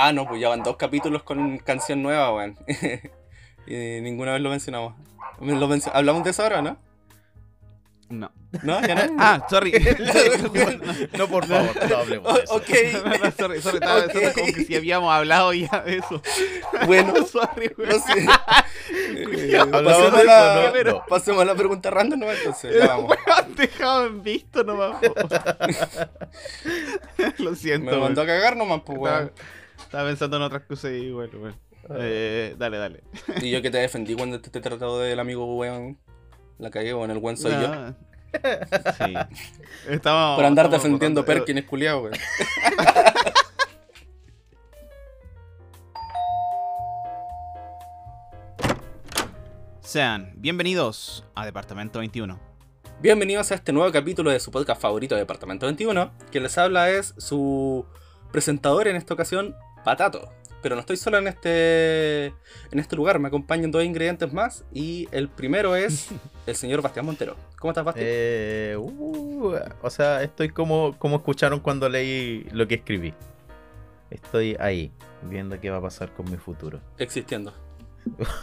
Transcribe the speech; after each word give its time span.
Ah, 0.00 0.12
no, 0.12 0.28
pues 0.28 0.40
ya 0.40 0.48
van 0.48 0.62
dos 0.62 0.76
capítulos 0.76 1.24
con 1.24 1.58
canción 1.58 2.02
nueva, 2.02 2.32
weón. 2.32 2.56
y 3.66 4.00
ninguna 4.00 4.32
vez 4.32 4.40
lo 4.40 4.50
mencionamos. 4.50 4.94
Lo 5.40 5.68
¿Hablamos 5.92 6.22
de 6.22 6.30
eso 6.30 6.42
ahora, 6.44 6.62
no? 6.62 6.78
No. 8.08 8.30
¿No? 8.62 8.80
¿Ya 8.80 8.94
no? 8.94 9.16
Ah, 9.18 9.44
sorry. 9.50 9.72
No, 11.18 11.26
por 11.26 11.46
favor, 11.46 11.90
no 11.90 11.96
hablemos 11.96 12.34
de 12.34 12.44
eso. 12.44 12.54
ok. 12.54 12.68
No, 13.22 13.30
sorry, 13.32 13.60
sorry, 13.60 13.78
estaba 13.78 13.98
Ok. 13.98 14.12
pensando 14.12 14.32
como 14.34 14.52
que 14.52 14.64
si 14.64 14.76
habíamos 14.76 15.12
hablado 15.12 15.52
ya 15.52 15.82
de 15.84 15.96
eso. 15.96 16.22
Bueno, 16.86 17.26
sorry, 17.26 17.72
weón. 17.76 17.90
no 17.90 17.98
sé. 17.98 18.26
Eh, 19.50 19.58
¿Hablamos 19.58 19.92
pasemos, 19.92 20.18
de 20.18 20.24
la? 20.24 20.72
No, 20.92 21.04
pasemos 21.06 21.42
a 21.42 21.44
la 21.44 21.54
pregunta 21.56 21.90
random, 21.90 22.20
¿no? 22.20 22.30
Entonces, 22.32 22.76
ya 22.78 22.86
vamos. 22.86 23.10
Weón, 23.26 23.54
dejado 23.56 24.06
en 24.06 24.22
visto 24.22 24.62
nomás. 24.62 24.96
Lo 27.38 27.54
siento. 27.56 27.90
Me 27.90 27.96
mandó 27.98 28.22
a 28.22 28.26
cagar 28.26 28.56
nomás, 28.56 28.82
pues, 28.86 28.96
weón. 28.98 29.32
Estaba 29.78 30.08
pensando 30.08 30.36
en 30.36 30.42
otras 30.42 30.62
cosas 30.64 30.92
y 30.92 31.10
bueno, 31.10 31.38
bueno. 31.38 31.56
Eh, 31.98 32.54
dale, 32.58 32.76
dale. 32.76 33.02
Y 33.40 33.50
yo 33.50 33.62
que 33.62 33.70
te 33.70 33.78
defendí 33.78 34.14
cuando 34.14 34.40
te, 34.40 34.50
te 34.50 34.58
he 34.58 34.62
tratado 34.62 35.00
del 35.00 35.18
amigo 35.20 35.56
weón. 35.56 35.98
La 36.58 36.70
cagué, 36.70 36.92
weón, 36.94 37.10
el 37.10 37.18
weón 37.18 37.36
soy 37.36 37.52
yo. 37.52 37.66
Ah, 37.72 37.94
Sí. 38.98 39.14
Estamos, 39.88 40.36
Por 40.36 40.44
andar 40.44 40.66
estamos 40.66 40.82
defendiendo 40.84 41.24
Perkin 41.24 41.56
es 41.58 41.64
culiado, 41.64 42.02
weón. 42.02 42.14
Sean 49.80 50.32
bienvenidos 50.36 51.24
a 51.34 51.46
Departamento 51.46 51.98
21. 52.00 52.38
Bienvenidos 53.00 53.50
a 53.50 53.54
este 53.54 53.72
nuevo 53.72 53.90
capítulo 53.92 54.30
de 54.30 54.40
su 54.40 54.50
podcast 54.50 54.82
favorito, 54.82 55.14
Departamento 55.16 55.66
21. 55.66 56.10
Quien 56.30 56.42
les 56.42 56.58
habla 56.58 56.90
es 56.90 57.14
su 57.16 57.86
presentador 58.32 58.88
en 58.88 58.96
esta 58.96 59.14
ocasión, 59.14 59.56
Patato. 59.84 60.32
Pero 60.60 60.74
no 60.74 60.80
estoy 60.80 60.96
solo 60.96 61.18
en 61.18 61.28
este, 61.28 62.26
en 62.26 62.78
este 62.78 62.96
lugar, 62.96 63.20
me 63.20 63.28
acompañan 63.28 63.70
dos 63.70 63.84
ingredientes 63.84 64.32
más. 64.32 64.64
Y 64.72 65.08
el 65.12 65.28
primero 65.28 65.76
es 65.76 66.08
el 66.46 66.56
señor 66.56 66.82
Bastián 66.82 67.06
Montero. 67.06 67.36
¿Cómo 67.58 67.70
estás, 67.70 67.84
Bastián? 67.84 68.06
Eh, 68.08 68.76
uh, 68.76 69.54
o 69.82 69.90
sea, 69.90 70.22
estoy 70.22 70.48
como, 70.48 70.96
como 70.98 71.16
escucharon 71.16 71.60
cuando 71.60 71.88
leí 71.88 72.44
lo 72.52 72.66
que 72.66 72.76
escribí. 72.76 73.14
Estoy 74.10 74.56
ahí, 74.58 74.90
viendo 75.22 75.60
qué 75.60 75.70
va 75.70 75.78
a 75.78 75.82
pasar 75.82 76.12
con 76.12 76.30
mi 76.30 76.38
futuro. 76.38 76.80
Existiendo. 76.98 77.52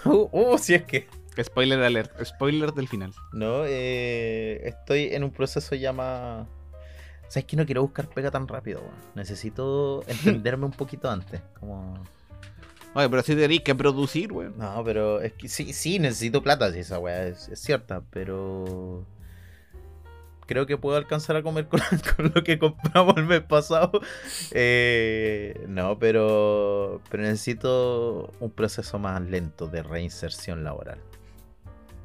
Uh, 0.05 0.29
uh, 0.31 0.57
si 0.57 0.75
es 0.75 0.83
que. 0.83 1.07
Spoiler 1.41 1.81
alert, 1.81 2.23
spoiler 2.23 2.71
del 2.71 2.87
final. 2.87 3.11
No, 3.33 3.65
eh, 3.65 4.61
estoy 4.63 5.13
en 5.13 5.25
un 5.25 5.31
proceso 5.31 5.75
ya 5.75 5.91
más. 5.91 6.47
¿Sabes 7.27 7.45
que 7.45 7.55
no 7.55 7.65
quiero 7.65 7.81
buscar 7.81 8.07
pega 8.07 8.31
tan 8.31 8.47
rápido? 8.47 8.81
weón? 8.81 8.93
Necesito 9.15 10.03
entenderme 10.07 10.65
un 10.65 10.71
poquito 10.71 11.09
antes. 11.09 11.41
Como. 11.59 11.95
Oye, 12.93 13.09
pero 13.09 13.21
si 13.23 13.35
tenéis 13.35 13.61
que 13.61 13.75
producir, 13.75 14.31
weón. 14.31 14.57
No, 14.57 14.83
pero 14.83 15.21
es 15.21 15.33
que 15.33 15.49
sí, 15.49 15.73
sí, 15.73 15.99
necesito 15.99 16.41
plata, 16.41 16.71
si 16.71 16.79
esa 16.79 16.99
weá 16.99 17.27
es, 17.27 17.49
es 17.49 17.59
cierta, 17.59 18.01
pero. 18.09 19.05
Creo 20.47 20.67
que 20.67 20.77
puedo 20.77 20.95
alcanzar 20.95 21.35
a 21.37 21.41
comer 21.43 21.67
con, 21.69 21.81
con 22.15 22.31
lo 22.33 22.43
que 22.43 22.59
compramos 22.59 23.17
el 23.17 23.25
mes 23.25 23.41
pasado. 23.41 23.91
Eh, 24.51 25.65
no, 25.67 25.97
pero. 25.97 27.01
Pero 27.09 27.23
necesito 27.23 28.31
un 28.39 28.51
proceso 28.51 28.99
más 28.99 29.21
lento 29.21 29.67
de 29.67 29.81
reinserción 29.81 30.63
laboral. 30.63 30.99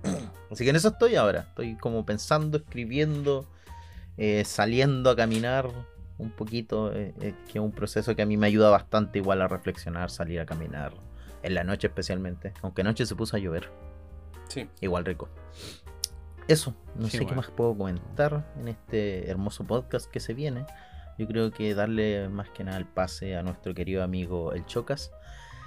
Así 0.50 0.64
que 0.64 0.70
en 0.70 0.77
eso 0.77 0.88
estoy 0.88 1.16
ahora. 1.16 1.46
Estoy 1.50 1.77
como 1.77 2.05
pensando, 2.05 2.58
escribiendo, 2.58 3.46
eh, 4.22 4.44
saliendo 4.44 5.08
a 5.08 5.16
caminar 5.16 5.70
un 6.18 6.30
poquito, 6.30 6.92
eh, 6.92 7.14
eh, 7.22 7.32
que 7.46 7.58
es 7.58 7.64
un 7.64 7.72
proceso 7.72 8.14
que 8.14 8.20
a 8.20 8.27
mí 8.27 8.36
me 8.36 8.46
ayuda 8.46 8.68
bastante 8.68 9.18
igual 9.18 9.40
a 9.40 9.48
reflexionar, 9.48 10.10
salir 10.10 10.38
a 10.40 10.44
caminar, 10.44 10.92
en 11.42 11.54
la 11.54 11.64
noche 11.64 11.86
especialmente, 11.86 12.52
aunque 12.60 12.82
anoche 12.82 13.06
se 13.06 13.16
puso 13.16 13.36
a 13.36 13.38
llover, 13.40 13.70
Sí. 14.48 14.68
igual 14.82 15.06
rico. 15.06 15.30
Eso, 16.48 16.74
no 16.96 17.06
Sí, 17.08 17.16
sé 17.18 17.27
qué 17.27 17.34
más 17.34 17.48
puedo 17.50 17.74
comentar 17.78 18.45
en 18.61 18.68
este 18.68 19.30
hermoso 19.30 19.64
podcast 19.67 20.11
que 20.11 20.20
se 20.20 20.34
viene. 20.34 20.66
Yo 21.16 21.27
creo 21.27 21.50
que 21.52 21.74
darle 21.74 22.28
más 22.28 22.50
que 22.50 22.64
nada 22.64 22.77
el 22.77 22.86
pase 22.86 23.36
a 23.36 23.42
nuestro 23.42 23.72
querido 23.74 24.02
amigo 24.02 24.52
El 24.52 24.66
Chocas. 24.66 25.12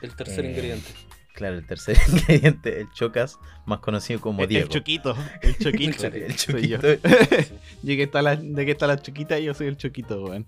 El 0.01 0.16
tercer 0.16 0.45
Eh, 0.45 0.49
ingrediente. 0.49 0.89
Claro, 1.33 1.55
el 1.55 1.66
tercer 1.66 1.97
ingrediente, 2.07 2.81
el 2.81 2.91
Chocas, 2.91 3.39
más 3.66 3.79
conocido 3.79 4.21
como 4.21 4.44
El, 4.44 4.49
Diego. 4.49 4.66
el 4.66 4.69
choquito, 4.69 5.16
el 5.41 5.57
choquito. 5.57 6.07
El 6.07 6.33
soy 6.38 6.67
yo. 6.67 6.77
Choquito. 6.77 7.07
Yo 7.83 7.95
que 7.95 8.03
está 8.03 8.21
la, 8.21 8.35
de 8.35 8.66
que 8.66 8.71
está 8.71 8.88
la 8.88 9.01
choquita, 9.01 9.38
yo 9.39 9.53
soy 9.53 9.67
el 9.67 9.77
choquito, 9.77 10.23
weón. 10.23 10.45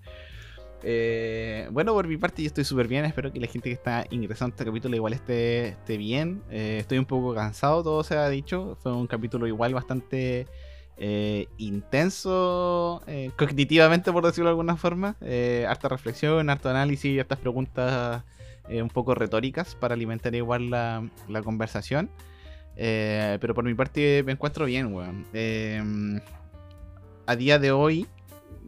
Eh, 0.84 1.68
bueno, 1.72 1.94
por 1.94 2.08
mi 2.08 2.16
parte 2.18 2.44
yo 2.44 2.48
estoy 2.48 2.64
súper 2.64 2.88
bien, 2.88 3.06
espero 3.06 3.34
que 3.34 3.40
la 3.40 3.48
gente 3.48 3.70
que 3.70 3.74
está 3.74 4.06
ingresando 4.12 4.54
a 4.54 4.56
este 4.56 4.66
capítulo 4.66 4.96
igual 4.96 5.14
esté, 5.14 5.70
esté 5.70 5.98
bien. 5.98 6.44
Eh, 6.52 6.78
estoy 6.80 7.00
un 7.00 7.06
poco 7.06 7.34
cansado, 7.34 7.84
todo 7.84 8.04
se 8.04 8.16
ha 8.16 8.30
dicho. 8.30 8.78
Fue 8.82 8.94
un 8.94 9.08
capítulo 9.08 9.48
igual 9.48 9.74
bastante 9.74 10.46
eh, 10.98 11.48
intenso, 11.58 13.02
eh, 13.08 13.32
cognitivamente 13.36 14.12
por 14.14 14.26
decirlo 14.26 14.50
de 14.50 14.52
alguna 14.52 14.78
forma. 14.78 15.16
Eh, 15.22 15.66
harta 15.68 15.90
reflexión, 15.90 16.50
harto 16.50 16.70
análisis, 16.70 17.20
hartas 17.20 17.40
preguntas 17.40 18.24
eh, 18.70 18.82
un 18.82 18.90
poco 18.90 19.16
retóricas 19.16 19.76
para 19.76 19.94
alimentar 19.94 20.34
igual 20.36 20.70
la, 20.70 21.08
la 21.28 21.42
conversación. 21.42 22.10
Eh, 22.78 23.38
pero 23.40 23.54
por 23.54 23.64
mi 23.64 23.74
parte 23.74 24.24
me 24.26 24.34
encuentro 24.34 24.66
bien, 24.66 24.94
weón. 24.94 25.26
Eh, 25.34 25.82
a 27.26 27.36
día 27.36 27.58
de 27.60 27.72
hoy, 27.72 28.06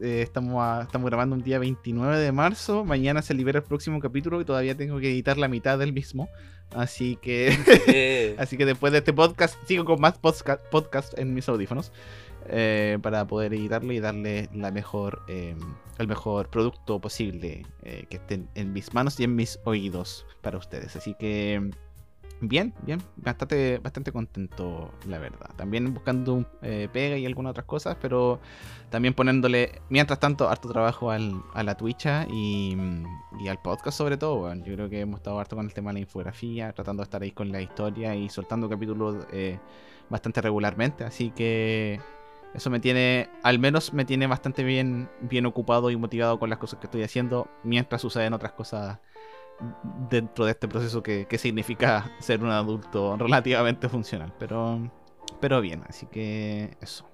estamos, 0.00 0.56
a- 0.62 0.82
estamos 0.82 1.08
grabando 1.10 1.36
un 1.36 1.42
día 1.42 1.58
29 1.58 2.18
de 2.18 2.32
marzo. 2.32 2.84
Mañana 2.84 3.22
se 3.22 3.34
libera 3.34 3.58
el 3.58 3.64
próximo 3.64 4.00
capítulo 4.00 4.40
y 4.40 4.44
todavía 4.44 4.76
tengo 4.76 4.98
que 4.98 5.10
editar 5.10 5.36
la 5.38 5.48
mitad 5.48 5.78
del 5.78 5.92
mismo. 5.92 6.28
Así 6.74 7.16
que, 7.22 8.34
así 8.38 8.56
que 8.56 8.66
después 8.66 8.92
de 8.92 8.98
este 8.98 9.12
podcast, 9.12 9.56
sigo 9.66 9.84
con 9.84 10.00
más 10.00 10.18
podcast, 10.18 10.60
podcast 10.70 11.18
en 11.18 11.32
mis 11.34 11.48
audífonos. 11.48 11.92
Eh, 12.50 12.98
para 13.02 13.26
poder 13.26 13.54
editarlo 13.54 13.92
y 13.92 14.00
darle 14.00 14.48
la 14.52 14.70
mejor, 14.70 15.22
eh, 15.28 15.56
el 15.98 16.08
mejor 16.08 16.48
producto 16.48 17.00
posible 17.00 17.66
eh, 17.82 18.06
que 18.08 18.16
esté 18.16 18.42
en 18.54 18.72
mis 18.72 18.94
manos 18.94 19.18
y 19.20 19.24
en 19.24 19.36
mis 19.36 19.60
oídos 19.64 20.26
para 20.40 20.58
ustedes. 20.58 20.96
Así 20.96 21.14
que 21.18 21.70
bien, 22.40 22.72
bien, 22.82 23.02
bastante, 23.16 23.78
bastante 23.78 24.12
contento, 24.12 24.92
la 25.06 25.18
verdad. 25.18 25.50
También 25.56 25.92
buscando 25.92 26.44
eh, 26.62 26.88
pega 26.92 27.16
y 27.18 27.26
algunas 27.26 27.50
otras 27.50 27.66
cosas, 27.66 27.96
pero 28.00 28.40
también 28.90 29.14
poniéndole, 29.14 29.80
mientras 29.88 30.20
tanto, 30.20 30.48
harto 30.48 30.68
trabajo 30.68 31.10
al, 31.10 31.42
a 31.54 31.62
la 31.62 31.76
Twitcha 31.76 32.26
y, 32.30 32.76
y 33.40 33.48
al 33.48 33.60
podcast 33.60 33.98
sobre 33.98 34.16
todo. 34.16 34.42
weón. 34.42 34.64
Yo 34.64 34.74
creo 34.74 34.88
que 34.88 35.00
hemos 35.00 35.18
estado 35.18 35.38
harto 35.38 35.56
con 35.56 35.66
el 35.66 35.74
tema 35.74 35.90
de 35.90 35.94
la 35.94 36.00
infografía, 36.00 36.72
tratando 36.72 37.02
de 37.02 37.04
estar 37.04 37.22
ahí 37.22 37.32
con 37.32 37.50
la 37.50 37.60
historia 37.60 38.14
y 38.14 38.28
soltando 38.28 38.68
capítulos 38.68 39.26
bastante 40.08 40.40
regularmente. 40.40 41.04
Así 41.04 41.30
que 41.30 42.00
eso 42.54 42.70
me 42.70 42.80
tiene, 42.80 43.28
al 43.42 43.58
menos 43.58 43.92
me 43.92 44.04
tiene 44.04 44.26
bastante 44.26 44.64
bien, 44.64 45.08
bien 45.20 45.46
ocupado 45.46 45.90
y 45.90 45.96
motivado 45.96 46.38
con 46.38 46.50
las 46.50 46.58
cosas 46.58 46.78
que 46.78 46.86
estoy 46.86 47.02
haciendo, 47.02 47.48
mientras 47.62 48.00
suceden 48.00 48.32
otras 48.32 48.52
cosas 48.52 48.98
dentro 50.08 50.44
de 50.44 50.52
este 50.52 50.68
proceso 50.68 51.02
que, 51.02 51.26
que 51.26 51.38
significa 51.38 52.10
ser 52.20 52.42
un 52.42 52.50
adulto 52.50 53.16
relativamente 53.18 53.88
funcional. 53.88 54.32
Pero, 54.38 54.90
pero 55.40 55.60
bien, 55.60 55.84
así 55.88 56.06
que 56.06 56.76
eso. 56.80 57.08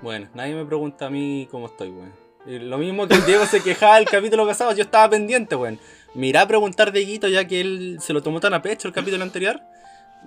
Bueno, 0.00 0.28
nadie 0.34 0.54
me 0.54 0.64
pregunta 0.64 1.06
a 1.06 1.10
mí 1.10 1.48
cómo 1.50 1.66
estoy, 1.66 1.90
weón. 1.90 2.12
Lo 2.46 2.78
mismo 2.78 3.06
que 3.06 3.18
Diego 3.26 3.44
se 3.44 3.62
quejaba 3.62 3.98
el 3.98 4.06
capítulo 4.06 4.46
pasado, 4.46 4.72
yo 4.72 4.82
estaba 4.82 5.10
pendiente, 5.10 5.56
weón. 5.56 5.78
Me 6.14 6.28
irá 6.28 6.42
a 6.42 6.48
preguntar 6.48 6.92
Dieguito 6.92 7.28
ya 7.28 7.46
que 7.46 7.60
él 7.60 7.98
se 8.00 8.12
lo 8.12 8.22
tomó 8.22 8.40
tan 8.40 8.54
a 8.54 8.62
pecho 8.62 8.88
el 8.88 8.94
capítulo 8.94 9.22
anterior. 9.22 9.60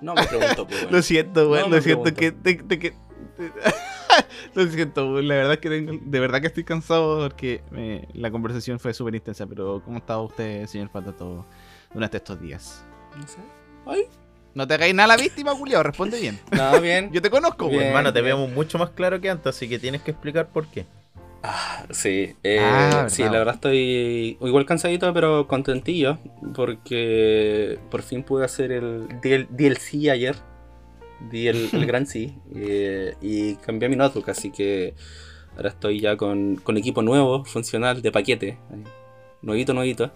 No 0.00 0.14
me 0.14 0.24
preguntó, 0.26 0.66
pues. 0.66 0.90
Lo 0.90 1.02
siento, 1.02 1.48
güey, 1.48 1.62
No 1.62 1.68
lo 1.68 1.80
siento 1.82 2.02
pregunto. 2.04 2.42
que... 2.42 2.54
te- 2.56 2.62
te- 2.64 2.78
que- 2.78 2.94
lo 4.54 4.66
siento, 4.66 5.10
güey, 5.12 5.24
la 5.26 5.34
verdad 5.36 5.58
que 5.58 5.68
tengo- 5.70 5.98
de 6.04 6.20
verdad 6.20 6.40
que 6.40 6.46
estoy 6.48 6.64
cansado 6.64 7.18
porque 7.28 7.62
eh, 7.74 8.06
la 8.14 8.30
conversación 8.30 8.78
fue 8.78 8.92
súper 8.94 9.14
intensa, 9.14 9.46
pero 9.46 9.82
¿cómo 9.84 9.98
estaba 9.98 10.22
usted, 10.22 10.66
señor 10.66 10.90
Patato, 10.90 11.46
durante 11.94 12.16
estos 12.18 12.40
días? 12.40 12.84
No 13.16 13.26
sé. 13.26 13.38
Ay, 13.86 14.06
No 14.54 14.66
te 14.66 14.74
hagáis 14.74 14.94
nada 14.94 15.14
a 15.14 15.16
la 15.16 15.22
víctima, 15.22 15.52
Julio, 15.54 15.82
responde 15.82 16.20
bien. 16.20 16.38
nada, 16.50 16.78
bien. 16.80 17.10
Yo 17.12 17.22
te 17.22 17.30
conozco, 17.30 17.66
güey. 17.68 17.86
Hermano, 17.86 18.12
te 18.12 18.20
bien. 18.20 18.36
vemos 18.36 18.50
mucho 18.52 18.78
más 18.78 18.90
claro 18.90 19.20
que 19.20 19.30
antes, 19.30 19.46
así 19.56 19.68
que 19.68 19.78
tienes 19.78 20.02
que 20.02 20.10
explicar 20.10 20.48
por 20.48 20.66
qué. 20.66 20.86
Ah, 21.42 21.86
sí, 21.90 22.34
eh, 22.44 22.58
Ah, 22.60 23.06
sí, 23.08 23.24
la 23.24 23.32
verdad 23.32 23.54
estoy 23.56 24.38
igual 24.40 24.64
cansadito, 24.64 25.12
pero 25.12 25.48
contentillo, 25.48 26.18
porque 26.54 27.78
por 27.90 28.02
fin 28.02 28.22
pude 28.22 28.44
hacer 28.44 28.70
el 28.70 29.08
DL 29.20 29.48
DLC 29.50 30.10
ayer, 30.10 30.36
di 31.30 31.48
el, 31.48 31.68
el 31.72 31.86
gran 31.86 32.06
sí, 32.06 32.38
eh, 32.54 33.14
y 33.20 33.56
cambié 33.56 33.88
mi 33.88 33.96
notebook, 33.96 34.30
así 34.30 34.52
que 34.52 34.94
ahora 35.56 35.70
estoy 35.70 36.00
ya 36.00 36.16
con, 36.16 36.56
con 36.56 36.76
equipo 36.76 37.02
nuevo, 37.02 37.44
funcional, 37.44 38.02
de 38.02 38.12
paquete, 38.12 38.58
nuevito, 39.42 39.74
nuevito. 39.74 40.12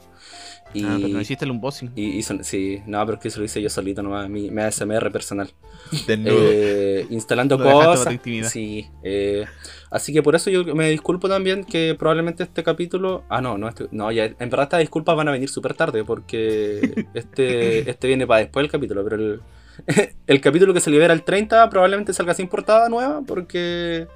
Y, 0.75 0.85
Ah, 0.85 0.97
pero 1.01 1.09
no 1.09 1.21
hiciste 1.21 1.45
el 1.47 1.53
unboxing. 1.53 1.93
y, 1.97 2.19
y 2.19 2.23
son- 2.23 2.45
sí, 2.45 2.83
no, 2.87 3.01
pero 3.07 3.17
es 3.17 3.23
que 3.23 3.29
eso 3.29 3.39
lo 3.39 3.47
hice 3.47 3.63
yo 3.63 3.71
solito 3.71 4.03
nomás, 4.03 4.29
mi, 4.29 4.51
mi 4.51 4.61
ASMR 4.63 5.11
personal. 5.11 5.49
Desnudo. 6.07 6.37
Eh, 6.39 7.07
instalando 7.11 7.57
cosas. 7.59 8.19
Sí. 8.51 8.87
eh, 9.03 9.47
así 9.91 10.13
que 10.13 10.23
por 10.23 10.35
eso 10.35 10.51
yo 10.51 10.65
me 10.75 10.91
disculpo 10.91 11.29
también 11.29 11.65
que 11.65 11.95
probablemente 11.99 12.43
este 12.43 12.63
capítulo. 12.63 13.25
Ah, 13.29 13.41
no, 13.41 13.57
no, 13.57 13.69
este- 13.69 13.87
no 13.91 14.11
ya, 14.13 14.25
en 14.25 14.37
verdad 14.51 14.65
estas 14.65 14.81
disculpas 14.81 15.17
van 15.17 15.29
a 15.29 15.33
venir 15.33 15.49
súper 15.49 15.73
tarde 15.75 16.05
porque 16.05 17.07
este, 17.15 17.89
este 17.89 18.07
viene 18.09 18.27
para 18.27 18.41
después 18.41 18.63
del 18.65 18.71
capítulo, 18.71 19.03
pero 19.05 19.17
el, 19.17 19.41
el 20.27 20.41
capítulo 20.41 20.75
que 20.75 20.81
se 20.81 20.91
libera 20.91 21.15
el 21.15 21.23
30 21.23 21.71
probablemente 21.71 22.13
salga 22.13 22.35
sin 22.35 22.49
portada 22.49 22.89
nueva 22.89 23.23
porque 23.27 24.09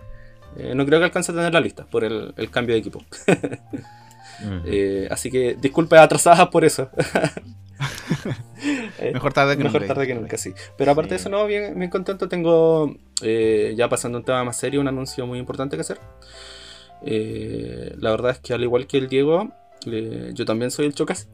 eh, 0.57 0.73
no 0.75 0.85
creo 0.85 0.99
que 0.99 1.05
alcance 1.07 1.33
a 1.33 1.35
tener 1.37 1.55
la 1.55 1.61
lista 1.61 1.87
por 1.87 2.03
el, 2.05 2.35
el 2.37 2.51
cambio 2.51 2.75
de 2.75 2.81
equipo. 2.81 3.03
Eh, 4.65 5.07
así 5.11 5.31
que 5.31 5.57
disculpas 5.61 6.01
atrasadas 6.01 6.49
por 6.49 6.65
eso. 6.65 6.91
Eh, 8.99 9.13
Mejor 9.15 9.33
tarde 9.33 9.57
que 9.57 9.65
Mejor 9.65 9.81
nunca. 9.81 9.95
tarde 9.95 10.07
que 10.07 10.15
nunca, 10.15 10.37
sí. 10.37 10.53
Pero 10.77 10.93
aparte 10.93 11.11
de 11.11 11.17
eso, 11.17 11.31
no, 11.31 11.47
bien, 11.47 11.79
bien 11.79 11.91
contento. 11.91 12.29
Tengo, 12.29 12.95
eh, 13.23 13.73
ya 13.75 13.89
pasando 13.89 14.19
a 14.19 14.21
un 14.21 14.25
tema 14.27 14.45
más 14.45 14.59
serio, 14.59 14.83
un 14.83 14.89
anuncio 14.89 15.27
muy 15.27 15.39
importante 15.39 15.77
que 15.77 15.81
hacer. 15.81 15.99
Eh, 17.07 17.95
la 17.99 18.11
verdad 18.11 18.33
es 18.33 18.39
que 18.41 18.53
al 18.53 18.63
igual 18.63 18.87
que 18.87 18.99
el 18.99 19.09
Diego, 19.09 19.51
yo 19.87 20.45
también 20.45 20.71
soy 20.71 20.85
el 20.85 20.95
Chocas. 20.95 21.29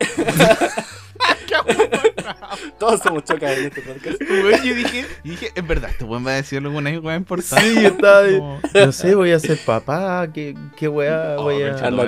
Todos 2.78 3.00
somos 3.00 3.24
Chocas 3.24 3.56
en 3.58 3.66
este 3.66 3.82
podcast. 3.82 4.20
Weón, 4.30 4.62
yo 4.62 4.74
dije, 4.74 5.06
dije, 5.24 5.50
en 5.54 5.66
verdad, 5.66 5.90
este 5.90 6.04
weón 6.04 6.26
va 6.26 6.30
a 6.32 6.34
decir 6.34 6.58
alguna 6.58 6.90
weá 6.98 7.16
importante. 7.16 7.64
Sí, 7.74 7.82
yo 7.82 7.88
estaba 7.88 8.22
de- 8.22 8.38
Como- 8.38 8.60
No 8.74 8.92
sé, 8.92 9.14
voy 9.14 9.32
a 9.32 9.38
ser 9.40 9.58
papá. 9.64 10.28
¿Qué, 10.32 10.54
qué 10.76 10.88
weá 10.88 11.36
Oh, 11.38 11.44
voy 11.44 11.62
a.? 11.62 11.72
no, 11.90 12.02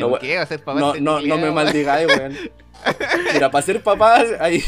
no, 0.00 0.18
¿qué 0.18 0.34
va 0.34 0.40
a 0.40 0.44
hacer 0.44 0.60
papá 0.60 0.80
No, 0.80 0.94
no, 0.96 1.20
no 1.20 1.38
me 1.38 1.50
maldigáis, 1.50 2.06
weón. 2.08 2.36
Mira, 3.32 3.50
para 3.50 3.64
ser 3.64 3.82
papá 3.82 4.22
hay, 4.40 4.62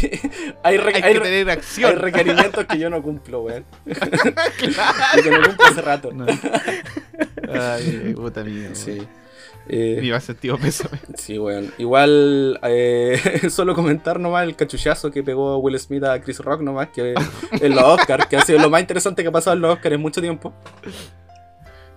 hay, 0.63 0.77
re- 0.79 0.95
Hay 0.97 1.03
que 1.03 1.93
requerimientos 1.97 2.65
que 2.65 2.79
yo 2.79 2.89
no 2.89 3.03
cumplo, 3.03 3.41
weón. 3.43 3.65
Y 3.85 5.23
que 5.23 5.31
no 5.31 5.43
cumplo 5.43 5.67
hace 5.67 5.83
rato. 5.83 6.13
No. 6.13 6.25
Ay, 7.53 8.15
puta 8.17 8.43
mía. 8.43 8.71
Sí. 8.73 9.07
Eh, 9.69 9.99
Viva 10.01 10.21
sentido 10.21 10.59
pésame. 10.59 10.99
Sí, 11.17 11.39
weón. 11.39 11.73
Igual, 11.79 12.59
eh, 12.63 13.19
solo 13.51 13.75
comentar 13.75 14.21
nomás 14.21 14.45
el 14.45 14.57
cachuchazo 14.57 15.11
que 15.11 15.23
pegó 15.23 15.59
Will 15.59 15.79
Smith 15.79 16.05
a 16.05 16.21
Chris 16.21 16.39
Rock 16.41 16.61
nomás, 16.63 16.89
que 16.89 17.15
en 17.61 17.75
los 17.75 17.85
Oscars, 17.85 18.27
que 18.27 18.37
ha 18.37 18.43
sido 18.43 18.61
lo 18.61 18.71
más 18.71 18.81
interesante 18.81 19.23
que 19.23 19.29
ha 19.29 19.33
pasado 19.33 19.57
en 19.57 19.63
los 19.63 19.75
Oscars 19.75 19.95
en 19.95 20.01
mucho 20.01 20.21
tiempo. 20.21 20.55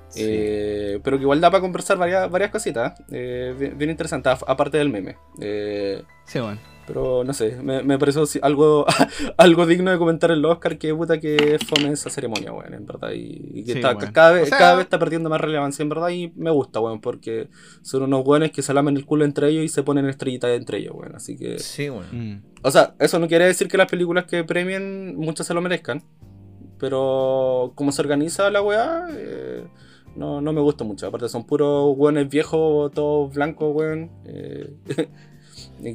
Sí. 0.09 0.23
Eh, 0.25 0.99
pero 1.03 1.17
que 1.17 1.23
igual 1.23 1.39
da 1.39 1.51
para 1.51 1.61
conversar 1.61 1.97
varias, 1.97 2.29
varias 2.31 2.49
cositas, 2.49 2.99
eh, 3.11 3.53
bien, 3.57 3.77
bien 3.77 3.91
interesantes, 3.91 4.39
aparte 4.47 4.77
del 4.77 4.89
meme. 4.89 5.17
Sí, 6.25 6.39
bueno. 6.39 6.59
Pero 6.89 7.23
no 7.23 7.31
sé, 7.33 7.55
me, 7.61 7.83
me 7.83 7.99
pareció 7.99 8.23
algo, 8.41 8.85
algo 9.37 9.65
digno 9.67 9.91
de 9.91 9.97
comentar 9.99 10.31
en 10.31 10.41
los 10.41 10.51
Oscars, 10.53 10.77
que 10.77 10.93
puta 10.95 11.19
que 11.19 11.59
fome 11.65 11.91
esa 11.91 12.09
ceremonia, 12.09 12.51
weón, 12.51 12.73
en 12.73 12.85
verdad. 12.85 13.11
Y, 13.11 13.51
y 13.53 13.63
que 13.63 13.73
Sí, 13.73 13.77
está- 13.79 13.95
weón. 13.95 14.11
cada, 14.11 14.31
vez, 14.31 14.43
O 14.43 14.45
sea- 14.47 14.57
cada 14.57 14.75
vez 14.75 14.83
está 14.85 14.97
perdiendo 14.97 15.29
más 15.29 15.39
relevancia, 15.39 15.83
en 15.83 15.89
verdad, 15.89 16.09
y 16.09 16.33
me 16.35 16.49
gusta, 16.51 16.79
weón, 16.79 16.99
porque 16.99 17.47
son 17.83 18.01
unos 18.03 18.25
weones 18.25 18.51
que 18.51 18.61
se 18.63 18.73
lamen 18.73 18.97
el 18.97 19.05
culo 19.05 19.23
entre 19.23 19.49
ellos 19.49 19.63
y 19.63 19.69
se 19.69 19.83
ponen 19.83 20.05
estrellitas 20.09 20.49
entre 20.51 20.79
ellos, 20.79 20.95
weón. 20.95 21.15
Así 21.15 21.37
que. 21.37 21.59
Sí, 21.59 21.87
bueno. 21.89 22.07
Mm. 22.11 22.41
O 22.63 22.71
sea, 22.71 22.95
eso 22.99 23.19
no 23.19 23.27
quiere 23.27 23.45
decir 23.45 23.67
que 23.67 23.77
las 23.77 23.87
películas 23.89 24.25
que 24.25 24.43
premien 24.43 25.15
muchas 25.15 25.45
se 25.47 25.53
lo 25.53 25.61
merezcan. 25.61 26.03
Pero 26.77 27.73
como 27.75 27.91
se 27.91 28.01
organiza 28.01 28.49
la 28.49 28.61
weá, 28.61 29.07
eh, 29.11 29.63
no, 30.15 30.41
no 30.41 30.53
me 30.53 30.61
gusta 30.61 30.83
mucho. 30.83 31.07
Aparte 31.07 31.27
son 31.29 31.45
puros 31.45 31.93
weones 31.97 32.29
viejos, 32.29 32.91
todos 32.93 33.33
blancos, 33.33 33.75
weón. 33.75 34.11
eh, 34.25 34.73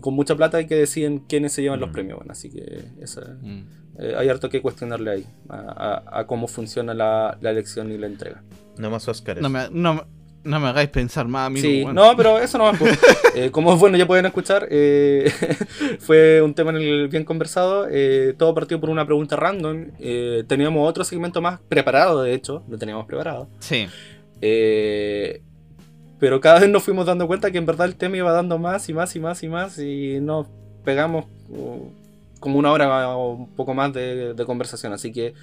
con 0.01 0.15
mucha 0.15 0.35
plata 0.37 0.61
y 0.61 0.67
que 0.67 0.75
deciden 0.77 1.21
quiénes 1.21 1.53
se 1.53 1.63
llevan 1.63 1.81
los 1.81 1.91
Mm. 1.91 1.93
premios. 1.93 2.19
Así 2.29 2.51
que 2.51 2.85
esa- 3.01 3.37
Mm. 3.43 3.63
eh, 3.99 4.15
hay 4.17 4.29
harto 4.29 4.49
que 4.49 4.61
cuestionarle 4.63 5.11
ahí 5.11 5.27
a, 5.49 6.03
a- 6.11 6.21
a 6.21 6.27
cómo 6.27 6.47
funciona 6.49 6.95
la, 6.95 7.37
la 7.41 7.51
elección 7.51 7.91
y 7.93 7.99
la 7.99 8.07
entrega. 8.07 8.43
No 8.79 8.91
más 8.91 9.07
Oscars. 9.09 9.41
No 9.41 9.49
me, 9.49 9.69
no, 9.71 9.95
me- 9.95 10.03
no 10.45 10.61
me 10.61 10.69
hagáis 10.69 10.91
pensar 10.91 11.27
más, 11.27 11.47
amigo. 11.47 11.67
Sí, 11.67 11.85
no, 11.87 12.15
pero 12.17 12.39
eso 12.39 12.59
no 12.59 12.65
va 12.65 12.73
eh, 13.35 13.51
Como 13.51 13.77
bueno, 13.79 13.97
ya 13.97 14.07
pueden 14.07 14.27
escuchar, 14.27 14.67
eh, 14.71 15.31
fue 16.01 16.43
un 16.43 16.53
tema 16.55 16.71
en 16.71 16.77
el 16.77 17.09
bien 17.09 17.25
conversado. 17.25 17.87
eh, 17.91 18.35
todo 18.37 18.55
partió 18.55 18.79
por 18.81 18.91
una 18.91 19.07
pregunta 19.07 19.37
random. 19.37 19.87
eh, 20.01 20.45
teníamos 20.47 20.87
otro 20.89 21.03
segmento 21.05 21.41
más 21.41 21.61
preparado, 21.61 22.23
de 22.23 22.35
hecho, 22.35 22.63
lo 22.69 22.77
teníamos 22.77 23.07
preparado. 23.07 23.49
Sí. 23.61 23.87
Pero 26.25 26.41
cada 26.41 26.59
vez 26.59 26.71
nos 26.71 26.83
fuimos 26.83 27.05
dando 27.05 27.27
cuenta 27.27 27.51
que 27.51 27.59
en 27.59 27.67
verdad 27.67 27.87
el 27.87 27.97
tema 27.97 28.17
iba 28.17 28.33
dando 28.33 28.59
más 28.59 28.89
y 28.89 28.95
más 28.95 29.15
y 29.15 29.21
más 29.21 29.43
y 29.43 29.49
más. 29.51 29.79
Y 29.79 30.21
nos 30.23 30.47
pegamos 30.83 31.27
como 32.41 32.59
una 32.59 32.73
hora 32.73 33.11
o 33.11 33.33
un 33.33 33.55
poco 33.55 33.75
más 33.75 33.93
de, 33.93 34.33
de 34.33 34.45
conversación. 34.47 34.95
Así 34.95 35.13
que 35.13 35.35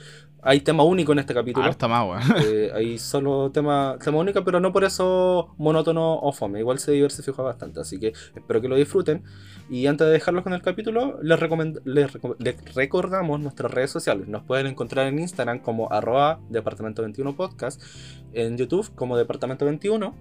hay 0.43 0.61
tema 0.61 0.83
único 0.83 1.11
en 1.11 1.19
este 1.19 1.35
capítulo. 1.35 1.67
Harta 1.67 1.87
más. 1.87 2.27
Eh, 2.45 2.71
hay 2.73 2.97
solo 2.97 3.51
tema, 3.51 3.97
tema 4.03 4.17
único, 4.17 4.43
pero 4.43 4.59
no 4.59 4.73
por 4.73 4.83
eso 4.83 5.53
monótono 5.57 6.15
o 6.15 6.31
fome. 6.31 6.59
Igual 6.59 6.79
se 6.79 6.91
diversifica 6.91 7.43
bastante, 7.43 7.79
así 7.79 7.99
que 7.99 8.13
espero 8.35 8.59
que 8.59 8.67
lo 8.67 8.75
disfruten. 8.75 9.23
Y 9.69 9.85
antes 9.85 10.07
de 10.07 10.13
dejarlos 10.13 10.43
con 10.43 10.53
el 10.53 10.61
capítulo, 10.63 11.19
les, 11.21 11.39
les, 11.85 12.11
les 12.39 12.75
recordamos 12.75 13.39
nuestras 13.39 13.71
redes 13.71 13.91
sociales. 13.91 14.27
Nos 14.27 14.43
pueden 14.43 14.65
encontrar 14.67 15.07
en 15.07 15.19
Instagram 15.19 15.59
como 15.59 15.91
arroba 15.91 16.39
departamento 16.49 17.03
21 17.03 17.35
podcast, 17.35 17.81
en 18.33 18.57
YouTube 18.57 18.93
como 18.95 19.17
departamento 19.17 19.65
21. 19.65 20.13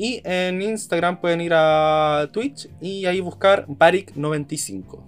Y 0.00 0.22
en 0.24 0.62
Instagram 0.62 1.20
pueden 1.20 1.42
ir 1.42 1.52
a 1.54 2.26
Twitch 2.32 2.70
y 2.80 3.04
ahí 3.04 3.20
buscar 3.20 3.66
Barik95. 3.66 5.04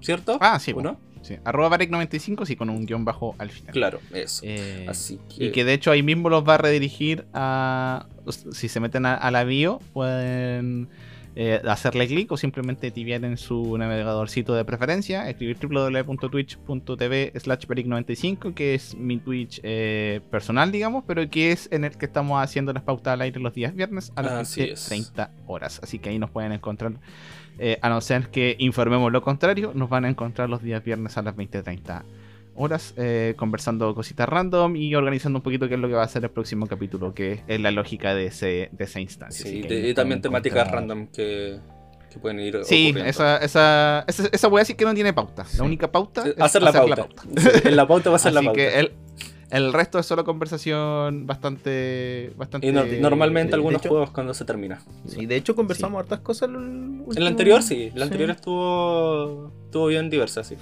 ¿Cierto? 0.00 0.38
Ah, 0.40 0.58
sí, 0.58 0.70
¿O 0.70 0.76
bueno. 0.76 0.92
no? 0.92 1.22
Sí. 1.22 1.36
Arroba 1.44 1.76
Barek95, 1.76 2.46
sí, 2.46 2.56
con 2.56 2.70
un 2.70 2.86
guion 2.86 3.04
bajo 3.04 3.34
al 3.36 3.50
final. 3.50 3.72
Claro, 3.74 4.00
eso. 4.14 4.40
Eh, 4.46 4.86
Así 4.88 5.20
que... 5.28 5.44
Y 5.46 5.52
que 5.52 5.66
de 5.66 5.74
hecho 5.74 5.90
ahí 5.90 6.02
mismo 6.02 6.30
los 6.30 6.48
va 6.48 6.54
a 6.54 6.58
redirigir 6.58 7.26
a. 7.34 8.06
Si 8.52 8.68
se 8.68 8.80
meten 8.80 9.04
a, 9.04 9.16
a 9.16 9.30
la 9.30 9.44
bio, 9.44 9.80
pueden 9.92 10.88
eh, 11.38 11.60
hacerle 11.68 12.06
clic 12.08 12.32
o 12.32 12.38
simplemente 12.38 12.90
tibiar 12.90 13.22
en 13.26 13.36
su 13.36 13.76
navegadorcito 13.76 14.54
de 14.54 14.64
preferencia, 14.64 15.28
escribir 15.28 15.58
www.twitch.tv 15.60 17.32
slash 17.38 17.66
95 17.84 18.54
que 18.54 18.74
es 18.74 18.94
mi 18.96 19.18
Twitch 19.18 19.60
eh, 19.62 20.22
personal, 20.30 20.72
digamos, 20.72 21.04
pero 21.06 21.28
que 21.28 21.52
es 21.52 21.68
en 21.70 21.84
el 21.84 21.98
que 21.98 22.06
estamos 22.06 22.42
haciendo 22.42 22.72
las 22.72 22.82
pautas 22.82 23.12
al 23.12 23.20
aire 23.20 23.38
los 23.38 23.52
días 23.52 23.74
viernes 23.74 24.12
a 24.16 24.22
las 24.22 24.32
Así 24.32 24.62
es. 24.62 24.86
30 24.86 25.30
horas. 25.46 25.78
Así 25.82 25.98
que 25.98 26.08
ahí 26.08 26.18
nos 26.18 26.30
pueden 26.30 26.52
encontrar. 26.52 26.94
eh, 27.58 27.78
a 27.82 27.90
no 27.90 28.00
ser 28.00 28.30
que 28.30 28.56
informemos 28.58 29.12
lo 29.12 29.20
contrario, 29.20 29.72
nos 29.74 29.90
van 29.90 30.06
a 30.06 30.08
encontrar 30.08 30.48
los 30.48 30.62
días 30.62 30.82
viernes 30.82 31.18
a 31.18 31.22
las 31.22 31.36
20.30 31.36 32.02
horas 32.56 32.94
eh, 32.96 33.34
conversando 33.36 33.94
cositas 33.94 34.28
random 34.28 34.76
y 34.76 34.94
organizando 34.94 35.38
un 35.38 35.42
poquito 35.42 35.68
qué 35.68 35.74
es 35.74 35.80
lo 35.80 35.88
que 35.88 35.94
va 35.94 36.02
a 36.02 36.08
ser 36.08 36.24
el 36.24 36.30
próximo 36.30 36.66
capítulo, 36.66 37.12
que 37.14 37.42
es 37.46 37.60
la 37.60 37.70
lógica 37.70 38.14
de, 38.14 38.26
ese, 38.26 38.70
de 38.72 38.84
esa 38.84 39.00
instancia. 39.00 39.44
Sí, 39.48 39.62
de- 39.62 39.90
y 39.90 39.94
también 39.94 40.20
temáticas 40.22 40.60
encontrar- 40.68 40.80
random 40.88 41.06
que, 41.08 41.58
que 42.10 42.18
pueden 42.18 42.40
ir. 42.40 42.60
Sí, 42.64 42.94
esa, 43.04 43.38
esa, 43.38 44.04
esa, 44.08 44.28
esa 44.32 44.48
wea 44.48 44.64
sí 44.64 44.74
que 44.74 44.84
no 44.84 44.94
tiene 44.94 45.12
pauta. 45.12 45.44
Sí. 45.44 45.58
La 45.58 45.64
única 45.64 45.92
pauta 45.92 46.22
Sí, 46.24 46.30
es 46.36 46.42
hacer 46.42 46.62
la 46.62 46.72
pauta. 46.72 47.06
Sí, 47.36 47.48
en 47.64 47.76
la 47.76 47.86
pauta 47.86 48.10
va 48.10 48.16
a 48.16 48.18
ser 48.18 48.32
la 48.32 48.40
Así 48.40 48.46
pauta. 48.46 48.56
que 48.60 48.78
el, 48.80 48.92
el 49.50 49.72
resto 49.72 49.98
es 49.98 50.06
solo 50.06 50.24
conversación 50.24 51.26
bastante. 51.26 52.32
bastante 52.36 52.66
Y 52.66 52.72
no- 52.72 52.84
normalmente 53.00 53.50
de 53.50 53.54
algunos 53.56 53.80
hecho- 53.80 53.90
juegos 53.90 54.10
cuando 54.10 54.32
se 54.34 54.44
termina. 54.44 54.80
Sí, 55.06 55.26
de 55.26 55.36
hecho 55.36 55.54
conversamos 55.54 56.00
hartas 56.00 56.20
cosas. 56.20 56.48
El, 56.48 56.56
En 56.56 57.04
la 57.24 57.28
anterior 57.28 57.62
sí, 57.62 57.92
la 57.94 58.04
anterior 58.06 58.30
estuvo, 58.30 59.52
estuvo 59.66 59.86
bien 59.88 60.08
diversa, 60.10 60.42
sí. 60.42 60.56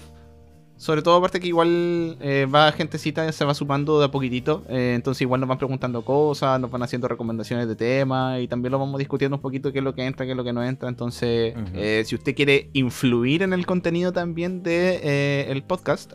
Sobre 0.77 1.03
todo 1.03 1.17
aparte 1.17 1.39
que 1.39 1.47
igual 1.47 2.17
eh, 2.21 2.47
va 2.53 2.73
gentecita, 2.73 3.31
se 3.31 3.45
va 3.45 3.55
sumando 3.55 4.01
de 4.01 4.07
a 4.07 4.11
poquitito, 4.11 4.65
eh, 4.69 4.93
entonces 4.97 5.23
igual 5.23 5.41
nos 5.41 5.49
van 5.49 5.57
preguntando 5.57 6.03
cosas, 6.03 6.61
nos 6.61 6.71
van 6.71 6.83
haciendo 6.83 7.07
recomendaciones 7.07 7.69
de 7.69 7.77
temas 7.77 8.41
y 8.41 8.49
también 8.49 8.73
lo 8.73 8.81
vamos 8.81 8.99
discutiendo 8.99 9.37
un 9.37 9.41
poquito 9.41 9.73
qué 9.73 9.79
es 9.79 9.85
lo 9.85 9.95
que 9.95 10.05
entra, 10.05 10.27
qué 10.27 10.33
es 10.33 10.37
lo 10.37 10.43
que 10.43 10.53
no 10.53 10.65
entra, 10.65 10.89
entonces 10.89 11.55
eh, 11.75 12.03
si 12.05 12.17
usted 12.17 12.35
quiere 12.35 12.71
influir 12.73 13.43
en 13.43 13.53
el 13.53 13.67
contenido 13.67 14.13
también 14.13 14.65
de 14.65 15.01
eh, 15.03 15.47
el 15.51 15.63
podcast, 15.63 16.13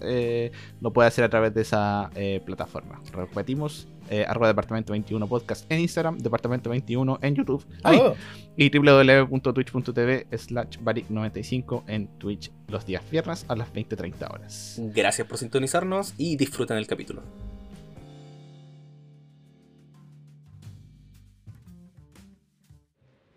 lo 0.81 0.91
puede 0.91 1.07
hacer 1.07 1.23
a 1.23 1.29
través 1.29 1.53
de 1.53 1.61
esa 1.61 2.09
plataforma. 2.45 3.01
Repetimos, 3.13 3.87
eh, 4.09 4.25
arroba 4.27 4.47
departamento 4.47 4.91
21 4.91 5.27
podcast 5.27 5.71
en 5.71 5.79
Instagram, 5.79 6.17
departamento 6.17 6.69
21 6.69 7.19
en 7.21 7.35
YouTube. 7.35 7.65
Ay, 7.83 7.99
Oh, 8.01 8.15
y 8.57 8.69
www.twitch.tv 8.77 10.27
slash 10.37 10.77
baric95 10.79 11.83
en 11.87 12.07
Twitch 12.17 12.51
los 12.67 12.85
días 12.85 13.03
viernes 13.09 13.45
a 13.47 13.55
las 13.55 13.71
20.30 13.73 14.33
horas. 14.33 14.81
Gracias 14.93 15.27
por 15.27 15.37
sintonizarnos 15.37 16.13
y 16.17 16.35
disfruten 16.35 16.77
el 16.77 16.87
capítulo. 16.87 17.21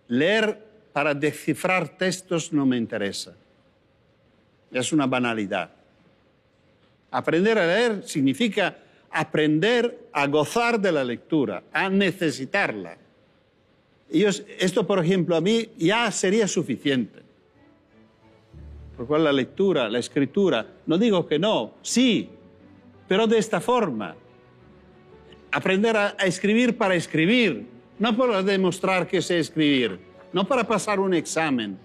Leer 0.09 0.73
para 0.93 1.15
descifrar 1.15 1.97
textos 1.97 2.53
no 2.53 2.67
me 2.67 2.77
interesa. 2.77 3.35
Es 4.71 4.93
una 4.93 5.07
banalidad. 5.07 5.71
Aprender 7.11 7.59
a 7.59 7.67
leer 7.67 8.03
significa 8.07 8.77
aprender 9.13 10.09
a 10.13 10.27
gozar 10.27 10.81
de 10.81 10.93
la 10.93 11.05
lectura, 11.05 11.65
a 11.73 11.89
necesitarla. 11.89 12.97
Ellos, 14.11 14.45
esto, 14.59 14.87
por 14.87 14.99
ejemplo, 14.99 15.37
a 15.37 15.41
mí 15.41 15.69
ya 15.79 16.11
sería 16.11 16.47
suficiente. 16.49 17.21
Por 18.97 19.07
cual 19.07 19.25
la 19.25 19.33
lectura, 19.33 19.89
la 19.89 19.99
escritura, 19.99 20.67
no 20.87 20.99
digo 20.99 21.27
que 21.27 21.39
no, 21.39 21.75
sí, 21.83 22.29
pero 23.09 23.27
de 23.27 23.39
esta 23.39 23.61
forma. 23.61 24.17
Aprender 25.51 25.97
a, 25.97 26.17
a 26.19 26.27
escribir 26.27 26.77
para 26.77 26.95
escribir, 26.95 27.67
no 27.99 28.17
para 28.17 28.43
demostrar 28.43 29.07
que 29.07 29.21
sé 29.21 29.39
escribir, 29.39 29.99
no 30.33 30.47
para 30.47 30.67
pasar 30.67 30.99
un 30.99 31.15
examen, 31.15 31.79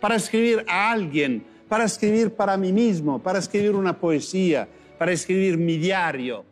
para 0.00 0.16
escribir 0.16 0.64
a 0.68 0.90
alguien, 0.90 1.44
para 1.68 1.84
escribir 1.84 2.32
para 2.32 2.56
mí 2.56 2.72
mismo, 2.72 3.22
para 3.22 3.38
escribir 3.38 3.74
una 3.74 3.98
poesía, 3.98 4.68
para 4.98 5.12
escribir 5.12 5.56
mi 5.56 5.78
diario. 5.78 6.44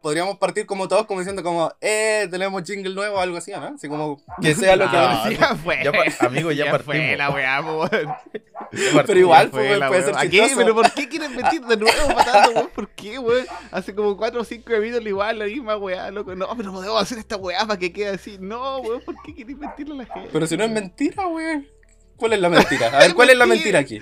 Podríamos 0.00 0.38
partir 0.38 0.64
como 0.64 0.88
todos, 0.88 1.04
como 1.06 1.20
diciendo 1.20 1.42
como, 1.42 1.70
eh, 1.80 2.26
tenemos 2.30 2.62
jingle 2.64 2.94
nuevo 2.94 3.16
o 3.16 3.20
algo 3.20 3.36
así, 3.36 3.50
¿no? 3.52 3.74
Así 3.74 3.86
como 3.86 4.18
que 4.40 4.54
sea 4.56 4.74
lo 4.76 4.90
que 4.90 4.96
No, 4.96 5.30
ya 5.30 5.54
fue. 5.56 5.78
Ya 5.84 6.26
amigo, 6.26 6.52
ya 6.52 6.70
fue 6.70 6.78
partimos. 6.96 7.18
la 7.18 7.30
weá, 7.30 7.60
weón. 7.60 7.90
Pero 9.06 9.18
igual, 9.18 9.46
Ya 9.46 9.50
fue 9.50 9.66
pues, 9.68 9.78
la 9.78 9.88
puede 9.88 10.00
weá. 10.00 10.08
ser 10.14 10.16
¿A 10.16 10.22
qué? 10.22 10.30
chistoso. 10.30 10.56
¿Pero 10.56 10.74
por 10.74 10.90
qué 10.94 11.08
quieren 11.08 11.36
mentir 11.36 11.60
de 11.66 11.76
nuevo 11.76 12.14
patando, 12.14 12.50
weón? 12.52 12.70
¿Por 12.74 12.88
qué, 12.90 13.18
weón? 13.18 13.46
Hace 13.72 13.94
como 13.94 14.16
4 14.16 14.40
o 14.40 14.44
5 14.44 14.64
capítulos 14.64 15.06
igual, 15.06 15.38
la 15.38 15.44
misma 15.44 15.76
weá, 15.76 16.10
loco. 16.10 16.34
No, 16.34 16.48
pero 16.56 16.72
podemos 16.72 17.02
hacer 17.02 17.18
esta 17.18 17.36
weá 17.36 17.66
para 17.66 17.78
que 17.78 17.92
quede 17.92 18.08
así. 18.10 18.38
No, 18.40 18.78
weón, 18.78 19.02
¿por 19.04 19.14
qué 19.22 19.34
quieren 19.34 19.58
mentirle 19.58 19.94
a 19.94 19.96
la 19.98 20.06
gente? 20.06 20.30
Pero 20.32 20.46
si 20.46 20.56
no 20.56 20.64
es 20.64 20.70
mentira, 20.70 21.26
weón. 21.26 21.68
¿Cuál 22.16 22.32
es 22.32 22.40
la 22.40 22.48
mentira? 22.48 22.86
A 22.88 22.98
ver, 23.00 23.14
¿cuál 23.14 23.28
es 23.30 23.36
la 23.36 23.44
mentira 23.46 23.78
aquí? 23.80 23.98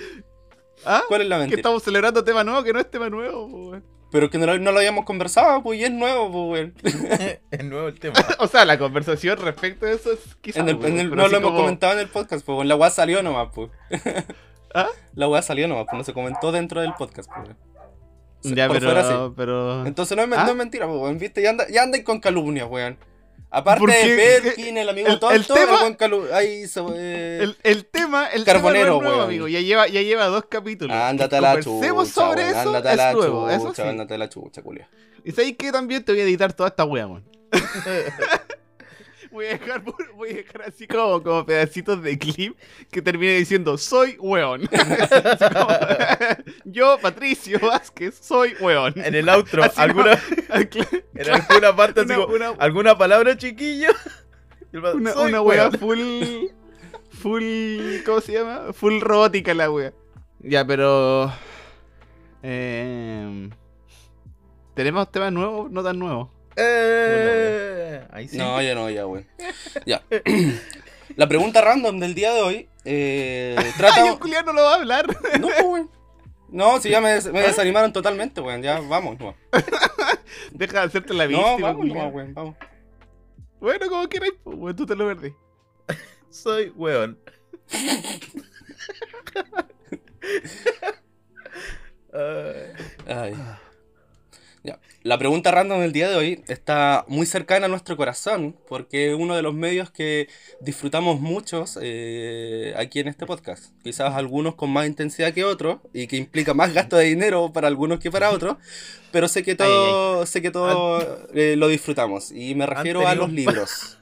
¿Ah? 0.85 1.03
¿Cuál 1.09 1.23
es 1.23 1.29
la 1.29 1.37
Que 1.37 1.41
mentira? 1.41 1.59
estamos 1.61 1.83
celebrando 1.83 2.23
tema 2.23 2.45
nuevo 2.45 2.63
que 2.63 2.73
no 2.73 2.79
es 2.79 2.89
tema 2.89 3.11
nuevo, 3.11 3.47
weón. 3.47 3.98
Pero 4.11 4.31
que 4.31 4.39
no 4.39 4.47
lo, 4.47 4.59
no 4.59 4.73
lo 4.73 4.79
habíamos 4.79 5.05
conversado, 5.05 5.63
pues, 5.63 5.79
y 5.81 5.85
es 5.85 5.91
nuevo, 5.91 6.31
pues, 6.51 6.73
weón. 6.83 7.39
es 7.51 7.65
nuevo 7.65 7.89
el 7.89 8.01
tema. 8.01 8.15
O 8.39 8.47
sea, 8.47 8.65
la 8.65 8.79
conversación 8.79 9.37
respecto 9.39 9.85
a 9.87 9.91
eso 9.91 10.13
es 10.13 10.35
quizás. 10.41 10.61
En 10.63 10.69
el- 10.71 10.85
en 10.85 10.99
el- 10.99 11.11
no 11.15 11.29
lo 11.29 11.37
hemos 11.37 11.53
comentado 11.53 11.93
en 11.93 11.99
el 11.99 12.09
podcast, 12.09 12.45
pues, 12.47 12.57
weón. 12.57 12.69
La 12.69 12.77
weá 12.77 12.89
salió 12.91 13.23
nomás, 13.23 13.49
pues. 13.55 13.71
¿Ah? 14.75 14.89
La 15.15 15.29
weá 15.29 15.43
salió 15.43 15.69
nomás, 15.69 15.85
pues, 15.91 15.99
no 15.99 16.05
se 16.05 16.13
comentó 16.15 16.53
dentro 16.53 16.81
del 16.81 16.95
podcast, 16.95 17.31
pues, 17.35 18.55
Ya, 18.57 18.69
pero, 18.69 18.87
fuera 18.91 19.03
sí. 19.09 19.15
pero... 19.37 19.87
Entonces 19.87 20.17
no 20.17 20.23
es, 20.23 20.33
¿Ah? 20.39 20.45
no 20.45 20.51
es 20.51 20.57
mentira, 20.57 20.87
pues, 20.87 20.99
weón. 21.01 21.19
Viste, 21.19 21.43
ya, 21.43 21.51
anda, 21.51 21.67
ya 21.69 21.83
andáis 21.83 22.05
con 22.05 22.21
calumnias, 22.21 22.67
weón. 22.71 22.97
Aparte 23.51 23.81
¿Por 23.81 23.91
de? 23.91 24.41
Perkin, 24.43 24.77
el 24.77 24.89
amigo 24.91 25.07
El- 25.07 25.15
el 25.15 25.21
tonto, 25.21 25.55
tema- 25.55 25.87
el 25.87 25.97
calu- 25.97 26.29
eh, 26.97 27.39
El, 27.43 27.57
el 27.63 27.87
tema, 27.87 28.27
el 28.29 28.45
Carbonero, 28.45 28.85
tema 28.85 28.93
no 28.93 28.97
es 28.99 29.03
nuevo, 29.03 29.17
weón. 29.17 29.29
amigo. 29.29 29.49
Ya 29.49 29.61
lleva, 29.61 29.89
ya 29.89 30.03
lleva 30.03 30.27
dos 30.27 30.45
capítulos. 30.51 30.95
Ándate 30.95 31.37
a 31.37 31.39
Que 31.39 31.43
la 31.43 31.49
conversemos 31.61 32.09
chucha, 32.09 32.21
sobre 32.21 32.43
weón, 32.45 32.51
eso, 32.51 32.69
ándate 32.69 32.91
es 32.91 32.97
la 32.97 33.13
nuevo, 33.13 33.51
eso 33.51 33.67
chucha, 33.69 33.83
sí. 33.85 33.89
ándate 33.89 34.15
a 34.15 34.19
la 34.19 34.29
chucha, 34.29 34.63
culia. 34.63 34.89
Y 35.25 35.33
sabéis 35.33 35.57
que 35.57 35.73
también 35.73 36.05
te 36.05 36.13
voy 36.13 36.21
a 36.21 36.25
editar 36.25 36.53
toda 36.53 36.69
esta 36.69 36.85
wea. 36.85 37.09
voy 39.31 39.47
a 39.47 39.49
dejar, 39.51 39.83
voy 40.15 40.31
a 40.31 40.35
dejar 40.35 40.63
así 40.63 40.87
como, 40.87 41.23
como 41.23 41.45
pedacitos 41.47 42.03
de 42.03 42.19
clip 42.19 42.57
que 42.91 43.03
termine 43.03 43.35
diciendo 43.35 43.77
soy 43.79 44.17
weón. 44.19 44.67
Como, 44.69 45.69
Yo, 46.65 46.99
Patricio 47.01 47.59
Vázquez, 47.61 48.19
soy 48.21 48.55
weón. 48.61 48.95
En 48.97 49.15
el 49.15 49.29
outro, 49.29 49.63
Así 49.63 49.81
alguna, 49.81 50.19
Una, 50.49 50.61
en 51.15 51.31
alguna 51.31 51.77
parte 51.77 52.01
así 52.01 52.13
una, 52.13 52.17
como, 52.23 52.35
una, 52.35 52.49
alguna 52.59 52.99
palabra 52.99 53.37
chiquillo. 53.37 53.89
Una, 54.73 55.13
"Soy 55.13 55.29
una 55.31 55.41
wea 55.43 55.69
weón". 55.69 55.79
full. 55.79 56.49
Full. 57.11 58.05
¿Cómo 58.05 58.21
se 58.21 58.33
llama? 58.33 58.73
Full 58.73 59.01
robótica 59.01 59.55
la 59.55 59.71
wea. 59.71 59.93
Ya, 60.41 60.65
pero. 60.67 61.33
Eh, 62.43 63.49
¿Tenemos 64.75 65.11
temas 65.11 65.33
nuevos? 65.33 65.71
No 65.73 65.83
tan 65.83 65.99
nuevos. 65.99 66.29
Eh, 66.61 68.07
ahí 68.11 68.29
sí. 68.29 68.37
No, 68.37 68.61
ya 68.61 68.75
no, 68.75 68.91
ya, 68.91 69.07
weón. 69.07 69.27
Ya. 69.87 70.03
La 71.17 71.29
pregunta 71.29 71.61
random 71.61 71.99
del 72.01 72.15
día 72.15 72.33
de 72.33 72.41
hoy 72.41 72.69
eh, 72.85 73.57
trata... 73.77 74.03
Ay, 74.03 74.09
el 74.09 74.19
culiao 74.19 74.43
no 74.43 74.53
lo 74.53 74.63
va 74.63 74.73
a 74.73 74.75
hablar. 74.77 75.07
No, 75.41 75.47
weón. 75.49 75.91
No, 76.51 76.81
si 76.81 76.89
ya 76.91 77.01
me, 77.01 77.11
des- 77.11 77.31
me 77.33 77.43
desanimaron 77.43 77.93
totalmente, 77.93 78.41
weón. 78.41 78.63
Ya, 78.63 78.81
vamos, 78.81 79.19
no. 79.21 79.35
Deja 80.53 80.81
de 80.81 80.87
hacerte 80.87 81.15
la 81.15 81.27
No, 81.27 81.57
víctima, 81.57 81.69
vamos, 81.73 81.87
no, 81.87 82.35
vamos. 82.35 82.57
Bueno, 83.61 83.89
como 83.89 84.09
quieras, 84.09 84.31
weón, 84.45 84.75
tú 84.77 84.87
te 84.87 84.95
lo 84.97 85.07
perdí. 85.07 85.35
Soy 86.31 86.73
weón. 86.75 87.19
Ay. 93.07 93.35
Ay. 94.65 94.73
Ya. 94.73 94.81
La 95.03 95.19
pregunta 95.19 95.51
random 95.51 95.81
del 95.81 95.93
día 95.93 96.09
de 96.09 96.17
hoy 96.17 96.45
está 96.49 97.05
muy 97.09 97.27
cercana 97.27 97.67
a 97.67 97.69
nuestro 97.69 97.97
corazón, 97.97 98.57
porque 98.69 99.11
es 99.11 99.17
uno 99.17 99.37
de 99.37 99.43
los 99.43 99.55
medios 99.55 99.91
que 99.91 100.29
disfrutamos 100.61 101.21
muchos 101.21 101.79
eh, 101.81 102.75
aquí 102.77 103.01
en 103.01 103.09
este 103.09 103.25
podcast. 103.27 103.73
Quizás 103.83 104.15
algunos 104.15 104.55
con 104.55 104.71
más 104.71 104.87
intensidad 104.87 105.33
que 105.33 105.45
otros, 105.45 105.79
y 105.93 106.07
que 106.07 106.17
implica 106.17 106.55
más 106.55 106.75
gasto 106.75 106.97
de 106.97 107.07
dinero 107.07 107.53
para 107.53 107.69
algunos 107.69 108.01
que 108.01 108.11
para 108.11 108.31
otros, 108.31 108.57
pero 109.13 109.29
sé 109.29 109.43
que 109.43 109.55
todo, 109.55 110.27
sé 110.27 110.43
que 110.43 110.51
todo 110.51 111.27
eh, 111.33 111.55
lo 111.57 111.69
disfrutamos. 111.69 112.33
Y 112.33 112.55
me 112.55 112.67
refiero 112.67 113.01
a 113.07 113.11
tenido 113.11 113.27
los 113.27 113.33
libros. 113.33 113.99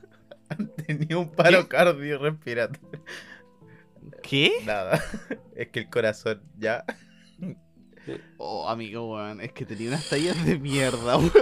Tenía 0.87 1.19
un 1.19 1.31
paro 1.31 1.69
cardiorrespiratorio. 1.69 3.03
¿Qué? 4.23 4.53
Nada. 4.65 5.03
Es 5.55 5.69
que 5.69 5.81
el 5.81 5.91
corazón 5.91 6.43
ya. 6.59 6.85
Oh, 8.39 8.69
amigo, 8.69 9.15
weón, 9.15 9.41
es 9.41 9.53
que 9.53 9.65
tenía 9.65 9.89
unas 9.89 10.09
tallas 10.09 10.45
de 10.45 10.59
mierda, 10.59 11.17
weón. 11.19 11.33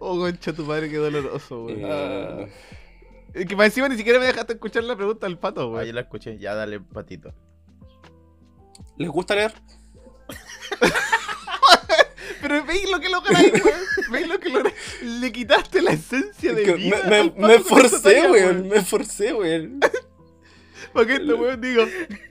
Oh, 0.00 0.16
concha 0.18 0.52
tu 0.52 0.64
madre, 0.64 0.88
qué 0.90 0.96
doloroso, 0.96 1.64
weón. 1.64 1.80
Eh, 1.82 2.52
Es 3.34 3.46
que 3.46 3.56
más 3.56 3.66
encima 3.66 3.88
ni 3.88 3.96
siquiera 3.96 4.18
me 4.18 4.26
dejaste 4.26 4.54
escuchar 4.54 4.84
la 4.84 4.96
pregunta 4.96 5.26
del 5.26 5.38
pato, 5.38 5.62
Ah, 5.62 5.66
weón. 5.68 5.86
ya 5.86 5.92
la 5.92 6.00
escuché. 6.02 6.38
Ya 6.38 6.54
dale 6.54 6.80
patito. 6.80 7.32
¿Les 8.96 9.08
gusta 9.08 9.34
leer? 9.34 9.52
Pero 12.40 12.64
veis 12.64 12.88
lo 12.90 13.00
que 13.00 13.08
lograste, 13.08 13.62
weón. 13.62 13.80
Veis 14.12 14.28
lo 14.28 14.38
que 14.40 14.48
lograste. 14.48 14.78
Le 15.02 15.32
quitaste 15.32 15.82
la 15.82 15.90
esencia 15.92 16.52
de 16.54 16.62
Que 16.62 16.74
vida. 16.74 17.02
me, 17.08 17.16
al 17.16 17.24
me, 17.26 17.30
pato 17.30 17.46
me 17.48 17.58
forcé, 17.60 18.30
weón. 18.30 18.68
Me 18.68 18.82
forcé, 18.82 19.32
weón. 19.34 19.80
Para 20.98 21.06
que 21.06 21.14
este 21.14 21.32
weón 21.32 21.60
diga 21.60 21.86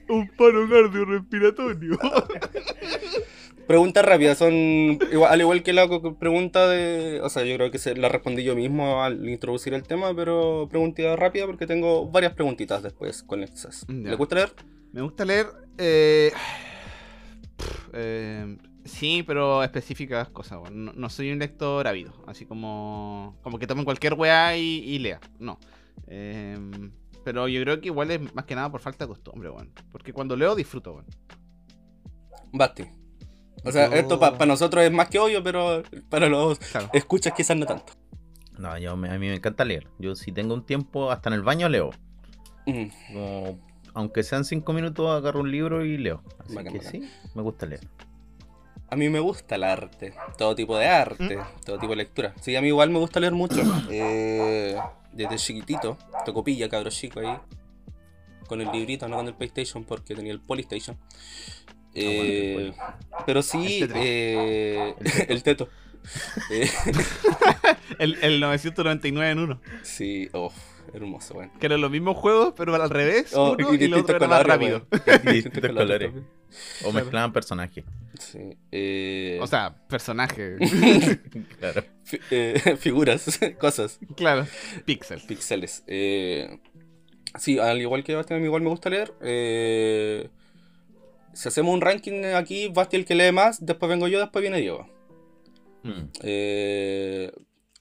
un 0.09 0.27
paro 0.27 0.67
cardiorrespiratorio. 0.67 1.97
Preguntas 3.65 4.03
rápidas, 4.03 4.37
son 4.37 4.53
igual, 4.53 5.31
al 5.31 5.39
igual 5.39 5.63
que 5.63 5.71
la 5.71 5.87
pregunta 6.19 6.67
de. 6.67 7.21
O 7.21 7.29
sea, 7.29 7.45
yo 7.45 7.55
creo 7.55 7.71
que 7.71 7.77
se 7.77 7.95
la 7.95 8.09
respondí 8.09 8.43
yo 8.43 8.57
mismo 8.57 9.01
al 9.01 9.29
introducir 9.29 9.73
el 9.73 9.83
tema, 9.83 10.13
pero 10.13 10.67
preguntita 10.69 11.15
rápida 11.15 11.45
porque 11.45 11.65
tengo 11.65 12.09
varias 12.09 12.33
preguntitas 12.33 12.83
después 12.83 13.23
conexas. 13.23 13.85
Ya. 13.87 14.09
¿Le 14.09 14.15
gusta 14.15 14.35
leer? 14.35 14.51
Me 14.91 15.01
gusta 15.01 15.23
leer. 15.23 15.47
Eh, 15.77 16.33
pff, 17.55 17.89
eh, 17.93 18.57
sí, 18.83 19.23
pero 19.25 19.63
específicas 19.63 20.27
cosas. 20.27 20.59
no 20.73 21.09
soy 21.09 21.31
un 21.31 21.39
lector 21.39 21.87
ávido. 21.87 22.13
Así 22.27 22.45
como. 22.45 23.37
Como 23.43 23.59
que 23.59 23.67
tomen 23.67 23.85
cualquier 23.85 24.15
weá 24.15 24.57
y, 24.57 24.79
y 24.79 24.99
lea. 24.99 25.21
No. 25.39 25.57
Eh, 26.07 26.57
pero 27.27 27.45
yo 27.49 27.61
creo 27.61 27.81
que 27.81 27.87
igual 27.87 28.09
es 28.09 28.33
más 28.33 28.45
que 28.45 28.55
nada 28.55 28.71
por 28.71 28.79
falta 28.79 29.03
de 29.03 29.09
costumbre, 29.09 29.49
weón. 29.49 29.69
Porque 29.91 30.13
cuando 30.13 30.37
leo 30.37 30.55
disfruto, 30.55 30.93
weón. 30.93 31.05
Basti. 32.53 32.85
O 33.65 33.71
sea, 33.73 33.89
Yo- 33.89 33.95
esto 33.97 34.17
para 34.17 34.45
nosotros 34.45 34.81
es 34.85 34.93
más 34.93 35.09
que 35.09 35.19
obvio, 35.19 35.43
pero 35.43 35.83
para 36.09 36.29
los 36.29 36.57
Claro. 36.59 36.89
escuchas 36.93 37.33
quizás 37.35 37.57
no 37.57 37.65
tanto. 37.65 37.91
No, 38.57 38.77
yo, 38.77 38.95
me- 38.95 39.09
a 39.09 39.19
mí 39.19 39.27
me 39.27 39.35
encanta 39.35 39.65
leer. 39.65 39.87
Yo 39.99 40.15
si 40.15 40.31
tengo 40.31 40.53
un 40.53 40.65
tiempo, 40.65 41.11
hasta 41.11 41.27
en 41.29 41.33
el 41.33 41.41
baño 41.43 41.67
leo. 41.67 41.89
Mm, 42.65 42.85
Como, 43.13 43.59
aunque 43.93 44.23
sean 44.23 44.45
cinco 44.45 44.71
minutos, 44.71 45.09
agarro 45.09 45.41
un 45.41 45.51
libro 45.51 45.83
y 45.83 45.97
leo. 45.97 46.23
Así 46.39 46.55
Bacán, 46.55 46.71
que 46.71 46.79
bacán. 46.79 46.91
sí, 46.93 47.09
me 47.35 47.41
gusta 47.41 47.65
leer. 47.65 47.81
A 48.89 48.95
mí 48.95 49.09
me 49.09 49.19
gusta 49.19 49.55
el 49.55 49.65
arte, 49.65 50.13
todo 50.37 50.55
tipo 50.55 50.77
de 50.77 50.87
arte, 50.87 51.37
todo 51.65 51.77
tipo 51.77 51.89
de 51.91 51.97
lectura. 51.97 52.33
Sí, 52.39 52.55
a 52.55 52.61
mí 52.61 52.69
igual 52.69 52.89
me 52.89 52.99
gusta 52.99 53.19
leer 53.19 53.33
mucho. 53.33 53.55
Eh, 53.91 54.77
desde 55.17 55.35
chiquitito, 55.37 55.97
tocopilla, 56.25 56.69
cabro 56.69 56.89
chico 56.89 57.19
ahí. 57.19 57.37
Con 58.47 58.61
el 58.61 58.71
librito, 58.71 59.07
no 59.09 59.17
con 59.17 59.27
el 59.27 59.33
PlayStation, 59.35 59.83
porque 59.83 60.15
tenía 60.15 60.31
el 60.31 60.39
Polystation. 60.39 60.97
Eh, 61.93 62.71
pero 63.25 63.41
sí, 63.41 63.79
El 63.81 63.87
Tetris. 63.89 64.03
eh, 64.05 64.95
el 65.29 65.43
teto. 65.43 65.69
Eh, 66.51 66.69
El, 67.99 68.17
el 68.23 68.39
999 68.39 69.31
en 69.31 69.39
uno. 69.39 69.61
sí, 69.81 70.29
oh, 70.33 70.53
hermoso, 70.93 71.33
weón. 71.35 71.51
Que 71.59 71.65
eran 71.67 71.81
los 71.81 71.91
mismos 71.91 72.17
juegos, 72.17 72.53
pero 72.55 72.73
al 72.75 72.89
revés. 72.89 73.33
Oh, 73.35 73.55
uno 73.57 73.73
y 73.73 73.81
y 73.81 73.83
el 73.85 73.93
otro 73.93 74.15
era 74.17 74.27
más 74.27 74.43
distintos 74.45 74.81
rápido. 74.91 75.31
Distintos 75.33 75.71
colores. 75.71 76.11
O 76.85 76.91
mezclaban 76.91 77.33
personajes. 77.33 77.83
Sí, 78.19 78.57
eh, 78.71 79.37
O 79.41 79.47
sea, 79.47 79.75
personaje. 79.87 80.57
Claro. 81.59 81.83
eh, 82.31 82.75
figuras, 82.79 83.39
cosas. 83.59 83.99
claro. 84.15 84.47
Pixel. 84.85 85.21
Pixeles. 85.27 85.83
Eh, 85.87 86.59
sí, 87.37 87.59
al 87.59 87.79
igual 87.81 88.03
que 88.03 88.15
Basti, 88.15 88.33
a 88.33 88.37
mí 88.37 88.45
igual 88.45 88.61
me 88.61 88.69
gusta 88.69 88.89
leer. 88.89 89.13
Eh, 89.21 90.29
si 91.33 91.47
hacemos 91.47 91.73
un 91.73 91.81
ranking 91.81 92.23
aquí, 92.35 92.69
Basti 92.69 92.95
el 92.95 93.05
que 93.05 93.15
lee 93.15 93.31
más, 93.31 93.63
después 93.65 93.89
vengo 93.89 94.07
yo, 94.07 94.19
después 94.19 94.41
viene 94.41 94.59
Diego. 94.59 94.87
Mm. 95.83 96.03
Eh, 96.23 97.31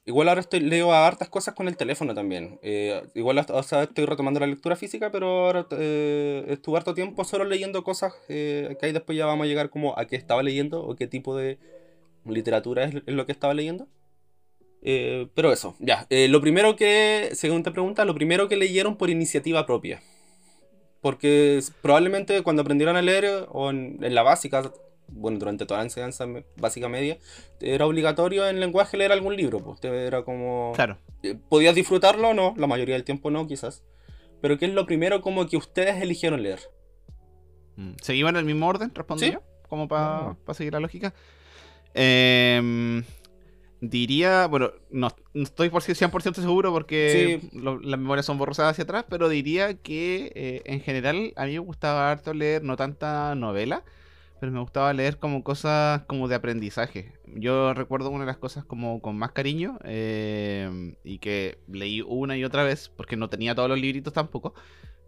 igual 0.07 0.29
ahora 0.29 0.41
estoy, 0.41 0.61
leo 0.61 0.93
hartas 0.93 1.29
cosas 1.29 1.55
con 1.55 1.69
el 1.69 1.77
teléfono 1.77 2.15
también. 2.15 2.59
Eh, 2.63 3.03
igual 3.15 3.45
o 3.49 3.63
sea, 3.63 3.83
estoy 3.83 4.07
retomando 4.07 4.41
la 4.41 4.47
lectura 4.47 4.77
física, 4.77 5.11
pero 5.11 5.47
ahora 5.47 5.67
eh, 5.73 6.45
estuve 6.49 6.79
harto 6.79 6.95
tiempo 6.95 7.25
solo 7.25 7.45
leyendo 7.45 7.83
cosas 7.85 8.15
eh, 8.29 8.77
que 8.81 8.87
ahí 8.87 8.93
después 8.93 9.19
ya 9.19 9.27
vamos 9.27 9.45
a 9.45 9.49
llegar 9.49 9.69
como 9.69 9.99
a 9.99 10.07
qué 10.07 10.17
estaba 10.17 10.43
leyendo 10.43 10.83
o 10.83 10.95
qué 10.95 11.07
tipo 11.07 11.37
de 11.37 11.59
literatura 12.25 12.85
es, 12.85 12.95
lo 13.07 13.27
que 13.27 13.33
estaba 13.33 13.53
leyendo. 13.53 13.89
Eh, 14.83 15.27
pero 15.35 15.53
eso, 15.53 15.75
ya. 15.81 16.07
Lo 16.11 16.41
primero 16.41 16.77
que, 16.77 17.31
según 17.33 17.65
te 17.65 17.73
pregunta, 17.73 18.05
lo 18.05 18.15
primero 18.15 18.49
que 18.49 18.57
leyeron 18.57 18.97
por 18.97 19.11
iniciativa 19.11 19.67
propia. 19.67 20.01
Porque 21.01 21.61
probablemente 21.83 22.43
cuando 22.43 22.63
aprendieron 22.63 22.97
a 22.97 23.03
leer, 23.03 23.47
o 23.51 23.71
en 23.71 24.15
la 24.15 24.23
básica, 24.23 24.73
bueno, 25.09 25.39
durante 25.39 25.67
toda 25.67 25.79
la 25.81 25.85
enseñanza 25.85 26.27
básica 26.57 26.89
media, 26.89 27.19
era 27.61 27.87
obligatorio 27.87 28.49
en 28.49 28.61
lenguaje 28.61 28.97
leer 28.97 29.13
algún 29.13 29.37
libro. 29.37 29.61
Pues 29.61 29.81
te- 29.81 30.07
era 30.07 30.23
como. 30.25 30.73
Claro. 30.75 30.99
eh, 31.23 31.37
¿Podías 31.49 31.75
disfrutarlo 31.75 32.29
o 32.31 32.35
no? 32.35 32.55
La 32.57 32.67
mayoría 32.67 32.95
del 32.95 33.05
tiempo 33.05 33.31
no, 33.31 33.47
quizás. 33.47 33.83
Pero 34.43 34.59
¿qué 34.59 34.67
es 34.67 34.73
lo 34.75 34.87
primero 34.87 35.23
como 35.23 35.47
que 35.49 35.57
ustedes 35.57 36.01
eligieron 36.03 36.43
leer? 36.43 36.61
Mm, 37.77 37.93
¿Seguimos 38.03 38.31
en 38.31 38.37
el 38.37 38.45
mismo 38.45 38.67
orden? 38.69 38.93
Sí. 39.19 39.33
yo, 39.33 39.43
como 39.69 39.89
para 39.89 40.31
Ah. 40.47 40.55
seguir 40.55 40.73
la 40.73 40.81
lógica. 40.81 41.15
Em, 41.95 43.05
diría, 43.81 44.47
bueno, 44.47 44.71
no, 44.91 45.09
no 45.35 45.43
estoy 45.43 45.71
por 45.71 45.83
si 45.83 45.93
100% 45.95 46.41
seguro 46.43 46.73
porque 46.73 47.41
lo- 47.53 47.79
las 47.81 47.99
memorias 47.99 48.27
son 48.27 48.39
borrosas 48.39 48.71
hacia 48.71 48.85
atrás, 48.85 49.05
pero 49.09 49.29
diría 49.29 49.75
que 49.75 50.33
eh, 50.35 50.63
en 50.67 50.81
general 50.81 51.33
a 51.37 51.47
mí 51.47 51.53
me 51.53 51.59
gustaba 51.61 52.11
harto 52.11 52.35
leer 52.35 52.63
no 52.63 52.77
tanta 52.77 53.35
novela, 53.35 53.83
pero 54.41 54.53
me 54.53 54.61
gustaba 54.61 54.93
leer 54.93 55.19
como 55.19 55.43
cosas 55.43 56.03
como 56.07 56.29
de 56.29 56.35
aprendizaje. 56.35 57.13
Yo 57.27 57.73
recuerdo 57.75 58.11
una 58.11 58.25
de 58.25 58.27
las 58.27 58.37
cosas 58.37 58.65
como 58.65 59.01
con 59.01 59.17
más 59.17 59.33
cariño 59.33 59.79
em, 59.85 60.95
y 61.05 61.19
que 61.19 61.59
leí 61.69 62.03
una 62.03 62.37
y 62.37 62.45
otra 62.45 62.65
vez 62.65 62.91
porque 62.97 63.17
no 63.17 63.29
tenía 63.29 63.55
todos 63.55 63.69
los 63.69 63.81
libritos 63.81 64.13
tampoco. 64.13 64.55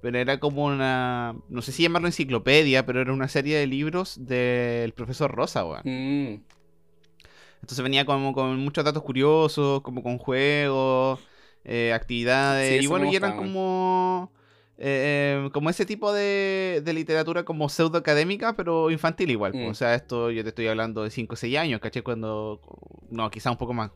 Pero 0.01 0.19
era 0.19 0.39
como 0.39 0.65
una. 0.65 1.35
No 1.49 1.61
sé 1.61 1.73
si 1.73 1.83
llamarlo 1.83 2.09
enciclopedia, 2.09 2.87
pero 2.87 3.01
era 3.01 3.13
una 3.13 3.29
serie 3.29 3.59
de 3.59 3.67
libros 3.67 4.17
del 4.25 4.93
profesor 4.93 5.31
Rosa, 5.33 5.65
weón. 5.65 5.83
Mm, 5.85 6.41
Entonces 7.61 7.83
venía 7.83 8.05
como 8.05 8.33
con 8.33 8.57
muchos 8.59 8.85
datos 8.85 9.03
curiosos, 9.03 9.83
como 9.83 10.03
con 10.05 10.19
juegos, 10.19 11.21
eh, 11.65 11.93
actividades. 11.93 12.79
Sí, 12.79 12.85
y 12.85 12.87
bueno, 12.87 13.07
y 13.07 13.17
eran 13.17 13.37
como. 13.37 14.31
Eh, 14.81 15.45
eh, 15.47 15.51
como 15.53 15.71
ese 15.71 15.85
tipo 15.85 16.13
de, 16.13 16.83
de 16.85 16.93
literatura 16.93 17.45
como 17.45 17.69
pseudo 17.69 17.99
académica, 17.99 18.55
pero 18.55 18.91
infantil 18.91 19.31
igual. 19.31 19.53
Mm. 19.53 19.67
O 19.69 19.75
sea, 19.75 19.95
esto 19.95 20.31
yo 20.31 20.45
te 20.45 20.51
estoy 20.51 20.69
hablando 20.69 21.03
de 21.03 21.11
5 21.11 21.35
o 21.35 21.37
6 21.37 21.59
años, 21.59 21.81
¿caché? 21.81 22.03
Cuando. 22.03 22.61
No, 23.11 23.29
quizá 23.31 23.51
un 23.51 23.57
poco 23.59 23.75
más. 23.75 23.91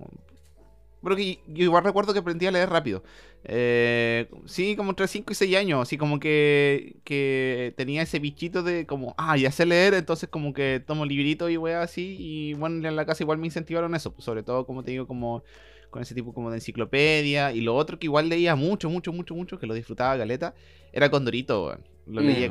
Pero 1.03 1.17
que 1.17 1.41
yo 1.49 1.65
igual 1.65 1.85
recuerdo 1.85 2.13
que 2.13 2.19
aprendí 2.19 2.47
a 2.47 2.51
leer 2.51 2.69
rápido. 2.69 3.03
Eh, 3.45 4.29
sí, 4.47 4.75
como 4.77 4.91
entre 4.91 5.07
5 5.07 5.33
y 5.33 5.35
6 5.37 5.57
años. 5.57 5.83
Así 5.83 5.97
como 5.97 6.19
que, 6.19 6.97
que 7.05 7.75
tenía 7.77 8.03
ese 8.03 8.19
bichito 8.19 8.65
de 8.65 8.87
como, 8.87 9.15
ah, 9.19 9.37
ya 9.37 9.53
sé 9.53 9.67
leer, 9.67 9.95
entonces 9.95 10.29
como 10.29 10.53
que 10.53 10.83
tomo 10.85 11.07
librito 11.07 11.49
y 11.49 11.57
weá 11.57 11.83
así. 11.83 12.17
Y 12.19 12.55
bueno, 12.55 12.89
en 12.89 12.97
la 12.97 13.07
casa 13.07 13.23
igual 13.23 13.39
me 13.39 13.47
incentivaron 13.47 13.95
eso. 13.95 14.13
pues, 14.13 14.25
sobre 14.25 14.43
todo, 14.43 14.67
como 14.67 14.83
te 14.83 14.93
digo, 14.93 15.07
como 15.07 15.45
con 15.93 16.03
ese 16.03 16.17
tipo 16.17 16.35
como 16.35 16.51
de 16.51 16.57
enciclopedia. 16.57 17.53
Y 17.53 17.61
lo 17.61 17.77
otro 17.77 18.01
que 18.01 18.07
igual 18.07 18.29
leía 18.29 18.57
mucho, 18.57 18.91
mucho, 18.91 19.13
mucho, 19.13 19.37
mucho, 19.37 19.59
que 19.61 19.69
lo 19.69 19.75
disfrutaba 19.75 20.19
caleta, 20.19 20.55
era 20.93 21.09
Condorito, 21.11 21.67
weón. 21.67 21.85
Lo 22.07 22.21
leía 22.21 22.49
Mm. 22.49 22.51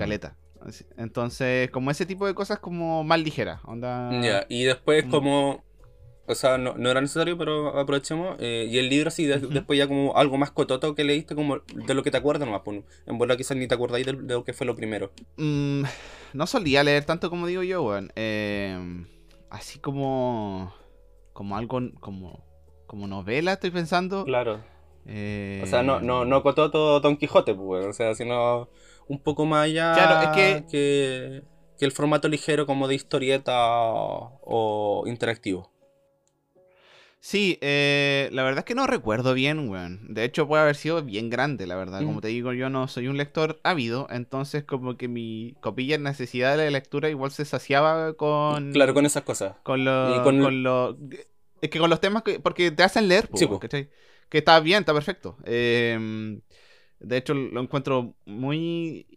Así- 0.62 0.86
Entonces, 0.96 1.70
como 1.72 1.92
ese 1.92 2.06
tipo 2.06 2.26
de 2.28 2.34
cosas 2.36 2.60
como 2.60 3.04
más 3.04 3.20
ligeras. 3.20 3.60
Onda... 3.66 4.10
Ya, 4.22 4.46
y 4.48 4.64
después 4.64 5.04
como... 5.06 5.64
O 6.28 6.36
sea, 6.36 6.58
no, 6.60 6.76
no 6.78 6.90
era 6.90 7.02
necesario, 7.02 7.36
pero 7.38 7.78
aprovechemos. 7.78 8.38
eh, 8.40 8.68
y 8.70 8.78
el 8.78 8.88
libro 8.88 9.08
así, 9.10 9.26
de- 9.26 9.40
después 9.40 9.78
ya 9.80 9.88
como 9.88 10.16
algo 10.16 10.38
más 10.38 10.52
cototo 10.52 10.94
que 10.96 11.04
leíste, 11.04 11.34
como 11.36 11.58
de 11.74 11.94
lo 11.96 12.04
que 12.04 12.12
te 12.12 12.18
acuerdas 12.18 12.46
nomás. 12.48 12.62
Pues, 12.64 12.84
en 13.08 13.18
bola 13.18 13.36
quizás 13.36 13.58
ni 13.58 13.68
te 13.68 13.74
acordáis 13.74 14.06
de, 14.06 14.14
de 14.14 14.34
lo 14.36 14.44
que 14.46 14.54
fue 14.54 14.66
lo 14.68 14.76
primero. 14.76 15.12
Mm, 15.38 15.82
no 16.34 16.48
solía 16.48 16.84
leer 16.84 17.04
tanto 17.06 17.30
como 17.32 17.48
digo 17.48 17.64
yo, 17.64 17.82
weón. 17.84 18.12
Eh, 18.16 19.04
así 19.50 19.80
como. 19.80 20.74
Como 21.34 21.58
algo. 21.58 21.82
Como. 22.00 22.46
Como 22.92 23.08
novela, 23.08 23.54
estoy 23.54 23.72
pensando. 23.72 24.26
Claro. 24.26 24.60
Eh, 25.06 25.62
O 25.64 25.66
sea, 25.66 25.82
no, 25.82 26.02
no, 26.02 26.26
no 26.26 26.44
cototo 26.44 27.00
Don 27.00 27.16
Quijote, 27.16 27.56
pues, 27.56 27.86
o 27.86 27.94
sea, 27.94 28.14
sino 28.16 28.68
un 29.08 29.18
poco 29.24 29.46
más 29.46 29.64
allá 29.64 29.94
Claro, 29.94 30.22
es 30.22 30.28
que- 30.36 30.66
que, 30.70 31.44
que 31.80 31.86
el 31.86 31.94
formato 31.94 32.28
ligero 32.28 32.66
como 32.66 32.90
de 32.90 32.96
historieta 32.96 33.54
o, 33.56 34.42
o 34.44 35.08
interactivo. 35.08 35.72
Sí, 37.22 37.58
eh, 37.62 38.28
la 38.34 38.44
verdad 38.44 38.60
es 38.60 38.66
que 38.66 38.76
no 38.76 38.88
recuerdo 38.88 39.34
bien, 39.36 39.70
weón. 39.70 40.14
De 40.14 40.26
hecho, 40.26 40.46
puede 40.46 40.64
haber 40.64 40.76
sido 40.76 41.02
bien 41.02 41.30
grande, 41.30 41.68
la 41.68 41.78
verdad. 41.78 42.00
Como 42.00 42.18
Mm. 42.18 42.22
te 42.22 42.28
digo, 42.28 42.52
yo 42.52 42.70
no 42.70 42.90
soy 42.90 43.08
un 43.08 43.16
lector 43.16 43.62
ávido, 43.64 44.08
entonces 44.10 44.66
como 44.66 44.98
que 44.98 45.08
mi 45.08 45.56
copilla 45.62 45.96
en 45.96 46.04
necesidad 46.04 46.58
de 46.58 46.66
la 46.66 46.72
lectura 46.72 47.08
igual 47.10 47.32
se 47.32 47.46
saciaba 47.46 48.14
con... 48.16 48.74
Claro, 48.74 48.94
con 48.94 49.06
esas 49.06 49.24
cosas. 49.24 49.56
Con 49.64 49.86
lo, 49.86 50.18
Y 50.18 50.24
con 50.24 50.62
lo- 50.64 50.98
Es 51.62 51.70
que 51.70 51.80
con 51.80 51.90
los 51.90 52.00
temas 52.02 52.24
que... 52.24 52.40
Porque 52.40 52.72
te 52.72 52.84
hacen 52.84 53.08
leer, 53.08 53.30
Sí, 53.34 53.46
po. 53.48 53.60
¿cachai? 53.60 53.90
Que 54.30 54.40
está 54.40 54.60
bien, 54.60 54.80
está 54.80 54.94
perfecto. 54.94 55.38
Eh, 55.46 56.40
de 57.00 57.18
hecho, 57.18 57.34
lo 57.34 57.62
encuentro 57.62 58.16
muy... 58.26 59.08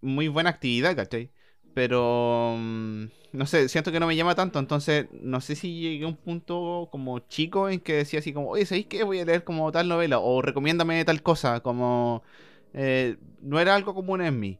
Muy 0.00 0.28
buena 0.28 0.50
actividad, 0.50 0.94
¿cachai? 0.96 1.30
Pero... 1.72 2.56
mm, 2.58 3.04
No 3.32 3.46
sé, 3.46 3.68
siento 3.68 3.90
que 3.90 4.00
no 4.00 4.06
me 4.06 4.16
llama 4.16 4.34
tanto, 4.34 4.58
entonces 4.58 5.06
no 5.12 5.40
sé 5.40 5.56
si 5.56 5.80
llegué 5.80 6.04
a 6.04 6.08
un 6.08 6.16
punto 6.16 6.88
como 6.92 7.18
chico 7.20 7.68
en 7.68 7.80
que 7.80 7.94
decía 7.94 8.20
así 8.20 8.32
como, 8.32 8.50
oye, 8.50 8.66
¿sabéis 8.66 8.86
qué? 8.86 9.02
Voy 9.02 9.18
a 9.20 9.24
leer 9.24 9.44
como 9.44 9.72
tal 9.72 9.88
novela 9.88 10.18
o 10.20 10.42
recomiéndame 10.42 11.04
tal 11.04 11.22
cosa, 11.22 11.60
como... 11.60 12.22
eh, 12.74 13.16
no 13.40 13.58
era 13.60 13.74
algo 13.74 13.94
común 13.94 14.20
en 14.22 14.38
mí. 14.38 14.58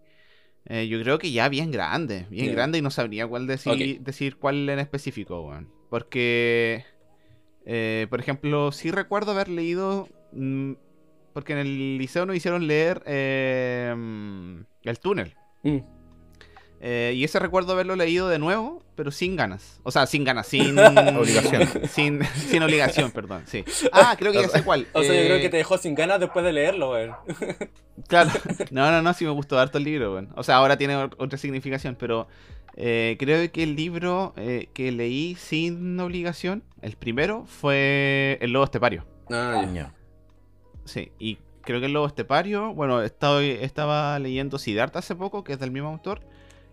Eh, 0.67 0.89
yo 0.89 1.01
creo 1.03 1.19
que 1.19 1.31
ya 1.31 1.49
bien 1.51 1.71
grande, 1.71 2.27
bien 2.31 2.53
grande 2.53 2.79
y 2.79 2.83
no 2.83 2.91
sabría 2.91 3.27
cuál 3.27 3.47
decir, 3.47 4.01
decir 4.01 4.37
cuál 4.39 4.69
en 4.69 4.79
específico, 4.79 5.43
weón. 5.43 5.69
Porque, 5.91 6.85
eh, 7.67 8.07
por 8.11 8.21
ejemplo, 8.21 8.73
sí 8.73 8.91
recuerdo 8.91 9.33
haber 9.33 9.49
leído, 9.49 10.09
mm, 10.33 10.73
porque 11.33 11.53
en 11.55 11.59
el 11.61 11.99
liceo 11.99 12.27
nos 12.27 12.37
hicieron 12.37 12.67
leer 12.67 13.03
eh, 13.07 13.95
mm, 13.97 14.61
El 14.85 14.99
túnel. 15.01 15.35
Mm. 15.63 15.79
Eh, 16.87 17.13
y 17.17 17.25
ese 17.25 17.39
recuerdo 17.39 17.73
haberlo 17.73 17.97
leído 17.97 18.29
de 18.29 18.39
nuevo, 18.39 18.85
pero 18.95 19.11
sin 19.11 19.37
ganas. 19.37 19.81
O 19.85 19.91
sea, 19.91 20.05
sin 20.07 20.23
ganas, 20.23 20.47
sin 20.49 20.79
Obligación. 20.79 21.67
Sin, 21.89 22.23
sin 22.25 22.63
obligación, 22.63 23.11
perdón, 23.11 23.45
sí. 23.47 23.65
Ah, 23.91 24.15
creo 24.19 24.33
que 24.33 24.43
ya 24.43 24.49
sé 24.49 24.63
cuál. 24.65 24.87
O 24.93 25.03
sea, 25.03 25.15
yo 25.15 25.25
creo 25.25 25.37
Eh, 25.37 25.41
que 25.41 25.49
te 25.49 25.57
dejó 25.57 25.79
sin 25.79 25.95
ganas 25.95 26.21
después 26.21 26.45
de 26.45 26.53
leerlo, 26.53 26.91
weón. 26.91 27.13
Claro, 28.07 28.31
no, 28.71 28.91
no, 28.91 29.01
no, 29.01 29.15
sí 29.15 29.25
me 29.25 29.31
gustó 29.31 29.59
harto 29.59 29.79
el 29.79 29.85
libro, 29.85 30.13
weón. 30.13 30.29
O 30.37 30.43
sea, 30.43 30.57
ahora 30.57 30.77
tiene 30.77 30.95
ot- 30.97 31.15
otra 31.17 31.39
significación, 31.39 31.97
pero 31.99 32.29
eh, 32.77 33.17
creo 33.19 33.51
que 33.53 33.63
el 33.63 33.77
libro 33.77 34.33
eh, 34.37 34.69
que 34.75 34.91
leí 34.93 35.35
sin 35.37 35.99
obligación, 36.01 36.63
el 36.83 36.97
primero, 36.97 37.45
fue 37.47 38.39
El 38.41 38.53
Lobo 38.53 38.65
Estepario. 38.65 39.07
Ah, 39.31 39.67
ya. 39.73 39.95
Sí, 40.85 41.13
y 41.19 41.39
creo 41.63 41.81
que 41.81 41.87
El 41.87 41.93
Lobo 41.93 42.07
Estepario, 42.07 42.75
bueno, 42.75 43.03
estaba, 43.03 43.43
estaba 43.43 44.19
leyendo 44.19 44.59
Siddhartha 44.59 44.99
hace 44.99 45.15
poco, 45.15 45.45
que 45.45 45.53
es 45.55 45.59
del 45.59 45.71
mismo 45.71 45.89
autor, 45.89 46.21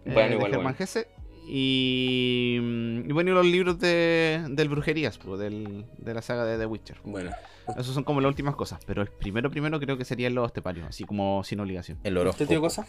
eh, 0.06 0.12
Bueno, 0.14 0.30
de 0.30 0.36
igual, 0.36 0.52
Germán 0.52 0.74
bueno. 0.74 0.84
Hesse. 0.84 1.08
Y, 1.48 2.58
mm, 2.62 3.10
y 3.10 3.14
bueno, 3.14 3.32
y 3.32 3.34
los 3.34 3.46
libros 3.46 3.80
de, 3.80 4.44
del 4.50 4.70
Brujerías, 4.70 5.18
pues, 5.18 5.40
del, 5.40 5.86
de 5.98 6.14
la 6.14 6.22
saga 6.22 6.46
de 6.46 6.58
The 6.58 6.66
Witcher. 6.66 6.98
Bueno. 7.04 7.32
Esos 7.78 7.94
son 7.94 8.04
como 8.04 8.22
las 8.22 8.30
últimas 8.30 8.56
cosas, 8.56 8.80
pero 8.86 9.02
el 9.02 9.08
primero 9.10 9.50
primero 9.50 9.80
creo 9.80 9.98
que 9.98 10.04
sería 10.06 10.28
el 10.28 10.34
Lobo 10.34 10.48
Estepario, 10.48 10.86
así 10.88 11.04
como 11.04 11.44
sin 11.44 11.60
obligación. 11.60 12.00
El 12.04 12.14
¿Usted 12.14 12.22
horóscopo. 12.22 12.50
tío 12.50 12.62
cosa? 12.62 12.88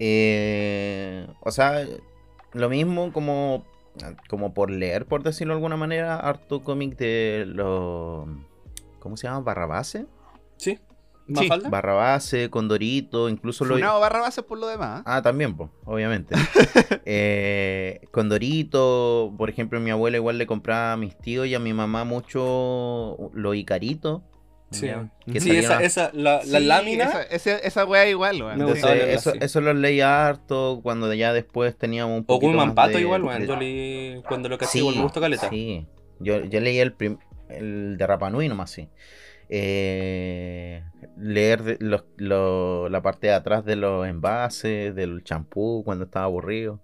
Eh, 0.00 1.26
o 1.40 1.50
sea, 1.52 1.86
lo 2.52 2.68
mismo 2.68 3.12
como, 3.12 3.64
como 4.28 4.54
por 4.54 4.70
leer, 4.70 5.06
por 5.06 5.22
decirlo 5.22 5.52
de 5.52 5.58
alguna 5.58 5.76
manera, 5.76 6.16
harto 6.16 6.62
cómic 6.62 6.96
de 6.96 7.44
los... 7.46 8.26
¿Cómo 8.98 9.16
se 9.16 9.26
llama? 9.28 9.40
Barrabase. 9.40 10.06
¿Sí? 10.56 10.78
Sí. 11.34 11.48
Barrabase, 11.70 12.50
Condorito, 12.50 13.28
incluso 13.28 13.64
lo... 13.64 13.74
Funado 13.74 14.00
barra 14.00 14.20
base 14.20 14.42
por 14.42 14.58
lo 14.58 14.66
demás. 14.66 15.02
Ah, 15.04 15.22
también, 15.22 15.56
pues, 15.56 15.70
obviamente. 15.84 16.34
eh, 17.04 18.00
Condorito, 18.10 19.32
por 19.38 19.48
ejemplo, 19.48 19.78
mi 19.80 19.90
abuela 19.90 20.16
igual 20.16 20.38
le 20.38 20.46
compraba 20.46 20.94
a 20.94 20.96
mis 20.96 21.16
tíos 21.16 21.46
y 21.46 21.54
a 21.54 21.60
mi 21.60 21.72
mamá 21.72 22.04
mucho 22.04 23.30
los 23.32 23.54
Icaritos. 23.54 24.22
Sí. 24.70 24.88
que 25.32 25.40
Sí, 25.40 25.50
esa, 25.56 25.78
a- 25.78 25.82
esa, 25.82 26.10
la, 26.14 26.42
la 26.46 26.58
Sí, 26.60 26.64
lámina. 26.64 27.10
Esa, 27.30 27.56
esa 27.58 27.84
wea 27.84 28.08
igual, 28.08 28.40
weón. 28.42 28.54
Sí. 28.54 28.60
Entonces, 28.60 29.08
eso, 29.08 29.30
sí. 29.32 29.38
eso 29.42 29.60
lo 29.60 29.74
leía 29.74 30.26
harto 30.28 30.80
cuando 30.82 31.12
ya 31.12 31.32
después 31.32 31.76
teníamos 31.76 32.14
un 32.18 32.20
O 32.22 32.26
poquito 32.26 32.48
Gulman 32.48 32.68
más 32.68 32.76
Pato 32.76 32.96
de- 32.96 33.00
igual, 33.00 33.22
weón. 33.24 33.40
de- 33.40 33.46
Yo 33.48 33.56
leí 33.56 34.22
cuando 34.28 34.48
lo 34.48 34.58
caché, 34.58 34.78
igual 34.78 34.96
me 34.96 35.02
gustó 35.02 35.20
caleta. 35.20 35.48
Sí, 35.50 35.86
yo, 36.20 36.44
yo 36.44 36.60
leí 36.60 36.78
el, 36.78 36.92
prim- 36.92 37.18
el 37.48 37.96
de 37.98 38.06
Rapanui 38.06 38.48
nomás, 38.48 38.70
sí. 38.70 38.88
Eh, 39.52 40.82
leer 41.16 41.62
de- 41.64 41.76
los- 41.80 42.04
lo- 42.16 42.88
la 42.88 43.02
parte 43.02 43.26
de 43.26 43.32
atrás 43.34 43.64
de 43.64 43.76
los 43.76 44.06
envases, 44.06 44.94
del 44.94 45.24
champú 45.24 45.82
cuando 45.84 46.04
estaba 46.04 46.26
aburrido. 46.26 46.80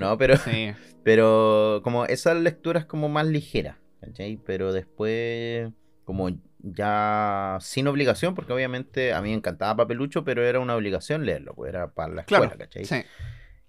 No, 0.00 0.18
pero, 0.18 0.36
Sí. 0.36 0.72
pero 1.04 1.80
como 1.84 2.04
esas 2.06 2.36
lecturas 2.36 2.84
como 2.86 3.08
más 3.08 3.26
ligeras, 3.26 3.76
¿cachai? 4.00 4.38
Pero 4.44 4.72
después, 4.72 5.70
como 6.04 6.28
ya 6.62 7.58
sin 7.60 7.88
obligación, 7.88 8.34
porque 8.34 8.52
obviamente 8.52 9.12
a 9.12 9.22
mí 9.22 9.30
me 9.30 9.36
encantaba 9.36 9.76
Papelucho, 9.76 10.24
pero 10.24 10.42
era 10.44 10.60
una 10.60 10.76
obligación 10.76 11.26
leerlo, 11.26 11.54
pues 11.54 11.70
era 11.70 11.92
para 11.92 12.14
la 12.14 12.22
escuela, 12.22 12.56
Claro, 12.56 12.58
¿cachai? 12.58 12.90
sí. 12.90 13.04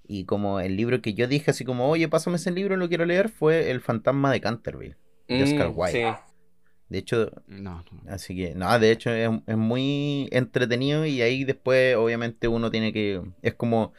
Y 0.04 0.26
como 0.26 0.60
el 0.60 0.76
libro 0.78 1.02
que 1.02 1.14
yo 1.14 1.28
dije, 1.28 1.52
así 1.52 1.66
como, 1.66 1.90
oye, 1.90 2.10
pásame 2.10 2.38
ese 2.38 2.52
libro, 2.52 2.78
lo 2.78 2.90
quiero 2.90 3.06
leer, 3.06 3.30
fue 3.30 3.72
El 3.72 3.82
fantasma 3.82 4.32
de 4.32 4.42
Canterville, 4.42 4.98
de 5.34 5.44
Oscar 5.44 5.70
Mm, 5.70 5.74
Wilde. 5.74 6.02
sí. 6.02 6.16
De 6.90 6.98
hecho, 7.00 7.32
No, 7.48 7.84
no. 7.92 8.02
así 8.08 8.36
que, 8.36 8.56
no, 8.56 8.78
de 8.80 8.92
hecho 8.92 9.12
es, 9.12 9.30
es 9.48 9.58
muy 9.58 10.30
entretenido 10.32 11.06
y 11.06 11.22
ahí 11.22 11.44
después 11.46 11.96
obviamente 11.96 12.48
uno 12.48 12.72
tiene 12.72 12.94
que, 12.94 13.22
es 13.42 13.56
como 13.56 13.94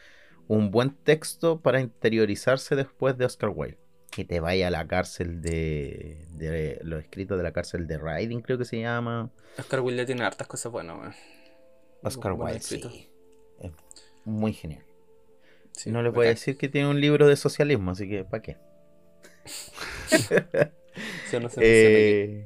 un 0.47 0.71
buen 0.71 0.95
texto 1.03 1.61
para 1.61 1.81
interiorizarse 1.81 2.75
después 2.75 3.17
de 3.17 3.25
Oscar 3.25 3.51
Wilde. 3.55 3.79
Que 4.15 4.25
te 4.25 4.39
vaya 4.39 4.67
a 4.67 4.71
la 4.71 4.87
cárcel 4.87 5.41
de, 5.41 6.17
de 6.37 6.79
los 6.83 7.01
escritos 7.01 7.37
de 7.37 7.43
la 7.43 7.51
cárcel 7.51 7.87
de 7.87 7.97
Riding, 7.97 8.41
creo 8.41 8.57
que 8.57 8.65
se 8.65 8.79
llama. 8.79 9.29
Oscar 9.57 9.81
Wilde 9.81 10.05
tiene 10.05 10.23
hartas 10.23 10.47
cosas 10.47 10.71
buenas, 10.71 10.97
weón. 10.97 11.13
Oscar 12.03 12.33
Wilde, 12.33 12.59
sí. 12.59 12.81
Es 13.59 13.71
muy 14.25 14.53
genial. 14.53 14.83
Sí, 15.71 15.89
no 15.89 16.03
le 16.03 16.09
bacán. 16.09 16.23
decir 16.25 16.57
que 16.57 16.69
tiene 16.69 16.87
un 16.89 17.01
libro 17.01 17.27
de 17.27 17.35
socialismo, 17.35 17.91
así 17.91 18.07
que 18.07 18.23
¿para 18.23 18.41
qué? 18.41 18.57
Sí, 21.29 21.39
no 21.39 21.49
se 21.49 21.61
Eh, 21.63 22.45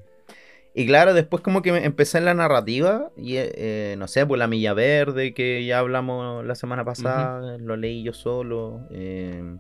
y 0.74 0.86
claro, 0.86 1.14
después 1.14 1.42
como 1.42 1.62
que 1.62 1.70
empecé 1.70 2.20
en 2.20 2.26
la 2.26 2.34
narrativa 2.34 3.12
y 3.18 3.38
eh, 3.38 3.52
eh, 3.56 3.96
no 3.98 4.08
sé, 4.08 4.26
pues 4.26 4.38
La 4.40 4.48
Milla 4.48 4.74
Verde, 4.74 5.34
que 5.34 5.66
ya 5.66 5.80
hablamos 5.80 6.46
la 6.46 6.56
semana 6.56 6.86
pasada, 6.86 7.58
lo 7.58 7.76
leí 7.76 8.04
yo 8.04 8.14
solo. 8.14 8.88
eh, 8.92 9.58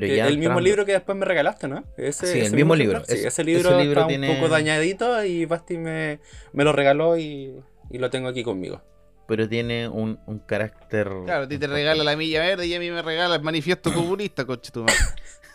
pero 0.00 0.06
aquí. 0.12 0.16
ya 0.16 0.26
el 0.28 0.38
mismo 0.38 0.60
libro 0.60 0.84
que 0.84 0.92
después 0.92 1.16
me 1.16 1.24
regalaste, 1.24 1.68
¿no? 1.68 1.84
Ese, 1.96 2.26
Sí, 2.26 2.38
el 2.40 2.46
ese 2.46 2.56
mismo 2.56 2.74
libro. 2.76 2.98
Sí, 3.04 3.04
Ese- 3.14 3.18
ese 3.20 3.28
ese 3.28 3.44
libro, 3.44 3.78
libro 3.80 4.00
está 4.02 4.08
tiene- 4.08 4.30
un 4.30 4.36
poco 4.36 4.48
dañadito 4.48 5.24
y 5.24 5.44
Basti 5.46 5.78
me, 5.78 6.20
me 6.52 6.64
lo 6.64 6.72
regaló 6.72 7.16
y, 7.16 7.54
y 7.90 7.98
lo 7.98 8.10
tengo 8.10 8.28
aquí 8.28 8.42
conmigo. 8.42 8.82
Pero 9.28 9.48
tiene 9.48 9.88
un, 9.88 10.20
un 10.26 10.38
carácter... 10.38 11.08
Claro, 11.24 11.44
a 11.44 11.48
ti 11.48 11.58
te 11.58 11.66
regala 11.66 12.04
la 12.04 12.16
milla 12.16 12.40
verde 12.40 12.66
y 12.66 12.74
a 12.74 12.78
mí 12.78 12.90
me 12.90 13.02
regala 13.02 13.34
el 13.36 13.42
manifiesto 13.42 13.92
comunista, 13.92 14.44
coche 14.44 14.70
tu 14.72 14.80
madre. 14.84 14.94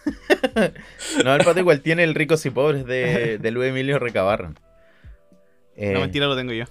No, 1.24 1.36
el 1.36 1.44
pato 1.46 1.60
igual 1.60 1.82
tiene 1.82 2.04
el 2.04 2.16
Ricos 2.16 2.46
y 2.46 2.50
Pobres 2.50 2.86
de, 2.86 3.38
de 3.38 3.52
Luis 3.52 3.70
Emilio 3.70 4.00
Recabarren. 4.00 4.58
Eh, 5.76 5.94
No, 5.94 6.00
mentira, 6.02 6.26
lo 6.28 6.36
tengo 6.36 6.54
yo. 6.54 6.66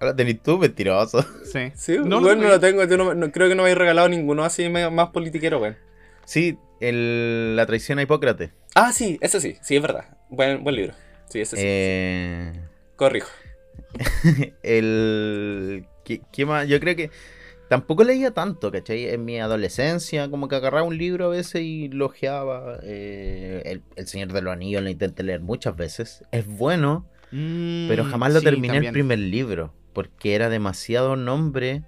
Ahora 0.00 0.14
tenés 0.14 0.42
tú, 0.42 0.58
mentiroso. 0.58 1.22
Sí. 1.44 1.72
Sí, 1.74 1.96
No, 1.98 2.20
bueno, 2.20 2.42
no 2.42 2.48
lo 2.48 2.60
tengo. 2.60 2.84
Yo 2.84 2.96
no, 2.96 3.14
no- 3.14 3.32
creo 3.32 3.48
que 3.48 3.54
no 3.54 3.62
me 3.62 3.70
habéis 3.70 3.78
regalado 3.78 4.08
ninguno 4.08 4.44
así 4.44 4.68
más 4.68 5.08
politiquero, 5.08 5.58
weón. 5.60 5.76
Sí, 6.24 6.58
el, 6.80 7.56
la 7.56 7.66
traición 7.66 7.98
a 7.98 8.02
Hipócrates. 8.02 8.50
Ah, 8.74 8.92
sí, 8.92 9.18
ese 9.20 9.40
sí, 9.40 9.56
sí, 9.62 9.76
es 9.76 9.82
verdad. 9.82 10.16
Buen, 10.28 10.62
buen 10.64 10.76
libro. 10.76 10.94
Sí, 11.28 11.40
ese 11.40 11.56
sí. 11.56 11.64
Eh, 11.64 12.52
Corrijo. 12.96 13.30
el 14.62 15.86
¿qué, 16.04 16.22
qué 16.32 16.46
más? 16.46 16.68
Yo 16.68 16.80
creo 16.80 16.96
que 16.96 17.10
tampoco 17.68 18.04
leía 18.04 18.32
tanto, 18.32 18.70
¿cachai? 18.72 19.08
En 19.10 19.24
mi 19.24 19.38
adolescencia, 19.40 20.30
como 20.30 20.48
que 20.48 20.56
agarraba 20.56 20.84
un 20.86 20.98
libro 20.98 21.26
a 21.26 21.28
veces 21.28 21.62
y 21.62 21.88
lo 21.88 22.06
ojeaba. 22.06 22.78
eh, 22.82 23.62
el, 23.66 23.82
el 23.96 24.06
Señor 24.08 24.32
de 24.32 24.42
los 24.42 24.52
Anillos 24.52 24.82
lo 24.82 24.90
intenté 24.90 25.22
leer 25.22 25.40
muchas 25.40 25.76
veces. 25.76 26.24
Es 26.32 26.46
bueno, 26.46 27.06
pero 27.86 28.04
Mm, 28.04 28.10
jamás 28.10 28.32
lo 28.32 28.40
sí, 28.40 28.44
terminé 28.44 28.78
el 28.78 28.90
primer 28.92 29.18
libro. 29.18 29.74
Porque 29.92 30.34
era 30.34 30.48
demasiado 30.48 31.16
nombre, 31.16 31.82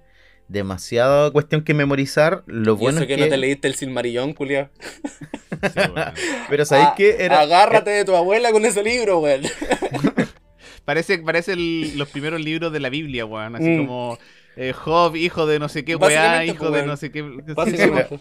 demasiada 0.51 1.31
cuestión 1.31 1.63
que 1.63 1.73
memorizar. 1.73 2.43
Lo 2.45 2.73
y 2.73 2.75
bueno 2.75 2.97
eso 2.97 3.03
es 3.03 3.07
que, 3.07 3.15
que. 3.15 3.21
no 3.21 3.27
te 3.29 3.37
leíste 3.37 3.67
el 3.67 3.75
Silmarillón, 3.75 4.33
culiao. 4.33 4.69
Sí, 4.79 5.79
bueno. 5.93 6.11
Pero 6.49 6.65
¿sabéis 6.65 6.89
Ah, 6.91 6.93
qué? 6.97 7.15
Era, 7.19 7.39
Agárrate 7.41 7.89
de 7.91 8.05
tu 8.05 8.15
abuela 8.15 8.51
con 8.51 8.65
ese 8.65 8.83
libro, 8.83 9.19
weón. 9.19 9.41
Parece, 10.85 11.19
parece 11.19 11.53
el- 11.53 11.97
los 11.97 12.09
primeros 12.09 12.41
libros 12.41 12.73
de 12.73 12.79
la 12.79 12.89
Biblia, 12.89 13.25
weón. 13.25 13.55
Así 13.55 13.67
Mm. 13.67 13.85
como 13.85 14.17
eh, 14.57 14.73
Job, 14.73 15.15
hijo 15.15 15.45
de 15.45 15.59
no 15.59 15.69
sé 15.69 15.85
qué 15.85 15.95
weá, 15.95 16.43
hijo 16.43 16.69
pues, 16.69 16.81
de 16.81 16.87
no 16.87 16.97
sé 16.97 17.11
qué. 17.11 17.19
Es 17.47 18.19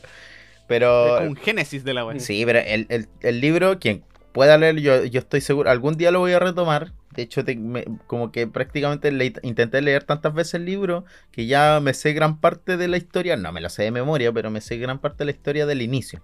pero 0.68 1.16
como 1.16 1.30
un 1.30 1.36
génesis 1.36 1.82
de 1.84 1.94
la 1.94 2.04
weá. 2.04 2.20
Sí, 2.20 2.44
pero 2.46 2.60
el, 2.60 2.86
el- 2.90 3.08
el 3.22 3.40
libro, 3.40 3.78
quien 3.80 4.04
pueda 4.32 4.56
leer, 4.56 4.76
yo, 4.78 5.04
yo 5.04 5.18
estoy 5.18 5.40
seguro, 5.40 5.68
algún 5.70 5.96
día 5.96 6.10
lo 6.12 6.20
voy 6.20 6.32
a 6.32 6.38
retomar. 6.38 6.92
De 7.20 7.24
hecho, 7.24 7.44
te- 7.44 7.54
me- 7.54 7.84
como 8.06 8.32
que 8.32 8.46
prácticamente 8.46 9.12
le- 9.12 9.34
intenté 9.42 9.82
leer 9.82 10.04
tantas 10.04 10.32
veces 10.32 10.54
el 10.54 10.64
libro 10.64 11.04
que 11.30 11.44
ya 11.44 11.78
me 11.82 11.92
sé 11.92 12.14
gran 12.14 12.40
parte 12.40 12.78
de 12.78 12.88
la 12.88 12.96
historia. 12.96 13.36
No 13.36 13.52
me 13.52 13.60
la 13.60 13.68
sé 13.68 13.82
de 13.82 13.90
memoria, 13.90 14.32
pero 14.32 14.50
me 14.50 14.62
sé 14.62 14.78
gran 14.78 14.98
parte 15.00 15.18
de 15.18 15.24
la 15.26 15.30
historia 15.32 15.66
del 15.66 15.82
inicio. 15.82 16.22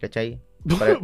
¿Cachai? 0.00 0.38
Para-. 0.78 1.00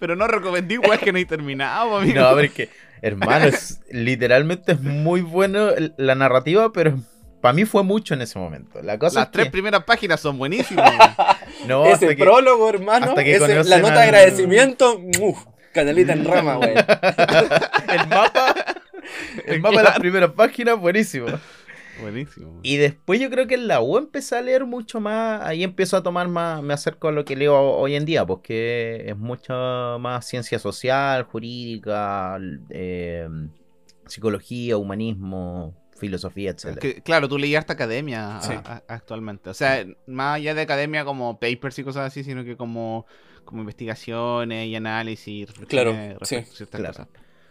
Pero 0.00 0.16
no 0.16 0.26
recomendé 0.26 0.74
igual 0.74 0.98
que 0.98 1.12
no 1.12 1.18
hay 1.18 1.26
terminado, 1.26 1.96
amigo. 1.98 2.18
No, 2.20 2.30
pero 2.34 2.46
es 2.46 2.52
que, 2.52 2.70
hermano, 3.02 3.44
es, 3.44 3.80
literalmente 3.90 4.72
es 4.72 4.80
muy 4.80 5.20
bueno 5.20 5.68
la 5.98 6.14
narrativa, 6.14 6.72
pero 6.72 6.98
para 7.42 7.52
mí 7.52 7.66
fue 7.66 7.82
mucho 7.82 8.14
en 8.14 8.22
ese 8.22 8.38
momento. 8.38 8.80
La 8.82 8.98
cosa 8.98 9.20
Las 9.20 9.26
es 9.26 9.32
tres 9.32 9.44
que, 9.46 9.50
primeras 9.52 9.84
páginas 9.84 10.20
son 10.20 10.38
buenísimas. 10.38 10.92
no, 11.68 11.84
hasta 11.84 12.06
ese 12.06 12.16
que- 12.16 12.22
prólogo, 12.24 12.68
hermano. 12.70 13.06
hasta 13.06 13.22
que 13.22 13.36
ese- 13.36 13.64
la 13.64 13.78
nota 13.80 13.96
de 14.00 14.00
agradecimiento. 14.04 14.98
uf, 15.20 15.38
canalita 15.76 16.12
en 16.12 16.24
rama, 16.24 16.58
weón. 16.58 16.74
el 17.88 18.08
mapa, 18.08 18.54
el 19.46 19.60
mapa 19.60 19.76
de 19.78 19.84
las 19.84 19.98
primeras 20.00 20.30
páginas, 20.32 20.78
buenísimo. 20.80 21.26
Buenísimo. 22.00 22.60
Y 22.62 22.76
después 22.76 23.20
yo 23.20 23.30
creo 23.30 23.46
que 23.46 23.54
en 23.54 23.68
la 23.68 23.80
U 23.80 23.96
empecé 23.96 24.36
a 24.36 24.42
leer 24.42 24.66
mucho 24.66 25.00
más, 25.00 25.40
ahí 25.42 25.62
empiezo 25.62 25.96
a 25.96 26.02
tomar 26.02 26.28
más, 26.28 26.62
me 26.62 26.74
acerco 26.74 27.08
a 27.08 27.12
lo 27.12 27.24
que 27.24 27.36
leo 27.36 27.54
hoy 27.58 27.94
en 27.94 28.04
día, 28.04 28.26
porque 28.26 29.04
es 29.06 29.16
mucha 29.16 29.96
más 29.98 30.26
ciencia 30.26 30.58
social, 30.58 31.22
jurídica, 31.22 32.38
eh, 32.70 33.28
psicología, 34.06 34.76
humanismo, 34.76 35.74
filosofía, 35.98 36.50
etc. 36.50 36.78
Que, 36.78 37.02
claro, 37.02 37.28
tú 37.28 37.38
leías 37.38 37.60
harta 37.62 37.72
academia 37.72 38.36
a- 38.36 38.42
Sí. 38.42 38.52
a- 38.52 38.82
actualmente. 38.88 39.48
O 39.48 39.54
sea, 39.54 39.84
más 40.06 40.36
allá 40.36 40.54
de 40.54 40.60
academia 40.62 41.04
como 41.06 41.40
papers 41.40 41.78
y 41.78 41.84
cosas 41.84 42.06
así, 42.08 42.22
sino 42.22 42.44
que 42.44 42.56
como, 42.56 43.06
como 43.46 43.62
investigaciones 43.62 44.66
y 44.66 44.74
análisis. 44.76 45.50
Claro, 45.68 45.92
sí, 46.22 46.42
ciertas 46.44 46.80
claro. 46.80 46.92
cosas. 46.94 47.08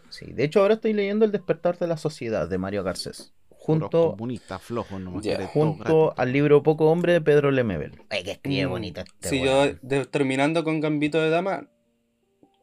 Sí, 0.09 0.31
de 0.31 0.43
hecho 0.43 0.61
ahora 0.61 0.75
estoy 0.75 0.93
leyendo 0.93 1.25
El 1.25 1.31
despertar 1.31 1.77
de 1.79 1.87
la 1.87 1.97
sociedad 1.97 2.47
de 2.47 2.57
Mario 2.57 2.83
Garcés, 2.83 3.33
junto, 3.49 4.15
nomás 4.19 5.23
Ya, 5.23 5.35
quiere 5.37 5.51
todo 5.51 5.73
junto 5.73 6.13
al 6.15 6.31
libro 6.31 6.61
Poco 6.61 6.91
Hombre 6.91 7.13
de 7.13 7.21
Pedro 7.21 7.51
Lemebel. 7.51 7.99
Ay, 8.09 8.23
que 8.23 8.31
escribe 8.31 8.67
Mm, 8.67 8.69
bonito 8.69 9.01
este 9.01 9.29
Sí, 9.29 9.41
yo 9.41 9.73
de- 9.81 10.05
terminando 10.05 10.63
con 10.63 10.79
Gambito 10.79 11.19
de 11.19 11.29
Dama, 11.31 11.67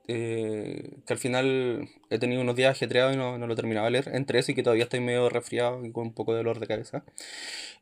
eh, 0.08 0.98
que 1.06 1.12
al 1.12 1.18
final 1.18 1.88
he 2.10 2.18
tenido 2.18 2.40
unos 2.42 2.56
días 2.56 2.70
ajetreados 2.76 3.14
y 3.14 3.16
no, 3.16 3.38
no 3.38 3.46
lo 3.46 3.54
terminaba 3.54 3.86
de 3.86 3.92
leer, 3.92 4.10
entre 4.14 4.38
eso 4.38 4.52
y 4.52 4.54
que 4.54 4.62
todavía 4.62 4.84
estoy 4.84 5.00
medio 5.00 5.28
resfriado 5.28 5.84
y 5.84 5.92
con 5.92 6.04
un 6.08 6.14
poco 6.14 6.32
de 6.32 6.38
dolor 6.38 6.58
de 6.58 6.66
cabeza. 6.66 7.04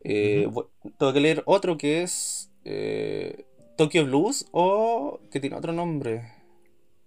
Eh, 0.02 0.48
tengo 0.98 1.12
que 1.12 1.20
leer 1.20 1.42
otro 1.46 1.76
que 1.76 2.02
es 2.02 2.50
eh, 2.64 3.46
Tokyo 3.80 4.04
Blues 4.04 4.46
o 4.52 5.20
que 5.30 5.40
tiene 5.40 5.56
otro 5.56 5.72
nombre. 5.72 6.20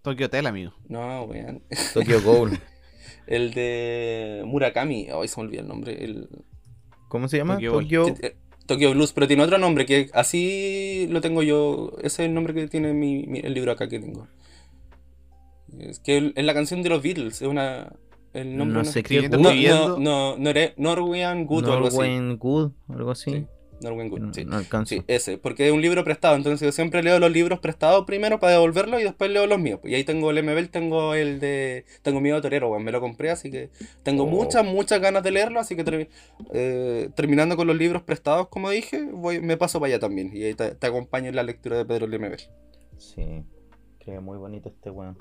Tokyo 0.02 0.26
Hotel, 0.26 0.48
amigo. 0.48 0.72
No, 0.90 1.22
weón. 1.26 1.62
Tokyo 1.94 2.20
Ghoul. 2.24 2.60
El 3.28 3.54
de 3.54 4.42
Murakami, 4.48 5.12
hoy 5.12 5.28
se 5.28 5.40
me 5.40 5.46
olvidó 5.46 5.62
el 5.62 5.68
nombre. 5.68 6.04
El, 6.04 6.30
¿Cómo 7.10 7.28
se 7.28 7.38
llama? 7.38 7.54
Tokyo. 7.60 7.72
Tokyo... 8.08 8.16
eh, 8.24 8.36
Tokyo 8.66 8.92
Blues, 8.92 9.14
pero 9.14 9.28
tiene 9.28 9.44
otro 9.44 9.60
nombre 9.60 9.86
que 9.86 10.10
así 10.14 11.06
lo 11.12 11.22
tengo 11.22 11.44
yo. 11.44 11.92
Ese 12.00 12.24
es 12.24 12.28
el 12.30 12.34
nombre 12.34 12.56
que 12.56 12.68
tiene 12.68 12.92
mi, 12.94 13.28
mi- 13.28 13.40
el 13.42 13.54
libro 13.54 13.72
acá 13.72 13.88
que 13.88 14.00
tengo. 14.00 14.28
Es 15.78 16.00
que 16.00 16.34
es 16.36 16.44
la 16.44 16.56
canción 16.56 16.82
de 16.82 16.90
los 16.90 17.04
Beatles, 17.04 17.40
es 17.44 17.48
una. 17.48 17.94
El 18.34 18.58
nombre 18.58 18.80
No 18.80 18.84
no- 18.84 18.92
sé 18.92 19.04
No, 19.30 20.00
no, 20.00 20.38
no, 20.40 20.54
Norwegian 20.78 21.46
Good 21.46 21.68
o 21.68 21.74
algo 21.74 21.88
así. 21.88 21.98
Norwegian 21.98 22.38
Good, 22.38 22.72
algo 22.90 23.12
así. 23.12 23.32
Sí, 23.32 23.46
Norwegian 23.84 24.10
Good, 24.10 24.20
No, 24.20 24.34
sí. 24.34 24.46
no 24.46 24.58
alcanzo. 24.58 24.96
Sí, 24.96 25.04
ese, 25.08 25.38
porque 25.38 25.68
es 25.68 25.72
un 25.74 25.82
libro 25.82 26.04
prestado, 26.04 26.36
entonces 26.36 26.66
yo 26.66 26.72
siempre 26.72 27.04
leo 27.04 27.20
los 27.20 27.32
libros 27.32 27.60
prestados 27.60 28.06
primero 28.06 28.40
para 28.40 28.54
devolverlos 28.54 29.02
y 29.02 29.04
después 29.04 29.30
leo 29.32 29.46
los 29.48 29.60
míos. 29.60 29.80
Y 29.84 29.94
ahí 29.96 30.04
tengo 30.04 30.32
el 30.32 30.44
MBL, 30.44 30.70
tengo 30.70 31.14
el 31.14 31.40
de. 31.40 31.86
Tengo 32.02 32.20
miedo 32.22 32.42
torero, 32.42 32.70
weón, 32.70 32.84
me 32.84 32.92
lo 32.92 33.02
compré, 33.02 33.30
así 33.30 33.52
que 33.52 33.70
tengo 34.04 34.24
Oh. 34.24 34.28
muchas, 34.28 34.66
muchas 34.66 35.00
ganas 35.02 35.24
de 35.24 35.32
leerlo, 35.32 35.60
así 35.60 35.76
que 35.76 36.10
eh, 36.54 37.10
terminando 37.16 37.56
con 37.56 37.68
los 37.68 37.76
libros 37.78 38.02
prestados, 38.04 38.48
como 38.50 38.70
dije, 38.70 39.04
voy, 39.12 39.40
me 39.42 39.58
paso 39.58 39.80
para 39.80 39.94
allá 39.94 40.00
también. 40.00 40.32
Y 40.34 40.44
ahí 40.44 40.54
te, 40.54 40.76
te 40.76 40.88
acompaño 40.88 41.30
en 41.30 41.36
la 41.36 41.44
lectura 41.44 41.78
de 41.78 41.86
Pedro 41.86 42.08
Lemebel. 42.08 42.40
Sí, 42.98 43.44
creo 44.00 44.22
muy 44.22 44.38
bonito 44.38 44.70
este 44.70 44.90
weón. 44.90 45.18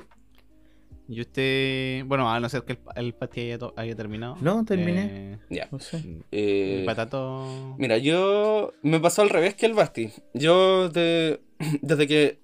Y 1.13 1.21
usted, 1.21 2.05
bueno, 2.07 2.31
a 2.33 2.41
no 2.41 2.49
ser 2.49 2.63
que 2.63 2.73
el, 2.73 2.79
el 2.97 3.13
pati 3.15 3.41
haya, 3.43 3.59
haya 3.77 3.95
terminado. 3.95 4.37
No, 4.41 4.65
terminé. 4.65 5.35
Eh, 5.35 5.39
Ya. 5.51 5.69
No 5.71 5.79
sé. 5.79 6.03
Eh, 6.31 6.79
el 6.81 6.85
patato. 6.87 7.75
Mira, 7.79 7.99
yo 7.99 8.73
me 8.83 8.99
pasó 9.01 9.23
al 9.23 9.29
revés 9.31 9.55
que 9.55 9.67
el 9.67 9.75
Basti. 9.75 10.11
Yo 10.35 10.89
de- 10.89 11.41
desde 11.83 12.07
que 12.07 12.39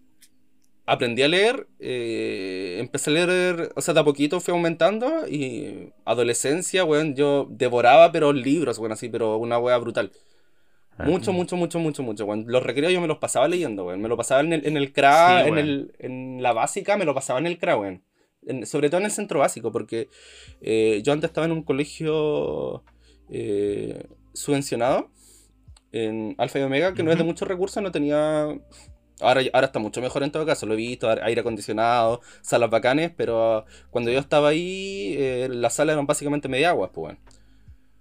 aprendí 0.84 1.22
a 1.22 1.28
leer, 1.28 1.66
eh, 1.80 2.76
empecé 2.80 3.10
a 3.10 3.12
leer, 3.14 3.72
o 3.76 3.80
sea, 3.80 3.92
de 3.94 4.00
a 4.00 4.04
poquito 4.04 4.40
fui 4.40 4.52
aumentando 4.52 5.28
y 5.28 5.92
adolescencia, 6.04 6.84
weón, 6.84 7.14
yo 7.14 7.46
devoraba 7.50 8.10
pero 8.10 8.32
libros, 8.32 8.78
weón, 8.78 8.92
así, 8.92 9.08
pero 9.08 9.36
una 9.36 9.58
wea 9.58 9.76
brutal. 9.78 10.12
Mucho, 11.04 11.32
mucho, 11.32 11.56
mucho, 11.56 11.78
mucho, 11.78 12.02
mucho, 12.02 12.24
weón. 12.24 12.44
Los 12.48 12.62
recreos 12.64 12.92
yo 12.92 13.00
me 13.00 13.06
los 13.06 13.18
pasaba 13.18 13.46
leyendo, 13.46 13.84
weón. 13.86 14.00
Me 14.02 14.08
lo 14.08 14.16
pasaba 14.16 14.40
en 14.40 14.52
el, 14.52 14.66
en 14.66 14.76
el 14.76 14.92
CRA, 14.92 15.42
Sí, 15.44 15.48
en, 15.48 15.58
el, 15.58 15.92
en 16.00 16.42
la 16.42 16.52
básica, 16.52 16.96
me 16.96 17.04
lo 17.04 17.14
pasaba 17.14 17.38
en 17.38 17.46
el 17.46 17.56
CRA, 17.58 17.76
weón. 17.76 18.02
En- 18.46 18.66
sobre 18.66 18.88
todo 18.88 19.00
en 19.00 19.06
el 19.06 19.12
centro 19.12 19.40
básico, 19.40 19.72
porque 19.72 20.08
eh, 20.60 21.00
yo 21.04 21.12
antes 21.12 21.28
estaba 21.28 21.46
en 21.46 21.52
un 21.52 21.62
colegio 21.62 22.82
eh, 23.30 24.04
subvencionado, 24.32 25.10
en 25.92 26.34
Alfa 26.38 26.58
y 26.58 26.62
Omega, 26.62 26.92
que 26.94 27.02
no 27.02 27.10
es 27.10 27.18
de 27.18 27.24
muchos 27.24 27.48
recursos, 27.48 27.82
no 27.82 27.90
tenía... 27.90 28.46
Ahora, 29.20 29.40
ahora 29.52 29.66
está 29.66 29.80
mucho 29.80 30.00
mejor 30.00 30.22
en 30.22 30.30
todo 30.30 30.46
caso, 30.46 30.64
lo 30.66 30.74
he 30.74 30.76
visto, 30.76 31.08
aire 31.10 31.40
acondicionado, 31.40 32.20
salas 32.40 32.70
bacanes, 32.70 33.10
pero 33.16 33.64
cuando 33.90 34.12
yo 34.12 34.18
estaba 34.20 34.50
ahí, 34.50 35.14
eh, 35.18 35.48
las 35.50 35.74
salas 35.74 35.94
eran 35.94 36.06
básicamente 36.06 36.48
media 36.48 36.70
aguas, 36.70 36.90
pues 36.94 37.02
bueno. 37.02 37.18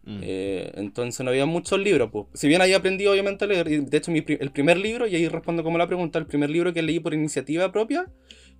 Mm. 0.04 0.20
Eh, 0.22 0.72
entonces 0.76 1.24
no 1.24 1.32
había 1.32 1.46
muchos 1.48 1.80
libros, 1.80 2.10
pues. 2.12 2.28
Si 2.36 2.48
bien 2.48 2.62
ahí 2.62 2.74
aprendí 2.74 3.08
obviamente 3.08 3.46
a 3.46 3.48
leer, 3.48 3.68
y 3.68 3.78
de 3.80 3.98
hecho 3.98 4.12
mi 4.12 4.22
pri- 4.22 4.38
el 4.40 4.52
primer 4.52 4.78
libro, 4.78 5.08
y 5.08 5.16
ahí 5.16 5.28
respondo 5.28 5.64
como 5.64 5.78
la 5.80 5.88
pregunta, 5.88 6.20
el 6.20 6.28
primer 6.28 6.50
libro 6.52 6.72
que 6.72 6.84
leí 6.84 7.00
por 7.00 7.14
iniciativa 7.16 7.72
propia 7.72 8.06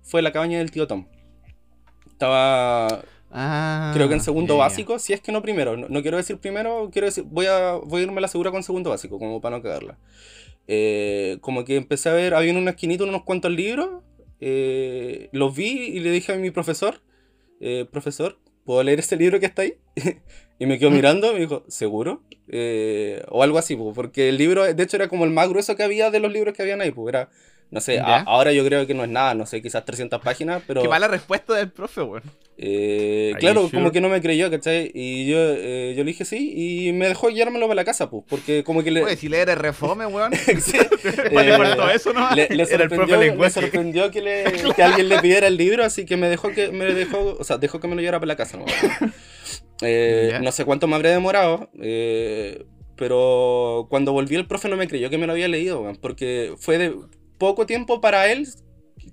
fue 0.02 0.20
La 0.20 0.32
cabaña 0.32 0.58
del 0.58 0.70
tío 0.72 0.86
Tom. 0.88 1.06
Estaba, 2.18 3.04
Ah, 3.30 3.92
creo 3.94 4.08
que 4.08 4.14
en 4.14 4.20
segundo 4.20 4.54
ya. 4.54 4.58
básico, 4.60 4.98
si 4.98 5.12
es 5.12 5.20
que 5.20 5.30
no 5.30 5.40
primero, 5.40 5.76
no, 5.76 5.88
no 5.88 6.02
quiero 6.02 6.16
decir 6.16 6.38
primero, 6.38 6.90
quiero 6.92 7.06
decir, 7.06 7.22
voy 7.28 7.46
a, 7.46 7.74
voy 7.74 8.00
a 8.00 8.04
irme 8.04 8.18
a 8.18 8.22
la 8.22 8.28
segura 8.28 8.50
con 8.50 8.64
segundo 8.64 8.90
básico, 8.90 9.20
como 9.20 9.40
para 9.40 9.56
no 9.56 9.62
cagarla. 9.62 9.98
Eh, 10.66 11.38
como 11.40 11.64
que 11.64 11.76
empecé 11.76 12.08
a 12.08 12.14
ver, 12.14 12.34
había 12.34 12.50
en 12.50 12.56
una 12.56 12.70
esquinita 12.72 13.04
unos 13.04 13.22
cuantos 13.22 13.52
libros, 13.52 14.02
eh, 14.40 15.28
los 15.30 15.54
vi 15.54 15.68
y 15.68 16.00
le 16.00 16.10
dije 16.10 16.32
a 16.32 16.36
mi 16.36 16.50
profesor, 16.50 17.02
eh, 17.60 17.86
profesor, 17.88 18.38
¿puedo 18.64 18.82
leer 18.82 18.98
este 18.98 19.14
libro 19.16 19.38
que 19.38 19.46
está 19.46 19.62
ahí? 19.62 19.74
y 20.58 20.66
me 20.66 20.76
quedó 20.80 20.90
mirando 20.90 21.30
y 21.30 21.34
me 21.34 21.40
dijo, 21.40 21.64
¿seguro? 21.68 22.24
Eh, 22.48 23.22
o 23.28 23.44
algo 23.44 23.58
así, 23.58 23.76
porque 23.94 24.28
el 24.28 24.38
libro, 24.38 24.64
de 24.64 24.82
hecho, 24.82 24.96
era 24.96 25.06
como 25.06 25.24
el 25.24 25.30
más 25.30 25.48
grueso 25.48 25.76
que 25.76 25.84
había 25.84 26.10
de 26.10 26.18
los 26.18 26.32
libros 26.32 26.52
que 26.52 26.62
habían 26.62 26.80
ahí, 26.80 26.90
pues 26.90 27.14
era, 27.14 27.30
no 27.70 27.80
sé, 27.80 28.00
ahora 28.00 28.52
yo 28.52 28.64
creo 28.64 28.86
que 28.86 28.94
no 28.94 29.04
es 29.04 29.10
nada, 29.10 29.34
no 29.34 29.44
sé, 29.44 29.60
quizás 29.60 29.84
300 29.84 30.22
páginas, 30.22 30.62
pero... 30.66 30.80
Qué 30.80 30.88
mala 30.88 31.06
respuesta 31.06 31.54
del 31.54 31.70
profe, 31.70 32.00
weón. 32.00 32.22
Eh, 32.56 33.34
claro, 33.38 33.68
como 33.70 33.92
que 33.92 34.00
no 34.00 34.08
me 34.08 34.20
creyó, 34.22 34.50
¿cachai? 34.50 34.90
Y 34.94 35.26
yo, 35.26 35.36
eh, 35.38 35.94
yo 35.96 36.02
le 36.02 36.10
dije 36.12 36.24
sí, 36.24 36.86
y 36.88 36.92
me 36.92 37.08
dejó 37.08 37.28
llevármelo 37.28 37.66
para 37.66 37.76
la 37.76 37.84
casa, 37.84 38.08
pues, 38.10 38.24
porque 38.28 38.64
como 38.64 38.82
que 38.82 38.90
le... 38.90 39.04
Oye, 39.04 39.16
si 39.16 39.28
leer 39.28 39.50
es 39.50 39.58
refome, 39.58 40.06
weón. 40.06 40.32
Sí, 40.60 40.78
eh, 41.04 41.76
eso, 41.94 42.12
¿no? 42.12 42.30
le, 42.34 42.48
le 42.48 42.62
Era 42.62 42.84
el 42.84 42.88
profe 42.88 43.12
sorprendió, 43.12 43.36
le 43.36 43.50
sorprendió 43.50 44.10
que, 44.10 44.22
le- 44.22 44.44
que 44.76 44.82
alguien 44.82 45.08
le 45.08 45.20
pidiera 45.20 45.46
el 45.46 45.56
libro, 45.56 45.84
así 45.84 46.04
que 46.04 46.16
me 46.16 46.28
dejó 46.28 46.50
que 46.50 46.70
me 46.70 46.86
dejó, 46.86 47.36
o 47.38 47.44
sea, 47.44 47.58
dejó 47.58 47.80
que 47.80 47.86
me 47.88 47.94
lo 47.94 48.00
llevara 48.00 48.18
para 48.18 48.28
la 48.28 48.36
casa. 48.36 48.56
¿no? 48.56 48.64
Eh, 49.82 50.38
no 50.42 50.52
sé 50.52 50.64
cuánto 50.64 50.86
me 50.86 50.96
habré 50.96 51.10
demorado, 51.10 51.70
eh, 51.80 52.64
pero 52.96 53.86
cuando 53.90 54.12
volví 54.12 54.34
el 54.34 54.46
profe 54.46 54.68
no 54.68 54.76
me 54.76 54.88
creyó 54.88 55.10
que 55.10 55.18
me 55.18 55.26
lo 55.26 55.32
había 55.32 55.48
leído, 55.48 55.80
weón, 55.82 55.96
porque 55.96 56.54
fue 56.58 56.78
de 56.78 56.94
poco 57.38 57.66
tiempo 57.66 58.00
para 58.00 58.30
él 58.30 58.46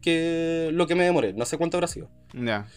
que 0.02 0.70
lo 0.74 0.88
que 0.88 0.96
me 0.96 1.04
demoré, 1.04 1.34
no 1.34 1.46
sé 1.46 1.58
cuánto 1.58 1.78
habrá 1.78 1.88
sido. 1.88 2.10
Ya. 2.34 2.68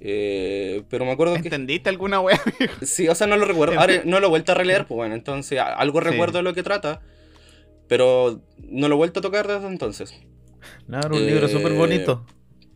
Eh, 0.00 0.84
pero 0.88 1.04
me 1.04 1.10
acuerdo 1.10 1.34
que 1.34 1.40
¿Entendiste 1.40 1.88
alguna 1.90 2.20
weá? 2.20 2.40
Sí, 2.82 3.08
o 3.08 3.14
sea, 3.14 3.26
no 3.26 3.36
lo 3.36 3.44
recuerdo. 3.46 3.78
Ahora 3.80 4.02
no 4.04 4.20
lo 4.20 4.26
he 4.26 4.30
vuelto 4.30 4.52
a 4.52 4.54
releer, 4.54 4.86
pues 4.86 4.96
bueno, 4.96 5.14
entonces 5.14 5.58
algo 5.58 6.00
Sí. 6.00 6.06
recuerdo 6.08 6.38
de 6.38 6.44
lo 6.44 6.54
que 6.54 6.62
trata, 6.62 7.00
pero 7.88 8.42
no 8.58 8.88
lo 8.88 8.94
he 8.94 8.98
vuelto 8.98 9.20
a 9.20 9.22
tocar 9.22 9.48
desde 9.48 9.66
entonces. 9.66 10.14
No, 10.86 10.98
era 10.98 11.08
un 11.08 11.26
libro 11.26 11.46
Eh, 11.46 11.48
súper 11.48 11.72
bonito. 11.72 12.26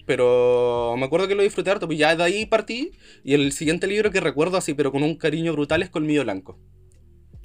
Pero 0.05 0.95
me 0.99 1.05
acuerdo 1.07 1.29
que 1.29 1.35
lo 1.37 1.42
disfruté 1.45 1.71
harto, 1.71 1.87
pues 1.87 1.97
ya 1.99 2.16
de 2.16 2.25
ahí 2.25 2.45
partí. 2.47 2.90
Y 3.23 3.35
el 3.35 3.53
siguiente 3.53 3.87
libro 3.87 4.11
que 4.11 4.21
recuerdo 4.21 4.57
así, 4.57 4.75
pero 4.75 4.90
con 4.90 5.05
un 5.05 5.14
cariño 5.16 5.53
brutal, 5.53 5.83
es 5.83 5.90
Colmillo 5.90 6.25
Blanco. 6.25 6.59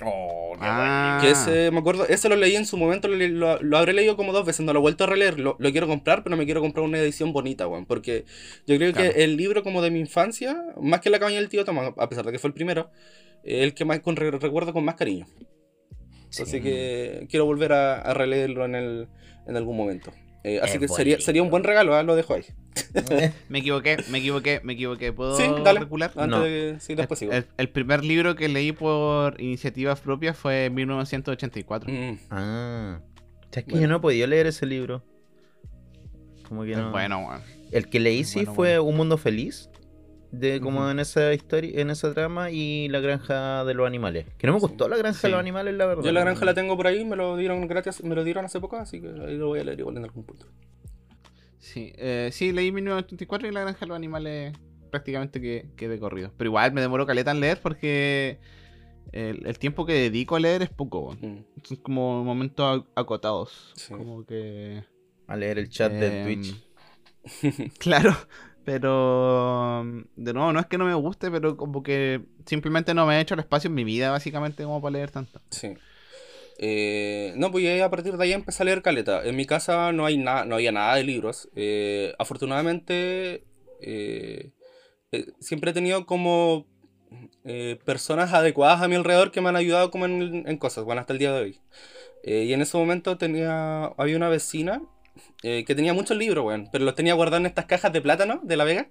Oh, 0.03 0.53
Ah. 0.59 1.19
Que 1.21 1.31
ese, 1.31 1.71
me 1.71 1.79
acuerdo, 1.79 2.07
ese 2.07 2.29
lo 2.29 2.35
leí 2.35 2.55
en 2.55 2.65
su 2.65 2.77
momento, 2.77 3.07
lo, 3.07 3.15
lo- 3.15 3.61
lo 3.61 3.77
habré 3.77 3.93
leído 3.93 4.15
como 4.15 4.31
dos 4.33 4.45
veces, 4.45 4.65
no 4.65 4.73
lo 4.73 4.79
he 4.79 4.81
vuelto 4.81 5.03
a 5.03 5.07
releer. 5.07 5.39
Lo, 5.39 5.55
lo 5.59 5.71
quiero 5.71 5.87
comprar, 5.87 6.23
pero 6.23 6.35
me 6.37 6.45
quiero 6.45 6.61
comprar 6.61 6.83
una 6.85 6.99
edición 6.99 7.33
bonita, 7.33 7.67
weón. 7.67 7.85
Porque 7.85 8.25
yo 8.67 8.75
creo 8.77 8.93
Claro. 8.93 9.13
que 9.13 9.23
el 9.23 9.37
libro 9.37 9.63
como 9.63 9.81
de 9.81 9.89
mi 9.91 9.99
infancia, 9.99 10.55
más 10.81 11.01
que 11.01 11.09
La 11.09 11.19
cabaña 11.19 11.37
del 11.39 11.49
tío 11.49 11.65
Tomás, 11.65 11.93
a 11.97 12.09
pesar 12.09 12.25
de 12.25 12.31
que 12.31 12.39
fue 12.39 12.47
el 12.49 12.53
primero, 12.53 12.89
es 13.43 13.63
el 13.63 13.73
que 13.73 13.85
más 13.85 13.99
con, 14.01 14.15
re- 14.15 14.31
recuerdo 14.31 14.73
con 14.73 14.83
más 14.85 14.95
cariño. 14.95 15.25
Así 16.29 16.61
que 16.61 17.25
quiero 17.29 17.45
volver 17.45 17.71
a, 17.73 18.01
a 18.01 18.13
releerlo 18.13 18.65
en, 18.65 18.75
el, 18.75 19.07
en 19.47 19.57
algún 19.57 19.77
momento. 19.77 20.11
Eh, 20.43 20.59
así 20.61 20.73
Es 20.73 20.79
que 20.79 20.87
sería, 20.87 21.19
sería 21.19 21.43
un 21.43 21.49
buen 21.49 21.63
regalo, 21.63 21.95
ah, 21.95 22.03
lo 22.03 22.15
dejo 22.15 22.33
ahí. 22.35 22.43
Me 23.49 23.59
equivoqué, 23.59 23.97
me 24.09 24.19
equivoqué, 24.19 24.61
me 24.63 24.73
equivoqué. 24.73 25.11
¿Puedo 25.11 25.35
Sí, 25.35 25.43
dale. 25.63 25.79
recular? 25.81 26.11
Antes 26.15 26.27
No. 26.29 26.43
de 26.43 26.77
sí, 26.79 26.95
después 26.95 27.19
sigo. 27.19 27.31
El, 27.33 27.47
el 27.57 27.69
primer 27.69 28.03
libro 28.05 28.35
que 28.35 28.47
leí 28.47 28.71
por 28.71 29.41
iniciativas 29.41 29.99
propias 29.99 30.37
fue 30.37 30.65
en 30.65 30.75
1984. 30.75 31.91
Mm, 31.91 32.17
Ah. 32.29 32.99
Es 33.51 33.63
que 33.63 33.71
Bueno. 33.71 33.81
yo 33.81 33.87
no 33.87 33.95
he 33.97 33.99
podido 33.99 34.27
leer 34.27 34.45
ese 34.47 34.65
libro. 34.67 35.03
Como 36.47 36.63
que 36.63 36.71
Es 36.73 36.77
no. 36.77 36.91
bueno, 36.91 37.19
weón. 37.27 37.41
El 37.71 37.89
que 37.89 37.99
leí 37.99 38.23
sí 38.23 38.39
bueno, 38.39 38.53
fue 38.53 38.79
Un 38.79 38.95
Mundo 38.95 39.17
Feliz. 39.17 39.69
De 40.39 40.59
como 40.61 40.89
en 40.89 40.99
esa 40.99 41.33
historia, 41.33 41.81
en 41.81 41.89
esa 41.89 42.13
trama 42.13 42.51
y 42.51 42.87
La 42.89 42.99
Granja 42.99 43.63
de 43.65 43.73
los 43.73 43.87
Animales. 43.87 44.25
Que 44.37 44.47
no 44.47 44.53
me 44.53 44.59
gustó 44.59 44.87
La 44.87 44.97
Granja 44.97 45.19
Sí. 45.19 45.27
de 45.27 45.31
los 45.31 45.39
Animales, 45.39 45.73
la 45.75 45.85
verdad. 45.85 46.03
Yo 46.03 46.11
la 46.11 46.21
granja 46.21 46.45
la 46.45 46.53
tengo 46.53 46.75
por 46.77 46.87
ahí, 46.87 47.03
me 47.05 47.15
lo 47.15 47.35
dieron 47.37 47.65
gratis, 47.67 48.03
me 48.03 48.13
lo 48.15 48.23
dieron 48.23 48.45
hace 48.45 48.59
poco, 48.59 48.77
así 48.77 49.01
que 49.01 49.07
ahí 49.07 49.37
lo 49.37 49.47
voy 49.47 49.59
a 49.59 49.63
leer 49.63 49.79
igual 49.79 49.97
en 49.97 50.03
algún 50.03 50.23
punto. 50.25 50.45
Sí, 51.59 51.91
eh, 51.97 52.29
sí, 52.31 52.51
leí 52.51 52.71
1984 52.71 53.47
y 53.47 53.51
La 53.51 53.61
Granja 53.61 53.79
de 53.81 53.87
los 53.87 53.95
Animales 53.95 54.53
prácticamente 54.91 55.41
que, 55.41 55.69
que 55.75 55.87
de 55.89 55.99
corrido. 55.99 56.31
Pero 56.37 56.49
igual 56.49 56.71
me 56.71 56.81
demoró 56.81 57.05
caleta 57.05 57.31
en 57.31 57.39
leer 57.41 57.59
porque 57.61 58.39
el, 59.11 59.45
el 59.45 59.59
tiempo 59.59 59.85
que 59.85 59.93
dedico 59.93 60.35
a 60.35 60.39
leer 60.39 60.61
es 60.61 60.69
poco. 60.69 61.15
Mm. 61.19 61.37
Son 61.63 61.77
como 61.77 62.23
momentos 62.23 62.65
ac- 62.81 62.87
acotados. 62.95 63.73
Sí. 63.75 63.93
Como 63.93 64.25
que... 64.25 64.83
A 65.27 65.35
leer 65.35 65.59
el 65.59 65.67
chat 65.69 65.91
del 65.91 66.13
em, 66.13 66.23
Twitch. 66.25 66.63
Claro, 67.79 68.15
pero 68.67 69.81
mm, 69.85 70.01
de 70.17 70.33
nuevo, 70.33 70.51
no 70.51 70.59
es 70.59 70.65
que 70.65 70.77
no 70.77 70.83
me 70.83 70.93
guste, 70.93 71.31
pero 71.31 71.55
como 71.55 71.81
que 71.83 72.19
simplemente 72.45 72.93
no 72.93 73.05
me 73.05 73.15
he 73.17 73.21
hecho 73.21 73.33
el 73.33 73.39
espacio 73.39 73.69
en 73.69 73.75
mi 73.75 73.85
vida, 73.85 74.11
básicamente, 74.11 74.65
como 74.65 74.81
para 74.81 74.91
leer 74.91 75.09
tanto. 75.09 75.39
Sí. 75.51 75.73
Eh, 76.57 77.31
no, 77.37 77.49
pues 77.49 77.81
a 77.81 77.89
partir 77.89 78.17
de 78.17 78.21
ahí 78.25 78.33
empecé 78.33 78.63
a 78.63 78.65
leer 78.65 78.81
caleta. 78.81 79.23
En 79.23 79.37
mi 79.37 79.45
casa 79.45 79.93
no 79.93 80.05
hay 80.05 80.17
no 80.17 80.31
había 80.31 80.73
nada 80.73 80.95
de 80.95 81.05
libros. 81.05 81.47
Eh, 81.55 82.13
afortunadamente, 82.19 83.45
eh, 83.81 84.51
eh, 85.13 85.27
siempre 85.39 85.71
he 85.71 85.73
tenido 85.73 86.05
como 86.05 86.65
eh, 87.45 87.79
personas 87.85 88.33
adecuadas 88.33 88.81
a 88.81 88.89
mi 88.89 88.95
alrededor 88.95 89.31
que 89.31 89.39
me 89.39 89.47
han 89.47 89.55
ayudado 89.55 89.91
como 89.91 90.07
en, 90.07 90.45
en 90.45 90.57
cosas, 90.57 90.83
bueno, 90.83 90.99
hasta 90.99 91.13
el 91.13 91.19
día 91.19 91.31
de 91.31 91.41
hoy. 91.41 91.61
Y 92.21 92.51
en 92.51 92.61
ese 92.61 92.75
momento 92.77 93.17
tenía, 93.17 93.85
había 93.85 94.17
una 94.17 94.27
vecina 94.27 94.81
eh, 95.43 95.63
que 95.65 95.75
tenía 95.75 95.93
muchos 95.93 96.17
libros, 96.17 96.45
weón, 96.45 96.69
pero 96.71 96.85
los 96.85 96.95
tenía 96.95 97.13
guardados 97.13 97.41
en 97.41 97.45
estas 97.47 97.65
cajas 97.65 97.91
de 97.93 98.01
plátano 98.01 98.39
de 98.43 98.57
La 98.57 98.63
Vega. 98.63 98.89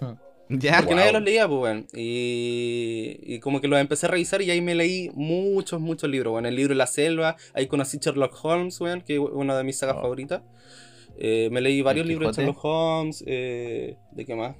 Ya, 0.50 0.76
Porque 0.78 0.94
Wow. 0.94 0.96
nadie 0.96 1.12
los 1.12 1.22
leía, 1.22 1.46
pues, 1.46 1.60
weón. 1.60 1.86
Y, 1.94 3.18
y 3.22 3.38
como 3.40 3.60
que 3.60 3.68
los 3.68 3.78
empecé 3.78 4.06
a 4.06 4.08
revisar 4.08 4.40
y 4.40 4.50
ahí 4.50 4.62
me 4.62 4.74
leí 4.74 5.10
muchos, 5.12 5.78
muchos 5.78 6.08
libros, 6.08 6.32
weón. 6.32 6.46
El 6.46 6.56
libro 6.56 6.74
La 6.74 6.86
Selva, 6.86 7.36
ahí 7.52 7.66
conocí 7.66 7.98
Sherlock 8.00 8.34
Holmes, 8.42 8.80
weón, 8.80 9.02
que 9.02 9.14
es 9.16 9.20
una 9.20 9.58
de 9.58 9.64
mis 9.64 9.76
sagas 9.76 9.96
Oh. 9.98 10.00
favoritas. 10.00 10.40
Eh, 11.18 11.50
me 11.52 11.60
leí 11.60 11.82
varios 11.82 12.06
libros 12.06 12.34
de? 12.34 12.44
Sherlock 12.44 12.64
Holmes, 12.64 13.22
eh, 13.26 13.96
¿de 14.12 14.24
qué 14.24 14.34
más? 14.34 14.56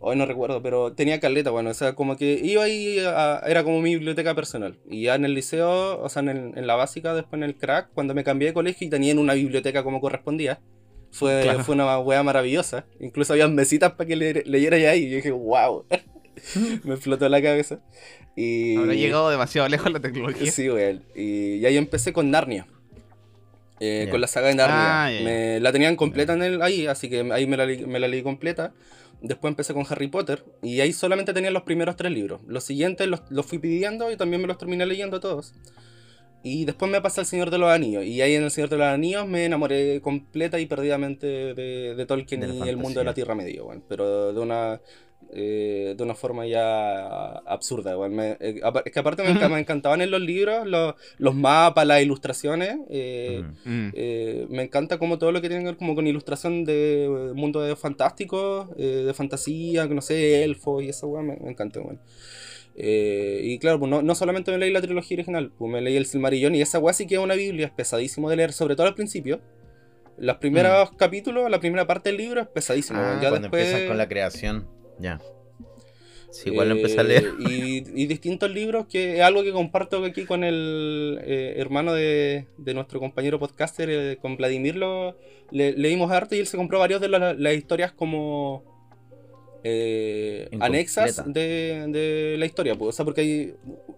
Hoy 0.00 0.14
no 0.16 0.26
recuerdo, 0.26 0.62
pero 0.62 0.92
tenía 0.92 1.18
caleta, 1.18 1.50
bueno, 1.50 1.70
o 1.70 1.74
sea, 1.74 1.94
como 1.94 2.16
que 2.16 2.40
iba 2.42 2.62
ahí, 2.62 2.98
a- 3.00 3.42
era 3.46 3.64
como 3.64 3.80
mi 3.80 3.94
biblioteca 3.96 4.34
personal. 4.34 4.76
Y 4.88 5.02
ya 5.02 5.16
en 5.16 5.24
el 5.24 5.34
liceo, 5.34 6.00
o 6.00 6.08
sea, 6.08 6.20
en, 6.22 6.28
el- 6.28 6.52
en 6.58 6.66
la 6.68 6.76
básica, 6.76 7.14
después 7.14 7.38
en 7.38 7.42
el 7.44 7.56
crack, 7.56 7.88
cuando 7.94 8.14
me 8.14 8.22
cambié 8.22 8.48
de 8.48 8.54
colegio 8.54 8.86
y 8.86 8.90
tenían 8.90 9.18
una 9.18 9.34
biblioteca 9.34 9.82
como 9.82 10.00
correspondía, 10.00 10.60
fue, 11.10 11.40
Claro. 11.42 11.64
fue 11.64 11.74
una 11.74 11.98
weá 11.98 12.22
maravillosa. 12.22 12.84
Incluso 13.00 13.32
había 13.32 13.48
mesitas 13.48 13.92
para 13.92 14.06
que 14.06 14.14
le, 14.14 14.42
leyera 14.44 14.78
ya 14.78 14.90
ahí. 14.90 15.04
Y 15.06 15.10
yo 15.10 15.16
dije, 15.16 15.30
wow, 15.32 15.84
me 16.84 16.94
explotó 16.94 17.28
la 17.28 17.42
cabeza. 17.42 17.80
Y... 18.36 18.76
habrá 18.76 18.94
llegado 18.94 19.30
demasiado 19.30 19.68
lejos 19.68 19.90
la 19.90 19.98
tecnología. 20.00 20.52
Sí, 20.52 20.70
weón. 20.70 21.02
Y, 21.16 21.64
ahí 21.64 21.76
empecé 21.76 22.12
con 22.12 22.30
Narnia. 22.30 22.66
Eh. 23.80 24.08
Con 24.10 24.20
la 24.20 24.26
saga 24.26 24.48
de 24.48 24.54
Narnia. 24.54 25.06
Ah. 25.06 25.10
Me- 25.24 25.60
la 25.60 25.72
tenían 25.72 25.96
completa 25.96 26.34
en 26.34 26.42
el, 26.42 26.62
ahí, 26.62 26.86
así 26.86 27.08
que 27.08 27.20
ahí 27.32 27.46
me 27.46 27.56
la, 27.56 27.64
leí- 27.66 27.86
me 27.86 27.98
la 27.98 28.06
leí 28.08 28.22
completa. 28.22 28.72
Después 29.20 29.50
empecé 29.50 29.74
con 29.74 29.84
Harry 29.88 30.08
Potter 30.08 30.44
y 30.62 30.80
ahí 30.80 30.92
solamente 30.92 31.34
tenía 31.34 31.50
los 31.50 31.62
primeros 31.62 31.96
tres 31.96 32.12
libros. 32.12 32.40
Los 32.46 32.64
siguientes 32.64 33.06
los, 33.08 33.22
los 33.30 33.46
fui 33.46 33.58
pidiendo 33.58 34.10
y 34.12 34.16
también 34.16 34.40
me 34.40 34.48
los 34.48 34.58
terminé 34.58 34.86
leyendo 34.86 35.20
todos. 35.20 35.54
Y 36.42 36.64
después 36.64 36.90
me 36.90 37.00
pasé 37.00 37.20
al 37.20 37.26
Señor 37.26 37.50
de 37.50 37.58
los 37.58 37.68
Anillos. 37.68 38.04
Y 38.04 38.22
ahí 38.22 38.34
en 38.34 38.44
el 38.44 38.50
Señor 38.50 38.70
de 38.70 38.76
los 38.76 38.86
Anillos 38.86 39.26
me 39.26 39.44
enamoré 39.44 40.00
completa 40.00 40.60
y 40.60 40.66
perdidamente 40.66 41.26
de, 41.26 41.94
de 41.96 42.06
Tolkien 42.06 42.42
De 42.42 42.54
y 42.54 42.68
el 42.68 42.76
mundo 42.76 43.00
de 43.00 43.04
la. 43.04 43.14
Tierra 43.14 43.34
Media, 43.34 43.64
weón. 43.64 43.82
Pero 43.88 44.32
de 44.32 44.40
una, 44.40 44.80
eh, 45.32 45.94
de 45.96 46.02
una 46.02 46.14
forma 46.14 46.46
ya 46.46 47.32
absurda, 47.46 47.96
weón. 47.98 48.14
Me- 48.14 48.36
eh, 48.40 48.60
es 48.84 48.92
que 48.92 48.98
aparte 48.98 49.22
me, 49.22 49.30
enca- 49.30 49.48
me 49.50 49.58
encantaban 49.60 50.00
en 50.00 50.10
los 50.10 50.20
libros 50.20 50.66
los, 50.66 50.94
los 51.18 51.34
mapas, 51.34 51.86
las 51.86 52.00
ilustraciones. 52.02 52.76
eh, 52.88 53.42
Ujú. 53.44 53.52
Mm. 53.70 53.90
eh, 53.94 54.46
me 54.48 54.62
encanta 54.62 54.98
como 54.98 55.18
todo 55.18 55.32
lo 55.32 55.40
que 55.42 55.48
tiene 55.48 55.62
que 55.64 55.70
ver 55.70 55.76
como 55.76 55.94
con 55.94 56.06
ilustración 56.06 56.64
de 56.64 57.04
eh, 57.04 57.08
mundo 57.34 57.60
de 57.60 57.76
fantástico, 57.76 58.70
eh, 58.78 59.04
de 59.06 59.14
fantasía, 59.14 59.86
no 59.86 60.00
sé, 60.00 60.44
elfos 60.44 60.82
y 60.82 60.88
esa 60.88 61.06
weá, 61.06 61.22
me, 61.22 61.36
me 61.36 61.50
encanta, 61.50 61.80
weón. 61.80 62.00
Eh, 62.80 63.40
y 63.42 63.58
claro, 63.58 63.80
pues 63.80 63.90
no, 63.90 64.02
no 64.02 64.14
solamente 64.14 64.52
me 64.52 64.58
leí 64.58 64.70
la 64.72 64.80
trilogía 64.80 65.16
original, 65.16 65.50
pues 65.58 65.70
me 65.70 65.80
leí 65.80 65.96
el 65.96 66.06
Silmarillón 66.06 66.54
y 66.54 66.62
esa 66.62 66.78
weá 66.78 66.92
sí 66.94 67.06
que 67.08 67.16
es 67.16 67.20
una 67.20 67.34
biblia, 67.34 67.66
es 67.66 67.72
pesadísimo 67.72 68.30
de 68.30 68.36
leer, 68.36 68.52
sobre 68.52 68.76
todo 68.76 68.86
al 68.86 68.94
principio. 68.94 69.40
Los 70.16 70.36
primeros 70.38 70.90
capítulos, 70.96 71.48
la 71.50 71.60
primera 71.60 71.86
parte 71.86 72.08
del 72.10 72.18
libro 72.18 72.40
es 72.40 72.48
pesadísimo. 72.48 72.98
Ah, 73.00 73.18
ya 73.22 73.28
cuando 73.30 73.46
después, 73.46 73.64
empiezan 73.66 73.88
con 73.88 73.98
la 73.98 74.08
creación. 74.08 74.66
Ya. 74.98 75.20
Sí, 76.30 76.50
igual 76.50 76.68
lo 76.68 76.74
eh, 76.74 76.78
empecé 76.78 77.00
a 77.00 77.04
leer. 77.04 77.32
Y, 77.38 77.78
y 78.02 78.06
distintos 78.06 78.50
libros 78.50 78.86
que 78.86 79.16
es 79.16 79.20
algo 79.22 79.42
que 79.42 79.52
comparto 79.52 80.04
aquí 80.04 80.24
con 80.24 80.44
el 80.44 81.18
eh, 81.24 81.54
hermano 81.56 81.94
de, 81.94 82.46
de 82.58 82.74
nuestro 82.74 83.00
compañero 83.00 83.38
podcaster, 83.38 83.88
eh, 83.90 84.18
con 84.20 84.36
Vladimir, 84.36 84.76
lo, 84.76 85.16
le, 85.50 85.72
leímos 85.72 86.10
harto 86.10 86.34
y 86.34 86.40
él 86.40 86.46
se 86.46 86.56
compró 86.58 86.78
varios 86.78 87.00
de 87.00 87.08
la- 87.08 87.32
las 87.34 87.54
historias 87.54 87.92
como 87.92 88.77
eh, 89.64 90.48
anexas 90.60 91.22
de, 91.26 91.86
de 91.88 92.36
la 92.38 92.46
historia. 92.46 92.74
pues, 92.76 92.88
o 92.90 92.92
sea, 92.92 93.04
porque 93.04 93.20
hay, 93.22 93.54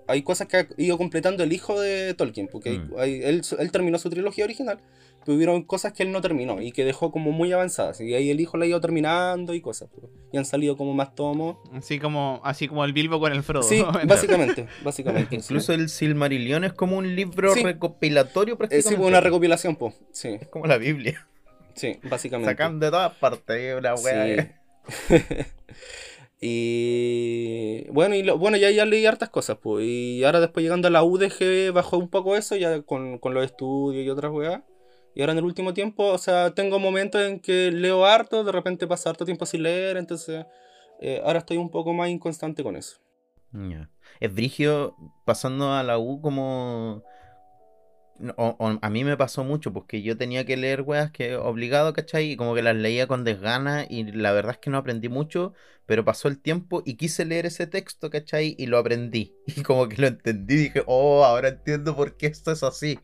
hay 0.09 0.23
cosas 0.23 0.49
que 0.49 0.57
ha 0.57 0.67
ido 0.79 0.97
completando 0.99 1.43
el 1.45 1.53
hijo 1.53 1.81
de 1.81 2.15
Tolkien, 2.15 2.49
porque 2.49 2.79
Mm. 2.79 2.95
hay- 2.99 3.21
él, 3.23 3.43
él 3.59 3.73
terminó 3.73 3.99
su 3.99 4.09
trilogía 4.11 4.45
original, 4.45 4.79
pero 5.25 5.37
hubieron 5.37 5.63
cosas 5.63 5.93
que 5.93 6.03
él 6.03 6.13
no 6.13 6.23
terminó 6.23 6.63
y 6.63 6.73
que 6.73 6.85
dejó 6.85 7.13
como 7.13 7.31
muy 7.31 7.53
avanzadas. 7.53 8.01
Y 8.01 8.15
ahí 8.15 8.31
el 8.31 8.41
hijo 8.41 8.57
la 8.57 8.65
ha 8.65 8.69
ido 8.69 8.81
terminando 8.81 9.53
y 9.55 9.61
cosas. 9.61 9.91
pues, 9.95 10.11
y 10.33 10.39
han 10.39 10.45
salido 10.47 10.77
como 10.77 10.95
más 10.95 11.15
tomos. 11.15 11.57
Así 11.73 11.99
como, 11.99 12.41
así 12.45 12.69
como 12.69 12.85
el 12.85 12.93
Bilbo 12.93 13.19
con 13.21 13.33
el 13.33 13.43
Frodo. 13.43 13.63
Sí, 13.65 13.83
básicamente, 14.07 14.67
básicamente. 14.83 15.35
Incluso 15.37 15.73
el 15.75 15.89
Silmarillion 15.91 16.65
es 16.65 16.73
como 16.73 16.97
un 16.97 17.15
libro 17.15 17.53
Sí. 17.53 17.63
recopilatorio 17.63 18.55
sí. 18.55 18.57
Eh, 18.57 18.59
prácticamente. 18.59 18.89
sí, 18.89 18.97
pues, 18.97 19.09
una 19.09 19.21
recopilación, 19.21 19.77
pues. 19.77 19.95
Sí, 20.13 20.29
Es 20.41 20.49
como 20.49 20.67
la 20.67 20.79
Biblia. 20.79 21.27
sí, 21.75 21.99
básicamente. 22.05 22.51
Sacan 22.53 22.81
de 22.81 22.91
todas 22.91 23.13
partes 23.17 23.77
una 23.79 23.95
wea. 23.97 24.43
Sí. 24.43 24.49
y 26.41 27.87
bueno, 27.91 28.15
y 28.15 28.23
lo- 28.23 28.39
bueno, 28.39 28.57
ya, 28.57 28.71
ya 28.71 28.85
leí 28.87 29.07
hartas 29.07 29.29
cosas, 29.31 29.59
pues. 29.63 29.85
Y 29.87 30.25
ahora 30.25 30.41
después 30.41 30.63
llegando 30.65 30.89
a 30.89 30.91
la 30.91 31.03
UDG 31.05 31.73
bajó 31.73 31.99
un 31.99 32.09
poco 32.09 32.37
eso, 32.37 32.57
ya 32.57 32.83
con, 32.83 33.19
con 33.19 33.35
los 33.35 33.45
estudios 33.45 34.05
y 34.05 34.11
otras 34.11 34.33
weas. 34.33 34.63
Y 35.15 35.21
ahora 35.23 35.33
en 35.33 35.39
el 35.39 35.45
último 35.45 35.75
tiempo, 35.75 36.05
o 36.07 36.19
sea, 36.19 36.55
tengo 36.55 36.79
momentos 36.79 37.21
en 37.23 37.41
que 37.41 37.71
leo 37.73 38.05
harto, 38.07 38.45
de 38.45 38.53
repente 38.53 38.87
pasa 38.87 39.11
harto 39.11 39.25
tiempo 39.25 39.45
sin 39.45 39.65
leer, 39.65 39.97
entonces 39.97 40.47
eh, 41.01 41.21
ahora 41.25 41.41
estoy 41.41 41.57
un 41.57 41.71
poco 41.71 41.93
más 41.93 42.09
inconstante 42.11 42.63
con 42.63 42.77
eso. 42.77 42.99
Es 44.21 44.33
brigio 44.33 44.95
pasando 45.25 45.73
a 45.73 45.83
la 45.83 45.99
U 45.99 46.21
como... 46.21 47.03
no, 48.21 48.35
o- 48.37 48.57
o 48.59 48.79
a 48.83 48.91
mí 48.91 49.05
me 49.05 49.17
pasó 49.17 49.45
mucho 49.45 49.73
porque 49.73 50.03
yo 50.03 50.17
tenía 50.17 50.45
que 50.45 50.57
leer 50.57 50.83
weas 50.83 51.11
que 51.11 51.37
obligado, 51.37 51.93
¿cachai? 51.93 52.33
Y 52.33 52.37
como 52.37 52.55
que 52.55 52.63
las 52.63 52.77
leía 52.77 53.07
con 53.07 53.25
desgana 53.25 53.87
y 53.89 54.05
la 54.13 54.33
verdad 54.33 54.53
es 54.53 54.59
que 54.59 54.71
no 54.71 54.79
aprendí 54.79 55.09
mucho, 55.09 55.55
pero 55.87 56.05
pasó 56.05 56.29
el 56.29 56.39
tiempo 56.41 56.83
y 56.87 56.95
quise 56.97 57.25
leer 57.25 57.47
ese 57.47 57.67
texto, 57.67 58.11
¿cachai? 58.11 58.55
Y 58.59 58.67
lo 58.67 58.79
aprendí. 58.79 59.35
Y 59.57 59.63
como 59.63 59.89
que 59.89 59.97
lo 60.01 60.07
entendí, 60.09 60.57
dije, 60.57 60.83
oh, 60.87 61.25
ahora 61.25 61.49
entiendo 61.49 61.97
por 61.97 62.17
qué 62.17 62.27
esto 62.27 62.53
es 62.53 62.63
así. 62.63 62.99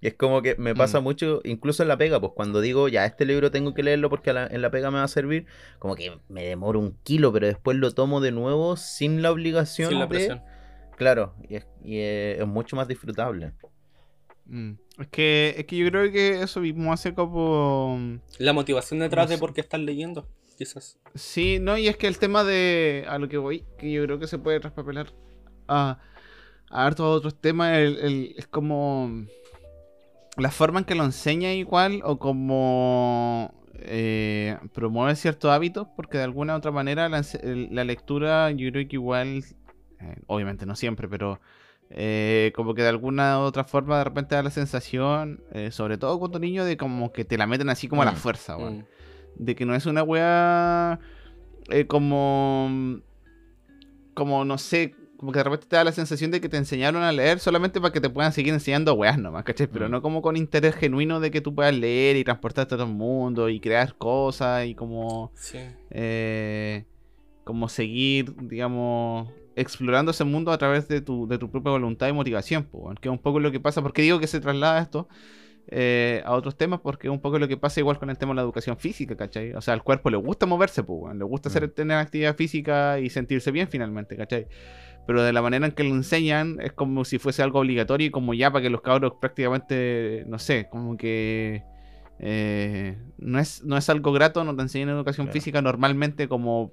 Y 0.00 0.08
es 0.08 0.14
como 0.14 0.42
que 0.42 0.56
me 0.56 0.74
pasa 0.74 1.00
Mm. 1.00 1.02
mucho, 1.04 1.40
incluso 1.44 1.82
en 1.82 1.88
la 1.88 1.96
pega, 1.96 2.20
pues 2.20 2.32
cuando 2.36 2.60
digo, 2.60 2.88
ya, 2.88 3.06
este 3.06 3.24
libro 3.24 3.50
tengo 3.50 3.72
que 3.74 3.82
leerlo 3.82 4.10
porque 4.10 4.32
la- 4.32 4.46
en 4.46 4.60
la 4.60 4.70
pega 4.70 4.90
me 4.90 4.98
va 4.98 5.04
a 5.04 5.08
servir, 5.08 5.46
como 5.78 5.96
que 5.96 6.20
me 6.28 6.44
demoro 6.44 6.78
un 6.80 6.98
kilo, 7.02 7.32
pero 7.32 7.46
después 7.46 7.78
lo 7.78 7.92
tomo 7.94 8.20
de 8.20 8.30
nuevo 8.30 8.76
sin 8.76 9.22
la 9.22 9.30
obligación 9.32 9.90
Sin 9.90 9.98
la 10.00 10.06
de-. 10.06 10.40
Claro, 10.96 11.34
y, 11.48 11.56
es, 11.56 11.66
y 11.82 11.98
es- 12.00 12.40
es 12.40 12.46
mucho 12.46 12.76
más 12.76 12.88
disfrutable. 12.88 13.52
Mm. 14.48 14.72
Es 14.98 15.08
que, 15.08 15.54
es 15.58 15.64
que 15.66 15.76
yo 15.76 15.88
creo 15.88 16.10
que 16.12 16.40
eso 16.42 16.60
mismo 16.60 16.92
hace 16.92 17.14
como. 17.14 18.18
La 18.38 18.52
motivación 18.52 19.00
detrás 19.00 19.26
No 19.28 19.34
de 19.34 19.38
por 19.38 19.52
qué 19.52 19.60
estás 19.60 19.80
leyendo, 19.80 20.28
quizás. 20.56 20.98
Sí, 21.14 21.58
no, 21.60 21.76
y 21.76 21.88
es 21.88 21.96
que 21.96 22.06
el 22.06 22.18
tema 22.18 22.44
de. 22.44 23.04
A 23.08 23.18
lo 23.18 23.28
que 23.28 23.38
voy, 23.38 23.64
que 23.78 23.90
yo 23.92 24.04
creo 24.04 24.18
que 24.18 24.26
se 24.26 24.38
puede 24.38 24.60
traspapelar 24.60 25.12
a, 25.68 25.98
a 26.70 26.86
hartos 26.86 27.06
otros 27.18 27.40
temas, 27.40 27.76
el- 27.76 27.98
el- 27.98 28.34
es 28.38 28.46
como. 28.46 29.26
La 30.36 30.50
forma 30.50 30.80
en 30.80 30.84
que 30.84 30.94
lo 30.94 31.04
enseña 31.04 31.52
igual, 31.52 32.00
o 32.04 32.18
como. 32.18 33.52
eh, 33.78 34.56
promueve 34.72 35.16
ciertos 35.16 35.50
hábitos, 35.50 35.88
porque 35.96 36.18
de 36.18 36.24
alguna 36.24 36.54
u 36.54 36.58
otra 36.58 36.70
manera 36.70 37.08
la, 37.08 37.22
la 37.42 37.84
lectura, 37.84 38.50
yo 38.52 38.70
creo 38.70 38.86
que 38.88 38.96
igual. 38.96 39.44
eh, 40.00 40.16
obviamente 40.26 40.66
no 40.66 40.76
siempre, 40.76 41.08
pero. 41.08 41.40
Eh, 41.90 42.52
como 42.54 42.74
que 42.74 42.82
de 42.82 42.88
alguna 42.88 43.38
u 43.38 43.42
otra 43.42 43.64
forma 43.64 43.98
de 43.98 44.04
repente 44.04 44.34
da 44.34 44.42
la 44.42 44.50
sensación, 44.50 45.42
eh, 45.52 45.70
sobre 45.70 45.98
todo 45.98 46.18
cuando 46.18 46.38
niño, 46.38 46.64
de 46.64 46.76
como 46.76 47.12
que 47.12 47.24
te 47.24 47.38
la 47.38 47.46
meten 47.46 47.68
así 47.70 47.88
como 47.88 48.02
a 48.02 48.04
la 48.04 48.12
Mm. 48.12 48.16
fuerza, 48.16 48.56
weón 48.56 48.78
Mm. 48.78 48.84
de 49.36 49.54
que 49.54 49.66
no 49.66 49.74
es 49.74 49.86
una 49.86 50.02
weá 50.02 50.98
eh, 51.70 51.86
como 51.86 53.00
como 54.14 54.44
no 54.44 54.56
sé 54.58 54.94
como 55.18 55.32
que 55.32 55.38
de 55.38 55.44
repente 55.44 55.66
te 55.66 55.76
da 55.76 55.84
la 55.84 55.92
sensación 55.92 56.30
de 56.30 56.40
que 56.42 56.48
te 56.50 56.56
enseñaron 56.58 57.02
a 57.02 57.10
leer 57.10 57.38
solamente 57.38 57.80
para 57.80 57.90
que 57.92 58.00
te 58.02 58.10
puedan 58.10 58.32
seguir 58.32 58.52
enseñando 58.52 58.92
weas 58.94 59.18
nomás, 59.18 59.44
¿cachai? 59.44 59.66
Pero 59.66 59.88
Mm. 59.88 59.90
no 59.92 60.02
como 60.02 60.20
con 60.22 60.36
interés 60.36 60.74
genuino 60.74 61.20
de 61.20 61.30
que 61.30 61.40
tú 61.40 61.54
puedas 61.54 61.74
leer 61.74 62.16
y 62.16 62.24
transportarte 62.24 62.74
a 62.74 62.78
todo 62.78 62.86
el 62.86 62.92
mundo 62.94 63.48
y 63.48 63.58
crear 63.60 63.96
cosas 63.96 64.66
y 64.66 64.74
como 64.74 65.32
Sí. 65.34 65.58
como 67.44 67.68
seguir, 67.68 68.34
digamos, 68.48 69.28
explorando 69.56 70.10
ese 70.12 70.22
mundo 70.24 70.52
a 70.52 70.58
través 70.58 70.86
de 70.86 71.00
tu, 71.00 71.26
de 71.26 71.38
tu 71.38 71.50
propia 71.50 71.72
voluntad 71.72 72.06
y 72.08 72.12
motivación, 72.12 72.64
po, 72.64 72.92
que 73.00 73.08
es 73.08 73.12
un 73.12 73.18
poco 73.18 73.40
lo 73.40 73.50
que 73.50 73.58
pasa, 73.58 73.82
porque 73.82 74.02
digo 74.02 74.20
que 74.20 74.26
se 74.28 74.38
traslada 74.38 74.80
esto 74.80 75.08
eh, 75.68 76.22
a 76.24 76.32
otros 76.34 76.56
temas, 76.56 76.78
porque 76.80 77.08
es 77.08 77.12
un 77.12 77.20
poco 77.20 77.38
lo 77.40 77.48
que 77.48 77.56
pasa 77.56 77.80
igual 77.80 77.98
con 77.98 78.08
el 78.10 78.16
tema 78.18 78.30
de 78.32 78.36
la 78.36 78.42
educación 78.42 78.76
física, 78.76 79.16
¿cachai? 79.16 79.52
O 79.54 79.60
sea, 79.60 79.74
al 79.74 79.82
cuerpo 79.82 80.10
le 80.10 80.16
gusta 80.18 80.46
moverse, 80.46 80.84
po, 80.84 81.12
le 81.12 81.24
gusta 81.24 81.48
hacer, 81.48 81.64
Mm. 81.68 81.70
tener 81.72 81.96
actividad 81.96 82.36
física 82.36 83.00
y 83.00 83.10
sentirse 83.10 83.50
bien 83.50 83.66
finalmente, 83.68 84.16
¿cachai? 84.16 84.46
Pero 85.06 85.22
de 85.22 85.32
la 85.32 85.40
manera 85.42 85.66
en 85.66 85.72
que 85.72 85.84
lo 85.84 85.90
enseñan 85.94 86.58
es 86.60 86.72
como 86.72 87.04
si 87.04 87.18
fuese 87.18 87.42
algo 87.42 87.60
obligatorio 87.60 88.06
y 88.08 88.10
como 88.10 88.34
ya 88.34 88.50
para 88.52 88.62
que 88.62 88.70
los 88.70 88.80
cabros 88.82 89.14
prácticamente, 89.20 90.24
no 90.28 90.38
sé, 90.38 90.68
como 90.70 90.96
que... 90.96 91.62
eh, 92.18 92.96
no, 93.18 93.38
es, 93.38 93.62
no 93.64 93.76
es 93.76 93.88
algo 93.90 94.12
grato, 94.12 94.42
no 94.44 94.54
te 94.54 94.62
enseñan 94.62 94.88
educación 94.90 95.26
Claro. 95.26 95.32
física 95.32 95.62
normalmente 95.62 96.28
como 96.28 96.72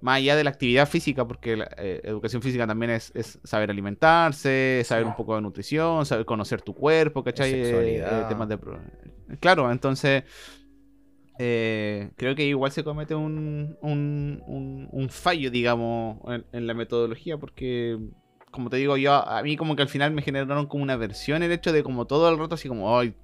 más 0.00 0.18
allá 0.18 0.36
de 0.36 0.44
la 0.44 0.50
actividad 0.50 0.88
física, 0.88 1.26
porque 1.26 1.56
la 1.56 1.68
eh, 1.78 2.00
educación 2.04 2.42
física 2.42 2.66
también 2.66 2.90
es, 2.92 3.12
es 3.14 3.38
saber 3.44 3.70
alimentarse, 3.70 4.82
saber 4.84 5.06
un 5.06 5.14
poco 5.14 5.34
de 5.36 5.42
nutrición, 5.42 6.06
saber 6.06 6.24
conocer 6.26 6.62
tu 6.62 6.74
cuerpo, 6.74 7.24
¿cachai? 7.24 7.52
Eh, 7.54 8.20
eh, 8.20 8.24
temas 8.26 8.48
de... 8.48 8.58
Claro, 9.40 9.70
entonces... 9.72 10.24
eh, 11.38 12.10
creo 12.16 12.34
que 12.34 12.44
igual 12.46 12.72
se 12.72 12.84
comete 12.84 13.14
un, 13.14 13.76
un, 13.82 14.42
un- 14.46 14.88
un 14.90 15.08
fallo, 15.10 15.50
digamos, 15.50 16.18
en, 16.32 16.46
en 16.52 16.66
la 16.66 16.74
metodología, 16.74 17.36
porque, 17.38 17.98
como 18.50 18.70
te 18.70 18.78
digo 18.78 18.96
yo, 18.96 19.12
a 19.14 19.42
mí 19.42 19.56
como 19.56 19.76
que 19.76 19.82
al 19.82 19.88
final 19.88 20.12
me 20.12 20.22
generaron 20.22 20.66
como 20.66 20.82
una 20.82 20.96
versión 20.96 21.42
el 21.42 21.52
hecho 21.52 21.72
de 21.72 21.82
como 21.82 22.06
todo 22.06 22.28
el 22.30 22.38
rato 22.38 22.54
así 22.54 22.68
como, 22.68 22.98
ay, 22.98 23.14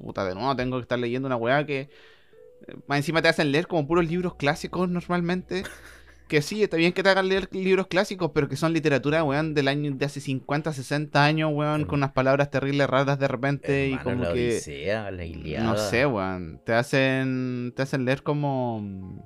puta, 0.00 0.24
de 0.24 0.34
nuevo 0.34 0.56
tengo 0.56 0.78
que 0.78 0.82
estar 0.82 0.98
leyendo 0.98 1.26
una 1.26 1.36
weá 1.36 1.64
que... 1.66 1.80
eh, 1.82 2.76
Más 2.88 2.98
encima 2.98 3.22
te 3.22 3.28
hacen 3.28 3.52
leer 3.52 3.66
como 3.68 3.86
puros 3.88 4.06
libros 4.08 4.36
clásicos 4.36 4.88
normalmente. 4.88 5.64
Que 6.32 6.40
sí, 6.40 6.62
está 6.62 6.78
bien 6.78 6.94
que 6.94 7.02
te 7.02 7.10
hagan 7.10 7.28
leer 7.28 7.46
libros 7.52 7.88
clásicos, 7.88 8.30
pero 8.32 8.48
que 8.48 8.56
son 8.56 8.72
literatura, 8.72 9.22
weón, 9.22 9.52
del 9.52 9.68
año 9.68 9.92
de 9.92 10.06
hace 10.06 10.18
50, 10.18 10.72
60 10.72 11.22
años, 11.22 11.50
weón, 11.52 11.84
con 11.84 11.98
unas 11.98 12.12
palabras 12.12 12.50
terribles 12.50 12.88
raras 12.88 13.18
de 13.18 13.28
repente 13.28 13.88
y 13.88 13.98
como 13.98 14.24
la 14.24 14.32
que... 14.32 14.52
Odisea, 14.52 15.10
la 15.10 15.26
Iliada. 15.26 15.66
No 15.66 15.76
sé, 15.76 16.06
weón. 16.06 16.58
Te 16.64 16.72
hacen, 16.72 17.74
te 17.76 17.82
hacen 17.82 18.06
leer 18.06 18.22
como... 18.22 19.22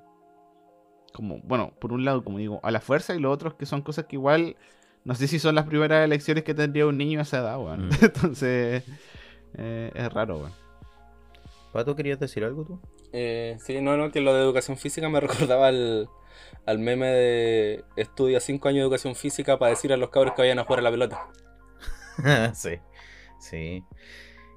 Como, 1.12 1.38
bueno, 1.44 1.74
por 1.78 1.92
un 1.92 2.04
lado, 2.04 2.24
como 2.24 2.38
digo, 2.38 2.58
a 2.64 2.72
la 2.72 2.80
fuerza 2.80 3.14
y 3.14 3.20
lo 3.20 3.30
otro 3.30 3.50
es 3.50 3.54
que 3.54 3.66
son 3.66 3.82
cosas 3.82 4.06
que 4.06 4.16
igual... 4.16 4.56
No 5.04 5.14
sé 5.14 5.28
si 5.28 5.38
son 5.38 5.54
las 5.54 5.66
primeras 5.66 6.04
elecciones 6.04 6.42
que 6.42 6.54
tendría 6.54 6.88
un 6.88 6.98
niño 6.98 7.20
a 7.20 7.22
esa 7.22 7.38
edad, 7.38 7.60
weón. 7.60 7.86
Mm. 7.86 7.90
Entonces... 8.02 8.82
eh, 9.56 9.92
es 9.94 10.12
raro, 10.12 10.38
weón. 10.38 10.52
Pato, 11.72 11.94
¿querías 11.94 12.18
decir 12.18 12.42
algo 12.42 12.64
tú? 12.64 12.80
Eh, 13.12 13.58
sí, 13.60 13.80
no, 13.80 13.96
no, 13.96 14.10
que 14.10 14.20
lo 14.20 14.34
de 14.34 14.42
educación 14.42 14.76
física 14.76 15.08
me 15.08 15.20
recordaba 15.20 15.68
al, 15.68 16.08
al 16.66 16.78
meme 16.78 17.06
de 17.06 17.84
estudia 17.96 18.40
5 18.40 18.68
años 18.68 18.78
de 18.78 18.82
educación 18.84 19.14
física 19.14 19.58
para 19.58 19.70
decir 19.70 19.92
a 19.92 19.96
los 19.96 20.10
cabros 20.10 20.34
que 20.34 20.42
vayan 20.42 20.58
a 20.58 20.64
jugar 20.64 20.80
a 20.80 20.82
la 20.82 20.90
pelota. 20.90 21.26
sí, 22.54 22.70
sí. 23.38 23.82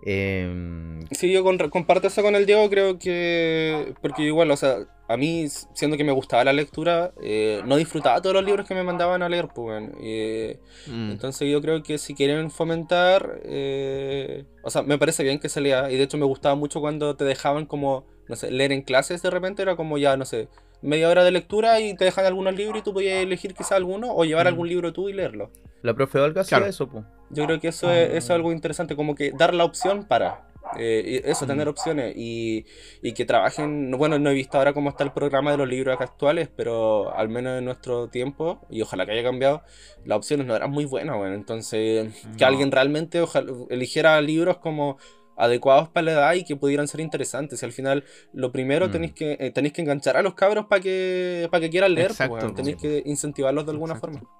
Em, 0.05 1.05
Sí, 1.11 1.31
yo 1.31 1.43
con- 1.43 1.57
comparto 1.69 2.07
eso 2.07 2.21
con 2.21 2.35
el 2.35 2.45
Diego, 2.45 2.69
creo 2.69 2.97
que. 2.97 3.93
Porque 4.01 4.23
igual, 4.23 4.49
o 4.51 4.55
sea, 4.55 4.77
a 5.09 5.17
mí, 5.17 5.47
siendo 5.73 5.97
que 5.97 6.03
me 6.05 6.11
gustaba 6.13 6.43
la 6.45 6.53
lectura, 6.53 7.11
eh, 7.21 7.61
no 7.65 7.75
disfrutaba 7.75 8.21
todos 8.21 8.33
los 8.35 8.45
libros 8.45 8.65
que 8.67 8.75
me 8.75 8.83
mandaban 8.83 9.21
a 9.23 9.29
leer, 9.29 9.49
pues. 9.53 9.89
Eh, 10.01 10.59
Mm. 10.87 11.11
Entonces 11.11 11.51
yo 11.51 11.61
creo 11.61 11.83
que 11.83 11.97
si 11.97 12.15
quieren 12.15 12.49
fomentar, 12.49 13.41
eh, 13.43 14.45
o 14.63 14.69
sea, 14.69 14.83
me 14.83 14.97
parece 14.97 15.23
bien 15.23 15.39
que 15.39 15.49
se 15.49 15.59
lea, 15.61 15.91
y 15.91 15.97
de 15.97 16.03
hecho 16.03 16.17
me 16.17 16.25
gustaba 16.25 16.55
mucho 16.55 16.79
cuando 16.79 17.15
te 17.17 17.25
dejaban 17.25 17.65
como, 17.65 18.05
no 18.29 18.35
sé, 18.37 18.49
leer 18.51 18.71
en 18.71 18.81
clases 18.83 19.21
de 19.21 19.29
repente, 19.29 19.61
era 19.61 19.75
como 19.75 19.97
ya, 19.97 20.15
no 20.15 20.23
sé, 20.25 20.47
media 20.81 21.09
hora 21.09 21.23
de 21.23 21.31
lectura 21.31 21.79
y 21.79 21.95
te 21.95 22.05
dejan 22.05 22.25
algunos 22.25 22.55
libros 22.55 22.79
y 22.79 22.83
tú 22.83 22.93
podías 22.93 23.21
elegir 23.23 23.53
quizá 23.53 23.75
alguno 23.75 24.13
o 24.13 24.23
llevar 24.25 24.45
Mm. 24.45 24.49
algún 24.49 24.69
libro 24.69 24.93
tú 24.93 25.09
y 25.09 25.13
leerlo. 25.13 25.51
la 25.81 25.93
profe 25.93 26.19
Olga 26.19 26.41
hacía 26.41 26.57
Claro. 26.57 26.69
eso, 26.69 26.89
po. 26.89 27.05
Yo 27.29 27.45
creo 27.45 27.59
que 27.59 27.69
eso, 27.69 27.89
es, 27.91 28.09
eso 28.09 28.17
es 28.17 28.29
algo 28.31 28.51
interesante, 28.51 28.95
como 28.97 29.15
que 29.15 29.31
dar 29.31 29.53
la 29.53 29.63
opción 29.63 30.03
para. 30.05 30.45
eh, 30.77 31.21
eso, 31.25 31.47
tener 31.47 31.65
Mm. 31.65 31.69
opciones 31.71 32.13
y, 32.15 32.63
y 33.01 33.13
que 33.13 33.25
trabajen. 33.25 33.89
Bueno, 33.97 34.19
no 34.19 34.29
he 34.29 34.35
visto 34.35 34.57
ahora 34.59 34.71
cómo 34.73 34.91
está 34.91 35.03
el 35.03 35.11
programa 35.11 35.49
de 35.49 35.57
los 35.57 35.67
libros 35.67 35.99
actuales, 35.99 36.47
pero 36.55 37.11
al 37.17 37.27
menos 37.27 37.57
en 37.57 37.65
nuestro 37.65 38.07
tiempo, 38.09 38.61
y 38.69 38.83
ojalá 38.83 39.05
que 39.07 39.13
haya 39.13 39.23
cambiado, 39.23 39.63
las 40.05 40.17
opciones 40.19 40.45
no 40.45 40.55
eran 40.55 40.69
muy 40.69 40.85
buenas. 40.85 41.17
Bueno, 41.17 41.33
entonces, 41.33 42.13
que 42.37 42.45
alguien 42.45 42.71
realmente 42.71 43.19
ojalá, 43.19 43.51
eligiera 43.71 44.21
libros 44.21 44.57
como 44.57 44.99
adecuados 45.39 45.89
para 45.89 46.05
la 46.05 46.11
edad 46.11 46.33
y 46.33 46.43
que 46.43 46.55
pudieran 46.55 46.87
ser 46.87 46.99
interesantes. 46.99 47.61
Y 47.61 47.65
al 47.65 47.71
final, 47.71 48.03
lo 48.33 48.51
primero 48.51 48.87
Mm. 48.87 48.91
tenéis 48.91 49.13
que 49.13 49.37
eh, 49.39 49.51
tenéis 49.51 49.73
que 49.73 49.81
enganchar 49.81 50.17
a 50.17 50.21
los 50.21 50.33
cabros 50.35 50.65
para 50.67 50.81
que, 50.81 51.47
para 51.49 51.61
que 51.61 51.69
quieran 51.69 51.93
leer, 51.95 52.07
pues, 52.09 52.19
Exacto, 52.19 52.39
pues. 52.47 52.55
tenéis 52.55 52.77
que 52.77 53.01
incentivarlos 53.05 53.65
de 53.65 53.71
alguna 53.71 53.93
Exacto. 53.95 54.19
forma. 54.19 54.33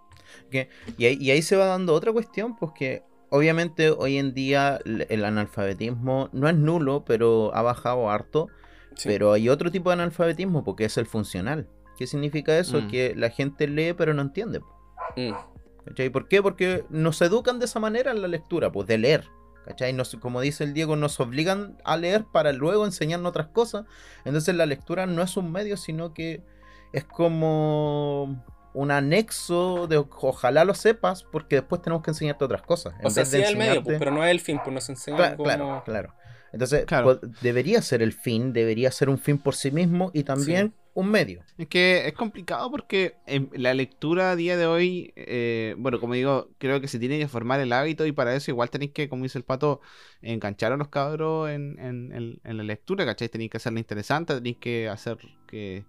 Y 0.97 1.06
ahí, 1.06 1.18
y 1.20 1.32
ahí 1.32 1.41
se 1.41 1.56
va 1.56 1.66
dando 1.66 1.93
otra 1.93 2.12
cuestión, 2.14 2.56
pues 2.56 2.72
que 2.78 3.04
obviamente 3.30 3.89
hoy 3.91 4.18
en 4.18 4.34
día 4.34 4.80
el 4.86 5.26
analfabetismo 5.26 6.30
no 6.32 6.47
es 6.50 6.56
nulo, 6.56 7.04
pero 7.06 7.52
ha 7.56 7.62
bajado 7.62 8.10
harto. 8.10 8.47
Sí. 8.95 9.08
Pero 9.08 9.32
hay 9.34 9.47
otro 9.50 9.72
tipo 9.72 9.89
de 9.89 9.93
analfabetismo, 9.93 10.64
porque 10.64 10.86
es 10.86 10.97
el 10.97 11.06
funcional. 11.06 11.68
¿Qué 11.97 12.06
significa 12.08 12.58
eso? 12.58 12.82
Mm. 12.82 12.88
Que 12.89 13.14
la 13.16 13.30
gente 13.30 13.68
lee 13.68 13.93
pero 13.93 14.14
no 14.14 14.22
entiende. 14.22 14.60
Mm. 15.16 15.32
¿Cachai? 15.86 16.10
¿Por 16.10 16.28
qué? 16.28 16.41
Porque 16.41 16.84
nos 16.89 17.22
educan 17.22 17.60
de 17.60 17.66
esa 17.66 17.80
manera 17.80 18.12
en 18.12 18.22
la 18.22 18.28
lectura, 18.28 18.72
pues 18.72 18.88
de 18.88 18.97
leer. 18.97 19.26
¿Cachai? 19.66 19.93
Nos- 19.93 20.16
como 20.16 20.41
dice 20.41 20.64
el 20.64 20.74
Diego, 20.74 20.95
nos 20.95 21.20
obligan 21.20 21.78
a 21.84 21.95
leer 21.97 22.26
para 22.26 22.53
luego 22.53 22.86
enseñarnos 22.86 23.30
otras 23.30 23.47
cosas. 23.47 23.86
Entonces 24.26 24.55
la 24.55 24.66
lectura 24.66 25.05
no 25.05 25.22
es 25.22 25.38
un 25.38 25.51
medio, 25.51 25.78
sino 25.78 26.14
que 26.14 26.41
es 26.93 27.03
como 27.05 28.43
un 28.74 28.91
anexo 28.91 29.88
de 29.88 29.97
ojalá 29.97 30.64
lo 30.64 30.74
sepas, 30.74 31.24
porque 31.24 31.57
después 31.57 31.82
tenemos 31.82 32.03
que 32.03 32.12
enseñarte 32.12 32.45
otras 32.45 32.62
cosas. 32.62 32.93
En 32.99 33.07
O 33.07 33.10
sea, 33.10 33.22
vez 33.24 33.30
sí 33.32 33.38
de 33.38 33.43
es 33.43 33.49
el 33.49 33.57
medio, 33.57 33.84
pues, 33.84 33.95
enseñarte- 33.95 33.99
pero 33.99 34.12
no 34.12 34.24
es 34.24 34.32
el 34.32 34.39
fin, 34.39 34.60
pues 34.64 34.74
nos 34.74 34.89
enseñan 34.89 35.20
Cla- 35.20 35.32
como... 35.36 35.43
Claro, 35.43 35.82
claro. 35.86 36.14
Entonces, 36.51 36.86
Claro. 36.86 37.20
po- 37.20 37.28
debería 37.41 37.82
ser 37.82 38.01
el 38.01 38.14
fin, 38.14 38.53
debería 38.53 38.91
ser 38.91 39.10
un 39.10 39.20
fin 39.20 39.38
por 39.38 39.55
sí 39.55 39.70
mismo 39.72 40.10
y 40.14 40.24
también 40.24 40.74
un 41.00 41.12
medio. 41.12 41.43
Es 41.58 41.68
que 41.68 42.08
es 42.08 42.14
complicado 42.14 42.70
porque 42.72 43.16
en 43.26 43.50
la 43.54 43.74
lectura 43.74 44.32
a 44.32 44.36
día 44.36 44.58
de 44.58 44.66
hoy, 44.66 45.14
eh, 45.16 45.76
bueno, 45.78 46.00
como 46.00 46.14
digo, 46.14 46.50
creo 46.58 46.82
que 46.82 46.88
se 46.88 47.00
tiene 47.00 47.20
que 47.20 47.28
formar 47.28 47.60
el 47.60 47.74
hábito 47.74 48.06
y 48.06 48.12
para 48.12 48.36
eso 48.36 48.52
igual 48.52 48.70
tenéis 48.70 48.91
que, 48.91 49.10
como 49.10 49.24
dice 49.24 49.38
el 49.38 49.43
pato, 49.45 49.82
enganchar 50.22 50.72
a 50.72 50.78
los 50.78 50.89
cabros 50.89 51.50
en, 51.50 51.80
en- 51.80 52.39
la 52.58 52.64
lectura, 52.64 53.06
¿cachai? 53.06 53.30
Tenéis 53.30 53.52
que 53.52 53.58
hacerla 53.58 53.80
interesante, 53.80 54.34
tenéis 54.36 54.58
que 54.58 54.89
hacer 54.89 55.18
que, 55.47 55.86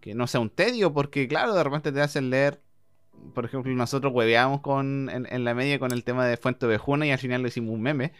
que 0.00 0.14
no 0.14 0.26
sea 0.26 0.40
un 0.40 0.50
tedio, 0.50 0.92
porque 0.92 1.28
claro, 1.28 1.54
de 1.54 1.64
repente 1.64 1.92
te 1.92 2.00
hacen 2.00 2.30
leer, 2.30 2.62
por 3.34 3.44
ejemplo, 3.44 3.72
nosotros 3.72 4.12
hueveamos 4.14 4.60
con, 4.60 5.10
en, 5.10 5.26
en 5.30 5.44
la 5.44 5.54
media 5.54 5.78
con 5.78 5.92
el 5.92 6.04
tema 6.04 6.26
de 6.26 6.36
Fuente 6.36 6.66
Ovejuna 6.66 7.06
y 7.06 7.10
al 7.10 7.18
final 7.18 7.42
lo 7.42 7.48
hicimos 7.48 7.74
un 7.74 7.82
meme, 7.82 8.12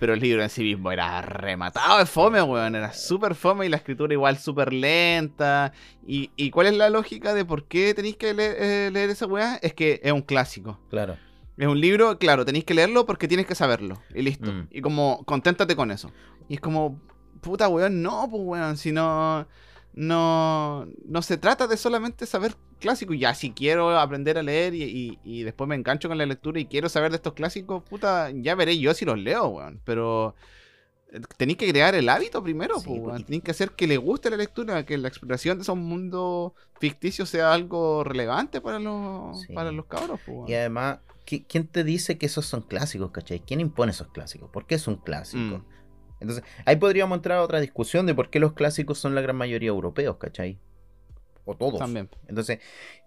pero 0.00 0.14
el 0.14 0.20
libro 0.20 0.42
en 0.42 0.50
sí 0.50 0.62
mismo 0.62 0.90
era 0.90 1.20
rematado 1.22 1.98
de 1.98 2.06
fome, 2.06 2.42
weón, 2.42 2.74
era 2.74 2.92
súper 2.92 3.34
fome 3.34 3.66
y 3.66 3.68
la 3.68 3.76
escritura 3.76 4.12
igual 4.12 4.38
súper 4.38 4.72
lenta. 4.72 5.72
¿Y, 6.06 6.30
y 6.36 6.50
cuál 6.50 6.68
es 6.68 6.74
la 6.74 6.90
lógica 6.90 7.34
de 7.34 7.44
por 7.44 7.64
qué 7.64 7.94
tenéis 7.94 8.16
que 8.16 8.34
leer, 8.34 8.56
eh, 8.58 8.90
leer 8.92 9.10
esa 9.10 9.26
weá? 9.26 9.56
Es 9.62 9.74
que 9.74 10.00
es 10.02 10.12
un 10.12 10.22
clásico. 10.22 10.80
Claro. 10.90 11.16
Es 11.56 11.68
un 11.68 11.80
libro, 11.80 12.18
claro, 12.18 12.44
tenéis 12.44 12.64
que 12.64 12.74
leerlo 12.74 13.06
porque 13.06 13.28
tienes 13.28 13.46
que 13.46 13.54
saberlo. 13.54 14.02
Y 14.14 14.22
listo. 14.22 14.52
Mm. 14.52 14.68
Y 14.70 14.80
como, 14.80 15.22
conténtate 15.24 15.76
con 15.76 15.90
eso. 15.90 16.10
Y 16.48 16.54
es 16.54 16.60
como, 16.60 17.00
puta 17.40 17.68
weón, 17.68 18.02
no, 18.02 18.28
pues 18.30 18.42
weón, 18.44 18.76
si 18.76 18.92
no. 18.92 19.46
No, 19.94 20.86
no 21.06 21.22
se 21.22 21.36
trata 21.38 21.66
de 21.66 21.76
solamente 21.76 22.26
saber 22.26 22.54
clásicos. 22.80 23.16
Ya, 23.18 23.34
si 23.34 23.52
quiero 23.52 23.96
aprender 23.98 24.36
a 24.38 24.42
leer 24.42 24.74
y, 24.74 24.82
y- 24.82 25.18
y 25.24 25.42
después 25.44 25.68
me 25.68 25.76
engancho 25.76 26.08
con 26.08 26.18
la 26.18 26.26
lectura 26.26 26.58
y 26.60 26.66
quiero 26.66 26.88
saber 26.88 27.10
de 27.12 27.16
estos 27.16 27.34
clásicos, 27.34 27.82
puta, 27.84 28.30
ya 28.32 28.54
veré 28.56 28.78
yo 28.78 28.92
si 28.92 29.04
los 29.04 29.18
leo, 29.18 29.46
weón. 29.46 29.80
Pero 29.84 30.34
eh, 31.12 31.20
tenéis 31.36 31.58
que 31.58 31.68
crear 31.70 31.94
el 31.94 32.08
hábito 32.08 32.42
primero, 32.42 32.78
Sí, 32.80 33.00
pues, 33.02 33.24
Tenéis 33.24 33.44
que 33.44 33.52
hacer 33.52 33.70
que 33.70 33.86
le 33.86 33.96
guste 33.96 34.30
la 34.30 34.36
lectura, 34.36 34.84
que 34.84 34.98
la 34.98 35.06
exploración 35.08 35.58
de 35.58 35.62
esos 35.62 35.76
mundos 35.76 36.52
ficticios 36.80 37.28
sea 37.28 37.52
algo 37.54 38.02
relevante 38.02 38.60
para 38.60 38.80
los, 38.80 39.42
Sí. 39.42 39.52
para 39.52 39.70
los 39.70 39.86
cabros, 39.86 40.18
pues, 40.26 40.36
weón. 40.38 40.48
Y 40.50 40.54
además, 40.54 40.98
¿qui- 41.24 41.44
¿quién 41.48 41.68
te 41.68 41.84
dice 41.84 42.18
que 42.18 42.26
esos 42.26 42.46
son 42.46 42.62
clásicos, 42.62 43.12
cachai? 43.12 43.38
¿Quién 43.38 43.60
impone 43.60 43.92
esos 43.92 44.08
clásicos? 44.08 44.50
¿Por 44.50 44.66
qué 44.66 44.74
es 44.74 44.88
un 44.88 44.96
clásico? 44.96 45.58
Mm. 45.58 45.73
Entonces, 46.24 46.44
ahí 46.64 46.76
podríamos 46.76 47.16
entrar 47.16 47.38
a 47.38 47.42
otra 47.42 47.60
discusión 47.60 48.06
de 48.06 48.14
por 48.14 48.30
qué 48.30 48.40
los 48.40 48.52
clásicos 48.54 48.98
son 48.98 49.14
la 49.14 49.20
gran 49.20 49.36
mayoría 49.36 49.68
europeos, 49.68 50.16
¿cachai? 50.16 50.58
O 51.44 51.54
todos. 51.56 51.78
También. 51.78 52.08
Entonces, 52.26 52.58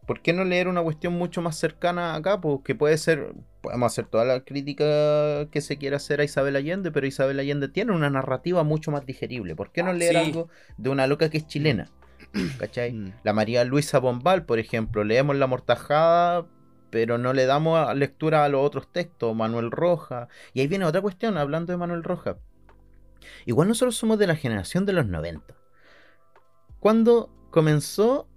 ¿por 0.05 0.22
qué 0.22 0.32
no 0.32 0.43
leer 0.43 0.68
una 0.68 0.84
cuestión 0.84 1.13
mucho 1.13 1.41
más 1.41 1.55
cercana 1.57 2.13
acá? 2.15 2.39
Pues 2.39 2.59
que 2.63 2.76
puede 2.76 2.97
ser, 2.99 3.34
podemos 3.61 3.91
hacer 3.91 4.05
toda 4.05 4.26
la 4.26 4.41
crítica 4.41 5.47
que 5.49 5.59
se 5.61 5.78
quiera 5.78 5.97
hacer 5.97 6.22
a 6.22 6.24
Isabel 6.24 6.55
Allende, 6.55 6.91
pero 6.91 7.07
Isabel 7.07 7.39
Allende 7.39 7.68
tiene 7.68 7.93
una 7.93 8.09
narrativa 8.11 8.63
mucho 8.63 8.91
más 8.91 9.05
digerible. 9.05 9.55
¿Por 9.55 9.72
qué 9.72 9.82
no 9.82 9.91
leer 9.91 10.11
Sí. 10.13 10.18
algo 10.18 10.49
de 10.78 10.89
una 10.89 11.07
loca 11.07 11.30
que 11.32 11.39
es 11.39 11.47
chilena? 11.47 11.89
¿Cachai? 12.59 12.93
Mm. 12.93 13.13
La 13.24 13.34
María 13.34 13.63
Luisa 13.63 13.99
Bombal, 13.99 14.45
por 14.45 14.59
ejemplo, 14.59 15.03
leemos 15.03 15.36
La 15.36 15.47
Mortajada, 15.47 16.45
pero 16.91 17.18
no 17.18 17.34
le 17.34 17.45
damos 17.45 17.95
lectura 17.95 18.45
a 18.45 18.49
los 18.49 18.63
otros 18.65 18.91
textos, 18.91 19.36
Manuel 19.36 19.72
Roja. 19.72 20.28
Y 20.53 20.61
ahí 20.61 20.68
viene 20.68 20.86
otra 20.86 21.01
cuestión, 21.01 21.38
hablando 21.38 21.74
de 21.74 21.78
Manuel 21.78 22.03
Roja. 22.03 22.38
Igual 23.45 23.67
nosotros 23.67 23.95
somos 23.95 24.19
de 24.19 24.28
la 24.28 24.36
generación 24.36 24.86
de 24.86 24.93
los 24.93 25.05
90. 25.07 25.55
¿Cuándo 26.80 27.30
comenzó, 27.51 28.28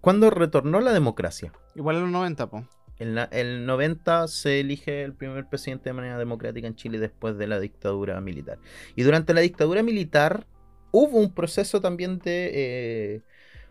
cuándo 0.00 0.30
retornó 0.30 0.80
la 0.80 0.92
democracia? 0.92 1.52
Igual 1.74 1.96
en 1.96 2.02
los 2.02 2.10
90, 2.10 2.48
po. 2.50 2.66
En 2.98 3.14
la- 3.14 3.24
el 3.32 3.66
90 3.66 4.28
se 4.28 4.60
elige 4.60 5.02
el 5.02 5.14
primer 5.14 5.48
presidente 5.48 5.90
de 5.90 5.94
manera 5.94 6.18
democrática 6.18 6.66
en 6.66 6.76
Chile 6.76 6.98
después 6.98 7.36
de 7.38 7.46
la 7.46 7.58
dictadura 7.58 8.20
militar. 8.20 8.58
Y 8.94 9.02
durante 9.02 9.34
la 9.34 9.40
dictadura 9.40 9.82
militar 9.82 10.46
hubo 10.92 11.18
un 11.18 11.32
proceso 11.34 11.80
también 11.80 12.18
de 12.18 12.50
eh, 12.52 13.20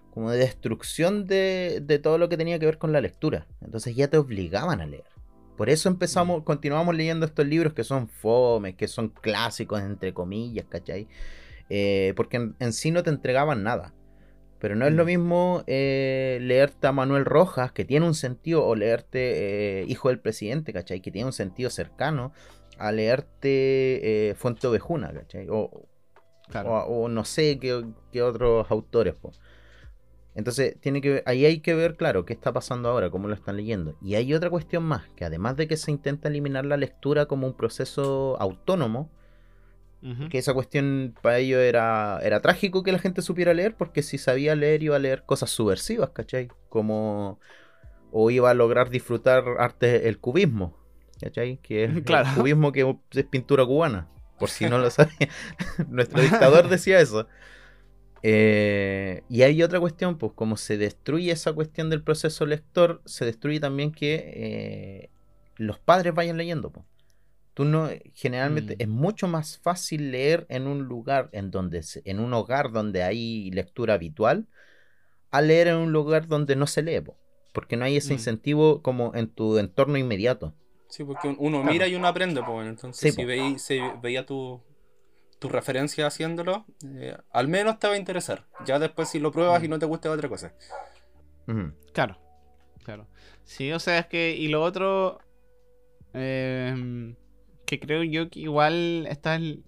como 0.10 0.32
de 0.32 0.40
destrucción 0.40 1.26
de, 1.28 1.82
de 1.86 2.00
todo 2.00 2.18
lo 2.18 2.28
que 2.28 2.36
tenía 2.38 2.60
que 2.60 2.66
ver 2.66 2.78
con 2.78 2.92
la 2.92 3.00
lectura. 3.00 3.48
Entonces 3.62 3.96
ya 3.96 4.10
te 4.10 4.18
obligaban 4.18 4.82
a 4.82 4.86
leer. 4.86 5.06
Por 5.58 5.70
eso 5.70 5.90
empezamos, 5.90 6.44
continuamos 6.44 6.96
leyendo 6.96 7.26
estos 7.26 7.46
libros 7.46 7.74
que 7.74 7.84
son 7.84 8.08
fomes, 8.08 8.76
que 8.76 8.88
son 8.88 9.10
clásicos, 9.10 9.82
entre 9.82 10.14
comillas, 10.14 10.66
¿cachai? 10.68 11.08
Eh, 11.70 12.14
porque 12.16 12.38
en, 12.38 12.56
en 12.60 12.74
sí 12.74 12.92
no 12.92 13.04
te 13.04 13.10
entregaban 13.12 13.64
nada. 13.64 13.94
Pero 14.60 14.76
no 14.76 14.86
es 14.86 14.94
lo 14.94 15.04
Mm. 15.04 15.08
mismo 15.08 15.64
eh, 15.68 16.38
leerte 16.42 16.88
a 16.88 16.92
Manuel 16.92 17.26
Rojas, 17.26 17.72
que 17.72 17.86
tiene 17.86 18.06
un 18.06 18.14
sentido, 18.16 18.66
o 18.66 18.76
leerte 18.76 19.82
eh, 19.82 19.86
Hijo 19.88 20.10
del 20.10 20.20
Presidente, 20.20 20.74
¿cachai? 20.74 21.02
Que 21.02 21.12
tiene 21.12 21.26
un 21.28 21.34
sentido 21.34 21.70
cercano, 21.70 22.32
a 22.78 22.92
leerte 22.92 24.30
eh, 24.30 24.36
Fuente 24.36 24.68
Ovejuna, 24.68 25.12
¿cachai? 25.14 25.48
O, 25.50 25.88
Claro. 26.50 26.72
o, 26.74 27.04
o 27.06 27.08
no 27.08 27.24
sé 27.26 27.58
qué, 27.60 27.86
qué 28.12 28.22
otros 28.22 28.70
autores, 28.70 29.14
po. 29.16 29.32
Entonces, 30.36 30.78
tiene 30.80 31.02
que, 31.02 31.24
ahí 31.26 31.46
hay 31.46 31.60
que 31.60 31.74
ver, 31.76 31.98
claro, 31.98 32.26
qué 32.26 32.34
está 32.34 32.54
pasando 32.54 32.90
ahora, 32.90 33.10
cómo 33.10 33.28
lo 33.28 33.34
están 33.34 33.58
leyendo. 33.58 33.96
Y 34.02 34.16
hay 34.16 34.34
otra 34.34 34.50
cuestión 34.50 34.84
más, 34.84 35.04
que 35.16 35.26
además 35.26 35.58
de 35.58 35.68
que 35.68 35.78
se 35.78 35.92
intenta 35.92 36.30
eliminar 36.30 36.66
la 36.66 36.78
lectura 36.78 37.26
como 37.26 37.48
un 37.48 37.54
proceso 37.56 38.38
autónomo, 38.40 39.10
que 40.32 40.40
esa 40.40 40.56
cuestión 40.56 41.14
para 41.22 41.38
ellos 41.38 41.60
era, 41.60 42.20
era 42.24 42.40
trágico 42.42 42.82
que 42.82 42.92
la 42.92 42.98
gente 42.98 43.22
supiera 43.22 43.54
leer, 43.54 43.76
porque 43.76 44.02
si 44.02 44.18
sabía 44.18 44.56
leer 44.56 44.82
iba 44.82 44.96
a 44.96 45.00
leer 45.00 45.24
cosas 45.26 45.50
subversivas, 45.52 46.10
¿cachai? 46.12 46.48
Como... 46.70 47.40
O 48.12 48.30
iba 48.32 48.50
a 48.50 48.54
lograr 48.54 48.90
disfrutar 48.90 49.44
arte 49.60 50.10
el 50.10 50.18
cubismo, 50.20 50.76
¿cachai? 51.22 51.58
Que 51.58 51.84
es 51.86 51.92
Claro. 52.06 52.30
el 52.30 52.36
cubismo 52.36 52.72
que 52.72 52.96
es 53.12 53.26
pintura 53.26 53.66
cubana, 53.66 54.08
por 54.40 54.50
si 54.50 54.66
no 54.66 54.80
lo 54.80 54.90
sabía. 54.92 55.30
Nuestro 55.90 56.22
dictador 56.22 56.68
decía 56.68 57.00
eso. 57.00 57.28
Eh, 58.24 59.24
y 59.30 59.42
hay 59.42 59.62
otra 59.64 59.80
cuestión, 59.80 60.18
pues 60.18 60.34
como 60.34 60.58
se 60.58 60.78
destruye 60.78 61.32
esa 61.32 61.54
cuestión 61.54 61.90
del 61.90 62.04
proceso 62.04 62.46
lector, 62.46 63.02
se 63.06 63.26
destruye 63.26 63.60
también 63.60 63.92
que 63.92 64.16
eh, 64.36 65.10
los 65.58 65.80
padres 65.80 66.14
vayan 66.14 66.38
leyendo. 66.38 66.72
pues. 66.72 66.86
Tú 67.54 67.66
no, 67.66 67.90
generalmente 68.14 68.76
Mm. 68.76 68.82
es 68.82 68.88
mucho 68.88 69.28
más 69.28 69.58
fácil 69.60 70.12
leer 70.12 70.46
en 70.50 70.68
un 70.68 70.84
lugar 70.84 71.30
en 71.34 71.52
donde, 71.52 71.84
en 72.06 72.20
un 72.20 72.34
hogar 72.34 72.72
donde 72.72 73.04
hay 73.04 73.52
lectura 73.52 73.96
habitual, 73.96 74.48
a 75.32 75.42
leer 75.42 75.68
en 75.68 75.76
un 75.76 75.92
lugar 75.92 76.28
donde 76.28 76.56
no 76.56 76.66
se 76.68 76.82
lee, 76.82 77.02
po, 77.02 77.18
porque 77.54 77.76
no 77.78 77.86
hay 77.86 77.98
ese 77.98 78.14
Mm. 78.14 78.18
incentivo 78.18 78.82
como 78.82 79.14
en 79.16 79.28
tu 79.28 79.58
entorno 79.58 79.98
inmediato. 79.98 80.54
Sí, 80.90 81.04
porque 81.04 81.28
un- 81.30 81.38
uno 81.40 81.64
mira 81.64 81.88
y 81.88 81.96
uno 81.96 82.08
aprende, 82.08 82.42
pues. 82.46 82.68
Entonces, 82.68 83.14
Sí, 83.14 83.16
si 83.20 83.22
po. 83.26 83.28
veí- 83.28 83.60
si 83.60 83.80
veía 84.02 84.26
tu, 84.26 84.62
tu 85.42 85.50
referencia 85.50 86.06
haciéndolo, 86.06 86.66
eh, 86.86 87.18
al 87.32 87.48
menos 87.48 87.80
te 87.80 87.88
va 87.88 87.96
a 87.96 87.98
interesar. 87.98 88.46
Ya 88.64 88.78
después, 88.78 89.10
si 89.10 89.20
lo 89.20 89.32
pruebas 89.32 89.64
y 89.64 89.68
no 89.68 89.80
te 89.80 89.88
gusta, 89.88 90.12
otra 90.12 90.30
cosa. 90.30 90.54
Claro, 91.94 92.20
claro. 92.84 93.08
Sí, 93.44 93.72
o 93.72 93.80
sea, 93.80 93.98
es 93.98 94.06
que, 94.06 94.36
y 94.36 94.50
lo 94.50 94.62
otro, 94.62 95.18
em, 96.14 97.16
que 97.66 97.80
creo 97.80 98.04
yo 98.04 98.30
que 98.30 98.42
igual 98.42 99.08
está 99.10 99.34
el, 99.34 99.64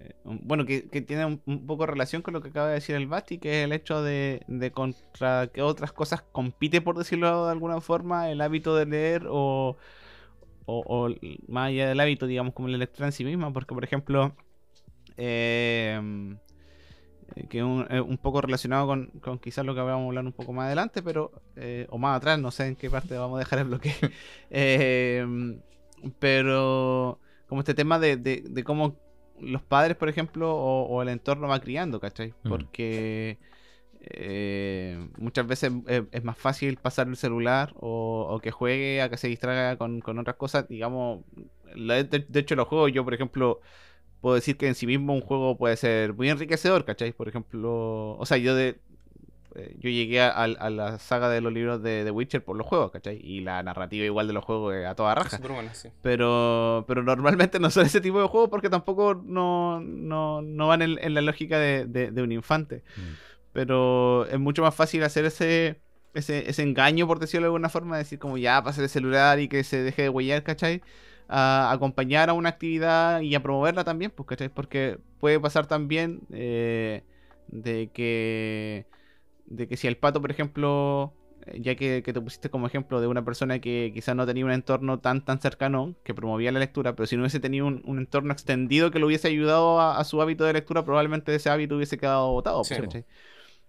eh, 0.00 0.14
bueno, 0.24 0.66
que, 0.66 0.88
que 0.88 1.00
tiene 1.00 1.26
un, 1.26 1.40
un 1.46 1.64
poco 1.64 1.86
relación 1.86 2.22
con 2.22 2.34
lo 2.34 2.42
que 2.42 2.48
acaba 2.48 2.66
de 2.66 2.74
decir 2.74 2.96
el 2.96 3.06
Basti, 3.06 3.38
que 3.38 3.60
es 3.60 3.64
el 3.64 3.72
hecho 3.72 4.02
de, 4.02 4.42
de 4.48 4.72
contra 4.72 5.46
que 5.46 5.62
otras 5.62 5.92
cosas 5.92 6.22
compite, 6.32 6.80
por 6.80 6.98
decirlo 6.98 7.46
de 7.46 7.52
alguna 7.52 7.80
forma, 7.80 8.30
el 8.32 8.40
hábito 8.40 8.74
de 8.74 8.86
leer 8.86 9.26
o, 9.30 9.76
o, 10.66 10.84
o 10.86 11.08
más 11.46 11.68
allá 11.68 11.88
del 11.88 12.00
hábito, 12.00 12.26
digamos, 12.26 12.52
como 12.52 12.66
la 12.66 12.78
lectura 12.78 13.06
en 13.06 13.12
sí 13.12 13.24
misma, 13.24 13.52
porque, 13.52 13.74
por 13.74 13.84
ejemplo, 13.84 14.20
em, 14.24 14.51
eh, 15.22 16.36
que 17.48 17.62
un, 17.64 17.86
eh, 17.90 18.00
un 18.00 18.18
poco 18.18 18.40
relacionado 18.42 18.86
con, 18.86 19.06
con 19.20 19.38
quizás 19.38 19.64
lo 19.64 19.74
que 19.74 19.80
vamos 19.80 20.04
a 20.04 20.06
hablar 20.08 20.24
un 20.26 20.32
poco 20.32 20.52
más 20.52 20.66
adelante, 20.66 21.02
pero 21.02 21.32
eh, 21.56 21.86
o 21.90 21.96
más 21.98 22.16
atrás, 22.16 22.38
no 22.38 22.50
sé 22.50 22.66
en 22.66 22.76
qué 22.76 22.90
parte 22.90 23.16
vamos 23.16 23.36
a 23.36 23.38
dejar 23.40 23.60
el 23.60 23.66
bloque. 23.66 23.94
Eh, 24.50 25.24
pero 26.18 27.18
como 27.46 27.60
este 27.60 27.74
tema 27.74 27.98
de, 27.98 28.16
de- 28.16 28.42
de 28.46 28.64
cómo 28.64 28.96
los 29.40 29.62
padres, 29.62 29.96
por 29.96 30.08
ejemplo, 30.08 30.54
o, 30.54 30.84
o 30.88 31.02
el 31.02 31.08
entorno 31.08 31.48
va 31.48 31.60
criando, 31.60 32.00
¿cachai? 32.00 32.34
Mm. 32.42 32.48
Porque 32.48 33.38
eh, 34.00 35.08
muchas 35.18 35.46
veces 35.46 35.72
es, 35.86 36.02
es 36.12 36.24
más 36.24 36.38
fácil 36.38 36.76
pasar 36.76 37.08
el 37.08 37.16
celular 37.16 37.72
o, 37.76 38.26
o 38.30 38.40
que 38.40 38.50
juegue 38.50 39.00
a 39.02 39.08
que 39.10 39.16
se 39.16 39.28
distraiga 39.28 39.76
con, 39.76 40.00
con 40.00 40.18
otras 40.18 40.36
cosas. 40.36 40.68
Digamos, 40.68 41.20
la- 41.74 42.02
de, 42.04 42.18
de 42.28 42.40
hecho, 42.40 42.56
los 42.56 42.68
juegos, 42.68 42.92
yo, 42.92 43.04
por 43.04 43.14
ejemplo, 43.14 43.60
puedo 44.22 44.36
decir 44.36 44.56
que 44.56 44.68
en 44.68 44.74
sí 44.74 44.86
mismo 44.86 45.12
un 45.14 45.20
juego 45.20 45.58
puede 45.58 45.76
ser 45.76 46.14
muy 46.14 46.30
enriquecedor, 46.30 46.86
¿cachai? 46.86 47.12
Por 47.12 47.28
ejemplo, 47.28 48.16
o 48.18 48.24
sea, 48.24 48.38
yo 48.38 48.54
de. 48.54 48.78
eh, 49.54 49.76
Yo 49.80 49.90
llegué 49.90 50.22
a, 50.22 50.30
a 50.30 50.70
la 50.70 50.98
saga 50.98 51.28
de 51.28 51.42
los 51.42 51.52
libros 51.52 51.82
de 51.82 52.04
The 52.04 52.10
Witcher 52.10 52.42
por 52.42 52.56
los 52.56 52.66
juegos, 52.66 52.90
¿cachai? 52.92 53.18
Y 53.22 53.40
la 53.42 53.62
narrativa 53.62 54.06
igual 54.06 54.26
de 54.28 54.32
los 54.32 54.44
juegos 54.44 54.74
a 54.86 54.94
toda 54.94 55.14
raja. 55.14 55.38
Bueno, 55.38 55.68
sí. 55.74 55.90
Pero, 56.02 56.84
pero 56.88 57.02
normalmente 57.02 57.58
no 57.60 57.68
son 57.70 57.84
ese 57.86 58.00
tipo 58.00 58.20
de 58.22 58.28
juegos 58.28 58.48
porque 58.48 58.70
tampoco 58.70 59.14
no, 59.14 59.80
no, 59.80 60.40
no 60.40 60.68
van 60.68 60.80
en, 60.82 60.98
en 61.02 61.14
la 61.14 61.20
lógica 61.20 61.58
de, 61.58 61.84
de- 61.86 62.10
de 62.10 62.22
un 62.22 62.32
infante. 62.32 62.82
Pero 63.52 64.26
es 64.26 64.38
mucho 64.38 64.62
más 64.62 64.74
fácil 64.74 65.02
hacer 65.04 65.24
ese, 65.26 65.80
ese, 66.14 66.48
ese 66.48 66.62
engaño, 66.62 67.06
por 67.06 67.18
decirlo 67.18 67.44
de 67.44 67.48
alguna 67.48 67.68
forma, 67.68 67.98
decir 67.98 68.18
como 68.18 68.38
ya 68.38 68.62
pase 68.62 68.82
el 68.82 68.88
celular 68.88 69.40
y 69.40 69.48
que 69.48 69.62
se 69.64 69.82
deje 69.82 70.02
de 70.02 70.08
huellar, 70.08 70.42
¿cachai? 70.42 70.80
A 71.34 71.72
acompañar 71.72 72.28
a 72.28 72.34
una 72.34 72.50
actividad 72.50 73.20
y 73.22 73.34
a 73.34 73.42
promoverla 73.42 73.84
también, 73.84 74.10
pues, 74.10 74.26
¿cachai? 74.26 74.50
Porque 74.50 74.98
puede 75.18 75.40
pasar 75.40 75.66
también 75.66 76.20
eh, 76.30 77.04
de 77.48 77.90
que 77.92 78.86
de 79.46 79.68
que 79.68 79.76
si 79.76 79.86
el 79.88 79.96
pato, 79.96 80.20
por 80.20 80.30
ejemplo, 80.30 81.14
ya 81.58 81.74
que, 81.74 82.02
que 82.04 82.12
te 82.12 82.20
pusiste 82.20 82.50
como 82.50 82.66
ejemplo 82.66 83.00
de 83.00 83.06
una 83.06 83.24
persona 83.24 83.60
que 83.60 83.92
quizás 83.94 84.14
no 84.16 84.26
tenía 84.26 84.44
un 84.44 84.52
entorno 84.52 85.00
tan 85.00 85.24
tan 85.24 85.40
cercano 85.40 85.94
que 86.04 86.14
promovía 86.14 86.52
la 86.52 86.60
lectura, 86.60 86.94
pero 86.94 87.06
si 87.06 87.16
no 87.16 87.22
hubiese 87.22 87.40
tenido 87.40 87.66
un, 87.66 87.82
un 87.86 87.98
entorno 87.98 88.32
extendido 88.32 88.90
que 88.90 88.98
lo 88.98 89.06
hubiese 89.06 89.28
ayudado 89.28 89.80
a, 89.80 89.98
a 89.98 90.04
su 90.04 90.20
hábito 90.22 90.44
de 90.44 90.52
lectura, 90.54 90.84
probablemente 90.84 91.34
ese 91.34 91.50
hábito 91.50 91.76
hubiese 91.76 91.98
quedado 91.98 92.30
botado. 92.32 92.62
Sí. 92.64 92.74
pues, 92.76 92.88
¿cachai? 92.88 93.04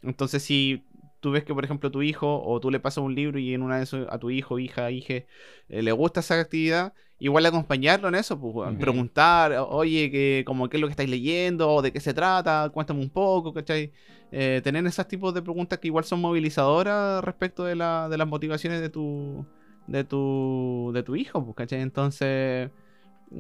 Entonces, 0.01 0.43
si 0.43 0.83
tú 1.23 1.31
ves 1.31 1.45
que, 1.45 1.53
por 1.53 1.63
ejemplo, 1.63 1.89
tu 1.89 2.01
hijo 2.01 2.43
o 2.43 2.59
tú 2.59 2.69
le 2.69 2.81
pasas 2.81 3.03
un 3.03 3.15
libro 3.15 3.39
y 3.39 3.53
en 3.53 3.63
una 3.63 3.77
de 3.77 3.83
esos 3.83 4.05
a 4.09 4.19
tu 4.19 4.29
hijo, 4.29 4.59
hija, 4.59 4.91
hija, 4.91 5.13
eh, 5.13 5.25
le 5.69 5.91
gusta 5.93 6.19
esa 6.19 6.37
actividad, 6.39 6.93
igual 7.17 7.45
acompañarlo 7.45 8.09
en 8.09 8.15
eso, 8.15 8.39
pues, 8.39 8.75
preguntar, 8.77 9.53
oye, 9.69 10.11
que, 10.11 10.43
como, 10.45 10.67
¿qué 10.67 10.77
es 10.77 10.81
lo 10.81 10.87
que 10.87 10.91
estáis 10.91 11.09
leyendo? 11.09 11.71
¿O 11.71 11.81
de 11.81 11.93
qué 11.93 12.01
se 12.01 12.13
trata? 12.13 12.69
Cuéntame 12.73 12.99
un 12.99 13.09
poco, 13.09 13.53
¿cachai? 13.53 13.93
Eh, 14.31 14.59
tener 14.63 14.85
esos 14.85 15.07
tipos 15.07 15.33
de 15.33 15.41
preguntas 15.41 15.79
que 15.79 15.87
igual 15.87 16.03
son 16.03 16.19
movilizadoras 16.19 17.23
respecto 17.23 17.63
de, 17.63 17.75
la, 17.75 18.09
de 18.09 18.17
las 18.17 18.27
motivaciones 18.27 18.81
de 18.81 18.89
tu, 18.89 19.45
de 19.87 20.03
tu, 20.03 20.91
de 20.93 21.03
tu 21.03 21.15
hijo, 21.15 21.41
pues, 21.45 21.55
¿cachai? 21.55 21.79
Entonces, 21.81 22.69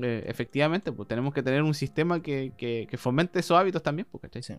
eh, 0.01 0.23
efectivamente, 0.25 0.93
pues 0.93 1.09
tenemos 1.09 1.33
que 1.33 1.43
tener 1.43 1.63
un 1.63 1.73
sistema 1.73 2.21
que, 2.21 2.53
que, 2.57 2.87
que 2.89 2.97
fomente 2.97 3.39
esos 3.39 3.57
hábitos 3.57 3.83
también, 3.83 4.07
pues, 4.09 4.21
¿cachai? 4.21 4.41
Sí. 4.41 4.53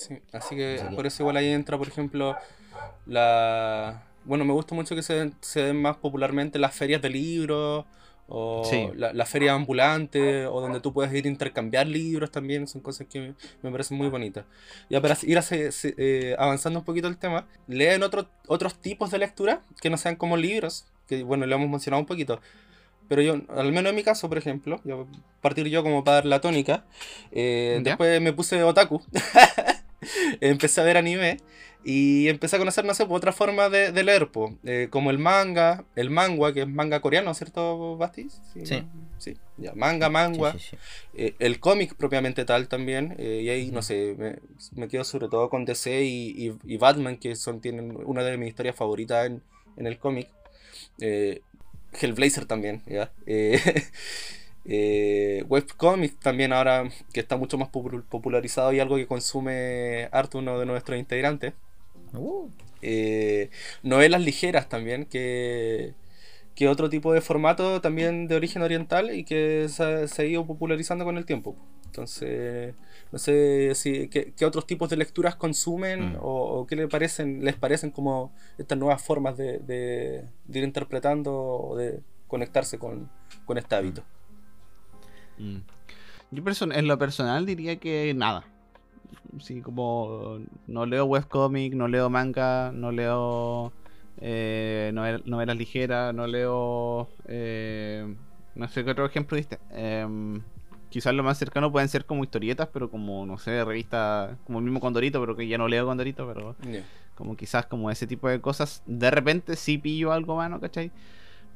Sí, 0.00 0.18
así 0.32 0.56
que 0.56 0.76
Así 0.76 0.88
que- 0.88 0.96
por 0.96 1.06
eso 1.06 1.22
igual 1.22 1.36
ahí 1.36 1.48
entra, 1.48 1.76
por 1.76 1.88
ejemplo, 1.88 2.36
la... 3.06 4.02
Bueno, 4.24 4.44
me 4.44 4.52
gusta 4.52 4.74
mucho 4.74 4.94
que 4.94 5.02
se 5.02 5.14
den, 5.14 5.34
se 5.40 5.60
den 5.62 5.80
más 5.80 5.96
popularmente 5.96 6.58
las 6.58 6.74
ferias 6.74 7.00
de 7.02 7.08
libros, 7.10 7.84
o 8.28 8.62
Sí. 8.64 8.88
la, 8.94 9.12
la 9.12 9.26
feria 9.26 9.54
ambulante, 9.54 10.46
o 10.46 10.60
donde 10.60 10.80
tú 10.80 10.92
puedes 10.92 11.12
ir 11.12 11.24
a 11.24 11.28
intercambiar 11.28 11.86
libros 11.86 12.30
también, 12.30 12.66
son 12.68 12.80
cosas 12.80 13.06
que 13.10 13.18
me, 13.20 13.34
me 13.62 13.70
parecen 13.70 13.96
muy 13.98 14.08
bonitas. 14.08 14.44
Ya 14.88 15.00
para 15.00 15.16
ir 15.22 15.36
hace- 15.38 15.72
se- 15.72 15.94
eh, 15.98 16.36
avanzando 16.38 16.78
un 16.78 16.84
poquito 16.84 17.08
el 17.08 17.16
tema, 17.16 17.46
leen 17.66 18.02
otro- 18.02 18.28
otros 18.46 18.74
tipos 18.80 19.10
de 19.10 19.18
lectura 19.18 19.62
que 19.80 19.90
no 19.90 19.96
sean 19.96 20.16
como 20.16 20.36
libros, 20.36 20.86
que 21.08 21.22
bueno, 21.24 21.44
lo 21.46 21.56
hemos 21.56 21.68
mencionado 21.68 22.00
un 22.00 22.06
poquito. 22.06 22.40
Pero 23.08 23.22
yo, 23.22 23.40
al 23.48 23.72
menos 23.72 23.90
en 23.90 23.96
mi 23.96 24.04
caso, 24.04 24.28
por 24.28 24.38
ejemplo, 24.38 24.80
yo, 24.84 25.08
partir 25.40 25.66
yo 25.66 25.82
como 25.82 26.04
para 26.04 26.16
dar 26.16 26.26
la 26.26 26.40
tónica, 26.40 26.84
eh, 27.32 27.80
después 27.82 28.20
me 28.20 28.32
puse 28.32 28.62
otaku, 28.62 29.02
empecé 30.40 30.80
a 30.80 30.84
ver 30.84 30.96
anime 30.96 31.38
y 31.84 32.28
empecé 32.28 32.56
a 32.56 32.58
conocer, 32.58 32.84
no 32.84 32.94
sé, 32.94 33.06
pues, 33.06 33.16
otra 33.18 33.32
forma 33.32 33.68
de, 33.70 33.90
de 33.92 34.04
leer, 34.04 34.28
po, 34.30 34.54
eh, 34.64 34.88
como 34.90 35.10
el 35.10 35.18
manga, 35.18 35.84
el 35.96 36.10
manga, 36.10 36.52
que 36.52 36.60
es 36.62 36.68
manga 36.68 37.00
coreano, 37.00 37.32
¿cierto, 37.34 37.96
Basti? 37.96 38.28
Sí. 38.64 38.84
Sí, 39.18 39.36
ya, 39.58 39.72
manga, 39.74 40.08
manga, 40.08 40.52
Sí, 40.52 40.58
sí, 40.58 40.68
sí. 40.70 40.76
eh, 41.14 41.34
el 41.40 41.60
cómic 41.60 41.94
propiamente 41.94 42.46
tal 42.46 42.68
también, 42.68 43.14
eh, 43.18 43.40
y 43.44 43.50
ahí, 43.50 43.70
no 43.70 43.82
sé, 43.82 44.14
me, 44.18 44.38
me 44.72 44.88
quedo 44.88 45.04
sobre 45.04 45.28
todo 45.28 45.50
con 45.50 45.66
DC 45.66 46.02
y, 46.04 46.30
y- 46.48 46.58
y 46.64 46.76
Batman, 46.78 47.18
que 47.18 47.36
son, 47.36 47.60
tienen 47.60 47.96
una 48.06 48.22
de 48.22 48.38
mis 48.38 48.48
historias 48.48 48.76
favoritas 48.76 49.26
en, 49.26 49.42
en 49.76 49.86
el 49.86 49.98
cómic. 49.98 50.28
Eh, 51.00 51.42
Hellblazer 52.00 52.46
también, 52.46 52.82
¿ya? 52.86 53.12
Eh, 54.64 55.38
eh, 55.40 55.44
webcomic 55.48 56.18
también 56.20 56.52
ahora, 56.52 56.88
que 57.12 57.20
está 57.20 57.36
mucho 57.36 57.56
más 57.58 57.70
popu- 57.70 58.04
popularizado 58.04 58.72
y 58.72 58.80
algo 58.80 58.96
que 58.96 59.06
consume 59.06 60.08
harto 60.12 60.38
uno 60.38 60.58
de 60.58 60.66
nuestros 60.66 60.98
integrantes. 60.98 61.54
Uh, 62.14 62.48
Eh, 62.82 63.50
novelas 63.82 64.22
ligeras 64.22 64.68
también, 64.70 65.04
que, 65.04 65.92
que 66.54 66.66
otro 66.68 66.88
tipo 66.88 67.12
de 67.12 67.20
formato 67.20 67.80
también 67.82 68.26
de 68.26 68.36
origen 68.36 68.62
oriental 68.62 69.14
y 69.14 69.24
que 69.24 69.66
se, 69.68 69.82
ha- 69.84 70.08
se 70.08 70.22
ha 70.22 70.24
ido 70.24 70.46
popularizando 70.46 71.04
con 71.04 71.18
el 71.18 71.26
tiempo. 71.26 71.56
Entonces, 71.84 72.74
no 73.12 73.18
sé 73.18 73.74
si 73.74 74.08
qué, 74.08 74.32
qué 74.36 74.44
otros 74.46 74.66
tipos 74.66 74.88
de 74.88 74.96
lecturas 74.96 75.36
consumen 75.36 76.12
Mm. 76.12 76.16
o, 76.22 76.60
o 76.60 76.66
qué 76.66 76.76
les 76.76 76.88
parecen, 76.88 77.44
les 77.44 77.54
parecen 77.56 77.90
como 77.90 78.32
estas 78.58 78.78
nuevas 78.78 79.02
formas 79.02 79.36
de, 79.36 79.58
de- 79.58 80.24
de 80.46 80.58
ir 80.58 80.64
interpretando 80.64 81.34
o 81.36 81.76
de 81.76 82.00
conectarse 82.28 82.78
con, 82.78 83.10
con 83.44 83.58
este 83.58 83.74
hábito. 83.74 84.00
Mm. 84.02 84.19
Yo 86.30 86.44
perso- 86.44 86.72
en 86.72 86.86
lo 86.86 86.98
personal 86.98 87.46
diría 87.46 87.76
que 87.76 88.12
nada. 88.14 88.44
Sí, 89.40 89.60
como 89.60 90.38
no 90.66 90.86
leo 90.86 91.04
webcomic, 91.04 91.74
no 91.74 91.88
leo 91.88 92.08
manga, 92.10 92.72
no 92.72 92.92
leo 92.92 93.72
eh, 94.20 94.90
novel- 94.94 95.22
novelas 95.24 95.56
ligeras, 95.56 96.14
no 96.14 96.26
leo... 96.26 97.08
eh, 97.26 98.14
no 98.54 98.68
sé 98.68 98.84
qué 98.84 98.90
otro 98.90 99.06
ejemplo 99.06 99.36
diste. 99.36 99.58
Em, 99.70 100.42
quizás 100.90 101.14
lo 101.14 101.22
más 101.22 101.38
cercano 101.38 101.70
pueden 101.72 101.88
ser 101.88 102.04
como 102.04 102.22
historietas, 102.24 102.68
pero 102.72 102.90
como, 102.90 103.24
no 103.26 103.38
sé, 103.38 103.64
revistas, 103.64 104.36
como 104.44 104.58
el 104.58 104.64
mismo 104.64 104.80
Condorito, 104.80 105.20
pero 105.20 105.36
que 105.36 105.46
ya 105.48 105.56
no 105.58 105.68
leo 105.68 105.86
Condorito, 105.86 106.26
pero 106.26 106.56
como 107.14 107.36
quizás 107.36 107.66
como 107.66 107.90
ese 107.90 108.06
tipo 108.06 108.28
de 108.28 108.40
cosas, 108.40 108.82
de 108.86 109.10
repente 109.10 109.54
sí 109.56 109.78
pillo 109.78 110.12
algo 110.12 110.36
mano, 110.36 110.60
¿cachai? 110.60 110.90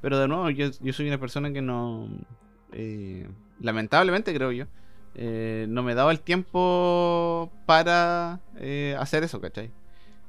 Pero 0.01 0.19
de 0.19 0.29
nuevo, 0.29 0.51
yo, 0.51 0.69
yo 0.81 0.93
soy 0.93 1.09
una 1.09 1.19
persona 1.19 1.53
que 1.53 1.63
no... 1.63 2.09
eh, 2.75 3.29
lamentablemente 3.61 4.35
creo 4.35 4.53
yo. 4.53 4.67
eh, 5.15 5.67
no 5.69 5.83
me 5.83 5.95
dado 5.95 6.11
el 6.11 6.21
tiempo 6.23 7.53
para 7.67 8.43
eh, 8.57 8.97
hacer 8.99 9.25
eso, 9.25 9.41
¿cachai? 9.41 9.73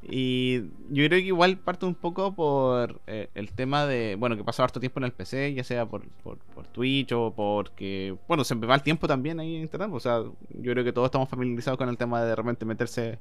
Y 0.01 0.59
yo 0.89 1.05
creo 1.07 1.19
que 1.19 1.21
igual 1.27 1.57
parte 1.59 1.85
un 1.87 1.95
poco 1.95 2.35
por 2.35 3.01
eh, 3.07 3.29
el 3.33 3.53
tema 3.53 3.85
de, 3.87 4.15
bueno, 4.19 4.37
que 4.37 4.43
paso 4.43 4.63
harto 4.63 4.79
tiempo 4.79 4.99
en 4.99 5.05
el 5.05 5.13
PC, 5.13 5.53
ya 5.55 5.63
sea 5.63 5.87
por, 5.87 6.07
por, 6.23 6.39
por 6.53 6.67
Twitch 6.67 7.11
o 7.13 7.33
porque, 7.35 8.15
bueno, 8.27 8.43
se 8.43 8.55
me 8.55 8.67
va 8.67 8.75
el 8.75 8.83
tiempo 8.83 9.07
también 9.07 9.39
ahí 9.39 9.55
en 9.55 9.63
Internet. 9.63 9.89
O 9.93 9.99
sea, 9.99 10.19
yo 10.49 10.71
creo 10.73 10.83
que 10.83 10.93
todos 10.93 11.07
estamos 11.07 11.29
familiarizados 11.29 11.77
con 11.79 11.89
el 11.89 11.97
tema 11.97 12.21
de 12.21 12.27
de 12.29 12.35
repente 12.35 12.65
meterse, 12.65 13.19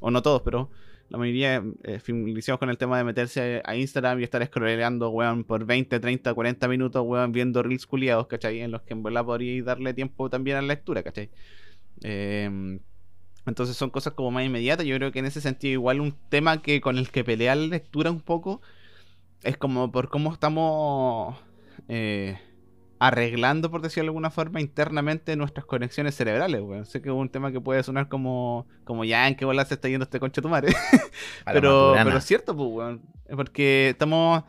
o 0.00 0.10
no 0.10 0.22
todos, 0.22 0.42
pero 0.42 0.70
la 1.08 1.18
mayoría 1.18 1.62
eh, 1.84 1.98
familiarizados 2.00 2.58
con 2.58 2.70
el 2.70 2.78
tema 2.78 2.98
de 2.98 3.04
meterse 3.04 3.62
a 3.64 3.76
Instagram 3.76 4.20
y 4.20 4.24
estar 4.24 4.44
scrolleando, 4.44 5.10
weón, 5.10 5.44
por 5.44 5.64
20, 5.64 6.00
30, 6.00 6.34
40 6.34 6.68
minutos, 6.68 7.02
weón, 7.06 7.32
viendo 7.32 7.62
reels 7.62 7.86
culiados, 7.86 8.26
¿cachai? 8.26 8.60
En 8.60 8.70
los 8.70 8.82
que 8.82 8.94
en 8.94 9.02
verdad 9.02 9.24
podría 9.24 9.62
darle 9.62 9.94
tiempo 9.94 10.28
también 10.28 10.58
a 10.58 10.62
la 10.62 10.68
lectura, 10.68 11.02
¿cachai? 11.02 11.30
Eh, 12.02 12.78
entonces 13.48 13.76
son 13.76 13.90
cosas 13.90 14.12
como 14.12 14.30
más 14.30 14.44
inmediatas. 14.44 14.86
Yo 14.86 14.96
creo 14.96 15.10
que 15.10 15.18
en 15.18 15.26
ese 15.26 15.40
sentido 15.40 15.72
igual 15.72 16.00
un 16.00 16.14
tema 16.28 16.62
que 16.62 16.80
con 16.80 16.98
el 16.98 17.10
que 17.10 17.24
pelea 17.24 17.54
la 17.54 17.66
lectura 17.66 18.10
un 18.10 18.20
poco 18.20 18.60
es 19.42 19.56
como 19.56 19.90
por 19.90 20.10
cómo 20.10 20.32
estamos 20.32 21.36
eh, 21.88 22.38
arreglando, 22.98 23.70
por 23.70 23.80
decirlo 23.82 24.04
de 24.04 24.08
alguna 24.08 24.30
forma, 24.30 24.60
internamente 24.60 25.36
nuestras 25.36 25.64
conexiones 25.66 26.14
cerebrales, 26.14 26.60
weón. 26.60 26.86
Sé 26.86 27.00
que 27.00 27.08
es 27.08 27.14
un 27.14 27.28
tema 27.28 27.52
que 27.52 27.60
puede 27.60 27.82
sonar 27.82 28.08
como, 28.08 28.66
como 28.84 29.04
ya 29.04 29.28
en 29.28 29.36
qué 29.36 29.44
bola 29.44 29.64
se 29.64 29.74
está 29.74 29.88
yendo 29.88 30.04
este 30.04 30.20
concha 30.20 30.42
tu 30.42 30.48
madre. 30.48 30.72
pero, 31.44 31.94
pero 31.96 32.18
es 32.18 32.24
cierto, 32.24 32.56
pues, 32.56 32.68
weón. 32.70 33.02
Porque 33.34 33.90
estamos. 33.90 34.44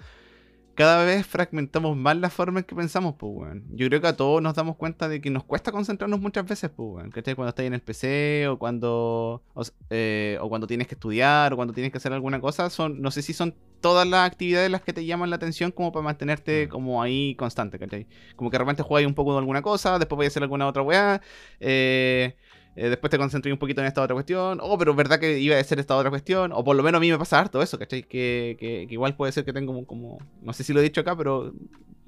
Cada 0.80 1.04
vez 1.04 1.28
fragmentamos 1.28 1.98
más 1.98 2.16
la 2.16 2.30
forma 2.30 2.60
en 2.62 2.64
que 2.66 2.74
pensamos, 2.74 3.16
pues, 3.20 3.34
weón. 3.36 3.66
Yo 3.76 3.88
creo 3.90 4.00
que 4.00 4.08
a 4.08 4.16
todos 4.16 4.42
nos 4.42 4.56
damos 4.56 4.78
cuenta 4.78 5.10
de 5.10 5.20
que 5.20 5.30
nos 5.30 5.44
cuesta 5.44 5.74
concentrarnos 5.74 6.22
muchas 6.22 6.46
veces, 6.48 6.70
pues, 6.74 6.88
weón. 6.90 7.12
¿Cachai? 7.12 7.36
Cuando 7.36 7.50
estás 7.50 7.66
en 7.66 7.74
el 7.74 7.82
PC 7.82 8.48
o 8.48 8.58
cuando. 8.58 9.44
O, 9.54 9.64
eh, 9.90 10.38
o 10.40 10.48
cuando 10.48 10.68
tienes 10.68 10.88
que 10.88 10.96
estudiar 10.96 11.52
o 11.52 11.58
cuando 11.58 11.74
tienes 11.74 11.92
que 11.92 11.98
hacer 11.98 12.14
alguna 12.14 12.40
cosa. 12.40 12.70
Son, 12.70 13.02
no 13.02 13.12
sé 13.12 13.22
si 13.24 13.34
son 13.34 13.56
todas 13.82 14.08
las 14.08 14.26
actividades 14.26 14.72
las 14.72 14.82
que 14.82 14.94
te 14.94 15.06
llaman 15.06 15.30
la 15.30 15.36
atención 15.36 15.72
como 15.74 15.92
para 15.92 16.04
mantenerte 16.04 16.68
Mm. 16.68 16.70
como 16.70 17.02
ahí 17.02 17.36
constante, 17.36 17.78
¿cachai? 17.78 18.08
Como 18.38 18.50
que 18.50 18.56
de 18.56 18.60
repente 18.60 18.82
juegas 18.82 19.06
un 19.10 19.16
poco 19.16 19.34
de 19.34 19.40
alguna 19.40 19.62
cosa, 19.62 20.00
después 20.00 20.16
voy 20.16 20.26
a 20.26 20.28
hacer 20.30 20.44
alguna 20.44 20.66
otra 20.68 20.82
weá. 20.82 21.22
Eh, 21.60 22.36
eh, 22.80 22.90
después 22.90 23.12
te 23.12 23.18
concentré 23.18 23.52
un 23.52 23.60
poquito 23.60 23.82
en 23.82 23.88
esta 23.88 24.02
otra 24.02 24.14
cuestión. 24.14 24.60
Oh, 24.62 24.78
pero 24.78 24.94
verdad 24.96 25.20
que 25.20 25.40
iba 25.40 25.58
a 25.58 25.64
ser 25.64 25.80
esta 25.80 25.96
otra 25.96 26.10
cuestión. 26.10 26.52
O 26.54 26.64
por 26.64 26.76
lo 26.76 26.84
menos 26.84 27.00
a 27.00 27.02
mí 27.02 27.12
me 27.12 27.18
pasa 27.18 27.40
harto 27.40 27.62
eso, 27.62 27.78
¿cachai? 27.80 28.04
Que, 28.04 28.56
que, 28.60 28.86
que 28.88 28.94
igual 28.94 29.16
puede 29.16 29.32
ser 29.32 29.46
que 29.46 29.54
tengo 29.54 29.86
como, 29.86 30.18
No 30.42 30.54
sé 30.54 30.64
si 30.64 30.74
lo 30.74 30.80
he 30.80 30.84
dicho 30.84 31.02
acá, 31.02 31.16
pero 31.16 31.54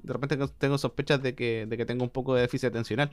de 0.02 0.12
repente 0.12 0.36
tengo- 0.58 0.78
sospechas 0.78 1.22
de 1.22 1.34
que, 1.34 1.66
de 1.66 1.76
que 1.76 1.84
tengo 1.86 2.04
un 2.04 2.10
poco 2.10 2.34
de 2.34 2.42
déficit 2.42 2.68
atencional. 2.70 3.10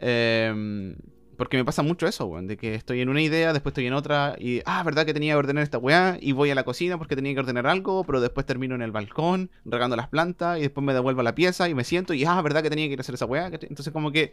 Em, 0.00 0.96
porque 1.36 1.56
me 1.56 1.64
pasa 1.64 1.82
mucho 1.82 2.06
eso, 2.08 2.26
weón, 2.26 2.48
de 2.48 2.56
que 2.56 2.74
estoy 2.74 3.00
en 3.00 3.08
una 3.08 3.22
idea, 3.22 3.52
después 3.52 3.70
estoy 3.72 3.86
en 3.86 3.92
otra, 3.92 4.34
y, 4.40 4.60
ah, 4.66 4.82
verdad 4.82 5.06
que 5.06 5.14
tenía 5.14 5.34
que 5.34 5.38
ordenar 5.38 5.62
esta 5.62 5.78
weá, 5.78 6.18
y 6.20 6.32
voy 6.32 6.50
a 6.50 6.54
la 6.56 6.64
cocina 6.64 6.98
porque 6.98 7.14
tenía 7.14 7.32
que 7.32 7.40
ordenar 7.40 7.66
algo, 7.68 8.02
pero 8.04 8.20
después 8.20 8.44
termino 8.44 8.74
en 8.74 8.82
el 8.82 8.90
balcón, 8.90 9.50
regando 9.64 9.94
las 9.96 10.08
plantas, 10.08 10.58
y 10.58 10.62
después 10.62 10.84
me 10.84 10.92
devuelvo 10.94 11.20
a 11.20 11.24
la 11.24 11.34
pieza 11.36 11.68
y 11.68 11.74
me 11.74 11.84
siento, 11.84 12.12
y, 12.12 12.24
ah, 12.24 12.42
verdad 12.42 12.62
que 12.62 12.70
tenía 12.70 12.86
que 12.88 12.94
ir 12.94 12.98
a 13.00 13.02
hacer 13.02 13.14
esa 13.14 13.26
weá. 13.26 13.46
Entonces, 13.46 13.92
como 13.92 14.10
que 14.10 14.32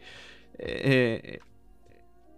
eh, 0.58 1.38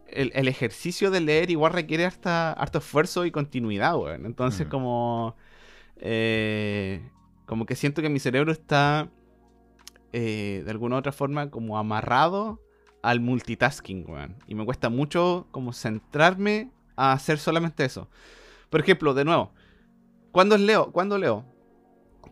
el, 0.09 0.33
el, 0.35 0.49
ejercicio 0.49 1.11
de 1.11 1.21
leer 1.21 1.51
igual 1.51 1.73
requiere 1.73 2.05
harta, 2.07 2.53
harto 2.53 2.79
esfuerzo 2.79 3.25
y 3.27 3.31
continuidad, 3.31 3.97
weón. 3.97 4.27
Entonces, 4.27 4.67
Mm. 4.67 4.71
como. 4.71 5.37
eh, 5.97 7.11
como 7.47 7.65
que 7.67 7.75
siento 7.77 8.03
que 8.03 8.09
mi 8.09 8.19
cerebro 8.21 8.53
está. 8.53 9.11
eh, 10.13 10.63
de 10.65 10.71
alguna 10.71 10.97
u 10.97 10.99
otra 11.01 11.13
forma, 11.13 11.51
como 11.51 11.77
amarrado 11.79 12.61
al 13.03 13.21
multitasking, 13.21 14.05
weón. 14.09 14.37
Y 14.47 14.55
me 14.55 14.65
cuesta 14.65 14.89
mucho 14.89 15.47
como 15.51 15.73
centrarme 15.75 16.71
a 16.97 17.13
hacer 17.13 17.39
solamente 17.39 17.85
eso. 17.85 18.09
Por 18.71 18.81
ejemplo, 18.81 19.13
de 19.13 19.25
nuevo, 19.27 19.53
¿cuándo 20.33 20.57
leo? 20.57 20.93
¿Cuándo 20.93 21.19
leo? 21.19 21.45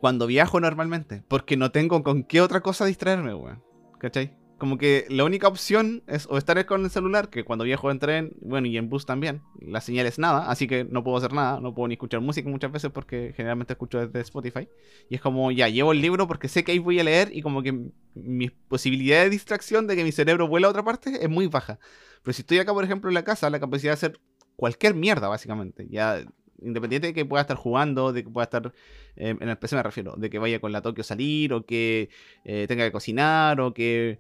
Cuando 0.00 0.26
viajo 0.26 0.58
normalmente. 0.58 1.22
Porque 1.28 1.56
no 1.58 1.70
tengo 1.70 2.02
con 2.02 2.22
qué 2.24 2.40
otra 2.40 2.62
cosa 2.62 2.86
distraerme, 2.86 3.34
weón. 3.34 3.62
¿Cachai? 3.98 4.34
Como 4.59 4.78
que 4.78 5.07
la 5.11 5.24
única 5.24 5.48
opción 5.48 6.02
es 6.07 6.26
o 6.30 6.38
estar 6.38 6.64
con 6.64 6.82
el 6.84 6.90
celular, 6.90 7.28
que 7.28 7.44
cuando 7.44 7.64
viajo 7.64 7.90
en 7.90 7.98
tren, 7.98 8.32
bueno, 8.40 8.66
y 8.66 8.78
en 8.78 8.88
bus 8.88 9.04
también, 9.04 9.42
la 9.61 9.82
señal 9.82 10.07
es 10.07 10.18
nada, 10.18 10.50
así 10.50 10.66
que 10.66 10.84
no 10.84 11.04
puedo 11.04 11.18
hacer 11.18 11.34
nada, 11.34 11.61
no 11.61 11.74
puedo 11.74 11.88
ni 11.88 11.94
escuchar 11.94 12.22
música 12.22 12.48
muchas 12.48 12.72
veces 12.72 12.90
porque 12.90 13.34
generalmente 13.36 13.74
escucho 13.74 13.98
desde 13.98 14.20
Spotify. 14.20 14.66
Y 15.11 15.16
es 15.16 15.20
como, 15.20 15.50
ya, 15.50 15.68
llevo 15.68 15.92
el 15.92 16.00
libro 16.00 16.26
porque 16.26 16.48
sé 16.48 16.64
que 16.64 16.72
ahí 16.72 16.78
voy 16.78 16.98
a 16.98 17.04
leer 17.04 17.28
y 17.36 17.42
como 17.42 17.62
que 17.62 17.78
mi 18.14 18.48
posibilidad 18.48 19.24
de 19.24 19.30
distracción 19.30 19.86
de 19.86 19.94
que 19.94 20.04
mi 20.04 20.12
cerebro 20.12 20.48
vuela 20.48 20.68
a 20.68 20.70
otra 20.70 20.82
parte 20.82 21.22
es 21.22 21.28
muy 21.28 21.48
baja. 21.48 21.78
Pero 22.22 22.32
si 22.32 22.40
estoy 22.40 22.59
acá, 22.59 22.72
por 22.72 22.84
ejemplo, 22.84 23.11
en 23.11 23.14
la 23.14 23.24
casa, 23.24 23.50
la 23.50 23.61
capacidad 23.61 23.90
de 23.90 23.94
hacer 23.94 24.20
cualquier 24.57 24.94
mierda, 24.94 25.28
básicamente, 25.28 25.86
ya 25.90 26.24
independiente 26.62 27.09
de 27.09 27.14
que 27.14 27.24
pueda 27.24 27.42
estar 27.42 27.57
jugando, 27.57 28.12
de 28.12 28.24
que 28.24 28.30
pueda 28.30 28.44
estar, 28.44 28.72
eh, 29.16 29.36
en 29.38 29.48
el 29.48 29.59
PC 29.59 29.76
me 29.76 29.82
refiero, 29.82 30.14
de 30.16 30.30
que 30.30 30.38
vaya 30.38 30.61
con 30.61 30.72
la 30.72 30.82
Tokio 30.82 31.02
a 31.02 31.04
salir, 31.04 31.52
o 31.52 31.64
que 31.64 32.09
eh, 32.44 32.66
tenga 32.68 32.84
que 32.84 32.92
cocinar, 32.92 33.61
o 33.61 33.74
que 33.74 34.18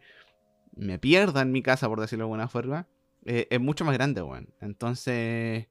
me 0.76 0.98
pierda 0.98 1.42
en 1.42 1.52
mi 1.52 1.62
casa, 1.62 1.88
por 1.88 2.00
decirlo 2.00 2.24
de 2.24 2.26
alguna 2.26 2.48
forma, 2.48 2.88
eh, 3.24 3.48
es 3.50 3.60
mucho 3.60 3.84
más 3.84 3.94
grande, 3.94 4.22
weón. 4.22 4.50
Entonces, 4.60 5.68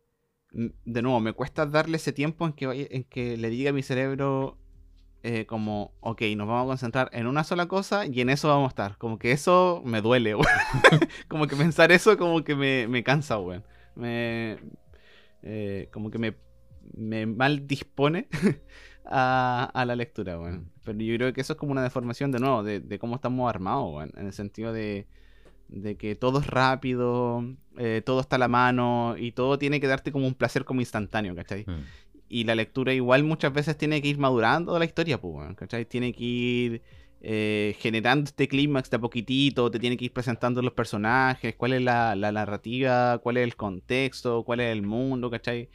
m- 0.54 0.74
de 0.86 1.02
nuevo, 1.04 1.20
me 1.22 1.34
cuesta 1.34 1.66
darle 1.66 1.98
ese 1.98 2.14
tiempo 2.14 2.46
en 2.48 2.54
que, 2.54 2.88
en 2.92 3.04
que 3.06 3.38
le 3.38 3.50
diga 3.50 3.72
a 3.72 3.74
mi 3.74 3.84
cerebro 3.84 4.58
eh, 5.24 5.46
como, 5.48 5.94
ok, 6.02 6.22
nos 6.38 6.48
vamos 6.48 6.66
a 6.66 6.68
concentrar 6.68 7.10
en 7.14 7.28
una 7.28 7.44
sola 7.44 7.68
cosa 7.68 8.06
y 8.06 8.22
en 8.22 8.30
eso 8.30 8.48
vamos 8.50 8.66
a 8.68 8.70
estar. 8.70 8.98
Como 8.98 9.20
que 9.20 9.32
eso 9.32 9.82
me 9.86 10.02
duele, 10.02 10.36
weón. 10.36 10.48
como 11.28 11.48
que 11.48 11.56
pensar 11.56 11.92
eso 11.92 12.18
como 12.18 12.44
que 12.44 12.56
me, 12.56 12.88
me 12.88 13.04
cansa, 13.04 13.40
weón. 13.40 13.64
Me, 13.96 14.58
eh, 15.44 15.90
como 15.92 16.12
que 16.12 16.18
me, 16.20 16.36
me 16.96 17.26
mal 17.26 17.68
dispone 17.68 18.28
a, 19.06 19.70
a 19.74 19.86
la 19.86 19.96
lectura, 19.96 20.40
weón. 20.40 20.72
Pero 20.86 21.00
yo 21.00 21.16
creo 21.16 21.34
que 21.34 21.42
eso 21.42 21.54
es 21.54 21.60
como 21.60 21.72
una 21.72 21.84
deformación 21.84 22.32
de 22.32 22.40
nuevo, 22.40 22.64
de, 22.64 22.80
de 22.80 23.00
cómo 23.00 23.16
estamos 23.16 23.50
armados. 23.50 24.10
En 24.16 24.28
el 24.28 24.34
sentido 24.34 24.72
de, 24.72 25.08
de 25.68 25.96
que 25.96 26.16
todo 26.16 26.40
es 26.40 26.48
rápido, 26.48 27.44
eh, 27.78 28.02
todo 28.06 28.22
está 28.22 28.36
a 28.36 28.40
la 28.40 28.48
mano 28.48 29.16
y 29.18 29.32
todo 29.32 29.58
tiene 29.58 29.80
que 29.80 29.88
darte 29.88 30.12
como 30.12 30.28
un 30.28 30.36
placer 30.36 30.64
como 30.64 30.82
instantáneo, 30.82 31.36
¿cachai? 31.36 31.64
Mm. 31.68 31.84
Y 32.30 32.44
la 32.44 32.56
lectura 32.56 32.94
igual 32.94 33.24
muchas 33.24 33.54
veces 33.54 33.78
tiene 33.78 34.02
que 34.02 34.08
ir 34.08 34.18
madurando 34.18 34.78
la 34.80 34.86
historia, 34.86 35.20
pues, 35.20 35.56
¿cachai? 35.56 35.86
Tiene 35.86 36.14
que 36.14 36.24
ir 36.24 36.82
eh, 37.22 37.76
generando 37.80 38.26
este 38.26 38.48
clímax 38.48 38.90
de 38.90 38.98
a 38.98 39.00
poquitito, 39.00 39.72
te 39.72 39.80
tiene 39.80 39.98
que 39.98 40.06
ir 40.06 40.14
presentando 40.14 40.62
los 40.62 40.74
personajes, 40.74 41.56
cuál 41.56 41.74
es 41.74 41.82
la, 41.82 42.16
la 42.16 42.32
narrativa, 42.32 43.18
cuál 43.20 43.38
es 43.38 43.44
el 43.44 43.56
contexto, 43.56 44.44
cuál 44.44 44.60
es 44.60 44.72
el 44.72 44.82
mundo, 44.84 45.30
¿cachai? 45.30 45.70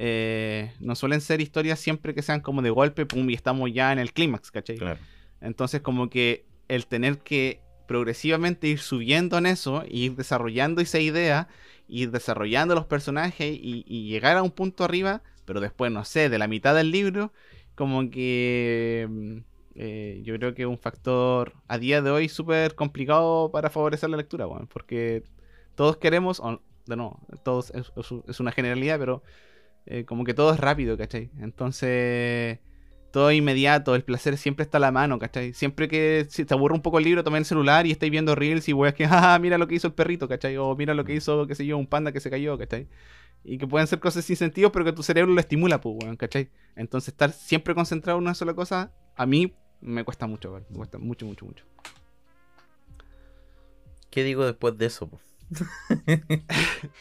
Eh, 0.00 0.72
no 0.78 0.94
suelen 0.94 1.20
ser 1.20 1.40
historias 1.40 1.80
siempre 1.80 2.14
que 2.14 2.22
sean 2.22 2.40
como 2.40 2.62
de 2.62 2.70
golpe, 2.70 3.04
pum, 3.04 3.28
y 3.28 3.34
estamos 3.34 3.72
ya 3.72 3.92
en 3.92 3.98
el 3.98 4.12
clímax, 4.12 4.50
¿cachai? 4.52 4.78
Claro. 4.78 5.00
Entonces 5.40 5.80
como 5.80 6.08
que 6.08 6.44
el 6.68 6.86
tener 6.86 7.18
que 7.18 7.60
progresivamente 7.86 8.68
ir 8.68 8.78
subiendo 8.78 9.38
en 9.38 9.46
eso, 9.46 9.82
ir 9.88 10.14
desarrollando 10.14 10.80
esa 10.80 11.00
idea, 11.00 11.48
ir 11.88 12.10
desarrollando 12.10 12.74
los 12.74 12.86
personajes 12.86 13.58
y, 13.60 13.84
y 13.88 14.08
llegar 14.08 14.36
a 14.36 14.42
un 14.42 14.52
punto 14.52 14.84
arriba, 14.84 15.22
pero 15.44 15.60
después, 15.60 15.90
no 15.90 16.04
sé, 16.04 16.28
de 16.28 16.38
la 16.38 16.46
mitad 16.46 16.74
del 16.74 16.92
libro, 16.92 17.32
como 17.74 18.10
que 18.10 19.06
mm, 19.08 19.38
eh, 19.76 20.20
yo 20.24 20.34
creo 20.36 20.54
que 20.54 20.62
es 20.62 20.68
un 20.68 20.78
factor 20.78 21.54
a 21.66 21.78
día 21.78 22.02
de 22.02 22.10
hoy 22.10 22.28
súper 22.28 22.74
complicado 22.74 23.50
para 23.50 23.70
favorecer 23.70 24.10
la 24.10 24.16
lectura, 24.16 24.46
weón, 24.46 24.66
porque 24.66 25.22
todos 25.74 25.96
queremos, 25.96 26.40
o, 26.40 26.60
de 26.86 26.96
nuevo, 26.96 27.20
todos 27.42 27.72
es 27.72 28.40
una 28.40 28.52
generalidad, 28.52 28.98
pero 28.98 29.22
eh, 29.90 30.04
como 30.04 30.24
que 30.24 30.34
todo 30.34 30.52
es 30.52 30.60
rápido, 30.60 30.96
¿cachai? 30.98 31.30
Entonces 31.40 32.58
todo 33.10 33.30
es 33.30 33.38
inmediato, 33.38 33.94
el 33.94 34.04
placer 34.04 34.36
siempre 34.36 34.62
está 34.64 34.76
a 34.78 34.80
la 34.82 34.92
mano, 34.92 35.18
¿cachai? 35.18 35.54
Siempre 35.54 35.88
que 35.88 36.26
si 36.28 36.44
te 36.44 36.52
aburre 36.54 36.74
un 36.74 36.82
poco 36.82 36.98
el 36.98 37.04
libro, 37.04 37.24
toma 37.24 37.38
el 37.38 37.46
celular 37.46 37.86
y 37.86 37.90
estáis 37.90 38.12
viendo 38.12 38.34
reels 38.34 38.68
y 38.68 38.74
weas 38.74 38.94
que, 38.94 39.06
ah, 39.10 39.38
mira 39.40 39.56
lo 39.58 39.66
que 39.66 39.76
hizo 39.76 39.86
el 39.88 39.94
perrito, 39.94 40.28
¿cachai? 40.28 40.56
O 40.58 40.76
mira 40.76 40.92
lo 40.94 41.04
que 41.04 41.14
hizo, 41.14 41.46
qué 41.46 41.54
sé 41.54 41.64
yo, 41.66 41.78
un 41.78 41.86
panda 41.86 42.12
que 42.12 42.20
se 42.20 42.30
cayó, 42.30 42.58
¿cachai? 42.58 42.86
Y 43.44 43.56
que 43.58 43.66
pueden 43.66 43.86
ser 43.86 43.98
cosas 44.00 44.24
sin 44.26 44.36
sentido, 44.36 44.70
pero 44.72 44.84
que 44.84 44.92
tu 44.92 45.02
cerebro 45.02 45.32
lo 45.32 45.40
estimula, 45.40 45.80
pues, 45.80 45.96
weón, 46.02 46.16
¿cachai? 46.16 46.50
Entonces 46.76 47.08
estar 47.08 47.32
siempre 47.32 47.74
concentrado 47.74 48.18
en 48.18 48.24
una 48.24 48.34
sola 48.34 48.52
cosa, 48.54 48.92
a 49.16 49.26
mí 49.26 49.54
me 49.80 50.04
cuesta 50.04 50.26
mucho, 50.26 50.52
weón. 50.52 50.66
Me 50.68 50.76
cuesta 50.76 50.98
mucho, 50.98 51.24
mucho, 51.24 51.46
mucho. 51.46 51.64
¿Qué 54.10 54.22
digo 54.24 54.44
después 54.44 54.76
de 54.76 54.86
eso? 54.86 55.08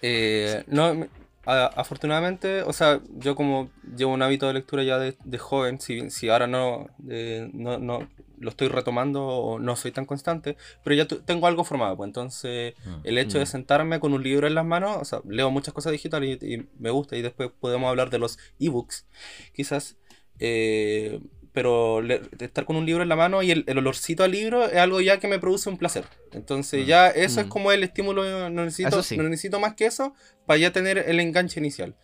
Eh, 0.00 0.62
no, 0.68 0.94
me- 0.94 1.08
a- 1.50 1.66
afortunadamente, 1.66 2.62
o 2.62 2.72
sea, 2.72 3.00
yo 3.18 3.34
como 3.34 3.70
llevo 3.96 4.12
un 4.12 4.22
hábito 4.22 4.46
de 4.46 4.54
lectura 4.54 4.82
ya 4.84 4.98
de, 4.98 5.16
de 5.24 5.38
joven, 5.38 5.80
si, 5.80 6.10
si 6.10 6.28
ahora 6.28 6.46
no, 6.46 6.86
eh, 7.08 7.48
no, 7.52 7.78
no 7.78 8.08
lo 8.38 8.50
estoy 8.50 8.68
retomando 8.68 9.26
o 9.26 9.58
no 9.58 9.74
soy 9.74 9.90
tan 9.90 10.04
constante, 10.06 10.56
pero 10.84 10.94
ya 10.94 11.06
tengo 11.08 11.46
algo 11.48 11.64
formado, 11.64 11.96
pues 11.96 12.08
entonces 12.08 12.74
el 13.02 13.18
hecho 13.18 13.38
de 13.38 13.44
Mm. 13.44 13.48
sentarme 13.48 13.98
con 14.00 14.12
un 14.12 14.22
libro 14.22 14.46
en 14.46 14.54
las 14.54 14.64
manos, 14.64 14.96
o 15.00 15.04
sea, 15.04 15.20
leo 15.28 15.50
muchas 15.50 15.74
cosas 15.74 15.92
digitales 15.92 16.38
y, 16.42 16.54
y 16.54 16.68
me 16.78 16.90
gusta 16.90 17.16
y 17.16 17.22
después 17.22 17.50
podemos 17.60 17.88
hablar 17.88 18.10
de 18.10 18.18
los 18.20 18.38
ebooks, 18.60 19.06
quizás, 19.54 19.96
eh, 20.38 21.20
pero 21.52 22.00
le- 22.02 22.20
estar 22.40 22.64
con 22.64 22.76
un 22.76 22.86
libro 22.86 23.02
en 23.02 23.08
la 23.08 23.16
mano 23.16 23.42
y 23.42 23.50
el, 23.50 23.64
el 23.66 23.78
olorcito 23.78 24.22
al 24.24 24.30
libro 24.32 24.64
es 24.66 24.76
algo 24.76 25.00
ya 25.00 25.18
que 25.18 25.28
me 25.28 25.38
produce 25.38 25.68
un 25.68 25.78
placer. 25.78 26.04
Entonces 26.32 26.84
Mm. 26.84 26.86
ya 26.88 27.08
eso 27.08 27.40
es 27.40 27.46
Mm. 27.46 27.50
como 27.50 27.72
el 27.72 27.82
estímulo, 27.82 28.50
no 28.50 28.64
necesito, 28.64 29.02
sí. 29.02 29.16
no 29.16 29.22
necesito 29.24 29.58
más 29.60 29.74
que 29.74 29.86
eso 29.86 30.14
para 30.46 30.58
ya 30.58 30.72
tener 30.72 30.98
el 30.98 31.20
enganche 31.20 31.60
inicial. 31.60 31.96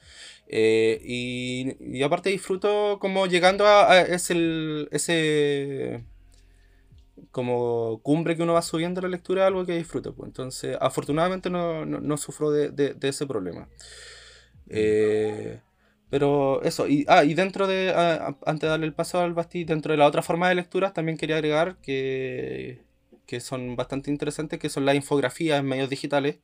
Eh, 0.47 1.01
y, 1.05 1.77
y 1.81 2.03
aparte 2.03 2.31
disfruto 2.31 2.99
como 3.01 3.27
llegando 3.27 3.67
a, 3.67 3.91
a 3.91 4.01
ese, 4.03 4.87
ese 4.91 6.05
como 7.31 8.01
cumbre 8.03 8.37
que 8.37 8.43
uno 8.43 8.53
va 8.55 8.63
subiendo 8.63 9.01
la 9.01 9.09
lectura, 9.09 9.47
algo 9.47 9.65
que 9.65 9.77
disfruto. 9.77 10.15
Pues. 10.15 10.29
Entonces, 10.29 10.77
afortunadamente 10.81 11.49
no, 11.51 11.85
no- 11.87 12.01
no 12.01 12.17
sufro 12.17 12.51
de, 12.51 12.71
de- 12.71 12.95
de 12.95 13.09
ese 13.09 13.27
problema. 13.27 13.69
Eh, 14.69 15.61
pero 16.15 16.63
eso, 16.63 16.87
y, 16.87 17.05
ah, 17.09 17.25
y 17.25 17.35
dentro 17.35 17.67
de, 17.67 17.93
ah, 17.93 18.37
antes 18.47 18.63
de 18.63 18.69
darle 18.69 18.87
el 18.87 18.95
paso 18.95 19.19
al 19.19 19.35
Basti, 19.35 19.65
dentro 19.65 19.91
de 19.91 19.99
la 19.99 20.07
otra 20.07 20.23
forma 20.23 20.49
de 20.49 20.55
lecturas, 20.55 20.95
también 20.95 21.19
quería 21.19 21.39
agregar 21.39 21.79
que, 21.79 22.83
que 23.27 23.41
son 23.41 23.75
bastante 23.75 24.13
interesantes, 24.13 24.61
que 24.61 24.69
son 24.69 24.85
las 24.87 24.95
infografías 24.95 25.59
en 25.59 25.67
medios 25.67 25.91
digitales, 25.91 26.39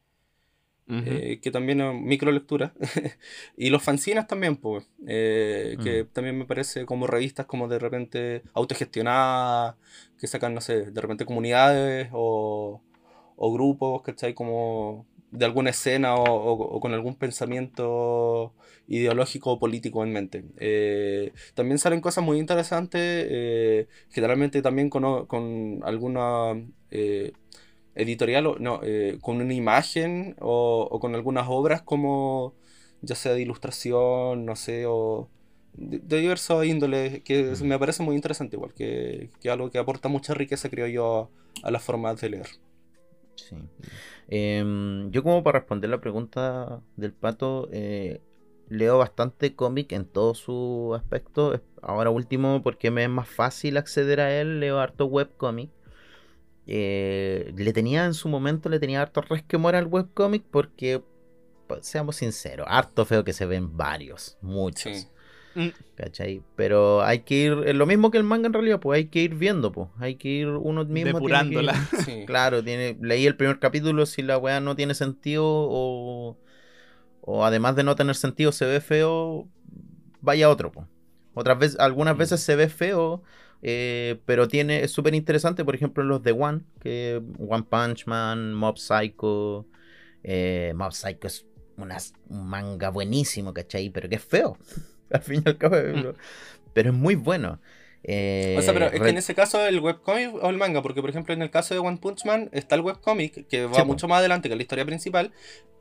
eh, 0.89 1.39
que 1.41 1.53
también 1.53 1.81
es 1.81 1.95
microlectura, 1.95 2.75
y 3.57 3.71
los 3.71 3.81
fanzines 3.81 4.27
también, 4.27 4.57
pues, 4.57 4.89
eh, 5.07 5.77
que 5.81 6.03
también 6.03 6.37
me 6.37 6.47
parece 6.47 6.85
como 6.85 7.07
revistas 7.07 7.47
como 7.47 7.69
de 7.69 7.79
repente 7.79 8.43
autogestionadas, 8.55 9.77
que 10.19 10.27
sacan, 10.27 10.53
no 10.53 10.61
sé, 10.61 10.91
de 10.91 11.01
repente 11.01 11.25
comunidades 11.27 12.09
o, 12.11 12.83
o 13.37 13.53
grupos, 13.53 14.03
¿cachai? 14.03 14.35
Como 14.35 15.07
de 15.31 15.45
alguna 15.45 15.71
escena 15.71 16.15
o, 16.17 16.25
o- 16.25 16.77
o 16.77 16.81
con 16.81 16.93
algún 16.95 17.15
pensamiento 17.17 18.53
ideológico 18.89 19.53
o 19.53 19.59
político 19.59 20.03
en 20.05 20.13
mente. 20.13 20.45
Eh, 20.59 21.33
también 21.55 21.79
salen 21.79 22.01
cosas 22.01 22.25
muy 22.25 22.39
interesantes, 22.39 23.01
eh, 23.31 23.87
generalmente 24.11 24.63
también 24.63 24.91
con, 24.91 25.27
con 25.27 25.81
alguna 25.85 26.55
eh, 26.91 27.33
editorial, 27.95 28.47
o, 28.47 28.59
no, 28.59 28.81
eh, 28.83 29.19
con 29.21 29.41
una 29.41 29.55
imagen 29.55 30.37
o, 30.41 30.89
o 30.91 31.01
con 31.01 31.15
algunas 31.15 31.47
obras 31.49 31.83
como 31.83 32.55
ya 33.03 33.15
sea 33.15 33.33
de 33.33 33.43
ilustración, 33.43 34.45
no 34.47 34.57
sé, 34.57 34.85
o 34.87 35.29
de, 35.75 35.99
de 36.01 36.19
diversos 36.21 36.65
índoles, 36.67 37.23
que 37.23 37.55
me 37.63 37.79
parece 37.79 38.03
muy 38.03 38.15
interesante 38.17 38.57
igual, 38.57 38.75
que, 38.75 39.31
que 39.41 39.51
algo 39.51 39.71
que 39.71 39.79
aporta 39.79 40.09
mucha 40.09 40.35
riqueza, 40.35 40.69
creo 40.71 40.87
yo, 40.87 41.31
a, 41.65 41.69
a 41.69 41.71
las 41.71 41.83
formas 41.83 42.21
de 42.21 42.31
leer. 42.31 42.47
Sí. 43.37 43.57
Em, 44.33 45.11
yo 45.11 45.23
como 45.25 45.43
para 45.43 45.59
responder 45.61 45.91
la 45.91 46.01
pregunta 46.01 46.83
del 46.97 47.13
pato, 47.13 47.69
eh, 47.73 48.23
leo 48.69 48.99
bastante 48.99 49.57
cómic 49.57 49.93
en 49.93 50.05
todos 50.07 50.39
sus 50.39 50.97
aspectos. 50.97 51.61
Ahora 51.83 52.11
último, 52.11 52.63
porque 52.63 52.91
me 52.93 53.03
es 53.05 53.11
más 53.11 53.29
fácil 53.29 53.77
acceder 53.77 54.21
a 54.21 54.33
él, 54.41 54.61
leo 54.61 54.79
harto 54.79 55.07
webcomic. 55.07 55.71
eh, 56.67 57.53
le 57.57 57.73
tenía 57.73 58.05
en 58.07 58.15
su 58.15 58.29
momento, 58.29 58.69
le 58.69 58.79
tenía 58.79 59.03
harto 59.03 59.23
resquemor 59.23 59.75
al 59.75 59.87
webcomic 59.87 60.45
porque, 60.51 61.03
seamos 61.81 62.17
sinceros, 62.17 62.67
harto 62.71 63.05
feo 63.05 63.25
que 63.25 63.33
se 63.33 63.47
ven 63.47 63.77
varios, 63.77 64.39
muchos. 64.43 65.11
Mm. 65.55 65.69
¿Cachai? 65.97 66.43
Pero 66.57 67.03
hay 67.03 67.21
que 67.21 67.35
ir, 67.35 67.53
es 67.67 67.75
lo 67.75 67.87
mismo 67.87 68.11
que 68.11 68.19
el 68.19 68.25
manga 68.25 68.47
en 68.47 68.53
realidad, 68.53 68.81
pues 68.81 68.97
hay 68.99 69.07
que 69.07 69.21
ir 69.23 69.35
viendo, 69.35 69.73
pues 69.73 69.89
hay 69.99 70.15
que 70.15 70.29
ir 70.29 70.49
uno 70.49 70.85
mismo. 70.85 70.93
tiene 70.95 71.03
que 71.05 71.09
ir- 71.09 71.15
Depurándola. 71.15 71.75
Sí. 72.05 72.25
Claro, 72.27 72.63
tiene, 72.63 72.97
leí 73.01 73.27
el 73.27 73.37
primer 73.37 73.59
capítulo, 73.59 74.07
si 74.07 74.23
la 74.23 74.39
weá 74.39 74.61
no 74.61 74.77
tiene 74.77 74.95
sentido 74.95 75.45
o, 75.47 76.39
o 77.21 77.45
además 77.45 77.77
de 77.77 77.83
no 77.85 77.97
tener 77.97 78.15
sentido 78.15 78.53
se 78.53 78.65
ve 78.67 78.81
feo, 78.81 79.49
vaya 80.21 80.49
otro. 80.51 80.71
po. 80.73 80.87
Otras 81.35 81.59
veces, 81.59 81.79
algunas 81.81 82.15
Mm. 82.15 82.19
veces 82.19 82.41
se 82.41 82.57
ve 82.57 82.69
feo, 82.69 83.23
eh, 83.63 84.21
pero 84.27 84.49
tiene, 84.49 84.83
es 84.85 84.91
súper 84.93 85.15
interesante, 85.15 85.65
por 85.65 85.75
ejemplo, 85.75 86.03
los 86.05 86.23
de 86.23 86.33
One, 86.33 86.61
que 86.81 87.21
One 87.39 87.65
Punch 87.69 88.07
Man, 88.07 88.55
Mob 88.55 88.79
Psycho, 88.79 89.67
eh, 90.23 90.73
Mob 90.75 90.93
Psycho 90.93 91.27
es 91.27 91.47
unas- 91.77 92.15
un 92.29 92.47
manga 92.49 92.91
buenísimo, 92.91 93.53
¿cachai? 93.55 93.91
Pero 93.91 94.09
que 94.09 94.17
es 94.17 94.25
feo, 94.25 94.57
al 95.15 95.23
fin 95.23 95.43
y 95.45 95.49
al 95.49 95.57
cabo, 95.59 95.77
pero, 95.77 96.15
pero 96.73 96.91
es 96.91 96.95
muy 96.97 97.15
bueno. 97.15 97.59
Eh, 98.03 98.57
O 98.59 98.63
sea, 98.63 98.73
pero 98.73 98.87
es 98.87 98.99
que 98.99 99.09
en 99.11 99.19
ese 99.19 99.35
caso 99.35 99.65
el 99.67 99.79
webcomic 99.81 100.35
o 100.43 100.49
el 100.49 100.57
manga, 100.57 100.81
porque 100.81 101.03
por 101.03 101.11
ejemplo 101.11 101.35
en 101.35 101.43
el 101.43 101.51
caso 101.51 101.75
de 101.75 101.81
One 101.81 101.99
Punch 101.99 102.25
Man 102.25 102.49
está 102.53 102.75
el 102.75 102.81
webcomic 102.81 103.47
que 103.47 103.67
va 103.67 103.75
Sí, 103.81 103.85
mucho 103.85 104.09
más 104.09 104.21
adelante 104.21 104.49
que 104.49 104.57
la 104.57 104.63
historia 104.63 104.87
principal. 104.87 105.33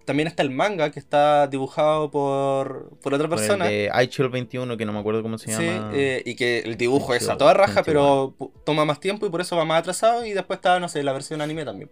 También 0.04 0.28
está 0.28 0.42
el 0.44 0.50
manga 0.50 0.90
que 0.92 1.00
está 1.00 1.48
dibujado 1.48 2.10
por, 2.12 2.90
por 3.02 3.14
otra 3.14 3.30
por 3.30 3.38
el 3.38 3.46
persona. 3.46 3.68
de 3.68 3.90
iChill 4.04 4.28
21, 4.30 4.76
que 4.76 4.86
no 4.86 4.92
me 4.92 5.00
acuerdo 5.00 5.22
cómo 5.22 5.38
se 5.38 5.54
Sí, 5.56 5.64
llama. 5.66 5.92
eh, 5.94 6.22
y 6.26 6.36
que 6.36 6.60
el 6.60 6.78
dibujo 6.78 7.14
es 7.14 7.30
a 7.30 7.38
toda 7.38 7.54
raja, 7.54 7.84
21. 7.84 8.36
pero 8.38 8.52
toma 8.66 8.86
más 8.86 9.00
tiempo 9.00 9.26
y 9.28 9.30
por 9.30 9.40
eso 9.40 9.56
va 9.56 9.64
más 9.66 9.80
atrasado. 9.80 10.26
Y 10.26 10.32
después 10.34 10.58
está, 10.58 10.80
no 10.80 10.90
sé, 10.90 11.04
la 11.04 11.14
versión 11.14 11.42
anime 11.42 11.64
también. 11.64 11.90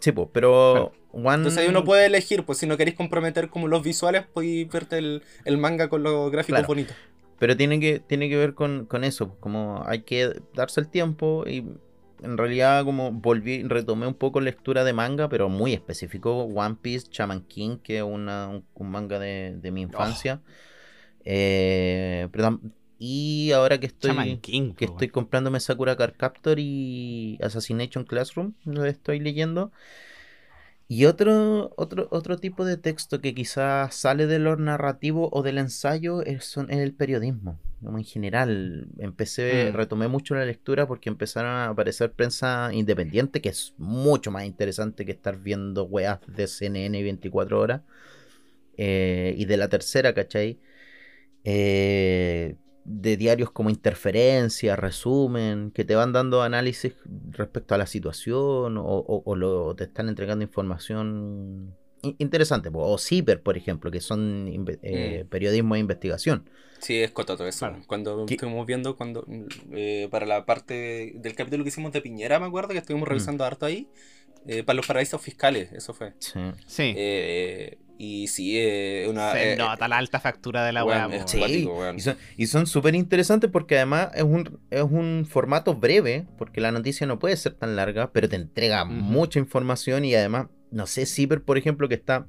Sí, 0.00 0.10
pues, 0.12 0.28
pero 0.32 0.92
One... 1.14 1.36
Entonces 1.36 1.58
ahí 1.58 1.68
uno 1.68 1.84
puede 1.84 2.06
elegir, 2.06 2.44
pues 2.44 2.58
si 2.58 2.66
no 2.66 2.76
queréis 2.76 2.96
comprometer 2.96 3.48
como 3.48 3.68
los 3.68 3.82
visuales, 3.82 4.24
podéis 4.26 4.68
verte 4.68 4.98
el, 4.98 5.22
el 5.44 5.58
manga 5.58 5.88
con 5.88 6.02
los 6.02 6.30
gráficos 6.30 6.58
Claro. 6.58 6.68
bonitos. 6.68 6.96
Pero 7.38 7.56
tiene 7.56 7.80
que, 7.80 8.00
tiene 8.00 8.28
que 8.28 8.36
ver 8.36 8.54
con, 8.54 8.86
con 8.86 9.04
eso, 9.04 9.28
pues, 9.28 9.38
como 9.40 9.82
hay 9.86 10.02
que 10.02 10.40
darse 10.54 10.80
el 10.80 10.88
tiempo 10.88 11.44
y 11.46 11.64
en 12.22 12.38
realidad 12.38 12.84
como 12.84 13.12
volví, 13.12 13.64
retomé 13.64 14.06
un 14.06 14.14
poco 14.14 14.40
lectura 14.40 14.84
de 14.84 14.92
manga, 14.92 15.28
pero 15.28 15.48
muy 15.48 15.72
específico, 15.74 16.44
One 16.44 16.76
Piece, 16.80 17.08
Shaman 17.10 17.42
King, 17.42 17.78
que 17.82 17.98
es 17.98 18.02
una, 18.02 18.48
un, 18.48 18.64
un 18.74 18.90
manga 18.90 19.18
de, 19.18 19.56
de 19.60 19.70
mi 19.72 19.82
infancia. 19.82 20.40
Eh, 21.24 22.28
pero 22.32 22.44
tam- 22.44 22.72
y 22.98 23.52
ahora 23.52 23.78
que 23.78 23.86
estoy... 23.86 24.38
King, 24.40 24.72
que 24.74 24.86
estoy 24.86 25.08
comprándome 25.08 25.60
Sakura 25.60 25.96
Card 25.96 26.14
Captor 26.16 26.58
y 26.58 27.38
Assassination 27.42 28.04
Classroom, 28.04 28.54
lo 28.64 28.84
estoy 28.84 29.20
leyendo. 29.20 29.72
Y 30.94 31.06
otro, 31.06 31.72
otro, 31.76 32.06
otro 32.12 32.36
tipo 32.36 32.64
de 32.64 32.76
texto 32.76 33.20
que 33.20 33.34
quizás 33.34 33.92
sale 33.96 34.28
de 34.28 34.38
lo 34.38 34.54
narrativo 34.54 35.28
o 35.32 35.42
del 35.42 35.58
ensayo 35.58 36.22
es, 36.22 36.56
es 36.56 36.78
el 36.78 36.94
periodismo. 36.94 37.58
Como 37.82 37.98
en 37.98 38.04
general, 38.04 38.86
empecé, 38.98 39.72
Mm. 39.72 39.74
retomé 39.74 40.06
mucho 40.06 40.36
la 40.36 40.44
lectura 40.44 40.86
porque 40.86 41.08
empezaron 41.08 41.50
a 41.50 41.66
aparecer 41.70 42.12
prensa 42.12 42.70
independiente, 42.72 43.40
que 43.40 43.48
es 43.48 43.74
mucho 43.76 44.30
más 44.30 44.44
interesante 44.44 45.04
que 45.04 45.10
estar 45.10 45.36
viendo 45.36 45.82
weas 45.82 46.20
de 46.28 46.46
CNN 46.46 47.02
24 47.02 47.58
horas. 47.60 47.80
Eh, 48.76 49.34
y 49.36 49.46
de 49.46 49.56
la 49.56 49.66
tercera, 49.68 50.14
¿cachai? 50.14 50.60
Eh, 51.42 52.54
de 52.84 53.16
diarios 53.16 53.50
como 53.50 53.70
Interferencia, 53.70 54.76
Resumen, 54.76 55.70
que 55.70 55.84
te 55.84 55.94
van 55.94 56.12
dando 56.12 56.42
análisis 56.42 56.94
respecto 57.30 57.74
a 57.74 57.78
la 57.78 57.86
situación 57.86 58.76
o, 58.78 58.82
o- 58.84 59.22
o 59.24 59.36
lo- 59.36 59.74
te 59.74 59.84
están 59.84 60.08
entregando 60.08 60.42
información 60.44 61.74
in- 62.02 62.16
interesante. 62.18 62.68
O 62.72 62.98
CIPER, 62.98 63.42
por 63.42 63.56
ejemplo, 63.56 63.90
que 63.90 64.00
son 64.00 64.46
eh, 64.82 65.22
Mm. 65.24 65.28
periodismo 65.28 65.74
de 65.74 65.80
investigación. 65.80 66.48
Sí, 66.78 67.00
es 67.00 67.10
cototo 67.12 67.46
eso. 67.46 67.60
Claro. 67.60 67.82
Cuando 67.86 68.26
¿Qué? 68.26 68.34
estuvimos 68.34 68.66
viendo, 68.66 68.96
cuando 68.96 69.26
eh, 69.72 70.08
para 70.10 70.26
la 70.26 70.44
parte 70.44 71.12
del 71.16 71.34
capítulo 71.34 71.64
que 71.64 71.68
hicimos 71.68 71.92
de 71.92 72.02
Piñera, 72.02 72.38
me 72.38 72.46
acuerdo 72.46 72.68
que 72.70 72.78
estuvimos 72.78 73.06
Mm. 73.06 73.10
revisando 73.10 73.44
harto 73.44 73.64
ahí, 73.64 73.88
eh, 74.46 74.62
para 74.62 74.76
los 74.76 74.86
paraísos 74.86 75.22
fiscales, 75.22 75.72
eso 75.72 75.94
fue. 75.94 76.12
Sí. 76.18 76.40
Sí. 76.66 76.92
Eh, 77.98 78.04
y 78.04 78.26
sí, 78.28 78.58
eh, 78.58 79.06
una... 79.08 79.32
Se 79.32 79.52
eh, 79.52 79.56
nota 79.56 79.88
la 79.88 79.98
alta 79.98 80.20
factura 80.20 80.64
de 80.64 80.72
la 80.72 80.84
weá, 80.84 81.08
po, 81.08 81.26
Sí, 81.26 81.68
y 82.36 82.46
son, 82.46 82.66
súper 82.66 82.94
interesantes 82.94 83.50
porque 83.50 83.76
además 83.76 84.10
es 84.14 84.22
un, 84.22 84.58
es 84.70 84.82
un 84.82 85.26
formato 85.28 85.74
breve, 85.74 86.26
porque 86.38 86.60
la 86.60 86.72
noticia 86.72 87.06
no 87.06 87.18
puede 87.18 87.36
ser 87.36 87.54
tan 87.54 87.76
larga, 87.76 88.12
pero 88.12 88.28
te 88.28 88.36
entrega 88.36 88.84
mucha 88.84 89.38
información 89.38 90.04
y 90.04 90.14
además, 90.14 90.48
no 90.70 90.86
sé, 90.86 91.06
Ciber, 91.06 91.42
por 91.42 91.58
ejemplo, 91.58 91.88
que 91.88 91.94
está, 91.94 92.26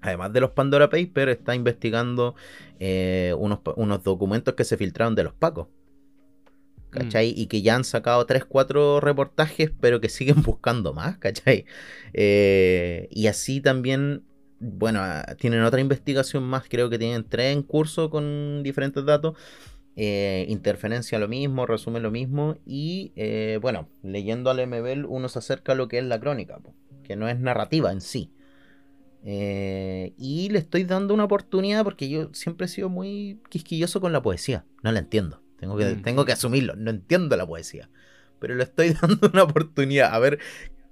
además 0.00 0.32
de 0.32 0.40
los 0.40 0.50
Pandora 0.50 0.90
Papers, 0.90 1.38
está 1.38 1.54
investigando 1.54 2.34
eh, 2.78 3.34
unos, 3.38 3.60
unos 3.76 4.02
documentos 4.02 4.54
que 4.54 4.64
se 4.64 4.76
filtraron 4.76 5.14
de 5.14 5.24
los 5.24 5.34
Pacos. 5.34 5.68
¿Cachai? 6.88 7.34
Y 7.36 7.46
que 7.48 7.60
ya 7.60 7.74
han 7.74 7.84
sacado 7.84 8.24
3, 8.24 8.46
4 8.46 9.00
reportajes, 9.00 9.70
pero 9.80 10.00
que 10.00 10.08
siguen 10.08 10.40
buscando 10.42 10.94
más, 10.94 11.18
¿cachai? 11.18 11.66
Eh, 12.14 13.08
y 13.10 13.26
así 13.26 13.60
también 13.60 14.22
bueno, 14.60 15.00
ah, 15.02 15.24
tienen 15.38 15.62
otra 15.62 15.80
investigación 15.80 16.42
más, 16.44 16.64
creo 16.68 16.88
que 16.90 16.98
tienen 16.98 17.24
tres 17.28 17.54
en 17.54 17.62
curso 17.62 18.10
con 18.10 18.62
diferentes 18.62 19.04
datos. 19.04 19.36
Eh, 19.98 20.44
interferencia 20.50 21.18
lo 21.18 21.26
mismo, 21.28 21.64
resumen 21.66 22.02
lo 22.02 22.10
mismo. 22.10 22.58
Y 22.66 23.12
eh, 23.16 23.58
bueno, 23.62 23.88
leyendo 24.02 24.50
al 24.50 24.66
MBL 24.66 25.04
uno 25.06 25.28
se 25.28 25.38
acerca 25.38 25.72
a 25.72 25.74
lo 25.74 25.88
que 25.88 25.98
es 25.98 26.04
la 26.04 26.20
crónica, 26.20 26.58
po, 26.58 26.74
que 27.02 27.16
no 27.16 27.28
es 27.28 27.38
narrativa 27.40 27.90
en 27.92 28.00
sí. 28.00 28.30
Eh, 29.24 30.12
y 30.18 30.50
le 30.50 30.58
estoy 30.58 30.84
dando 30.84 31.12
una 31.14 31.24
oportunidad 31.24 31.82
porque 31.82 32.08
yo 32.08 32.30
siempre 32.32 32.66
he 32.66 32.68
sido 32.68 32.88
muy 32.88 33.40
quisquilloso 33.48 34.00
con 34.00 34.12
la 34.12 34.22
poesía. 34.22 34.64
No 34.82 34.92
la 34.92 35.00
entiendo. 35.00 35.42
Tengo 35.58 35.76
que, 35.76 35.86
Mm. 35.86 36.02
tengo 36.02 36.24
que 36.24 36.32
asumirlo. 36.32 36.76
No 36.76 36.90
entiendo 36.90 37.36
la 37.36 37.46
poesía. 37.46 37.88
Pero 38.38 38.54
le 38.54 38.62
estoy 38.64 38.90
dando 39.02 39.30
una 39.32 39.42
oportunidad. 39.44 40.14
A 40.14 40.18
ver, 40.18 40.38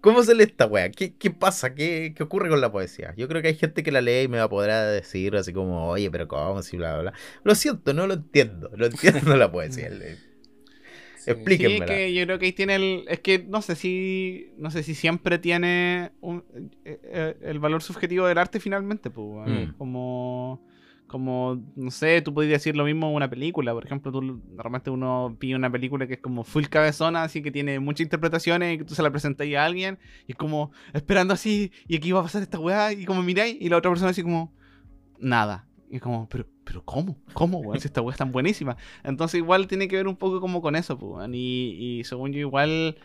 ¿Cómo 0.05 0.22
se 0.22 0.34
lee 0.34 0.42
esta 0.44 0.66
wea? 0.66 0.90
¿Qué, 0.90 1.14
qué 1.16 1.30
pasa? 1.30 1.74
¿Qué, 1.74 2.12
¿Qué 2.14 2.22
ocurre 2.22 2.50
con 2.50 2.61
la 2.61 2.70
poesía? 2.70 3.14
Yo 3.16 3.26
creo 3.26 3.40
que 3.40 3.48
hay 3.48 3.55
gente 3.55 3.82
que 3.82 3.90
la 3.90 4.02
lee 4.02 4.24
y 4.24 4.28
me 4.28 4.36
va 4.36 4.44
a 4.44 4.48
poder 4.50 4.70
decir 4.92 5.34
así 5.34 5.50
como, 5.55 5.88
oye, 5.88 6.11
pero 6.11 6.28
¿cómo? 6.28 6.62
Si 6.62 6.76
bla, 6.76 6.92
bla, 6.92 7.02
bla. 7.02 7.12
Lo 7.42 7.55
siento, 7.55 7.94
no 7.94 8.07
lo 8.07 8.12
entiendo. 8.12 8.70
No 8.76 8.84
entiendo 8.84 9.34
la 9.34 9.50
poesía. 9.50 9.88
Sí. 9.98 10.20
Sí, 11.24 11.30
que 11.86 12.12
yo 12.12 12.26
creo 12.26 12.38
que 12.38 12.44
ahí 12.44 12.52
tiene 12.52 12.74
el. 12.74 13.05
Es 13.09 13.20
que 13.20 13.38
no 13.38 13.62
sé 13.62 13.76
si. 13.76 14.52
No 14.59 14.70
sé 14.70 14.82
si 14.82 14.94
siempre 14.94 15.38
tiene 15.38 16.12
un- 16.20 16.44
eh, 16.84 17.00
eh, 17.02 17.36
el 17.40 17.61
valor 17.61 17.82
subjetivo 17.82 18.26
del 18.26 18.36
arte 18.36 18.61
finalmente, 18.61 19.09
pues. 19.09 19.48
Mm. 19.48 19.72
Como. 19.78 20.61
Como, 21.14 21.62
no 21.76 21.92
sé, 21.92 22.22
tú 22.22 22.34
podrías 22.34 22.54
decir 22.54 22.74
lo 22.74 22.84
mismo 22.84 23.08
en 23.08 23.14
una 23.14 23.30
película. 23.30 23.72
Por 23.72 23.86
ejemplo, 23.86 24.10
tú 24.10 24.20
normalmente 24.20 24.90
uno 24.90 25.36
pide 25.38 25.54
una 25.54 25.70
película 25.70 26.08
que 26.08 26.14
es 26.14 26.20
como 26.20 26.42
full 26.42 26.64
cabezona, 26.64 27.22
así 27.22 27.40
que 27.40 27.52
tiene 27.52 27.78
muchas 27.78 28.00
interpretaciones 28.00 28.74
y 28.74 28.78
que 28.78 28.84
tú 28.84 28.96
se 28.96 29.02
la 29.04 29.12
presentas 29.12 29.46
a 29.46 29.64
alguien 29.64 30.00
y 30.26 30.32
es 30.32 30.36
como 30.36 30.72
esperando 30.92 31.32
así, 31.32 31.70
y 31.86 31.94
aquí 31.94 32.10
va 32.10 32.18
a 32.18 32.22
pasar 32.24 32.42
esta 32.42 32.58
weá, 32.58 32.92
y 32.92 33.04
como 33.04 33.22
miráis, 33.22 33.56
y 33.60 33.68
la 33.68 33.76
otra 33.76 33.92
persona 33.92 34.10
así 34.10 34.24
como, 34.24 34.52
nada. 35.20 35.68
Y 35.88 35.96
es 35.96 36.02
como, 36.02 36.28
pero, 36.28 36.48
pero 36.64 36.84
¿cómo? 36.84 37.16
¿Cómo, 37.32 37.60
weón? 37.60 37.78
Si 37.78 37.86
esta 37.86 38.00
weá 38.00 38.10
es 38.10 38.18
tan 38.18 38.32
buenísima. 38.32 38.76
Entonces 39.04 39.38
igual 39.38 39.68
tiene 39.68 39.86
que 39.86 39.94
ver 39.94 40.08
un 40.08 40.16
poco 40.16 40.40
como 40.40 40.60
con 40.60 40.74
eso, 40.74 40.98
pues, 40.98 41.28
y, 41.32 42.00
y 42.00 42.02
según 42.02 42.32
yo 42.32 42.40
igual, 42.40 42.96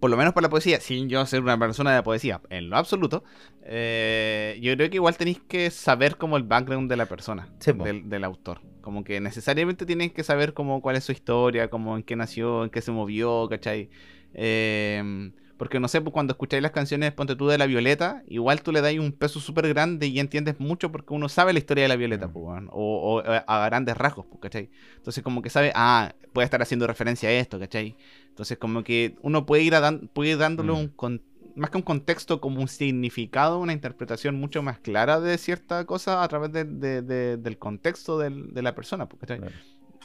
por 0.00 0.10
lo 0.10 0.16
menos 0.16 0.32
para 0.32 0.46
la 0.46 0.50
poesía, 0.50 0.80
sin 0.80 1.08
yo 1.08 1.24
ser 1.26 1.42
una 1.42 1.58
persona 1.58 1.94
de 1.94 2.02
poesía, 2.02 2.40
en 2.50 2.70
lo 2.70 2.76
absoluto, 2.76 3.24
eh, 3.62 4.58
yo 4.62 4.74
creo 4.76 4.90
que 4.90 4.96
igual 4.96 5.16
tenéis 5.16 5.40
que 5.48 5.70
saber 5.70 6.16
como 6.16 6.36
el 6.36 6.44
background 6.44 6.88
de 6.90 6.96
la 6.96 7.06
persona, 7.06 7.48
Sí, 7.58 7.72
del, 7.72 8.08
del 8.08 8.24
autor. 8.24 8.60
Como 8.80 9.04
que 9.04 9.20
necesariamente 9.20 9.86
tienes 9.86 10.12
que 10.12 10.22
saber 10.22 10.54
como 10.54 10.80
cuál 10.80 10.96
es 10.96 11.04
su 11.04 11.12
historia, 11.12 11.68
como 11.68 11.96
en 11.96 12.02
qué 12.02 12.16
nació, 12.16 12.64
en 12.64 12.70
qué 12.70 12.80
se 12.80 12.92
movió, 12.92 13.48
¿cachai? 13.48 13.90
Eh, 14.34 15.30
porque 15.58 15.80
no 15.80 15.88
sé, 15.88 16.00
pues 16.00 16.12
cuando 16.14 16.32
escucháis 16.32 16.62
las 16.62 16.70
canciones, 16.72 17.12
ponte 17.12 17.36
tú 17.36 17.48
de 17.48 17.58
La 17.58 17.66
Violeta, 17.66 18.22
igual 18.28 18.62
tú 18.62 18.72
le 18.72 18.80
das 18.80 18.94
un 18.94 19.12
peso 19.12 19.40
súper 19.40 19.68
grande 19.68 20.06
y 20.06 20.18
entiendes 20.20 20.58
mucho 20.60 20.90
porque 20.90 21.12
uno 21.12 21.28
sabe 21.28 21.52
la 21.52 21.58
historia 21.58 21.82
de 21.84 21.88
La 21.88 21.96
Violeta, 21.96 22.28
Mm. 22.28 22.32
pues, 22.32 22.62
o, 22.70 22.72
o, 22.72 23.20
eh, 23.34 23.42
a 23.46 23.66
grandes 23.66 23.96
rasgos, 23.96 24.24
pues, 24.26 24.40
¿cachai? 24.40 24.70
Entonces 24.96 25.22
como 25.22 25.42
que 25.42 25.50
sabe, 25.50 25.72
ah, 25.74 26.14
puede 26.32 26.44
estar 26.46 26.62
haciendo 26.62 26.86
referencia 26.86 27.28
a 27.28 27.32
esto, 27.32 27.58
¿cachai? 27.58 27.96
Entonces 28.28 28.56
como 28.56 28.82
que 28.84 29.16
uno 29.22 29.44
puede 29.44 29.64
ir, 29.64 29.74
a 29.74 29.80
dan- 29.80 30.08
puede 30.14 30.30
ir 30.30 30.38
dándole 30.38 30.72
Mm. 30.72 30.76
un, 30.76 30.88
con- 30.88 31.22
más 31.56 31.70
que 31.70 31.76
un 31.78 31.82
contexto, 31.82 32.40
como 32.40 32.60
un 32.60 32.68
significado, 32.68 33.58
una 33.58 33.72
interpretación 33.72 34.36
mucho 34.36 34.62
más 34.62 34.78
clara 34.78 35.18
de 35.18 35.36
cierta 35.38 35.84
cosa 35.86 36.22
a 36.22 36.28
través 36.28 36.52
de- 36.52 36.62
de- 36.64 37.02
de- 37.02 37.36
del 37.36 37.58
contexto 37.58 38.16
del- 38.16 38.54
de 38.54 38.62
la 38.62 38.76
persona, 38.76 39.08
pues, 39.08 39.18
¿cachai? 39.20 39.38
Claro. 39.40 39.54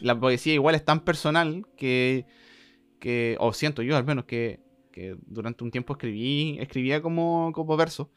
La 0.02 0.20
poesía 0.20 0.56
igual 0.56 0.74
es 0.74 0.84
tan 0.84 1.02
personal 1.02 1.68
que, 1.78 2.26
que 3.00 3.38
o 3.40 3.54
siento 3.54 3.84
yo 3.84 3.96
al 3.96 4.04
menos, 4.04 4.26
que, 4.26 4.60
que 4.94 5.18
durante 5.26 5.66
un 5.66 5.72
tiempo 5.72 5.94
escribí, 5.94 6.58
escribía 6.62 7.02
como, 7.02 7.52
como 7.54 7.76
verso. 7.76 8.12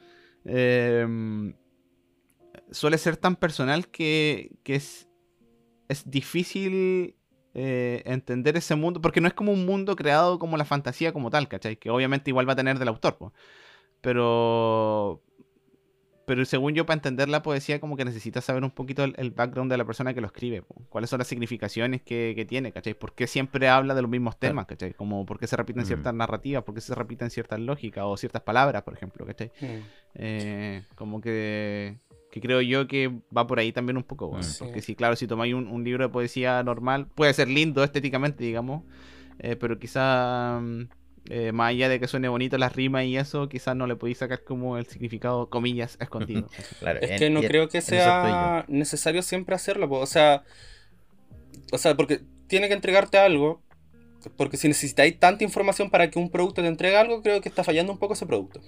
em, 0.44 1.54
suele 2.70 2.98
ser 2.98 3.16
tan 3.16 3.36
personal 3.36 3.88
que, 3.88 4.52
que 4.62 4.76
es, 4.76 5.08
es 5.88 6.08
difícil 6.08 7.16
eh, 7.54 8.02
entender 8.04 8.56
ese 8.56 8.74
mundo, 8.76 9.00
porque 9.00 9.20
no 9.20 9.28
es 9.28 9.34
como 9.34 9.52
un 9.52 9.64
mundo 9.66 9.96
creado 9.96 10.38
como 10.38 10.56
la 10.56 10.66
fantasía 10.66 11.12
como 11.12 11.30
tal, 11.30 11.48
¿cachai? 11.48 11.76
Que 11.76 11.90
obviamente 11.90 12.30
igual 12.30 12.48
va 12.48 12.52
a 12.52 12.56
tener 12.56 12.78
del 12.78 12.88
autor, 12.88 13.16
po. 13.18 13.32
pero 14.02 15.22
pero 16.26 16.44
según 16.44 16.74
yo, 16.74 16.84
para 16.86 16.96
entender 16.96 17.28
la 17.28 17.42
poesía, 17.42 17.80
como 17.80 17.96
que 17.96 18.04
necesitas 18.04 18.44
saber 18.44 18.64
un 18.64 18.72
poquito 18.72 19.04
el, 19.04 19.30
background 19.30 19.70
de 19.70 19.78
la 19.78 19.84
persona 19.84 20.12
que 20.12 20.20
lo 20.20 20.26
escribe. 20.26 20.64
Cuáles 20.88 21.08
son 21.08 21.18
las 21.18 21.28
significaciones 21.28 22.02
que, 22.02 22.44
tiene, 22.48 22.72
¿cachai? 22.72 22.94
¿Por 22.94 23.14
qué 23.14 23.28
siempre 23.28 23.68
habla 23.68 23.94
de 23.94 24.02
los 24.02 24.10
mismos 24.10 24.36
temas, 24.36 24.66
¿cachai? 24.66 24.92
Como 24.92 25.24
por 25.24 25.38
qué 25.38 25.46
se 25.46 25.56
repiten 25.56 25.84
mm. 25.84 25.86
ciertas 25.86 26.12
narrativas, 26.12 26.64
por 26.64 26.74
qué 26.74 26.80
se 26.80 26.96
repiten 26.96 27.30
ciertas 27.30 27.60
lógicas 27.60 28.04
o 28.06 28.16
ciertas 28.16 28.42
palabras, 28.42 28.82
por 28.82 28.94
ejemplo, 28.94 29.24
¿cachai? 29.24 29.52
Mm. 29.60 29.66
Eh, 30.16 30.82
como 30.96 31.20
que, 31.20 31.98
que 32.32 32.40
creo 32.40 32.60
yo 32.60 32.88
que 32.88 33.20
va 33.34 33.46
por 33.46 33.60
ahí 33.60 33.70
también 33.70 33.96
un 33.96 34.02
poco. 34.02 34.32
Mm. 34.32 34.40
Porque 34.58 34.82
sí, 34.82 34.96
claro, 34.96 35.14
si 35.14 35.28
tomáis 35.28 35.54
un, 35.54 35.84
libro 35.84 36.02
de 36.02 36.12
poesía 36.12 36.60
normal, 36.64 37.06
puede 37.06 37.34
ser 37.34 37.46
lindo 37.46 37.84
estéticamente, 37.84 38.42
digamos, 38.42 38.82
eh, 39.38 39.54
pero 39.54 39.78
quizá 39.78 40.60
eh, 41.28 41.52
más 41.52 41.70
allá 41.70 41.88
de 41.88 41.98
que 41.98 42.08
suene 42.08 42.28
bonito 42.28 42.58
las 42.58 42.74
rimas 42.74 43.04
y 43.04 43.16
eso, 43.16 43.48
quizás 43.48 43.76
no 43.76 43.86
le 43.86 43.96
podéis 43.96 44.18
sacar 44.18 44.44
como 44.44 44.78
el 44.78 44.86
significado, 44.86 45.48
comillas, 45.48 45.96
escondido. 46.00 46.48
es 47.00 47.18
que 47.18 47.30
no 47.30 47.42
creo 47.42 47.68
que 47.68 47.80
sea 47.80 48.64
necesario 48.68 49.22
siempre 49.22 49.54
hacerlo, 49.54 49.88
o 49.90 50.06
sea, 50.06 50.44
o 51.72 51.78
sea, 51.78 51.96
porque 51.96 52.20
tiene 52.46 52.68
que 52.68 52.74
entregarte 52.74 53.18
algo, 53.18 53.62
porque 54.36 54.56
si 54.56 54.68
necesitáis 54.68 55.18
tanta 55.18 55.44
información 55.44 55.90
para 55.90 56.10
que 56.10 56.18
un 56.18 56.30
producto 56.30 56.62
te 56.62 56.68
entregue 56.68 56.96
algo, 56.96 57.22
creo 57.22 57.40
que 57.40 57.48
está 57.48 57.64
fallando 57.64 57.92
un 57.92 57.98
poco 57.98 58.14
ese 58.14 58.26
producto. 58.26 58.60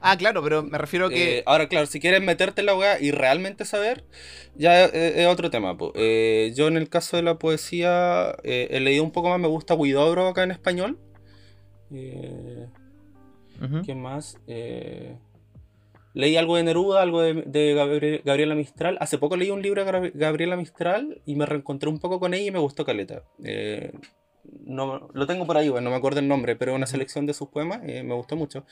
Ah, 0.00 0.16
claro, 0.16 0.42
pero 0.42 0.62
me 0.62 0.78
refiero 0.78 1.06
a 1.06 1.10
que. 1.10 1.38
Eh, 1.38 1.42
ahora, 1.46 1.68
claro, 1.68 1.86
si 1.86 2.00
quieres 2.00 2.22
meterte 2.22 2.60
en 2.60 2.66
la 2.66 2.74
weá 2.74 3.00
y 3.00 3.10
realmente 3.10 3.64
saber, 3.64 4.04
ya 4.54 4.84
es, 4.84 5.26
otro 5.26 5.50
tema. 5.50 5.76
Eh, 5.94 6.52
yo, 6.56 6.68
en 6.68 6.76
el 6.76 6.88
caso 6.88 7.16
de 7.16 7.22
la 7.22 7.38
poesía, 7.38 8.36
eh, 8.42 8.68
he 8.70 8.80
leído 8.80 9.04
un 9.04 9.12
poco 9.12 9.28
más, 9.28 9.38
me 9.38 9.48
gusta 9.48 9.76
Guidobro 9.76 10.28
acá 10.28 10.42
en 10.42 10.50
español. 10.50 10.98
¿Qué 11.90 12.68
más? 13.94 14.38
leí 16.12 16.36
algo 16.36 16.56
de 16.56 16.64
Neruda, 16.64 17.02
algo 17.02 17.22
de, 17.22 18.22
Gabriela 18.24 18.54
Mistral. 18.54 18.96
Hace 19.00 19.18
poco 19.18 19.36
leí 19.36 19.50
un 19.50 19.62
libro 19.62 19.84
de 19.84 20.10
Gabriela 20.14 20.56
Mistral 20.56 21.20
y 21.24 21.36
me 21.36 21.46
reencontré 21.46 21.88
un 21.88 22.00
poco 22.00 22.18
con 22.18 22.34
ella 22.34 22.46
y 22.46 22.50
me 22.50 22.58
gustó 22.58 22.84
Caleta. 22.84 23.22
no, 24.64 25.08
lo 25.12 25.26
tengo 25.26 25.46
por 25.46 25.56
ahí, 25.56 25.68
bueno, 25.68 25.84
no 25.84 25.90
me 25.90 25.96
acuerdo 25.96 26.20
el 26.20 26.28
nombre, 26.28 26.56
pero 26.56 26.74
una 26.74 26.86
selección 26.86 27.26
de 27.26 27.34
sus 27.34 27.48
poemas 27.48 27.82
me 27.82 28.14
gustó 28.14 28.36
mucho. 28.36 28.64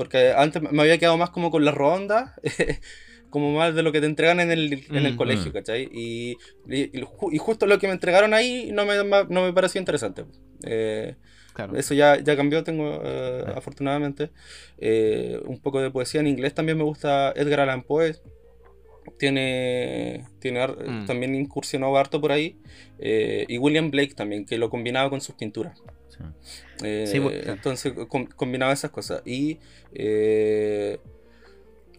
Porque 0.00 0.32
antes 0.34 0.62
me 0.62 0.80
había 0.80 0.96
quedado 0.96 1.18
más 1.18 1.28
como 1.28 1.50
con 1.50 1.62
las 1.62 1.74
rondas, 1.74 2.32
como 3.28 3.52
más 3.52 3.74
de 3.74 3.82
lo 3.82 3.92
que 3.92 4.00
te 4.00 4.06
entregan 4.06 4.40
en 4.40 4.50
el, 4.50 4.72
en 4.88 5.04
el 5.04 5.12
mm, 5.12 5.16
colegio, 5.18 5.50
mm. 5.50 5.52
¿cachai? 5.52 5.90
Y, 5.92 6.38
y, 6.70 7.36
justo 7.36 7.66
lo 7.66 7.78
que 7.78 7.86
me 7.86 7.92
entregaron 7.92 8.32
ahí 8.32 8.70
no 8.72 8.86
me, 8.86 8.96
no 9.04 9.42
me 9.42 9.52
pareció 9.52 9.78
interesante. 9.78 10.24
Eh, 10.64 11.16
eso 11.76 11.92
ya, 11.92 12.18
ya 12.18 12.34
cambió, 12.34 12.64
tengo 12.64 13.02
eh, 13.04 13.44
afortunadamente. 13.54 14.30
Eh, 14.78 15.38
un 15.44 15.60
poco 15.60 15.82
de 15.82 15.90
poesía 15.90 16.22
en 16.22 16.28
inglés 16.28 16.54
también 16.54 16.78
me 16.78 16.84
gusta 16.84 17.34
Edgar 17.36 17.60
Allan 17.60 17.82
Poe. 17.82 18.16
Tiene, 19.18 20.24
tiene 20.38 20.66
mm. 20.66 21.04
también 21.04 21.34
incursionó 21.34 21.94
harto 21.94 22.22
por 22.22 22.32
ahí. 22.32 22.56
y 22.98 23.58
William 23.58 23.90
Blake 23.90 24.14
también, 24.14 24.46
que 24.46 24.56
lo 24.56 24.70
combinaba 24.70 25.10
con 25.10 25.20
sus 25.20 25.34
pinturas. 25.34 25.82
Eh, 26.82 27.20
pues, 27.22 27.46
entonces 27.46 27.92
combinaba 28.36 28.72
esas 28.72 28.90
cosas. 28.90 29.22
Y, 29.24 29.58
eh, 29.92 30.98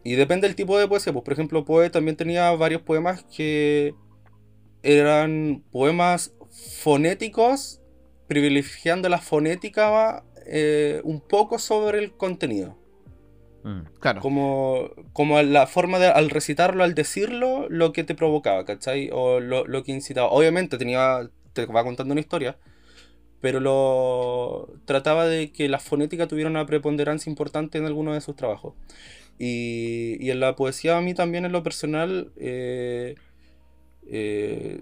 y 0.03 0.15
depende 0.15 0.47
del 0.47 0.55
tipo 0.55 0.77
de 0.77 0.87
poesía. 0.87 1.13
Pues, 1.13 1.23
por 1.23 1.33
ejemplo, 1.33 1.65
Poe 1.65 1.89
también 1.89 2.17
tenía 2.17 2.51
varios 2.51 2.81
poemas 2.81 3.23
que 3.35 3.93
eran 4.83 5.63
poemas 5.71 6.33
fonéticos, 6.49 7.81
privilegiando 8.27 9.09
la 9.09 9.19
fonética 9.19 10.23
eh, 10.45 11.01
un 11.03 11.21
poco 11.21 11.59
sobre 11.59 11.99
el 11.99 12.13
contenido. 12.13 12.77
Mm. 13.63 13.81
Claro. 13.99 14.21
Como, 14.21 14.89
como 15.13 15.41
la 15.41 15.67
forma 15.67 15.99
de 15.99 16.07
al 16.07 16.29
recitarlo, 16.29 16.83
al 16.83 16.95
decirlo, 16.95 17.67
lo 17.69 17.93
que 17.93 18.03
te 18.03 18.15
provocaba, 18.15 18.65
¿cachai? 18.65 19.09
O 19.13 19.39
lo, 19.39 19.65
lo 19.67 19.83
que 19.83 19.91
incitaba. 19.91 20.29
Obviamente 20.29 20.77
tenía, 20.77 21.29
te 21.53 21.65
va 21.67 21.83
contando 21.83 22.13
una 22.13 22.21
historia, 22.21 22.57
pero 23.41 23.59
lo 23.59 24.69
trataba 24.85 25.25
de 25.25 25.51
que 25.51 25.67
la 25.67 25.79
fonética 25.79 26.27
tuviera 26.27 26.49
una 26.49 26.65
preponderancia 26.67 27.29
importante 27.29 27.79
en 27.79 27.85
alguno 27.85 28.13
de 28.13 28.21
sus 28.21 28.35
trabajos. 28.35 28.75
Y, 29.39 30.29
en 30.29 30.39
la 30.39 30.55
poesía 30.55 30.97
a 30.97 31.01
mí 31.01 31.15
también 31.15 31.45
en 31.45 31.51
lo 31.51 31.63
personal 31.63 32.31
eh, 32.37 33.15
eh, 34.07 34.81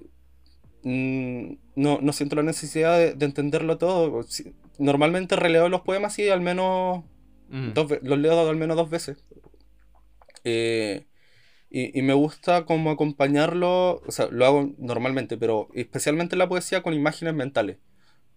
mm, 0.84 1.54
no, 1.76 2.14
siento 2.14 2.36
la 2.36 2.44
necesidad 2.44 3.16
de, 3.16 3.26
entenderlo 3.26 3.78
todo. 3.78 4.26
Normalmente 4.78 5.38
releo 5.38 5.70
los 5.70 5.82
poemas 5.82 6.20
y 6.20 6.28
al 6.30 6.42
menos 6.42 7.06
mm. 7.50 7.70
los 8.04 8.20
leo 8.20 8.50
al 8.50 8.58
menos 8.58 8.76
dos 8.76 8.90
veces. 8.90 9.24
Eh, 10.44 11.06
y, 11.70 11.98
y, 11.98 12.02
me 12.02 12.14
gusta 12.14 12.66
como 12.66 12.92
acompañarlo, 12.92 14.02
o 14.06 14.12
sea, 14.12 14.28
lo 14.32 14.46
hago 14.46 14.74
normalmente, 14.78 15.38
pero 15.38 15.70
especialmente 15.74 16.36
en 16.36 16.40
la 16.40 16.50
poesía 16.50 16.82
con 16.82 16.94
imágenes 16.94 17.36
mentales 17.36 17.78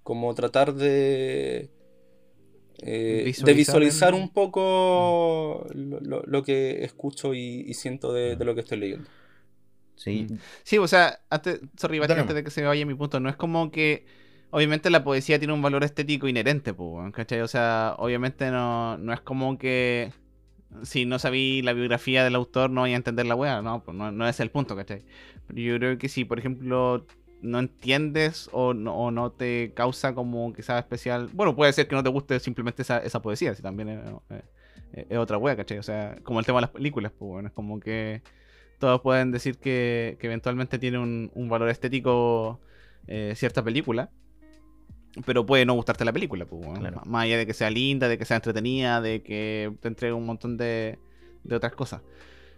como 0.03 0.35
tratar 0.35 0.75
de, 0.75 1.71
eh, 2.83 3.23
visualizar 3.25 3.47
de 3.47 3.55
visualizar 3.55 4.15
un 4.15 4.29
poco 4.31 5.67
lo, 5.73 6.43
que 6.43 6.85
escucho 6.85 7.35
y, 7.35 7.73
siento 7.75 8.13
de, 8.13 8.37
lo 8.45 8.55
que 8.55 8.63
estoy 8.63 8.79
leyendo. 8.79 9.09
Sí. 9.97 10.27
Sí, 10.65 10.79
o 10.79 10.89
sea, 10.89 11.21
antes, 11.31 11.61
sorry, 11.77 11.99
antes 11.99 12.35
de 12.35 12.43
que 12.43 12.51
se 12.51 12.63
vaya 12.63 12.85
mi 12.85 12.95
punto, 12.95 13.21
no 13.21 13.29
es 13.29 13.37
como 13.37 13.71
que. 13.71 14.05
Obviamente 14.55 14.91
la 14.91 15.03
poesía 15.03 15.39
tiene 15.39 15.55
un 15.55 15.63
valor 15.63 15.83
estético 15.83 16.29
inherente, 16.29 16.75
¿cachai? 17.15 17.41
O 17.41 17.49
sea, 17.49 17.95
obviamente 17.97 18.51
no, 18.51 18.99
no 18.99 19.15
es 19.15 19.21
como 19.23 19.57
que 19.57 20.13
si 20.83 21.05
no 21.07 21.19
sabí 21.19 21.63
la 21.63 21.73
biografía 21.73 22.25
del 22.25 22.35
autor 22.35 22.71
no 22.71 22.83
voy 22.83 22.93
a 22.93 22.97
entender 22.97 23.27
la 23.27 23.35
wea, 23.35 23.63
no, 23.63 23.83
pues 23.83 23.97
no, 23.97 24.11
no 24.11 24.29
es 24.29 24.41
el 24.41 24.51
punto, 24.51 24.77
¿cachai? 24.77 25.05
Pero 25.47 25.61
yo 25.61 25.77
creo 25.77 25.99
que 25.99 26.09
si, 26.09 26.25
por 26.25 26.39
ejemplo, 26.39 27.07
no 27.43 27.59
entiendes 27.59 28.49
o 28.53 28.73
no, 28.73 29.11
no, 29.11 29.33
te 29.33 29.73
causa 29.75 30.15
como 30.15 30.53
quizás 30.53 30.79
especial. 30.79 31.29
Bueno, 31.33 31.55
puede 31.55 31.73
ser 31.73 31.89
que 31.89 31.97
no 31.97 32.03
te 32.03 32.09
guste 32.09 32.41
simplemente 32.41 32.83
esa, 32.83 32.99
esa 32.99 33.21
poesía, 33.21 33.55
si 33.55 33.63
también 33.63 33.89
es, 33.89 35.19
otra 35.19 35.39
wea, 35.39 35.57
¿cachai? 35.57 35.79
O 35.79 35.83
sea, 35.83 36.17
como 36.23 36.39
el 36.39 36.47
tema 36.47 36.59
de 36.59 36.63
las 36.63 36.71
películas, 36.71 37.13
pues 37.19 37.29
bueno, 37.29 37.49
es 37.49 37.55
como 37.55 37.81
que 37.81 38.23
todos 38.79 39.01
pueden 39.01 39.33
decir 39.33 39.59
que, 39.59 40.17
eventualmente 40.21 40.79
tiene 40.79 40.99
un, 40.99 41.49
valor 41.49 41.69
estético 41.69 42.61
eh, 43.09 43.35
cierta 43.37 43.63
película, 43.63 44.11
pero 45.27 45.45
puede 45.45 45.67
no 45.67 45.75
gustarte 45.75 46.05
la 46.05 46.13
película, 46.13 46.47
pues 46.47 46.65
bueno, 46.65 47.03
más 47.07 47.25
allá 47.25 47.39
de 47.39 47.47
que 47.47 47.55
sea 47.55 47.71
linda, 47.71 48.09
de 48.09 48.19
que 48.19 48.25
sea 48.25 48.37
entretenida, 48.37 49.01
de 49.01 49.23
que 49.23 49.73
te 49.81 49.89
entregue 49.89 50.15
un 50.15 50.27
montón 50.27 50.57
de, 50.57 50.99
de 51.43 51.57
otras 51.57 51.73
cosas. 51.73 52.03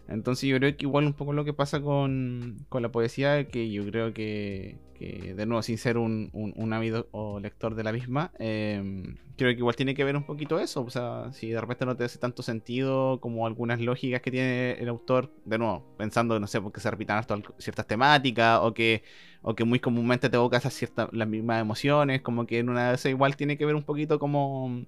Entonces 0.09 0.49
yo 0.49 0.59
creo 0.59 0.77
que 0.77 0.85
igual 0.85 1.07
un 1.07 1.15
poco 1.15 1.33
lo 1.33 1.45
que 1.45 1.53
pasa 1.53 1.81
con, 1.81 2.67
con 2.69 2.83
la 2.83 2.91
poesía, 2.91 3.49
que 3.49 3.71
yo 3.71 3.85
creo 3.87 4.13
que, 4.13 4.79
que 4.95 5.35
de 5.35 5.47
nuevo, 5.47 5.63
sin 5.63 5.79
ser 5.79 5.97
un, 5.99 6.31
un, 6.33 6.73
ávido 6.73 7.09
o 7.13 7.41
lector 7.41 7.75
de 7.75 7.85
la 7.85 7.93
misma, 7.93 8.31
em, 8.39 9.17
creo 9.37 9.53
que 9.53 9.59
igual 9.59 9.77
tiene 9.77 9.95
que 9.95 10.05
ver 10.05 10.17
un 10.17 10.25
poquito 10.25 10.59
eso. 10.59 10.83
O 10.83 10.91
sea, 10.91 11.33
si 11.33 11.51
de 11.51 11.61
repente 11.61 11.87
no 11.87 11.97
te 11.97 12.05
hace 12.05 12.19
tanto 12.19 12.43
sentido 12.43 13.21
como 13.21 13.47
algunas 13.47 13.81
lógicas 13.81 14.21
que 14.21 14.31
tiene 14.31 14.73
el 14.73 14.89
autor, 14.89 15.33
de 15.45 15.59
nuevo, 15.59 15.95
pensando, 15.97 16.39
no 16.39 16.47
sé, 16.47 16.61
porque 16.61 16.81
se 16.81 16.91
repitan 16.91 17.25
ciertas 17.59 17.87
temáticas 17.87 18.61
o 18.63 18.75
que, 18.75 19.03
o 19.43 19.55
que 19.55 19.65
muy 19.65 19.81
comúnmente 19.81 20.29
te 20.29 20.37
evoca 20.37 20.59
esas 20.59 20.75
ciertas, 20.75 21.09
las 21.13 21.29
mismas 21.29 21.61
emociones, 21.61 22.21
como 22.23 22.47
que 22.47 22.59
en 22.59 22.69
una 22.69 22.91
de 22.91 22.95
esas 22.97 23.11
igual 23.11 23.37
tiene 23.37 23.57
que 23.57 23.67
ver 23.67 23.75
un 23.75 23.85
poquito 23.85 24.19
como 24.19 24.85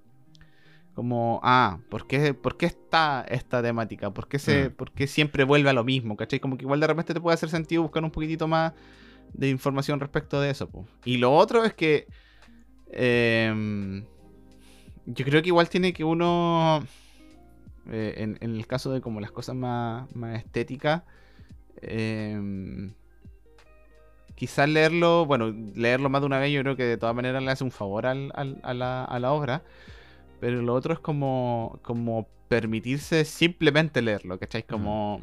como, 0.97 1.41
ah, 1.43 1.79
¿por 1.91 2.07
qué, 2.07 2.33
¿por 2.33 2.57
qué 2.57 2.65
está 2.65 3.23
esta 3.29 3.63
temática? 3.63 4.11
¿Por 4.11 4.29
qué, 4.29 4.39
se, 4.39 4.71
mm. 4.71 5.07
siempre 5.07 5.45
vuelve 5.45 5.69
a 5.69 5.75
lo 5.75 5.85
mismo? 5.85 6.17
¿Cachai? 6.17 6.41
Como 6.41 6.57
que 6.57 6.65
igual 6.65 6.81
de 6.81 6.87
repente 6.87 7.13
te 7.13 7.21
puede 7.21 7.35
hacer 7.35 7.51
sentido 7.51 7.83
buscar 7.83 8.03
un 8.03 8.11
poquitito 8.11 8.49
más 8.49 8.73
de 9.35 9.51
información 9.51 10.01
respecto 10.01 10.41
de 10.41 10.49
eso. 10.49 10.71
Y 11.05 11.19
lo 11.19 11.35
otro 11.35 11.65
es 11.65 11.75
que 11.75 12.07
em, 12.91 14.07
yo 15.05 15.25
creo 15.27 15.43
que 15.43 15.49
igual 15.49 15.69
tiene 15.69 15.93
que 15.93 16.03
uno, 16.03 16.83
eh, 17.91 18.37
en, 18.41 18.55
el 18.55 18.67
caso 18.67 18.91
de 18.91 19.03
como 19.03 19.21
las 19.21 19.33
cosas 19.33 19.55
más, 19.55 20.11
más 20.17 20.39
estéticas, 20.39 21.03
em, 21.83 22.95
quizás 24.35 24.67
leerlo, 24.67 25.27
bueno, 25.27 25.55
leerlo 25.75 26.09
más 26.09 26.23
de 26.23 26.27
una 26.27 26.39
vez 26.39 26.51
yo 26.53 26.63
creo 26.63 26.75
que 26.75 26.85
de 26.85 26.97
todas 26.97 27.15
maneras 27.15 27.43
le 27.43 27.51
hace 27.51 27.65
un 27.65 27.71
favor 27.71 28.07
al, 28.07 28.33
a, 28.63 28.73
la, 28.73 29.05
a 29.05 29.19
la 29.19 29.33
obra. 29.33 29.63
Pero 30.41 30.63
lo 30.63 30.75
otro 30.75 30.93
es 30.93 31.01
como, 31.01 31.79
como 31.83 32.29
permitirse 32.49 33.25
simplemente 33.25 34.03
leerlo, 34.03 34.39
¿cachai? 34.39 34.63
Mm. 34.63 34.71
Como, 34.71 35.21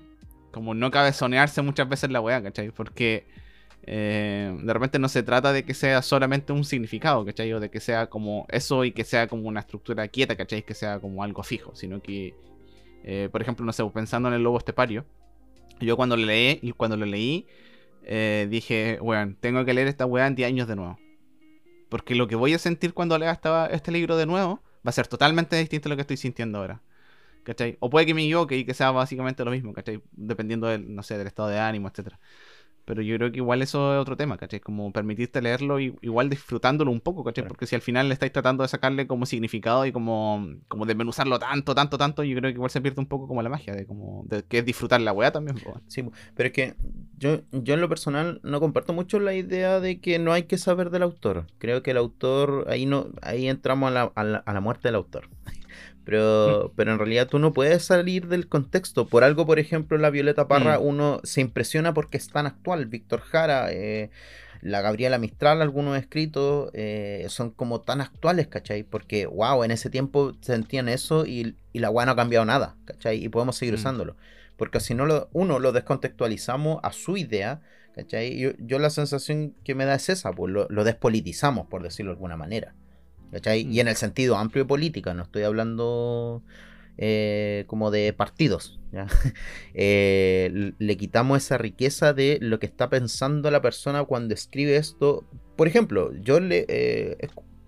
como 0.51 0.74
no 0.74 0.91
cabezonearse 0.91 1.61
muchas 1.61 1.88
veces 1.88 2.09
la 2.11 2.22
weá, 2.22 2.41
¿cachai? 2.41 2.72
Porque 2.72 3.26
eh, 3.86 4.57
de 4.61 4.74
repente 4.74 4.99
no 4.99 5.09
se 5.09 5.24
trata 5.24 5.51
de 5.53 5.64
que 5.64 5.74
sea 5.74 6.01
solamente 6.01 6.53
un 6.53 6.64
significado, 6.64 7.26
¿cachai? 7.26 7.51
O 7.53 7.59
de 7.59 7.70
que 7.70 7.80
sea 7.80 8.07
como 8.07 8.45
eso 8.49 8.84
y 8.86 8.91
que 8.91 9.03
sea 9.03 9.28
como 9.28 9.47
una 9.47 9.59
estructura 9.59 10.07
quieta, 10.07 10.36
¿cachai? 10.36 10.64
Que 10.64 10.74
sea 10.74 10.99
como 10.99 11.24
algo 11.24 11.43
fijo, 11.43 11.76
sino 11.76 12.01
que, 12.01 12.34
eh, 13.03 13.30
por 13.32 13.41
ejemplo, 13.41 13.66
no 13.66 13.74
sé, 13.74 13.84
pensando 13.93 14.30
en 14.30 14.36
el 14.36 14.43
lobo 14.43 14.57
estepario, 14.57 15.05
yo 15.80 15.97
cuando 15.97 16.16
lo 16.16 16.26
leí, 16.26 16.59
y 16.61 16.72
cuando 16.72 16.97
lo 16.97 17.05
leí, 17.05 17.45
eh, 18.03 18.47
dije, 18.49 18.99
weón, 19.01 19.36
tengo 19.39 19.66
que 19.66 19.74
leer 19.74 19.88
esta 19.88 20.05
weá 20.05 20.28
en 20.28 20.36
10 20.36 20.47
años 20.47 20.68
de 20.68 20.76
nuevo. 20.76 20.97
Porque 21.89 22.16
lo 22.16 22.28
que 22.28 22.36
voy 22.36 22.53
a 22.53 22.59
sentir 22.59 22.93
cuando 22.93 23.18
lea 23.18 23.32
esta- 23.32 23.68
este 23.68 23.91
libro 23.91 24.18
de 24.18 24.26
nuevo 24.26 24.61
va 24.86 24.89
a 24.89 24.91
ser 24.93 25.07
totalmente 25.07 25.55
distinto 25.57 25.89
a 25.89 25.91
lo 25.91 25.95
que 25.95 26.01
estoy 26.01 26.17
sintiendo 26.17 26.59
ahora. 26.59 26.81
¿Cachai? 27.43 27.77
O 27.81 27.89
puede 27.89 28.05
que 28.05 28.13
me 28.13 28.23
equivoque 28.23 28.57
y 28.57 28.65
que 28.65 28.73
sea 28.73 28.91
básicamente 28.91 29.43
lo 29.45 29.51
mismo, 29.51 29.73
¿cachai? 29.73 30.01
Dependiendo 30.13 30.67
del, 30.67 30.93
no 30.95 31.03
sé, 31.03 31.17
del 31.17 31.27
estado 31.27 31.49
de 31.49 31.59
ánimo, 31.59 31.89
etcétera. 31.89 32.19
Pero 32.86 33.01
yo 33.01 33.15
creo 33.17 33.31
que 33.31 33.38
igual 33.38 33.61
eso 33.61 33.93
es 33.93 34.01
otro 34.01 34.17
tema, 34.17 34.38
¿cachai? 34.38 34.59
Como 34.59 34.91
permitirte 34.91 35.41
leerlo 35.41 35.79
y 35.79 35.95
igual 36.01 36.29
disfrutándolo 36.29 36.91
un 36.91 36.99
poco, 36.99 37.23
¿cachai? 37.23 37.43
Claro. 37.43 37.49
Porque 37.49 37.65
si 37.65 37.75
al 37.75 37.81
final 37.81 38.07
le 38.09 38.13
estáis 38.13 38.31
tratando 38.31 38.63
de 38.63 38.67
sacarle 38.67 39.07
como 39.07 39.25
significado 39.25 39.86
y 39.86 39.91
como, 39.91 40.47
como 40.67 40.86
desmenuzarlo 40.86 41.39
tanto, 41.39 41.75
tanto, 41.75 41.97
tanto, 41.97 42.23
yo 42.23 42.38
creo 42.38 42.51
que 42.51 42.55
igual 42.55 42.71
se 42.71 42.81
pierde 42.81 42.99
un 42.99 43.07
poco 43.07 43.27
como 43.27 43.41
la 43.41 43.49
magia 43.49 43.73
de 43.73 43.86
como 43.86 44.23
de 44.27 44.43
que 44.43 44.59
es 44.59 44.65
disfrutar 44.65 45.01
la 45.01 45.13
weá 45.13 45.31
también. 45.31 45.57
po. 45.57 45.79
Sí, 45.88 46.03
pero 46.36 46.47
es 46.47 46.53
que 46.53 46.75
yo, 47.17 47.41
yo 47.51 47.73
en 47.73 47.81
lo 47.81 47.88
personal 47.89 48.41
no 48.43 48.59
comparto 48.59 48.93
mucho 48.93 49.19
la 49.19 49.34
idea 49.34 49.79
de 49.79 50.01
que 50.01 50.19
no 50.19 50.34
hay 50.34 50.43
que 50.43 50.57
saber 50.57 50.89
del 50.89 51.03
autor. 51.03 51.47
Creo 51.59 51.84
que 51.84 51.91
el 51.91 51.97
autor, 51.97 52.65
ahí 52.69 52.86
no, 52.86 53.07
ahí 53.21 53.47
entramos 53.47 53.88
a 53.88 53.91
la, 53.91 54.11
a 54.15 54.23
la, 54.23 54.38
a 54.39 54.53
la 54.53 54.61
muerte 54.61 54.89
del 54.89 54.95
autor. 54.95 55.29
Pero, 56.06 56.74
pero 56.76 56.91
en 56.91 56.99
realidad 56.99 57.28
tú 57.28 57.39
no 57.39 57.54
puedes 57.54 57.84
salir 57.86 58.28
del 58.28 58.47
contexto. 58.47 59.08
Por 59.08 59.24
algo, 59.24 59.45
por 59.45 59.60
ejemplo, 59.60 59.97
la 59.97 60.10
Violeta 60.10 60.47
Parra, 60.47 60.80
Mm. 60.80 60.86
uno 60.86 61.20
se 61.24 61.41
impresiona 61.41 61.93
porque 61.93 62.18
es 62.18 62.28
tan 62.28 62.45
actual. 62.45 62.86
Víctor 62.88 63.22
Jara, 63.22 63.72
eh, 63.72 64.10
la 64.62 64.82
Gabriela 64.82 65.18
Mistral, 65.18 65.62
algunos 65.62 65.97
escritos, 65.97 66.70
eh, 66.74 67.26
son 67.30 67.51
como 67.51 67.82
tan 67.82 68.01
actuales, 68.01 68.47
¿cachai? 68.47 68.84
Porque, 68.84 69.26
wow, 69.26 69.64
en 69.64 69.72
ese 69.72 69.89
tiempo 69.89 70.34
sentían 70.41 70.89
eso 70.89 71.26
y, 71.26 71.56
y 71.74 71.80
la 71.80 71.89
weá 71.89 72.06
no 72.06 72.14
ha 72.14 72.16
cambiado 72.16 72.45
nada, 72.45 72.76
¿cachai? 72.86 73.24
Y 73.24 73.30
podemos 73.30 73.56
seguir 73.58 73.74
Mm. 73.74 73.78
usándolo. 73.78 74.16
Porque 74.58 74.80
si 74.80 74.93
no, 74.93 75.06
lo, 75.06 75.30
uno 75.34 75.60
lo 75.60 75.72
descontextualizamos 75.72 76.80
a 76.84 76.91
su 76.93 77.18
idea, 77.18 77.62
¿cachai? 77.95 78.38
Yo, 78.38 78.51
yo 78.60 78.80
la 78.80 78.89
sensación 78.89 79.54
que 79.64 79.74
me 79.76 79.86
da 79.86 79.95
es 79.95 80.10
esa, 80.10 80.32
pues 80.32 80.51
lo, 80.54 80.68
lo 80.70 80.84
despolitizamos, 80.84 81.68
por 81.68 81.82
decirlo 81.84 82.12
de 82.12 82.16
alguna 82.18 82.38
manera. 82.38 82.74
¿Cachai? 83.34 83.67
Y 83.69 83.79
en 83.79 83.88
el 83.88 83.95
sentido 83.95 84.38
amplio 84.38 84.63
de 84.63 84.67
política, 84.67 85.13
no 85.13 85.23
estoy 85.23 85.43
hablando 85.43 86.43
eh, 86.97 87.65
como 87.67 87.91
de 87.91 88.13
partidos. 88.13 88.79
¿ya? 88.91 89.07
Eh, 89.73 90.73
le 90.77 90.97
quitamos 90.97 91.39
esa 91.39 91.57
riqueza 91.57 92.13
de 92.13 92.38
lo 92.41 92.59
que 92.59 92.67
está 92.67 92.89
pensando 92.89 93.49
la 93.51 93.61
persona 93.61 94.03
cuando 94.05 94.34
escribe 94.34 94.77
esto. 94.77 95.25
Por 95.55 95.67
ejemplo, 95.67 96.13
yo 96.21 96.39
le... 96.39 96.65
eh, 96.69 97.17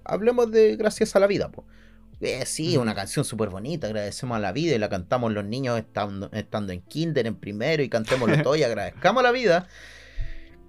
hablemos 0.04 0.52
de 0.52 0.76
Gracias 0.76 1.16
a 1.16 1.20
la 1.20 1.28
Vida. 1.28 1.52
Eh, 2.22 2.46
sí, 2.46 2.78
una 2.78 2.96
canción 2.96 3.26
súper 3.26 3.50
bonita, 3.50 3.88
agradecemos 3.88 4.38
a 4.38 4.40
la 4.40 4.54
vida 4.54 4.76
y 4.76 4.80
la 4.80 4.88
cantamos 4.88 5.34
los 5.34 5.44
niños 5.44 5.78
estando, 5.78 6.30
estando 6.32 6.72
en 6.72 6.82
kinder, 6.82 7.28
en 7.28 7.36
primero 7.36 7.84
y 7.84 7.90
cantémoslo 7.90 8.38
todo 8.44 8.56
y 8.56 8.64
agradezcamos 8.64 9.22
a 9.22 9.24
la 9.24 9.32
vida. 9.32 9.68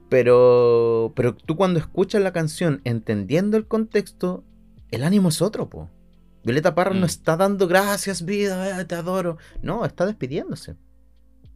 Pero, 0.09 1.13
pero 1.17 1.35
tú 1.35 1.57
cuando 1.57 1.79
escuchas 1.81 2.23
la 2.23 2.33
canción 2.33 2.81
entendiendo 2.85 3.57
el 3.57 3.67
contexto, 3.67 4.45
el 4.91 5.05
ánimo 5.05 5.29
es 5.31 5.41
otro, 5.43 5.69
po. 5.69 5.91
Violeta 6.45 6.75
Parra 6.75 6.93
Mm. 6.95 7.01
no 7.01 7.07
está 7.07 7.37
dando 7.37 7.67
gracias, 7.67 8.25
vida, 8.25 8.81
eh, 8.81 8.85
te 8.85 8.95
adoro. 8.95 9.37
No, 9.63 9.85
está 9.85 10.07
despidiéndose. 10.07 10.77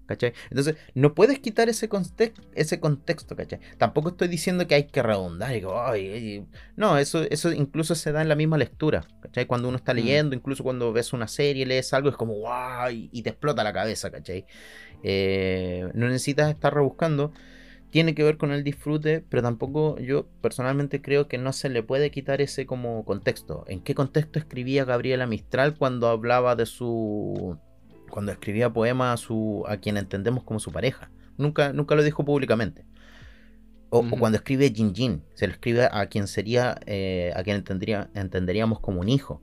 ¿Cachai? 0.07 0.33
Entonces, 0.51 0.74
no 0.95 1.14
puedes 1.14 1.39
quitar 1.39 1.68
ese, 1.68 1.89
context- 1.89 2.43
ese 2.57 2.81
contexto, 2.81 3.37
¿cachai? 3.37 3.61
Tampoco 3.78 4.09
estoy 4.09 4.26
diciendo 4.26 4.66
que 4.66 4.74
hay 4.74 4.85
que 4.89 5.05
redundar 5.05 5.55
y 5.55 5.61
que, 5.61 5.68
"Ay, 5.72 6.09
ay". 6.09 6.47
No, 6.74 6.99
eso, 6.99 7.22
eso 7.31 7.53
incluso 7.53 7.95
se 7.95 8.11
da 8.11 8.20
en 8.20 8.28
la 8.28 8.35
misma 8.35 8.59
lectura, 8.59 9.07
¿cachai? 9.22 9.47
Cuando 9.47 9.68
uno 9.68 9.76
está 9.76 9.93
Mm. 9.93 9.97
leyendo, 9.97 10.35
incluso 10.35 10.64
cuando 10.64 10.93
ves 10.93 11.12
una 11.12 11.28
serie, 11.28 11.64
lees 11.64 11.95
algo, 11.95 12.09
es 12.09 12.16
como, 12.16 12.35
wow, 12.41 12.91
y, 12.91 13.09
y 13.12 13.22
te 13.22 13.31
explota 13.31 13.62
la 13.62 13.72
cabeza, 13.72 14.11
¿cachai? 14.11 14.47
Eh, 15.05 15.89
no 15.95 16.07
necesitas 16.09 16.51
estar 16.51 16.74
rebuscando. 16.74 17.33
Tiene 17.91 18.14
que 18.14 18.22
ver 18.22 18.36
con 18.36 18.53
el 18.53 18.62
disfrute, 18.62 19.24
pero 19.28 19.43
tampoco 19.43 19.99
yo 19.99 20.26
personalmente 20.41 21.03
creo 21.03 21.26
que 21.26 21.38
no 21.38 21.53
se 21.53 21.68
le 21.68 21.82
puede 21.82 22.11
quitar 22.12 22.41
ese 22.41 22.64
como 22.64 23.05
contexto. 23.05 23.64
¿En 23.66 23.80
qué 23.80 23.95
contexto 23.97 24.38
escribía 24.38 24.84
Gabriela 24.84 25.26
Mistral 25.26 25.76
cuando 25.76 26.09
hablaba 26.09 26.55
de 26.55 26.66
su 26.66 27.59
cuando 28.11 28.32
escribía 28.32 28.72
poemas 28.72 29.14
a 29.14 29.16
su 29.24 29.64
a 29.66 29.76
quien 29.78 29.97
entendemos 29.97 30.45
como 30.45 30.61
su 30.61 30.70
pareja? 30.70 31.11
Nunca 31.36 31.72
nunca 31.72 31.97
lo 31.97 32.05
dijo 32.05 32.24
públicamente. 32.24 32.84
O, 33.93 34.09
cuando 34.09 34.38
escribe 34.38 34.70
Jin 34.70 34.95
Jin, 34.95 35.24
se 35.34 35.49
lo 35.49 35.53
escribe 35.53 35.88
a 35.91 36.07
quien 36.07 36.28
sería 36.28 36.78
eh, 36.86 37.32
a 37.34 37.43
quien 37.43 37.57
entendería- 37.57 38.09
entenderíamos 38.14 38.78
como 38.78 39.01
un 39.01 39.09
hijo. 39.09 39.43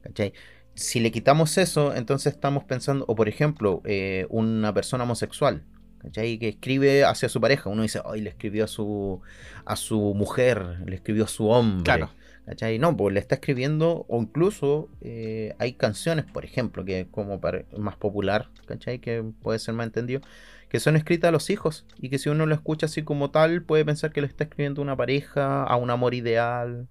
¿Cachai? 0.00 0.32
Si 0.74 0.98
le 0.98 1.10
quitamos 1.12 1.58
eso, 1.58 1.94
entonces 1.94 2.32
estamos 2.32 2.64
pensando, 2.64 3.04
o 3.06 3.14
por 3.14 3.28
ejemplo, 3.28 3.82
eh, 3.84 4.26
una 4.30 4.72
persona 4.72 5.04
homosexual, 5.04 5.62
¿cachai? 6.04 6.38
Que 6.38 6.50
escribe 6.50 7.04
hacia 7.04 7.28
su 7.28 7.40
pareja. 7.40 7.68
Uno 7.68 7.82
dice, 7.82 8.00
ay, 8.04 8.20
le 8.20 8.30
escribió 8.30 8.64
a 8.64 8.68
su, 8.68 9.20
a 9.64 9.74
su 9.74 10.14
mujer, 10.14 10.78
le 10.86 10.94
escribió 10.94 11.24
a 11.24 11.28
su 11.28 11.48
hombre. 11.48 11.82
Claro. 11.82 12.10
¿Cachai? 12.46 12.78
No, 12.78 12.94
pues 12.94 13.14
le 13.14 13.20
está 13.20 13.36
escribiendo, 13.36 14.04
o 14.06 14.20
incluso 14.20 14.90
eh, 15.00 15.54
hay 15.58 15.72
canciones, 15.72 16.26
por 16.26 16.44
ejemplo, 16.44 16.84
que 16.84 17.08
como 17.10 17.40
para- 17.40 17.64
más 17.78 17.96
popular, 17.96 18.50
¿cachai? 18.66 18.98
Que 18.98 19.24
puede 19.42 19.58
ser 19.58 19.72
más 19.72 19.86
entendido, 19.86 20.20
que 20.68 20.78
son 20.78 20.94
escritas 20.96 21.28
a 21.28 21.32
los 21.32 21.48
hijos, 21.48 21.86
y 21.98 22.10
que 22.10 22.18
si 22.18 22.28
uno 22.28 22.44
lo 22.44 22.54
escucha 22.54 22.84
así 22.84 23.02
como 23.02 23.30
tal, 23.30 23.62
puede 23.62 23.86
pensar 23.86 24.12
que 24.12 24.20
le 24.20 24.26
está 24.26 24.44
escribiendo 24.44 24.82
a 24.82 24.84
una 24.84 24.94
pareja, 24.94 25.64
a 25.64 25.76
un 25.76 25.88
amor 25.88 26.12
ideal, 26.12 26.86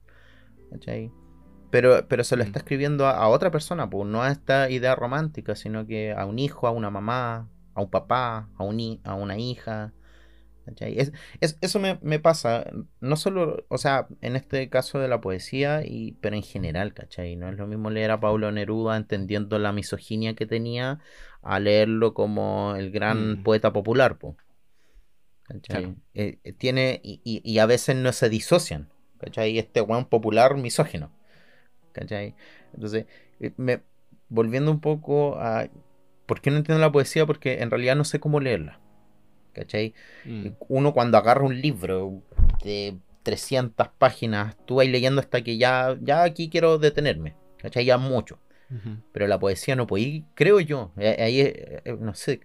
¿cachai? 0.72 1.11
Pero, 1.70 2.07
pero 2.07 2.24
se 2.24 2.36
lo 2.36 2.43
Mm. 2.43 2.47
está 2.47 2.59
escribiendo 2.59 3.05
a, 3.05 3.11
a 3.11 3.28
otra 3.28 3.51
persona, 3.51 3.88
pues 3.88 4.07
no 4.07 4.24
a 4.24 4.32
esta 4.32 4.72
idea 4.72 4.95
romántica, 4.95 5.55
sino 5.55 5.86
que 5.86 6.14
a 6.14 6.26
un 6.26 6.39
hijo, 6.39 6.66
a 6.66 6.72
una 6.72 6.89
mamá, 6.89 7.47
a 7.76 7.82
un 7.82 7.90
papá, 7.90 8.50
a, 8.58 8.64
un 8.64 9.00
a 9.04 9.16
una 9.16 9.38
hija. 9.38 9.94
¿cachai? 10.66 10.98
Es, 11.00 11.12
es- 11.42 11.58
eso 11.62 11.80
me, 11.80 12.00
me 12.02 12.20
pasa, 12.20 12.66
no 13.02 13.16
solo, 13.18 13.66
o 13.70 13.78
sea, 13.78 14.08
en 14.22 14.36
este 14.36 14.70
caso 14.70 15.00
de 15.00 15.08
la 15.08 15.22
poesía, 15.22 15.82
y, 15.86 16.14
pero 16.22 16.36
en 16.36 16.44
general, 16.44 16.94
¿cachai? 16.94 17.36
No 17.36 17.50
es 17.50 17.58
lo 17.58 17.68
mismo 17.68 17.90
leer 17.90 18.12
a 18.12 18.20
Pablo 18.20 18.52
Neruda 18.52 18.98
entendiendo 18.98 19.60
la 19.60 19.72
misoginia 19.74 20.36
que 20.36 20.46
tenía 20.46 21.00
a 21.42 21.60
leerlo 21.60 22.14
como 22.14 22.76
el 22.78 22.92
gran 22.92 23.38
Mm. 23.40 23.44
poeta 23.44 23.74
popular, 23.74 24.18
po. 24.18 24.38
Eh, 26.14 26.38
eh, 26.44 26.54
tiene, 26.54 27.00
y, 27.04 27.22
y- 27.24 27.42
y 27.44 27.60
a 27.60 27.66
veces 27.66 27.96
no 27.96 28.12
se 28.14 28.30
disocian, 28.30 28.90
¿cachai? 29.20 29.58
Este 29.58 29.82
weón 29.82 30.06
popular 30.06 30.56
misógino, 30.58 31.12
¿cachai? 31.94 32.36
Entonces, 32.74 33.06
eh, 33.40 33.54
me, 33.58 33.82
volviendo 34.30 34.72
un 34.72 34.80
poco 34.82 35.38
a... 35.40 35.68
¿Por 36.26 36.42
qué 36.42 36.52
no 36.52 36.58
entiendo 36.58 36.82
la 36.82 36.92
poesía? 36.92 37.26
Porque 37.26 37.62
en 37.62 37.70
realidad 37.70 37.96
no 37.96 38.04
sé 38.06 38.20
cómo 38.20 38.40
leerla. 38.40 38.80
¿Cachai? 39.54 39.94
Mm. 40.26 40.48
Uno 40.68 40.94
cuando 40.94 41.18
agarra 41.18 41.44
un 41.44 41.62
libro 41.62 42.22
de 42.64 42.98
300 43.24 43.90
páginas, 43.98 44.56
tú 44.66 44.76
vas 44.76 44.88
leyendo 44.88 45.22
hasta 45.22 45.44
que 45.44 45.58
ya, 45.58 45.96
ya 46.02 46.24
aquí 46.24 46.50
quiero 46.50 46.80
detenerme. 46.80 47.36
¿Cachai? 47.58 47.86
Ya 47.86 47.98
mucho. 47.98 48.40
Pero 49.12 49.28
la 49.28 49.38
poesía 49.40 49.76
no 49.76 49.86
podéis, 49.86 50.24
creo 50.34 50.60
yo. 50.60 50.92
eh, 50.98 51.18
Ahí, 51.22 51.42
eh, 51.42 51.82
eh, 51.86 51.98
no 52.00 52.16
sé. 52.16 52.40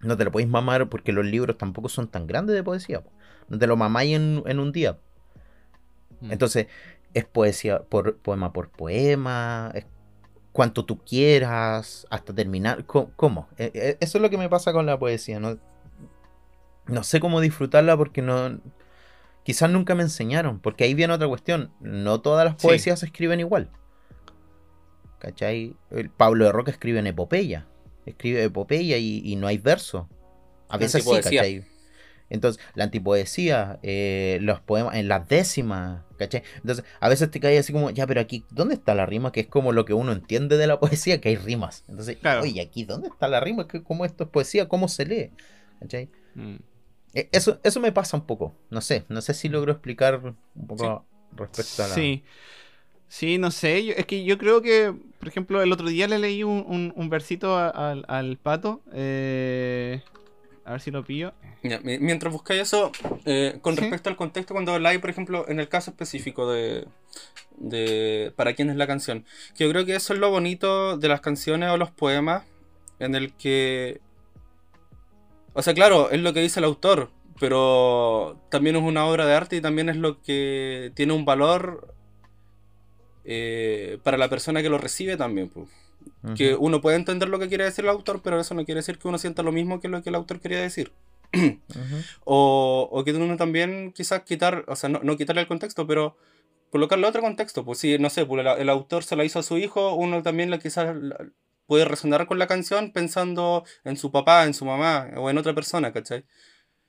No 0.00 0.14
te 0.18 0.24
lo 0.24 0.30
podéis 0.30 0.50
mamar 0.50 0.90
porque 0.90 1.12
los 1.12 1.24
libros 1.24 1.56
tampoco 1.56 1.88
son 1.88 2.08
tan 2.08 2.26
grandes 2.26 2.54
de 2.54 2.62
poesía. 2.62 3.00
po. 3.00 3.10
No 3.48 3.58
te 3.58 3.66
lo 3.66 3.74
mamáis 3.76 4.14
en, 4.14 4.42
en 4.46 4.58
un 4.58 4.72
día. 4.72 4.98
Mm. 6.20 6.32
Entonces, 6.32 6.66
es 7.14 7.24
poesía 7.24 7.82
por 7.82 8.18
poema 8.18 8.52
por 8.52 8.70
poema, 8.70 9.70
es 9.74 9.86
cuanto 10.54 10.84
tú 10.84 10.98
quieras, 11.04 12.06
hasta 12.10 12.32
terminar. 12.32 12.86
¿Cómo? 12.86 13.48
Eh, 13.58 13.72
eh, 13.74 13.96
Eso 14.00 14.18
es 14.18 14.22
lo 14.22 14.30
que 14.30 14.38
me 14.38 14.48
pasa 14.48 14.72
con 14.72 14.86
la 14.86 14.96
poesía. 14.98 15.40
No, 15.40 15.58
no 16.86 17.02
sé 17.02 17.18
cómo 17.18 17.40
disfrutarla 17.40 17.96
porque 17.96 18.22
no. 18.22 18.60
Quizás 19.42 19.68
nunca 19.68 19.96
me 19.96 20.04
enseñaron. 20.04 20.60
Porque 20.60 20.84
ahí 20.84 20.94
viene 20.94 21.12
otra 21.12 21.26
cuestión. 21.26 21.72
No 21.80 22.20
todas 22.20 22.44
las 22.46 22.54
Sí. 22.60 22.68
poesías 22.68 23.00
se 23.00 23.06
escriben 23.06 23.40
igual. 23.40 23.68
¿Cachai? 25.18 25.76
El 25.90 26.08
Pablo 26.08 26.44
de 26.44 26.52
Roca 26.52 26.70
escribe 26.70 27.00
en 27.00 27.08
epopeya. 27.08 27.66
Escribe 28.06 28.44
epopeya 28.44 28.96
y, 28.96 29.22
y 29.24 29.36
no 29.36 29.48
hay 29.48 29.58
verso. 29.58 30.08
A 30.68 30.76
veces 30.78 31.02
sí. 31.04 31.10
¿cachai? 31.10 31.64
Entonces, 32.34 32.62
la 32.74 32.84
antipoesía, 32.84 33.78
eh, 33.82 34.38
los 34.42 34.60
poemas, 34.60 34.96
en 34.96 35.08
las 35.08 35.26
décimas, 35.28 36.02
¿cachai? 36.18 36.42
Entonces, 36.56 36.84
a 37.00 37.08
veces 37.08 37.30
te 37.30 37.40
caes 37.40 37.60
así 37.60 37.72
como, 37.72 37.90
ya, 37.90 38.06
pero 38.06 38.20
aquí, 38.20 38.44
¿dónde 38.50 38.74
está 38.74 38.94
la 38.94 39.06
rima? 39.06 39.32
Que 39.32 39.40
es 39.40 39.46
como 39.46 39.72
lo 39.72 39.84
que 39.84 39.94
uno 39.94 40.12
entiende 40.12 40.56
de 40.56 40.66
la 40.66 40.78
poesía, 40.80 41.20
que 41.20 41.30
hay 41.30 41.36
rimas. 41.36 41.84
Entonces, 41.88 42.16
Claro. 42.18 42.42
oye, 42.42 42.60
aquí, 42.60 42.84
¿dónde 42.84 43.08
está 43.08 43.28
la 43.28 43.40
rima? 43.40 43.66
¿Qué- 43.68 43.82
¿Cómo 43.82 44.04
esto 44.04 44.24
es 44.24 44.30
poesía? 44.30 44.68
¿Cómo 44.68 44.88
se 44.88 45.06
lee? 45.06 45.30
¿Cachai? 45.80 46.08
Mm. 46.34 46.56
Eh, 47.14 47.28
Eso, 47.32 47.60
eso 47.62 47.78
me 47.80 47.92
pasa 47.92 48.16
un 48.16 48.26
poco. 48.26 48.54
No 48.70 48.80
sé, 48.80 49.04
no 49.08 49.20
sé 49.20 49.34
si 49.34 49.48
logro 49.48 49.72
explicar 49.72 50.20
un 50.54 50.66
poco 50.66 51.06
respecto 51.36 51.84
a 51.84 51.88
la. 51.88 51.94
Sí. 51.94 52.24
Sí, 53.06 53.38
no 53.38 53.52
sé. 53.52 53.84
yo- 53.84 53.94
es 53.96 54.06
que 54.06 54.24
yo 54.24 54.38
creo 54.38 54.60
que, 54.62 54.92
por 55.20 55.28
ejemplo, 55.28 55.62
el 55.62 55.70
otro 55.72 55.86
día 55.88 56.08
le 56.08 56.18
leí 56.18 56.42
un, 56.42 56.64
un- 56.66 56.92
un 56.96 57.08
versito 57.10 57.56
a- 57.56 57.68
al, 57.68 58.04
al 58.08 58.36
pato. 58.38 58.82
eh, 58.92 60.02
a 60.64 60.72
ver 60.72 60.80
si 60.80 60.90
lo 60.90 61.04
pillo. 61.04 61.32
Ya, 61.62 61.80
mientras 61.82 62.32
buscáis 62.32 62.62
eso, 62.62 62.90
eh, 63.24 63.58
con 63.62 63.74
Sí. 63.74 63.80
respecto 63.82 64.08
al 64.10 64.16
contexto, 64.16 64.54
cuando 64.54 64.72
habláis, 64.72 64.98
por 65.00 65.10
ejemplo, 65.10 65.46
en 65.48 65.60
el 65.60 65.68
caso 65.68 65.90
específico 65.90 66.50
de, 66.50 66.86
de 67.56 68.32
para 68.36 68.54
quién 68.54 68.70
es 68.70 68.76
la 68.76 68.86
canción, 68.86 69.24
que 69.56 69.64
yo 69.64 69.70
creo 69.70 69.84
que 69.86 69.94
eso 69.94 70.12
es 70.14 70.18
lo 70.20 70.30
bonito 70.30 70.96
de 70.98 71.08
las 71.08 71.20
canciones 71.20 71.70
o 71.70 71.76
los 71.76 71.90
poemas, 71.90 72.44
en 72.98 73.14
el 73.14 73.32
que, 73.34 74.00
o 75.52 75.62
sea, 75.62 75.74
claro, 75.74 76.10
es 76.10 76.20
lo 76.20 76.32
que 76.32 76.40
dice 76.40 76.60
el 76.60 76.64
autor, 76.64 77.10
pero 77.40 78.38
también 78.50 78.76
es 78.76 78.82
una 78.82 79.06
obra 79.06 79.26
de 79.26 79.34
arte 79.34 79.56
y 79.56 79.60
también 79.60 79.88
es 79.88 79.96
lo 79.96 80.20
que 80.22 80.92
tiene 80.94 81.12
un 81.12 81.24
valor 81.24 81.94
eh, 83.24 83.98
para 84.02 84.18
la 84.18 84.28
persona 84.28 84.62
que 84.62 84.68
lo 84.68 84.78
recibe 84.78 85.16
también. 85.16 85.48
pues. 85.48 85.68
Que 86.36 86.54
uno 86.54 86.80
puede 86.80 86.96
entender 86.96 87.28
lo 87.28 87.38
que 87.38 87.48
quiere 87.48 87.64
decir 87.64 87.84
el 87.84 87.90
autor, 87.90 88.20
pero 88.22 88.40
eso 88.40 88.54
no 88.54 88.64
quiere 88.64 88.80
decir 88.80 88.98
que 88.98 89.08
uno 89.08 89.18
sienta 89.18 89.42
lo 89.42 89.52
mismo 89.52 89.80
que 89.80 89.88
lo 89.88 90.02
que 90.02 90.08
el 90.10 90.14
autor 90.14 90.40
quería 90.40 90.60
decir. 90.60 90.92
O, 92.24 92.88
o 92.90 93.04
que 93.04 93.12
uno 93.12 93.36
también 93.36 93.92
quizás 93.92 94.22
quitar, 94.22 94.64
o 94.68 94.76
sea, 94.76 94.88
no, 94.88 95.00
no 95.02 95.16
quitarle 95.16 95.42
el 95.42 95.48
contexto, 95.48 95.86
pero 95.86 96.16
colocarle 96.70 97.06
otro 97.06 97.22
contexto. 97.22 97.64
Pues 97.64 97.78
si, 97.78 97.98
no 97.98 98.10
sé, 98.10 98.24
pues 98.26 98.40
el, 98.46 98.60
el 98.60 98.68
autor 98.68 99.04
se 99.04 99.16
la 99.16 99.24
hizo 99.24 99.38
a 99.38 99.42
su 99.42 99.58
hijo, 99.58 99.94
uno 99.94 100.22
también 100.22 100.50
le 100.50 100.58
quizás 100.58 100.94
la- 100.96 101.26
puede 101.66 101.84
resonar 101.86 102.26
con 102.26 102.38
la 102.38 102.46
canción 102.46 102.92
pensando 102.92 103.64
en 103.84 103.96
su 103.96 104.10
papá, 104.12 104.44
en 104.44 104.54
su 104.54 104.64
mamá 104.64 105.08
o 105.16 105.30
en 105.30 105.38
otra 105.38 105.54
persona, 105.54 105.92
¿cachai? 105.92 106.24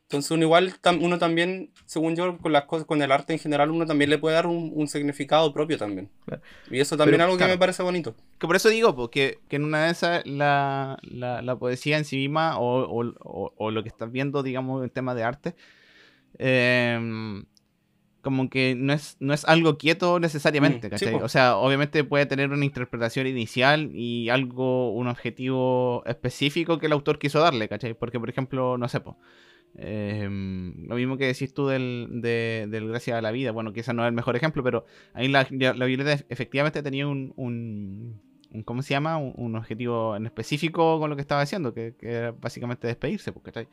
Entonces 0.08 0.30
uno 0.32 0.44
igual, 0.44 0.74
tam- 0.82 1.00
uno 1.02 1.18
también, 1.18 1.72
según 1.86 2.16
yo, 2.16 2.38
con 2.38 2.52
las 2.54 2.66
cosas, 2.66 2.86
con 2.86 3.02
el 3.02 3.12
arte 3.12 3.34
en 3.34 3.40
general, 3.40 3.72
uno 3.72 3.86
también 3.86 4.10
le 4.10 4.18
puede 4.20 4.36
dar 4.36 4.46
un, 4.48 4.72
un 4.74 4.88
significado 4.88 5.52
propio 5.52 5.78
también. 5.78 6.10
Claro. 6.26 6.42
Y 6.70 6.80
eso 6.80 6.96
también 6.96 7.20
Pero, 7.20 7.24
es 7.24 7.34
algo 7.34 7.38
que 7.38 7.52
me 7.54 7.58
parece 7.58 7.82
bonito. 7.84 8.16
Que 8.38 8.48
por 8.48 8.56
eso 8.56 8.70
digo, 8.70 8.96
porque 8.96 9.40
que 9.50 9.56
en 9.56 9.64
una 9.64 9.86
de 9.86 9.92
esas 9.92 10.26
la, 10.28 10.98
la, 11.04 11.42
la 11.42 11.56
poesía 11.56 11.98
en 11.98 12.06
sí 12.06 12.18
misma 12.18 12.60
o, 12.60 12.84
o- 12.84 13.14
o- 13.24 13.54
o 13.58 13.72
lo 13.72 13.82
que 13.82 13.90
estás 13.90 14.12
viendo, 14.12 14.44
digamos, 14.44 14.84
en 14.84 14.90
tema 14.92 15.16
de 15.16 15.24
arte, 15.24 15.56
em, 16.38 17.46
como 18.22 18.50
que 18.50 18.76
no 18.76 18.94
es, 18.94 19.18
no 19.20 19.34
es 19.34 19.46
algo 19.46 19.78
quieto 19.78 20.20
necesariamente, 20.20 20.88
Mm, 20.88 20.92
¿cachai? 20.92 21.14
sí, 21.14 21.20
o 21.22 21.30
sea, 21.30 21.58
obviamente 21.58 22.04
puede 22.04 22.26
tener 22.26 22.52
una 22.52 22.66
interpretación 22.66 23.28
inicial 23.28 23.92
y 23.94 24.30
algo, 24.30 24.92
un 24.94 25.08
objetivo 25.08 26.04
específico 26.06 26.80
que 26.80 26.88
el 26.88 26.92
autor 26.94 27.20
quiso 27.20 27.40
darle, 27.40 27.70
¿cachai? 27.70 27.94
Porque, 27.94 28.20
por 28.20 28.30
ejemplo, 28.30 28.78
no 28.78 28.88
sé, 28.90 29.00
em, 29.78 30.88
lo 30.88 30.96
mismo 30.96 31.18
que 31.18 31.26
decís 31.28 31.54
tú 31.54 31.68
del, 31.68 32.08
de, 32.22 32.68
del 32.70 32.88
Gracias 32.90 33.18
a 33.18 33.22
la 33.22 33.32
Vida, 33.32 33.52
bueno, 33.52 33.74
quizás 33.74 33.96
no 33.96 34.04
es 34.04 34.10
el 34.10 34.14
mejor 34.16 34.36
ejemplo, 34.36 34.64
pero 34.64 34.86
ahí 35.14 35.28
la, 35.28 35.48
la 35.52 35.86
Violeta 35.86 36.24
efectivamente 36.30 36.82
tenía 36.84 37.08
un, 37.08 37.34
un, 37.36 38.22
un- 38.52 38.64
¿cómo 38.64 38.82
se 38.82 38.90
llama? 38.94 39.18
Un, 39.18 39.34
un 39.38 39.56
objetivo 39.56 40.16
en 40.16 40.26
específico 40.26 41.00
con 41.00 41.10
lo 41.10 41.16
que 41.16 41.22
estaba 41.22 41.42
haciendo, 41.42 41.74
que, 41.74 41.96
que 41.98 42.12
era 42.12 42.32
básicamente 42.32 42.88
despedirse, 42.88 43.34
¿cachai? 43.44 43.68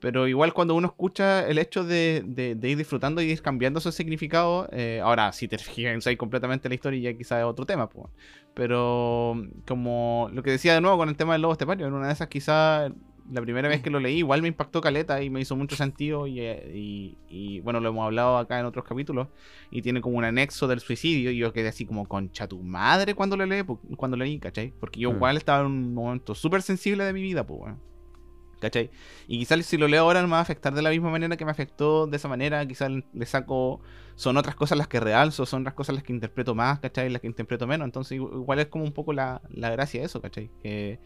Pero 0.00 0.26
igual 0.26 0.54
cuando 0.54 0.74
uno 0.74 0.86
escucha 0.88 1.46
el 1.46 1.58
hecho 1.58 1.84
de, 1.84 2.22
de- 2.26 2.54
de 2.54 2.68
ir 2.70 2.78
disfrutando 2.78 3.20
y 3.20 3.26
ir 3.30 3.42
cambiando 3.42 3.80
esos 3.80 3.94
significados, 3.94 4.66
eh, 4.72 5.00
ahora 5.02 5.30
si 5.32 5.46
te 5.48 5.58
fijas 5.58 6.06
ahí 6.06 6.16
completamente 6.16 6.68
la 6.68 6.74
historia 6.74 7.12
ya 7.12 7.18
quizás 7.18 7.40
es 7.40 7.44
otro 7.44 7.66
tema, 7.66 7.88
pues. 7.90 8.06
Pero 8.54 9.42
como 9.66 10.30
lo 10.32 10.42
que 10.42 10.50
decía 10.52 10.74
de 10.74 10.80
nuevo 10.80 10.96
con 10.98 11.08
el 11.10 11.16
tema 11.16 11.34
del 11.34 11.42
lobo 11.42 11.52
estepario, 11.52 11.86
en 11.86 11.92
una 11.94 12.06
de 12.06 12.12
esas 12.14 12.28
quizás 12.28 12.92
la 13.30 13.40
primera 13.40 13.68
vez 13.68 13.80
que 13.82 13.90
lo 13.90 14.00
leí 14.00 14.18
igual 14.18 14.42
me 14.42 14.48
impactó 14.48 14.80
caleta 14.80 15.22
y 15.22 15.30
me 15.30 15.40
hizo 15.40 15.54
mucho 15.56 15.76
sentido 15.76 16.26
y, 16.26 16.40
eh, 16.40 16.72
y- 16.74 17.16
y, 17.28 17.60
bueno, 17.60 17.80
lo 17.80 17.88
hemos 17.90 18.04
hablado 18.04 18.38
acá 18.38 18.58
en 18.58 18.66
otros 18.66 18.84
capítulos 18.84 19.28
y 19.70 19.82
tiene 19.82 20.00
como 20.00 20.18
un 20.18 20.24
anexo 20.24 20.66
del 20.68 20.80
suicidio 20.80 21.30
y 21.30 21.38
yo 21.38 21.52
quedé 21.52 21.68
así 21.68 21.86
como 21.86 22.06
concha 22.06 22.46
tu 22.48 22.62
madre 22.62 23.14
cuando 23.14 23.36
lo 23.36 23.46
leí, 23.46 23.62
cuando 23.96 24.16
leí, 24.16 24.38
¿cachai? 24.38 24.72
Porque 24.80 25.00
yo 25.00 25.10
Mm. 25.12 25.16
igual 25.16 25.36
estaba 25.36 25.60
en 25.60 25.66
un 25.66 25.94
momento 25.94 26.34
súper 26.34 26.62
sensible 26.62 27.04
de 27.04 27.12
mi 27.12 27.22
vida, 27.22 27.46
pues, 27.46 27.60
weón. 27.62 27.90
¿Cachai? 28.60 28.90
Y 29.26 29.38
quizás 29.38 29.64
si 29.64 29.78
lo 29.78 29.88
leo 29.88 30.02
ahora 30.02 30.20
no 30.20 30.28
me 30.28 30.32
va 30.32 30.38
a 30.40 30.42
afectar 30.42 30.74
de 30.74 30.82
la 30.82 30.90
misma 30.90 31.08
manera 31.10 31.34
que 31.38 31.46
me 31.46 31.50
afectó 31.50 32.06
de 32.06 32.18
esa 32.18 32.28
manera. 32.28 32.66
Quizás 32.66 32.90
le 32.90 33.24
saco. 33.24 33.80
Son 34.16 34.36
otras 34.36 34.54
cosas 34.54 34.76
las 34.76 34.86
que 34.86 35.00
realzo, 35.00 35.46
son 35.46 35.62
otras 35.62 35.72
cosas 35.74 35.94
las 35.94 36.04
que 36.04 36.12
interpreto 36.12 36.54
más, 36.54 36.78
¿cachai? 36.78 37.08
Las 37.08 37.22
que 37.22 37.26
interpreto 37.26 37.66
menos. 37.66 37.86
Entonces, 37.86 38.18
igu- 38.20 38.30
igual 38.34 38.58
es 38.58 38.66
como 38.66 38.84
un 38.84 38.92
poco 38.92 39.14
la, 39.14 39.40
la 39.48 39.70
gracia 39.70 40.00
de 40.00 40.06
eso, 40.06 40.20
¿cachai? 40.20 40.50
Que, 40.62 40.98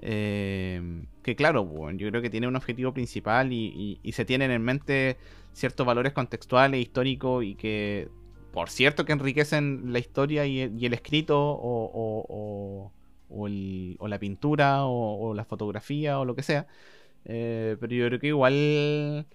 eh, 0.00 0.80
que 1.22 1.36
claro, 1.36 1.64
bueno, 1.64 1.98
yo 1.98 2.08
creo 2.10 2.22
que 2.22 2.30
tiene 2.30 2.48
un 2.48 2.56
objetivo 2.56 2.92
principal 2.92 3.52
y, 3.52 4.00
y- 4.02 4.12
se 4.12 4.24
tienen 4.24 4.50
en 4.50 4.62
mente 4.62 5.16
ciertos 5.52 5.86
valores 5.86 6.12
contextuales, 6.12 6.80
históricos 6.80 7.44
y 7.44 7.54
que, 7.56 8.08
por 8.52 8.70
cierto, 8.70 9.04
que 9.04 9.12
enriquecen 9.12 9.92
la 9.92 9.98
historia 9.98 10.46
y, 10.46 10.60
el- 10.60 10.94
escrito 10.94 11.38
o, 11.40 12.92
o- 13.98 14.08
la 14.08 14.18
pintura 14.18 14.84
o, 14.86 15.34
la 15.34 15.44
fotografía 15.44 16.18
o 16.18 16.24
lo 16.24 16.34
que 16.34 16.42
sea. 16.42 16.66
Eh, 17.24 17.76
pero 17.80 17.94
yo 17.94 18.06
creo 18.08 18.20
que 18.20 18.28
igual, 18.28 19.26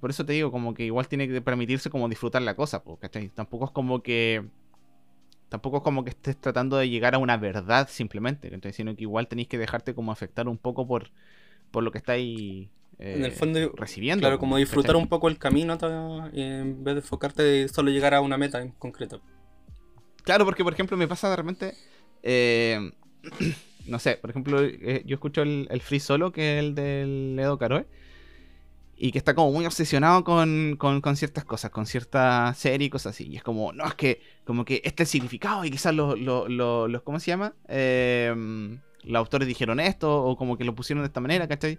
por 0.00 0.10
eso 0.10 0.24
te 0.26 0.32
digo, 0.34 0.50
como 0.52 0.74
que 0.74 0.84
igual 0.86 1.08
tiene 1.08 1.28
que 1.28 1.42
permitirse 1.42 1.90
como 1.90 2.08
disfrutar 2.08 2.42
la 2.42 2.56
cosa, 2.56 2.82
po, 2.84 2.98
¿cachai? 2.98 3.28
Tampoco 3.30 3.66
es 3.66 3.70
como 3.72 4.02
que... 4.02 4.46
Tampoco 5.50 5.78
es 5.78 5.82
como 5.82 6.04
que 6.04 6.10
estés 6.10 6.36
tratando 6.36 6.76
de 6.76 6.88
llegar 6.88 7.14
a 7.14 7.18
una 7.18 7.36
verdad 7.36 7.88
simplemente, 7.90 8.48
¿cachai? 8.50 8.72
Sino 8.72 8.94
que 8.94 9.02
igual 9.02 9.26
tenéis 9.26 9.48
que 9.48 9.58
dejarte 9.58 9.94
como 9.94 10.12
afectar 10.12 10.48
un 10.48 10.56
poco 10.56 10.86
por, 10.86 11.10
por 11.72 11.82
lo 11.82 11.90
que 11.90 11.98
estáis 11.98 12.68
eh, 13.00 13.14
En 13.16 13.24
el 13.24 13.32
fondo, 13.32 13.72
recibiendo. 13.76 14.22
Claro, 14.22 14.38
como 14.38 14.56
disfrutar 14.56 14.92
¿cachai? 14.92 15.02
un 15.02 15.08
poco 15.08 15.28
el 15.28 15.38
camino 15.38 15.76
en 16.32 16.84
vez 16.84 16.94
de 16.94 17.00
enfocarte 17.00 17.42
de 17.42 17.68
solo 17.68 17.90
llegar 17.90 18.14
a 18.14 18.20
una 18.20 18.38
meta 18.38 18.62
en 18.62 18.70
concreto. 18.70 19.20
Claro, 20.22 20.44
porque 20.44 20.62
por 20.62 20.72
ejemplo 20.72 20.96
me 20.96 21.08
pasa 21.08 21.28
de 21.28 21.36
repente, 21.36 21.74
eh, 22.22 22.92
no 23.86 23.98
sé, 23.98 24.18
por 24.18 24.30
ejemplo, 24.30 24.62
eh, 24.62 25.02
yo 25.04 25.14
escucho 25.14 25.42
el, 25.42 25.66
el 25.68 25.80
Free 25.80 25.98
Solo, 25.98 26.30
que 26.30 26.58
es 26.58 26.64
el 26.64 26.76
del 26.76 27.36
Edo 27.40 27.58
Caroe, 27.58 27.86
y 29.02 29.12
que 29.12 29.18
está 29.18 29.34
como 29.34 29.50
muy 29.52 29.64
obsesionado 29.66 30.24
con, 30.24 30.76
con, 30.78 31.00
con 31.00 31.16
ciertas 31.16 31.44
cosas, 31.44 31.70
con 31.70 31.86
cierta 31.86 32.52
serie 32.54 32.88
y 32.88 32.90
cosas 32.90 33.14
así. 33.16 33.28
Y 33.28 33.36
es 33.36 33.42
como, 33.42 33.72
no, 33.72 33.86
es 33.86 33.94
que 33.94 34.20
como 34.44 34.64
que 34.66 34.82
este 34.84 35.04
es 35.04 35.08
el 35.08 35.12
significado 35.12 35.64
y 35.64 35.70
quizás 35.70 35.94
los, 35.94 36.18
los, 36.20 36.50
los, 36.50 36.90
los- 36.90 37.02
¿cómo 37.02 37.18
se 37.20 37.28
llama? 37.30 37.54
Eh, 37.68 38.78
los 39.04 39.18
autores 39.18 39.48
dijeron 39.48 39.80
esto 39.80 40.22
o 40.24 40.36
como 40.36 40.58
que 40.58 40.64
lo 40.64 40.74
pusieron 40.74 41.02
de 41.02 41.06
esta 41.06 41.20
manera, 41.20 41.48
¿cachai? 41.48 41.78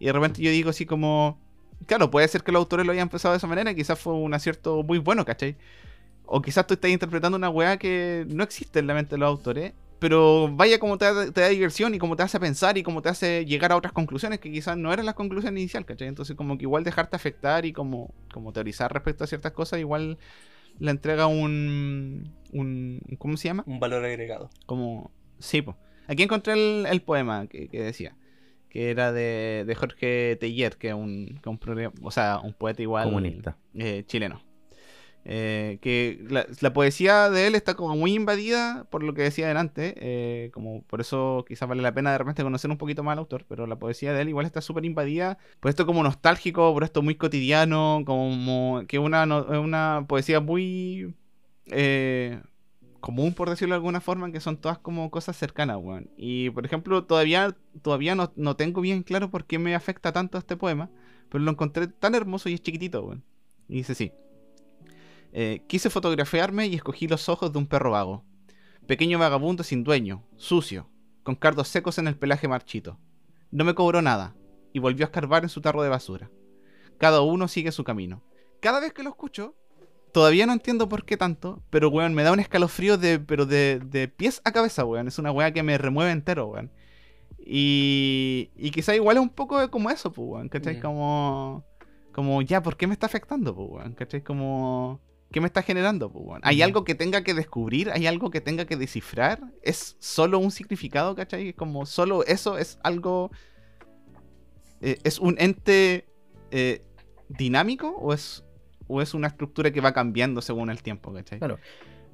Y 0.00 0.06
de 0.06 0.12
repente 0.12 0.42
yo 0.42 0.50
digo 0.50 0.70
así 0.70 0.86
como, 0.86 1.38
claro, 1.86 2.10
puede 2.10 2.26
ser 2.28 2.42
que 2.42 2.50
los 2.52 2.60
autores 2.60 2.84
lo 2.86 2.92
hayan 2.92 3.04
empezado 3.04 3.32
de 3.32 3.38
esa 3.38 3.46
manera, 3.46 3.70
y 3.70 3.76
quizás 3.76 3.98
fue 3.98 4.14
un 4.14 4.34
acierto 4.34 4.82
muy 4.82 4.98
bueno, 4.98 5.24
¿cachai? 5.24 5.56
O 6.24 6.42
quizás 6.42 6.66
tú 6.66 6.74
estás 6.74 6.90
interpretando 6.90 7.36
una 7.36 7.50
weá 7.50 7.78
que 7.78 8.26
no 8.28 8.42
existe 8.44 8.80
en 8.80 8.86
la 8.88 8.94
mente 8.94 9.14
de 9.16 9.18
los 9.18 9.28
autores, 9.28 9.74
pero 9.98 10.48
vaya 10.54 10.78
como 10.78 10.98
te 10.98 11.04
da, 11.06 11.32
te 11.32 11.40
da 11.40 11.48
diversión 11.48 11.94
y 11.94 11.98
como 11.98 12.16
te 12.16 12.22
hace 12.22 12.38
pensar 12.38 12.76
y 12.78 12.82
como 12.82 13.02
te 13.02 13.08
hace 13.08 13.44
llegar 13.46 13.72
a 13.72 13.76
otras 13.76 13.92
conclusiones 13.92 14.40
que 14.40 14.50
quizás 14.52 14.76
no 14.76 14.92
eran 14.92 15.06
las 15.06 15.14
conclusiones 15.14 15.60
iniciales, 15.60 15.86
¿cachai? 15.86 16.08
Entonces 16.08 16.36
como 16.36 16.58
que 16.58 16.64
igual 16.64 16.84
dejarte 16.84 17.16
afectar 17.16 17.64
y 17.64 17.72
como, 17.72 18.14
como 18.32 18.52
teorizar 18.52 18.92
respecto 18.92 19.24
a 19.24 19.26
ciertas 19.26 19.52
cosas, 19.52 19.80
igual 19.80 20.18
le 20.78 20.90
entrega 20.90 21.26
un, 21.26 22.32
un 22.52 23.00
¿cómo 23.18 23.36
se 23.36 23.48
llama? 23.48 23.64
Un 23.66 23.80
valor 23.80 24.04
agregado. 24.04 24.50
Como, 24.66 25.10
sí, 25.38 25.62
pues. 25.62 25.76
Aquí 26.08 26.22
encontré 26.22 26.52
el, 26.52 26.86
el 26.86 27.02
poema 27.02 27.46
que, 27.46 27.68
que 27.68 27.82
decía, 27.82 28.14
que 28.68 28.90
era 28.90 29.10
de, 29.12 29.64
de 29.66 29.74
Jorge 29.74 30.36
Teillier, 30.38 30.76
que 30.76 30.88
es 30.88 30.94
un, 30.94 31.40
que 31.42 31.50
es 31.50 31.56
un 31.66 31.92
o 32.02 32.10
sea, 32.10 32.40
un 32.40 32.52
poeta 32.52 32.82
igual 32.82 33.04
Comunista. 33.04 33.56
eh, 33.74 34.04
chileno. 34.06 34.42
Eh, 35.28 35.78
que 35.82 36.24
la, 36.28 36.72
poesía 36.72 37.30
de 37.30 37.48
él 37.48 37.56
está 37.56 37.74
como 37.74 37.96
muy 37.96 38.14
invadida 38.14 38.86
por 38.90 39.02
lo 39.02 39.12
que 39.12 39.22
decía 39.22 39.48
delante, 39.48 39.94
eh, 39.96 40.52
como 40.52 40.82
por 40.82 41.00
eso 41.00 41.44
quizás 41.48 41.68
vale 41.68 41.82
la 41.82 41.92
pena 41.92 42.12
de 42.12 42.18
repente 42.18 42.44
conocer 42.44 42.70
un 42.70 42.78
poquito 42.78 43.02
más 43.02 43.14
al 43.14 43.18
autor, 43.18 43.44
pero 43.48 43.66
la 43.66 43.76
poesía 43.76 44.12
de 44.12 44.22
él 44.22 44.28
igual 44.28 44.46
está 44.46 44.60
súper 44.60 44.84
invadida 44.84 45.36
por 45.58 45.70
esto 45.70 45.84
como 45.84 46.04
nostálgico, 46.04 46.72
por 46.72 46.84
esto 46.84 47.02
muy 47.02 47.16
cotidiano, 47.16 48.04
como 48.06 48.84
que 48.86 49.00
una, 49.00 49.24
una 49.24 50.04
poesía 50.06 50.38
muy 50.38 51.16
eh, 51.72 52.40
común, 53.00 53.34
por 53.34 53.50
decirlo 53.50 53.74
de 53.74 53.78
alguna 53.78 54.00
forma, 54.00 54.30
que 54.30 54.38
son 54.38 54.58
todas 54.58 54.78
como 54.78 55.10
cosas 55.10 55.36
cercanas, 55.36 55.78
weón. 55.80 56.08
Y 56.16 56.50
por 56.50 56.64
ejemplo, 56.64 57.02
todavía, 57.04 57.56
todavía 57.82 58.14
no, 58.14 58.32
no 58.36 58.54
tengo 58.54 58.80
bien 58.80 59.02
claro 59.02 59.28
por 59.32 59.44
qué 59.44 59.58
me 59.58 59.74
afecta 59.74 60.12
tanto 60.12 60.38
este 60.38 60.56
poema, 60.56 60.88
pero 61.30 61.42
lo 61.42 61.50
encontré 61.50 61.88
tan 61.88 62.14
hermoso 62.14 62.48
y 62.48 62.54
es 62.54 62.62
chiquitito, 62.62 63.02
weón. 63.02 63.24
Y 63.68 63.78
dice 63.78 63.92
así. 63.92 64.12
Eh, 65.38 65.64
quise 65.66 65.90
fotografiarme 65.90 66.66
y 66.66 66.76
escogí 66.76 67.06
los 67.06 67.28
ojos 67.28 67.52
de 67.52 67.58
un 67.58 67.66
perro 67.66 67.90
vago. 67.90 68.24
Pequeño 68.86 69.18
vagabundo 69.18 69.64
sin 69.64 69.84
dueño, 69.84 70.24
sucio, 70.36 70.88
con 71.24 71.34
cardos 71.34 71.68
secos 71.68 71.98
en 71.98 72.08
el 72.08 72.16
pelaje 72.16 72.48
marchito. 72.48 72.98
No 73.50 73.62
me 73.62 73.74
cobró 73.74 74.00
nada 74.00 74.34
y 74.72 74.78
volvió 74.78 75.04
a 75.04 75.08
escarbar 75.08 75.42
en 75.42 75.50
su 75.50 75.60
tarro 75.60 75.82
de 75.82 75.90
basura. 75.90 76.30
Cada 76.96 77.20
uno 77.20 77.48
sigue 77.48 77.70
su 77.70 77.84
camino. 77.84 78.22
Cada 78.60 78.80
vez 78.80 78.94
que 78.94 79.02
lo 79.02 79.10
escucho, 79.10 79.54
todavía 80.10 80.46
no 80.46 80.54
entiendo 80.54 80.88
por 80.88 81.04
qué 81.04 81.18
tanto, 81.18 81.62
pero 81.68 81.90
weón, 81.90 82.14
me 82.14 82.22
da 82.22 82.32
un 82.32 82.40
escalofrío 82.40 82.96
de, 82.96 83.18
pero 83.18 83.44
de, 83.44 83.78
de 83.78 84.08
pies 84.08 84.40
a 84.46 84.52
cabeza, 84.52 84.86
weón. 84.86 85.06
Es 85.06 85.18
una 85.18 85.32
weá 85.32 85.52
que 85.52 85.62
me 85.62 85.76
remueve 85.76 86.12
entero, 86.12 86.46
weón. 86.46 86.72
Y, 87.38 88.52
y 88.56 88.70
quizá 88.70 88.96
igual 88.96 89.18
es 89.18 89.22
un 89.22 89.28
poco 89.28 89.70
como 89.70 89.90
eso, 89.90 90.10
pues, 90.10 90.26
weón. 90.26 90.48
¿Cachai? 90.48 90.80
Como, 90.80 91.62
como, 92.12 92.40
ya, 92.40 92.62
¿por 92.62 92.78
qué 92.78 92.86
me 92.86 92.94
está 92.94 93.04
afectando, 93.04 93.54
pues, 93.54 93.68
weón? 93.70 93.92
¿Cachai? 93.92 94.22
Como, 94.22 95.02
¿qué 95.30 95.40
me 95.40 95.46
está 95.46 95.62
generando, 95.62 96.10
pues? 96.10 96.40
¿Hay 96.42 96.62
algo 96.62 96.84
que 96.84 96.94
tenga 96.94 97.22
que 97.22 97.34
descubrir? 97.34 97.90
¿Hay 97.90 98.06
algo 98.06 98.30
que 98.30 98.40
tenga 98.40 98.64
que 98.64 98.76
descifrar? 98.76 99.40
¿Es 99.62 99.96
solo 99.98 100.38
un 100.38 100.50
significado, 100.50 101.14
¿cachai? 101.14 101.52
Como 101.52 101.86
solo 101.86 102.24
eso 102.24 102.58
es 102.58 102.78
algo... 102.82 103.30
eh, 104.80 104.98
¿Es 105.04 105.18
un 105.18 105.36
ente 105.38 106.06
eh, 106.50 106.82
dinámico 107.28 107.88
o 107.90 108.12
es, 108.14 108.44
o 108.86 109.02
es 109.02 109.14
una 109.14 109.28
estructura 109.28 109.70
que 109.70 109.80
va 109.80 109.92
cambiando 109.92 110.40
según 110.42 110.70
el 110.70 110.82
tiempo, 110.82 111.12
¿cachai? 111.12 111.38
Claro. 111.38 111.58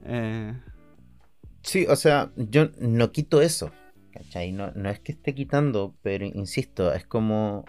Eh, 0.04 0.54
Sí, 1.62 1.86
o 1.88 1.96
sea, 1.96 2.32
yo 2.36 2.70
no 2.80 3.12
quito 3.12 3.40
eso. 3.40 3.72
¿Cachai? 4.12 4.52
No, 4.52 4.72
no 4.72 4.90
es 4.90 5.00
que 5.00 5.12
esté 5.12 5.34
quitando, 5.34 5.94
pero 6.02 6.26
insisto, 6.26 6.92
es 6.92 7.06
como. 7.06 7.64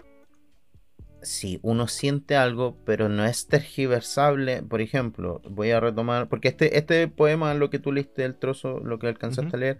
Sí, 1.24 1.58
uno 1.62 1.88
siente 1.88 2.36
algo, 2.36 2.76
pero 2.84 3.08
no 3.08 3.24
es 3.24 3.46
tergiversable. 3.48 4.62
Por 4.62 4.80
ejemplo, 4.80 5.42
voy 5.48 5.70
a 5.72 5.80
retomar, 5.80 6.28
porque 6.28 6.48
este, 6.48 6.78
este 6.78 7.08
poema, 7.08 7.54
lo 7.54 7.70
que 7.70 7.78
tú 7.78 7.92
leíste, 7.92 8.24
el 8.24 8.36
trozo, 8.36 8.80
lo 8.80 8.98
que 8.98 9.08
alcanzaste 9.08 9.56
a 9.56 9.58
leer, 9.58 9.78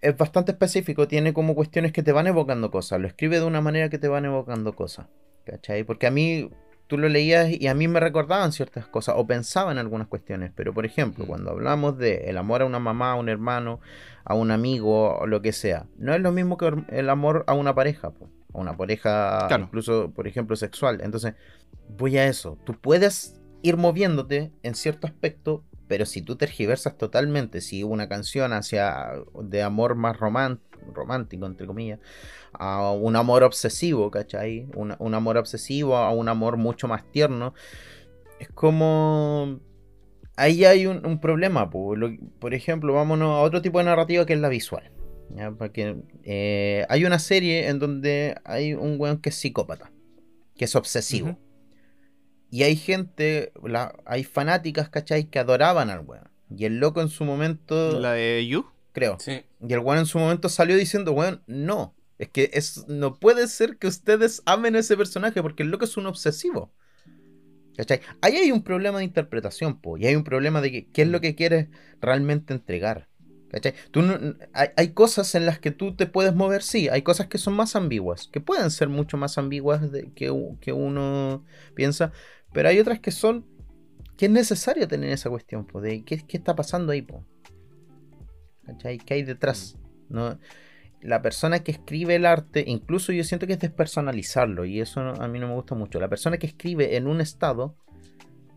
es 0.00 0.16
bastante 0.16 0.52
específico, 0.52 1.08
tiene 1.08 1.32
como 1.32 1.54
cuestiones 1.54 1.92
que 1.92 2.02
te 2.02 2.12
van 2.12 2.26
evocando 2.26 2.70
cosas, 2.70 3.00
lo 3.00 3.08
escribe 3.08 3.40
de 3.40 3.44
una 3.46 3.60
manera 3.60 3.88
que 3.88 3.98
te 3.98 4.08
van 4.08 4.24
evocando 4.24 4.72
cosas, 4.74 5.06
¿cachai? 5.44 5.84
Porque 5.84 6.06
a 6.06 6.10
mí, 6.10 6.50
tú 6.86 6.98
lo 6.98 7.08
leías 7.08 7.50
y 7.50 7.66
a 7.66 7.74
mí 7.74 7.88
me 7.88 8.00
recordaban 8.00 8.52
ciertas 8.52 8.86
cosas, 8.86 9.16
o 9.18 9.26
pensaba 9.26 9.72
en 9.72 9.78
algunas 9.78 10.06
cuestiones, 10.06 10.52
pero 10.54 10.72
por 10.72 10.86
ejemplo, 10.86 11.24
Mm. 11.24 11.26
cuando 11.26 11.50
hablamos 11.50 11.98
de 11.98 12.30
el 12.30 12.38
amor 12.38 12.62
a 12.62 12.66
una 12.66 12.78
mamá, 12.78 13.12
a 13.12 13.14
un 13.16 13.28
hermano, 13.28 13.80
a 14.24 14.34
un 14.34 14.50
amigo, 14.52 15.18
o 15.18 15.26
lo 15.26 15.42
que 15.42 15.52
sea, 15.52 15.86
no 15.98 16.14
es 16.14 16.20
lo 16.20 16.30
mismo 16.32 16.56
que 16.58 16.72
el 16.90 17.10
amor 17.10 17.44
a 17.48 17.54
una 17.54 17.74
pareja, 17.74 18.10
po, 18.10 18.30
a 18.52 18.58
una 18.58 18.76
pareja 18.76 19.46
Claro. 19.48 19.64
incluso, 19.64 20.10
por 20.12 20.26
ejemplo, 20.26 20.56
sexual. 20.56 21.00
Entonces, 21.02 21.34
voy 21.96 22.16
a 22.18 22.26
eso, 22.26 22.58
tú 22.64 22.74
puedes 22.74 23.40
ir 23.62 23.76
moviéndote 23.76 24.52
en 24.62 24.74
cierto 24.74 25.06
aspecto, 25.06 25.64
pero 25.88 26.04
si 26.06 26.22
tú 26.22 26.36
tergiversas 26.36 26.96
totalmente, 26.98 27.60
si 27.60 27.82
una 27.82 28.08
canción 28.08 28.52
hacia 28.52 29.12
de 29.42 29.62
amor 29.62 29.94
más 29.94 30.16
román- 30.18 30.60
romántico, 30.94 31.46
entre 31.46 31.66
comillas, 31.66 31.98
a 32.52 32.92
un 32.92 33.16
amor 33.16 33.42
obsesivo, 33.42 34.10
¿cachai? 34.10 34.68
Un, 34.74 34.94
un 34.98 35.14
amor 35.14 35.36
obsesivo, 35.38 35.96
a 35.96 36.10
un 36.12 36.28
amor 36.28 36.56
mucho 36.56 36.88
más 36.88 37.10
tierno, 37.10 37.54
es 38.38 38.48
como... 38.50 39.60
Ahí 40.36 40.64
hay 40.64 40.86
un, 40.86 41.04
un 41.04 41.20
problema. 41.20 41.68
Lo- 41.72 42.10
por 42.38 42.54
ejemplo, 42.54 42.92
vámonos 42.92 43.30
a 43.30 43.40
otro 43.40 43.60
tipo 43.60 43.78
de 43.78 43.84
narrativa 43.84 44.24
que 44.24 44.34
es 44.34 44.38
la 44.40 44.48
visual. 44.48 44.92
¿Ya? 45.34 45.50
Porque, 45.52 45.96
eh, 46.24 46.84
hay 46.88 47.04
una 47.04 47.18
serie 47.18 47.68
en 47.68 47.78
donde 47.78 48.36
hay 48.44 48.74
un 48.74 48.96
weón 48.98 49.18
que 49.20 49.28
es 49.30 49.34
psicópata, 49.36 49.90
que 50.56 50.64
es 50.64 50.74
obsesivo. 50.76 51.38
Y 52.50 52.62
hay 52.62 52.76
gente, 52.76 53.52
la- 53.62 53.94
hay 54.06 54.24
fanáticas, 54.24 54.88
¿cachai? 54.88 55.24
Que 55.24 55.38
adoraban 55.38 55.90
al 55.90 56.00
weón. 56.00 56.28
Y 56.50 56.64
el 56.64 56.78
loco 56.80 57.02
en 57.02 57.08
su 57.08 57.24
momento, 57.24 58.00
La 58.00 58.12
de 58.12 58.46
You. 58.46 58.64
creo. 58.92 59.18
Sí. 59.20 59.42
Y 59.66 59.72
el 59.72 59.80
weón 59.80 59.98
en 59.98 60.06
su 60.06 60.18
momento 60.18 60.48
salió 60.48 60.76
diciendo, 60.76 61.12
weón, 61.12 61.42
no. 61.46 61.94
Es 62.18 62.28
que 62.30 62.50
es, 62.54 62.86
no 62.88 63.14
puede 63.14 63.46
ser 63.48 63.76
que 63.76 63.86
ustedes 63.86 64.42
amen 64.46 64.74
a 64.74 64.80
ese 64.80 64.96
personaje 64.96 65.40
porque 65.42 65.62
el 65.62 65.68
loco 65.70 65.84
es 65.84 65.96
un 65.96 66.06
obsesivo. 66.06 66.72
¿Cachai? 67.76 68.00
Ahí 68.22 68.34
hay 68.36 68.50
un 68.50 68.62
problema 68.64 68.98
de 68.98 69.04
interpretación, 69.04 69.80
po. 69.80 69.98
Y 69.98 70.06
hay 70.06 70.16
un 70.16 70.24
problema 70.24 70.60
de 70.60 70.72
que, 70.72 70.86
qué 70.90 71.02
es 71.02 71.08
lo 71.08 71.20
que 71.20 71.36
quieres 71.36 71.68
realmente 72.00 72.52
entregar. 72.52 73.08
¿Cachai? 73.50 73.74
Tú 73.90 74.02
no- 74.02 74.18
hay, 74.52 74.68
hay 74.76 74.88
cosas 74.92 75.34
en 75.34 75.46
las 75.46 75.58
que 75.58 75.70
tú 75.70 75.94
te 75.96 76.06
puedes 76.06 76.34
mover, 76.34 76.62
sí. 76.62 76.88
Hay 76.88 77.02
cosas 77.02 77.28
que 77.28 77.38
son 77.38 77.54
más 77.54 77.76
ambiguas, 77.76 78.28
que 78.30 78.40
pueden 78.40 78.70
ser 78.70 78.88
mucho 78.88 79.16
más 79.16 79.38
ambiguas 79.38 79.90
de, 79.90 80.12
que, 80.12 80.32
que 80.60 80.72
uno 80.72 81.44
piensa. 81.74 82.12
Pero 82.52 82.68
hay 82.68 82.78
otras 82.78 83.00
que 83.00 83.10
son 83.10 83.46
que 84.16 84.26
es 84.26 84.32
necesario 84.32 84.88
tener 84.88 85.10
esa 85.10 85.30
cuestión, 85.30 85.64
po, 85.64 85.80
de 85.80 86.02
qué, 86.04 86.18
qué 86.26 86.36
está 86.38 86.56
pasando 86.56 86.92
ahí, 86.92 87.02
po. 87.02 87.24
¿Cachai? 88.66 88.98
¿Qué 88.98 89.14
hay 89.14 89.22
detrás? 89.22 89.76
¿No? 90.08 90.38
La 91.00 91.22
persona 91.22 91.60
que 91.60 91.70
escribe 91.70 92.16
el 92.16 92.26
arte, 92.26 92.64
incluso 92.66 93.12
yo 93.12 93.22
siento 93.24 93.46
que 93.46 93.54
es 93.54 93.60
despersonalizarlo, 93.60 94.64
y 94.64 94.80
eso 94.80 95.02
no- 95.02 95.14
a 95.22 95.28
mí 95.28 95.38
no 95.38 95.48
me 95.48 95.54
gusta 95.54 95.74
mucho. 95.76 96.00
La 96.00 96.08
persona 96.08 96.38
que 96.38 96.48
escribe 96.48 96.96
en 96.96 97.06
un 97.06 97.20
estado, 97.20 97.76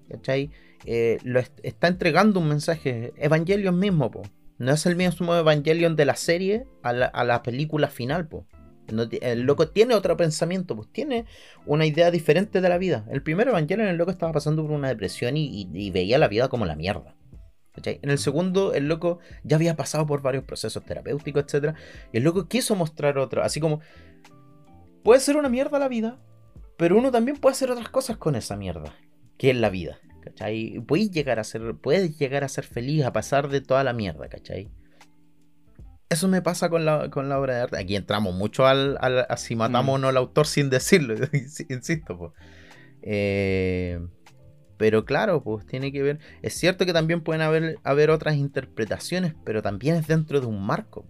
¿cachai? 0.09 0.51
Eh, 0.85 1.19
lo 1.23 1.39
est- 1.39 1.59
está 1.63 1.87
entregando 1.87 2.39
un 2.39 2.49
mensaje. 2.49 3.13
Evangelion 3.17 3.77
mismo, 3.77 4.09
po. 4.09 4.23
No 4.61 4.73
es 4.73 4.85
el 4.85 4.95
mismo 4.95 5.35
Evangelion 5.35 5.95
de 5.95 6.05
la 6.05 6.15
serie 6.15 6.67
a 6.83 6.93
la, 6.93 7.07
a 7.07 7.23
la 7.23 7.41
película 7.41 7.87
final, 7.87 8.27
po. 8.27 8.45
No 8.93 9.07
el 9.09 9.41
loco 9.41 9.69
tiene 9.69 9.95
otro 9.95 10.15
pensamiento, 10.15 10.75
pues 10.75 10.87
tiene 10.91 11.25
una 11.65 11.87
idea 11.87 12.11
diferente 12.11 12.61
de 12.61 12.69
la 12.69 12.77
vida. 12.77 13.05
El 13.09 13.23
primer 13.23 13.47
Evangelion, 13.47 13.87
el 13.87 13.97
loco 13.97 14.11
estaba 14.11 14.33
pasando 14.33 14.61
por 14.61 14.71
una 14.71 14.89
depresión 14.89 15.35
y, 15.35 15.45
y- 15.47 15.69
y 15.73 15.89
veía 15.89 16.19
la 16.19 16.27
vida 16.27 16.47
como 16.47 16.67
la 16.67 16.75
mierda. 16.75 17.15
¿cachai? 17.73 17.99
En 18.03 18.11
el 18.11 18.19
segundo, 18.19 18.73
el 18.75 18.87
loco 18.87 19.17
ya 19.43 19.55
había 19.55 19.75
pasado 19.75 20.05
por 20.05 20.21
varios 20.21 20.43
procesos 20.43 20.83
terapéuticos, 20.85 21.43
etc. 21.51 21.73
Y 22.13 22.17
el 22.17 22.23
loco 22.23 22.47
quiso 22.47 22.75
mostrar 22.75 23.17
otro. 23.17 23.41
Así 23.41 23.59
como, 23.59 23.79
puede 25.03 25.21
ser 25.21 25.37
una 25.37 25.49
mierda 25.49 25.79
la 25.79 25.87
vida, 25.87 26.19
pero 26.77 26.97
uno 26.99 27.09
también 27.09 27.37
puede 27.37 27.53
hacer 27.53 27.71
otras 27.71 27.89
cosas 27.89 28.17
con 28.17 28.35
esa 28.35 28.55
mierda, 28.57 28.93
que 29.39 29.49
es 29.49 29.55
la 29.55 29.71
vida. 29.71 29.99
¿Cachai? 30.21 30.81
Puedes 30.87 31.11
llegar 31.11 31.39
a 31.39 31.43
ser, 31.43 31.75
puedes 31.75 32.17
llegar 32.17 32.43
a 32.43 32.47
ser 32.47 32.63
feliz 32.63 33.03
a 33.03 33.11
pasar 33.13 33.49
de 33.49 33.61
toda 33.61 33.83
la 33.83 33.93
mierda, 33.93 34.29
¿cachai? 34.29 34.69
Eso 36.09 36.27
me 36.27 36.41
pasa 36.41 36.69
con 36.69 36.83
la, 36.85 37.09
con 37.09 37.29
la 37.29 37.39
obra 37.39 37.55
de 37.55 37.61
arte. 37.61 37.77
Aquí 37.79 37.95
entramos 37.95 38.35
mucho 38.35 38.65
al, 38.67 38.97
al- 39.01 39.25
a 39.29 39.37
si 39.37 39.55
matamos 39.55 39.95
o 39.95 39.97
no 39.97 40.09
al 40.09 40.17
autor 40.17 40.45
sin 40.45 40.69
decirlo, 40.69 41.15
insisto. 41.69 42.17
Pues. 42.17 42.31
Eh, 43.01 43.99
pero 44.77 45.05
claro, 45.05 45.41
pues 45.43 45.65
tiene 45.65 45.91
que 45.91 46.03
ver. 46.03 46.19
Es 46.41 46.53
cierto 46.55 46.85
que 46.85 46.93
también 46.93 47.21
pueden 47.21 47.41
haber, 47.41 47.77
haber 47.83 48.09
otras 48.09 48.35
interpretaciones, 48.35 49.35
pero 49.45 49.61
también 49.61 49.95
es 49.95 50.07
dentro 50.07 50.41
de 50.41 50.47
un 50.47 50.61
marco. 50.65 51.05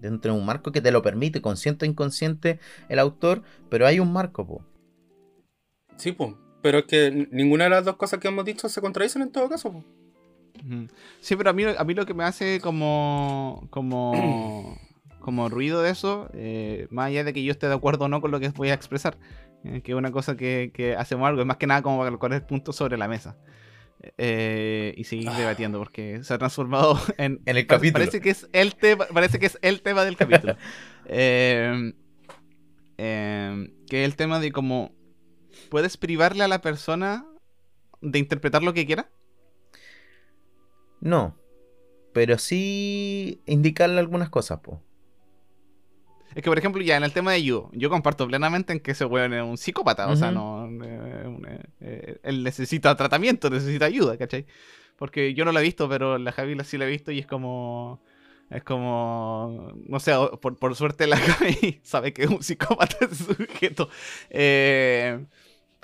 Dentro 0.00 0.32
de 0.32 0.38
un 0.38 0.46
marco 0.46 0.72
que 0.72 0.80
te 0.80 0.90
lo 0.90 1.02
permite, 1.02 1.40
consciente 1.42 1.84
o 1.86 1.88
inconsciente, 1.88 2.58
el 2.88 2.98
autor, 2.98 3.42
pero 3.68 3.86
hay 3.86 4.00
un 4.00 4.12
marco. 4.12 4.46
po. 4.46 4.64
Sí, 5.96 6.12
pues. 6.12 6.32
Pero 6.64 6.78
es 6.78 6.84
que 6.86 7.28
ninguna 7.30 7.64
de 7.64 7.70
las 7.70 7.84
dos 7.84 7.96
cosas 7.96 8.18
que 8.20 8.28
hemos 8.28 8.42
dicho 8.46 8.70
se 8.70 8.80
contradicen 8.80 9.20
en 9.20 9.30
todo 9.30 9.50
caso. 9.50 9.84
Sí, 11.20 11.36
pero 11.36 11.50
a 11.50 11.52
mí, 11.52 11.62
a 11.64 11.84
mí 11.84 11.92
lo 11.92 12.06
que 12.06 12.14
me 12.14 12.24
hace 12.24 12.58
como, 12.62 13.66
como, 13.68 14.78
como 15.20 15.50
ruido 15.50 15.82
de 15.82 15.90
eso, 15.90 16.30
eh, 16.32 16.86
más 16.90 17.08
allá 17.08 17.22
de 17.22 17.34
que 17.34 17.44
yo 17.44 17.52
esté 17.52 17.68
de 17.68 17.74
acuerdo 17.74 18.06
o 18.06 18.08
no 18.08 18.22
con 18.22 18.30
lo 18.30 18.40
que 18.40 18.48
voy 18.48 18.70
a 18.70 18.74
expresar, 18.74 19.18
eh, 19.64 19.82
que 19.82 19.92
es 19.92 19.98
una 19.98 20.10
cosa 20.10 20.38
que, 20.38 20.70
que 20.72 20.96
hacemos 20.96 21.28
algo, 21.28 21.42
es 21.42 21.46
más 21.46 21.58
que 21.58 21.66
nada 21.66 21.82
como 21.82 21.98
para 21.98 22.08
colocar 22.08 22.32
el 22.32 22.42
punto 22.46 22.72
sobre 22.72 22.96
la 22.96 23.08
mesa. 23.08 23.36
eh, 24.18 24.94
y 24.96 25.04
seguir 25.04 25.28
Ah. 25.28 25.36
debatiendo 25.38 25.78
porque 25.78 26.22
se 26.24 26.32
ha 26.34 26.38
transformado 26.38 26.98
en, 27.18 27.40
En 27.46 27.56
el 27.58 27.66
capítulo. 27.66 28.04
parece 28.04 28.20
que 28.22 28.30
es 28.30 28.48
el 28.52 28.74
tema 28.74 29.06
parece 29.12 29.38
que 29.38 29.46
es 29.46 29.58
el 29.62 29.80
tema 29.82 30.04
del 30.04 30.16
capítulo 30.16 30.56
Eh, 31.06 31.92
eh, 32.98 33.70
que 33.88 34.02
es 34.02 34.06
el 34.06 34.16
tema 34.16 34.40
de 34.40 34.52
cómo 34.52 34.92
puedes 35.74 35.96
privarle 35.96 36.44
a 36.44 36.46
la 36.46 36.60
persona 36.60 37.26
de 38.00 38.20
interpretar 38.20 38.62
lo 38.62 38.74
que 38.74 38.86
quiera 38.86 39.10
No. 41.00 41.36
Pero 42.12 42.38
sí 42.38 43.42
indicarle 43.44 43.98
algunas 43.98 44.30
cosas, 44.30 44.60
po. 44.60 44.80
Es 46.36 46.44
que, 46.44 46.48
por 46.48 46.58
ejemplo, 46.58 46.80
ya 46.80 46.96
en 46.96 47.02
el 47.02 47.12
tema 47.12 47.32
de 47.32 47.42
Yu, 47.42 47.70
yo 47.72 47.90
comparto 47.90 48.24
plenamente 48.28 48.72
en 48.72 48.78
que 48.78 48.92
ese 48.92 49.04
weón 49.04 49.34
es 49.34 49.42
un 49.42 49.58
psicópata. 49.58 50.06
O 50.06 50.14
sea, 50.14 50.30
no. 50.30 50.68
eh, 50.84 51.58
eh, 51.80 52.20
él 52.22 52.44
necesita 52.44 52.96
tratamiento, 52.96 53.50
necesita 53.50 53.86
ayuda, 53.86 54.16
¿cachai? 54.16 54.46
Porque 54.96 55.34
yo 55.34 55.44
no 55.44 55.50
lo 55.50 55.58
he 55.58 55.64
visto, 55.64 55.88
pero 55.88 56.18
la 56.18 56.30
Javi 56.30 56.56
sí 56.62 56.78
la 56.78 56.84
he 56.84 56.88
visto 56.88 57.10
y 57.10 57.18
es 57.18 57.26
como. 57.26 58.00
Es 58.48 58.62
como. 58.62 59.72
No 59.88 59.98
sé, 59.98 60.12
por, 60.40 60.56
por 60.56 60.76
suerte 60.76 61.08
la 61.08 61.16
Javi 61.18 61.80
sabe 61.82 62.12
que 62.12 62.22
es 62.22 62.30
un 62.30 62.44
psicópata 62.44 62.96
ese 63.10 63.24
sujeto. 63.24 63.88
Eh, 64.30 65.26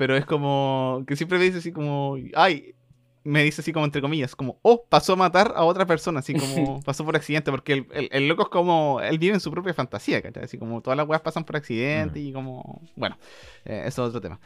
pero 0.01 0.17
es 0.17 0.25
como. 0.25 1.05
Que 1.07 1.15
siempre 1.15 1.37
me 1.39 1.45
dice 1.45 1.59
así 1.59 1.73
como. 1.73 2.17
Ay. 2.35 2.75
Me 3.23 3.45
dice 3.45 3.61
así 3.61 3.71
como 3.71 3.85
entre 3.85 4.01
comillas, 4.01 4.35
como, 4.35 4.59
oh, 4.63 4.87
pasó 4.89 5.13
a 5.13 5.17
matar 5.17 5.53
a 5.55 5.65
otra 5.65 5.85
persona, 5.85 6.21
así 6.21 6.33
como 6.33 6.81
pasó 6.87 7.05
por 7.05 7.15
accidente, 7.17 7.51
porque 7.51 7.75
el, 7.75 7.87
el- 7.93 8.09
el 8.13 8.29
loco 8.29 8.45
es 8.45 8.49
como, 8.49 8.99
él 9.03 9.19
vive 9.19 9.35
en 9.35 9.41
su 9.41 9.51
propia 9.51 9.75
fantasía, 9.75 10.23
¿cachai? 10.23 10.45
Así 10.45 10.57
como 10.57 10.81
todas 10.81 10.97
las 10.97 11.07
weas 11.07 11.21
pasan 11.21 11.45
por 11.45 11.57
accidente 11.57 12.19
Mm. 12.19 12.23
y 12.23 12.33
como, 12.33 12.81
bueno, 12.97 13.19
eh, 13.67 13.83
eso 13.85 14.05
es 14.05 14.09
otro 14.09 14.23
tema. 14.23 14.41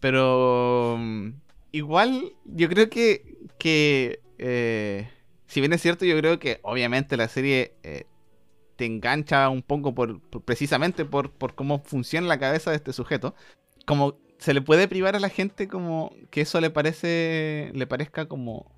Pero 0.00 0.96
mm, 0.98 1.28
igual 1.70 2.32
yo 2.44 2.68
creo 2.68 2.90
que, 2.90 3.36
que 3.58 4.18
eh, 4.38 5.08
si 5.46 5.60
bien 5.60 5.72
es 5.72 5.80
cierto, 5.82 6.04
yo 6.04 6.18
creo 6.18 6.40
que 6.40 6.58
obviamente 6.62 7.16
la 7.16 7.28
serie 7.28 7.74
eh, 7.84 8.06
te 8.74 8.86
engancha 8.86 9.48
un 9.50 9.62
poco 9.62 9.94
por, 9.94 10.20
por- 10.20 10.42
precisamente 10.42 11.04
por, 11.04 11.30
por 11.30 11.54
cómo 11.54 11.78
funciona 11.84 12.26
la 12.26 12.40
cabeza 12.40 12.70
de 12.70 12.76
este 12.76 12.92
sujeto. 12.92 13.36
Como 13.86 14.18
se 14.38 14.54
le 14.54 14.60
puede 14.60 14.88
privar 14.88 15.16
a 15.16 15.20
la 15.20 15.28
gente 15.28 15.68
como 15.68 16.12
que 16.30 16.42
eso 16.42 16.60
le 16.60 16.70
parece, 16.70 17.70
le 17.74 17.86
parezca 17.86 18.26
como 18.26 18.70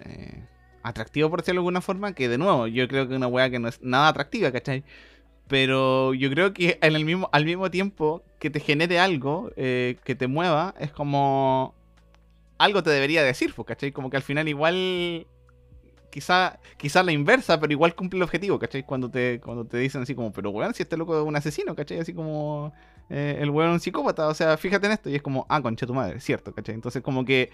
eh, 0.00 0.44
atractivo 0.82 1.30
por 1.30 1.40
decirlo 1.40 1.60
de 1.60 1.62
alguna 1.62 1.80
forma, 1.80 2.14
que 2.14 2.28
de 2.28 2.38
nuevo, 2.38 2.66
yo 2.66 2.86
creo 2.88 3.08
que 3.08 3.16
una 3.16 3.26
wea 3.26 3.50
que 3.50 3.58
no 3.58 3.68
es 3.68 3.82
nada 3.82 4.08
atractiva, 4.08 4.52
¿cachai? 4.52 4.84
Pero 5.48 6.14
yo 6.14 6.30
creo 6.30 6.54
que 6.54 6.78
en 6.80 6.96
el 6.96 7.04
mismo, 7.04 7.28
al 7.32 7.44
mismo 7.44 7.70
tiempo 7.70 8.22
que 8.38 8.50
te 8.50 8.60
genere 8.60 8.98
algo, 8.98 9.50
eh, 9.56 9.96
que 10.04 10.14
te 10.14 10.26
mueva, 10.26 10.74
es 10.78 10.90
como 10.90 11.74
algo 12.58 12.82
te 12.82 12.90
debería 12.90 13.22
decir, 13.22 13.52
pues, 13.54 13.66
¿cachai? 13.66 13.92
Como 13.92 14.10
que 14.10 14.16
al 14.16 14.22
final 14.22 14.48
igual 14.48 15.26
quizá, 16.10 16.60
quizá 16.76 17.02
la 17.02 17.12
inversa, 17.12 17.58
pero 17.60 17.72
igual 17.72 17.94
cumple 17.94 18.18
el 18.18 18.22
objetivo, 18.22 18.58
¿cachai? 18.58 18.84
Cuando 18.84 19.10
te, 19.10 19.40
cuando 19.40 19.66
te 19.66 19.78
dicen 19.78 20.02
así 20.02 20.14
como, 20.14 20.32
pero 20.32 20.50
weón, 20.50 20.74
si 20.74 20.82
este 20.82 20.96
loco 20.96 21.18
es 21.18 21.26
un 21.26 21.36
asesino, 21.36 21.74
¿cachai? 21.74 21.98
Así 21.98 22.14
como 22.14 22.72
eh, 23.10 23.38
el 23.40 23.50
weón 23.50 23.70
es 23.70 23.74
un 23.74 23.80
psicópata, 23.80 24.28
o 24.28 24.34
sea, 24.34 24.56
fíjate 24.56 24.86
en 24.86 24.92
esto, 24.92 25.10
y 25.10 25.14
es 25.14 25.22
como, 25.22 25.46
ah, 25.48 25.60
concha 25.62 25.86
tu 25.86 25.94
madre, 25.94 26.20
cierto, 26.20 26.54
¿cachai? 26.54 26.74
Entonces 26.74 27.02
como 27.02 27.24
que, 27.24 27.50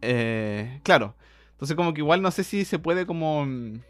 eh, 0.00 0.80
claro, 0.82 1.14
entonces 1.52 1.76
como 1.76 1.94
que 1.94 2.00
igual 2.00 2.22
no 2.22 2.30
sé 2.30 2.44
si 2.44 2.64
se 2.64 2.78
puede 2.78 3.06
como, 3.06 3.44
mm, 3.46 3.80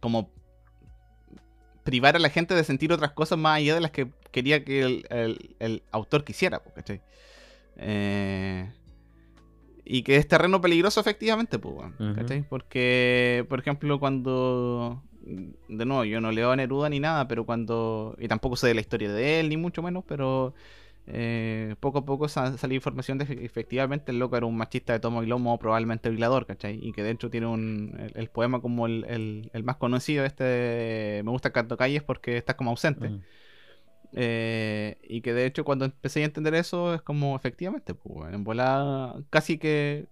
como 0.00 0.30
privar 1.84 2.16
a 2.16 2.18
la 2.18 2.30
gente 2.30 2.54
de 2.54 2.64
sentir 2.64 2.92
otras 2.92 3.12
cosas 3.12 3.38
más 3.38 3.58
allá 3.58 3.74
de 3.74 3.80
las 3.80 3.90
que 3.90 4.08
quería 4.30 4.64
que 4.64 4.80
el, 4.82 5.06
el- 5.10 5.56
el 5.60 5.82
autor 5.92 6.24
quisiera, 6.24 6.60
¿cachai? 6.74 7.00
Eh, 7.76 8.70
y 9.84 10.02
que 10.02 10.16
es 10.16 10.26
terreno 10.26 10.60
peligroso 10.60 11.00
efectivamente, 11.00 11.58
pues, 11.58 11.74
Ujú. 11.76 12.14
¿cachai? 12.14 12.42
Porque, 12.48 13.44
por 13.48 13.58
ejemplo, 13.60 14.00
cuando... 14.00 15.02
De 15.26 15.84
nuevo, 15.86 16.04
yo 16.04 16.20
no 16.20 16.32
leo 16.32 16.50
a 16.50 16.56
Neruda 16.56 16.88
ni 16.90 17.00
nada, 17.00 17.26
pero 17.28 17.46
cuando... 17.46 18.16
Y 18.18 18.28
tampoco 18.28 18.56
sé 18.56 18.66
de 18.68 18.74
la 18.74 18.80
historia 18.82 19.12
de 19.12 19.40
él, 19.40 19.48
ni 19.48 19.56
mucho 19.56 19.82
menos, 19.82 20.04
pero... 20.06 20.54
eh, 21.06 21.76
poco 21.80 21.98
a 21.98 22.04
poco 22.06 22.28
sa- 22.28 22.56
salió 22.58 22.76
información 22.76 23.18
de 23.18 23.26
que 23.26 23.44
efectivamente 23.44 24.12
el 24.12 24.18
loco 24.18 24.36
era 24.36 24.46
un 24.46 24.56
machista 24.56 24.92
de 24.94 25.00
tomo 25.00 25.22
y 25.22 25.26
lomo, 25.26 25.58
probablemente 25.58 26.10
violador, 26.10 26.46
¿cachai? 26.46 26.78
Y 26.82 26.92
que 26.92 27.02
de 27.02 27.10
hecho 27.12 27.30
tiene 27.30 27.46
un, 27.46 27.96
el, 28.00 28.12
el 28.16 28.30
poema 28.30 28.60
como 28.60 28.86
el, 28.86 29.04
el- 29.08 29.50
el 29.54 29.64
más 29.64 29.76
conocido, 29.76 30.24
este 30.24 30.44
de 30.44 31.22
Me 31.24 31.30
gusta 31.30 31.52
Canto 31.52 31.76
Calles 31.76 32.02
porque 32.02 32.36
estás 32.38 32.56
como 32.56 32.70
ausente. 32.70 33.10
Mm. 33.10 33.20
Eh, 34.16 34.98
y 35.02 35.22
que 35.22 35.34
de 35.34 35.44
hecho 35.46 35.64
cuando 35.64 35.84
empecé 35.86 36.22
a 36.22 36.24
entender 36.26 36.54
eso 36.54 36.94
es 36.94 37.02
como 37.02 37.34
efectivamente, 37.36 37.94
pues, 37.94 38.32
en 38.32 38.44
volada 38.44 39.16
casi 39.30 39.58
que 39.58 40.06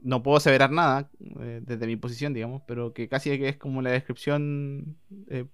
no 0.00 0.22
puedo 0.22 0.36
aseverar 0.36 0.70
nada 0.70 1.10
eh, 1.40 1.60
desde 1.62 1.86
mi 1.86 1.96
posición, 1.96 2.34
digamos, 2.34 2.62
pero 2.66 2.92
que 2.92 3.08
casi 3.08 3.30
que 3.38 3.48
es 3.48 3.56
como 3.56 3.82
la 3.82 3.90
descripción, 3.90 4.96
eh, 5.28 5.46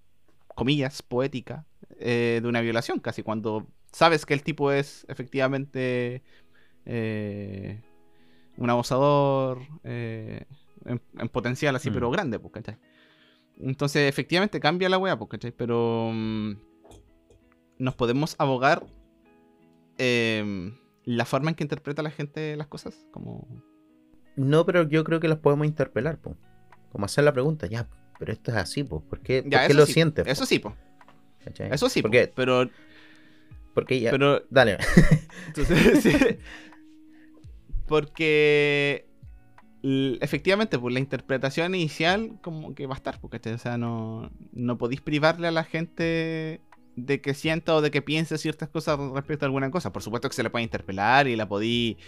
comillas, 0.48 1.02
poética 1.02 1.66
eh, 1.98 2.40
de 2.42 2.48
una 2.48 2.60
violación, 2.60 3.00
casi 3.00 3.22
cuando 3.22 3.66
sabes 3.92 4.26
que 4.26 4.34
el 4.34 4.42
tipo 4.42 4.72
es 4.72 5.06
efectivamente 5.08 6.22
un 8.56 8.68
abusador 8.68 9.62
en, 9.84 10.46
en 10.84 11.28
potencial 11.30 11.76
así, 11.76 11.90
Mm. 11.90 11.94
pero 11.94 12.10
grande, 12.10 12.38
pues, 12.38 12.52
¿cachai? 12.52 12.76
Entonces, 13.60 14.08
efectivamente 14.08 14.60
cambia 14.60 14.88
la 14.88 14.98
weá, 14.98 15.16
pues, 15.16 15.30
¿cachai? 15.30 15.52
Pero 15.52 16.10
mm, 16.12 16.52
nos 17.78 17.94
podemos 17.94 18.34
abogar 18.38 18.84
em, 19.98 20.74
la 21.04 21.24
forma 21.24 21.50
en 21.50 21.54
que 21.56 21.64
interpreta 21.64 22.02
la 22.02 22.10
gente 22.10 22.56
las 22.56 22.66
cosas, 22.66 23.06
como... 23.12 23.46
No, 24.36 24.64
pero 24.64 24.88
yo 24.88 25.04
creo 25.04 25.20
que 25.20 25.28
los 25.28 25.38
podemos 25.38 25.66
interpelar, 25.66 26.18
po. 26.18 26.36
Como 26.90 27.04
hacer 27.04 27.24
la 27.24 27.32
pregunta, 27.32 27.66
ya, 27.66 27.88
pero 28.18 28.32
esto 28.32 28.50
es 28.50 28.56
así, 28.56 28.84
po. 28.84 29.00
¿Por 29.02 29.20
qué, 29.20 29.42
Ya, 29.46 29.58
por 29.58 29.66
qué 29.66 29.72
eso 29.72 29.80
lo 29.80 29.86
sí, 29.86 29.92
sientes? 29.94 30.24
po? 30.24 30.30
Eso 30.30 30.46
sí. 30.46 30.62
¿Cachai? 31.44 31.70
Eso 31.72 31.88
sí, 31.88 32.02
po, 32.02 32.08
Porque, 32.08 32.32
pero... 32.34 32.70
porque 33.74 34.00
ya. 34.00 34.10
pero 34.10 34.44
Dale. 34.50 34.78
Entonces, 35.48 36.02
sí. 36.02 36.38
Porque 37.86 39.06
efectivamente, 39.82 40.78
pues 40.78 40.94
la 40.94 41.00
interpretación 41.00 41.74
inicial 41.74 42.38
como 42.40 42.74
que 42.74 42.86
va 42.86 42.94
a 42.94 42.96
estar, 42.96 43.20
porque 43.20 43.52
o 43.52 43.58
sea, 43.58 43.76
no, 43.76 44.30
no 44.52 44.78
podéis 44.78 45.00
privarle 45.00 45.48
a 45.48 45.50
la 45.50 45.64
gente 45.64 46.60
de 46.94 47.20
que 47.20 47.34
sienta 47.34 47.74
o 47.74 47.80
de 47.80 47.90
que 47.90 48.02
piense 48.02 48.38
ciertas 48.38 48.68
cosas 48.68 48.98
respecto 49.14 49.44
a 49.44 49.48
alguna 49.48 49.70
cosa. 49.70 49.92
Por 49.92 50.02
supuesto 50.02 50.28
que 50.28 50.36
se 50.36 50.42
le 50.42 50.50
puede 50.50 50.62
interpelar 50.62 51.26
y 51.26 51.36
la 51.36 51.48
podí 51.48 51.98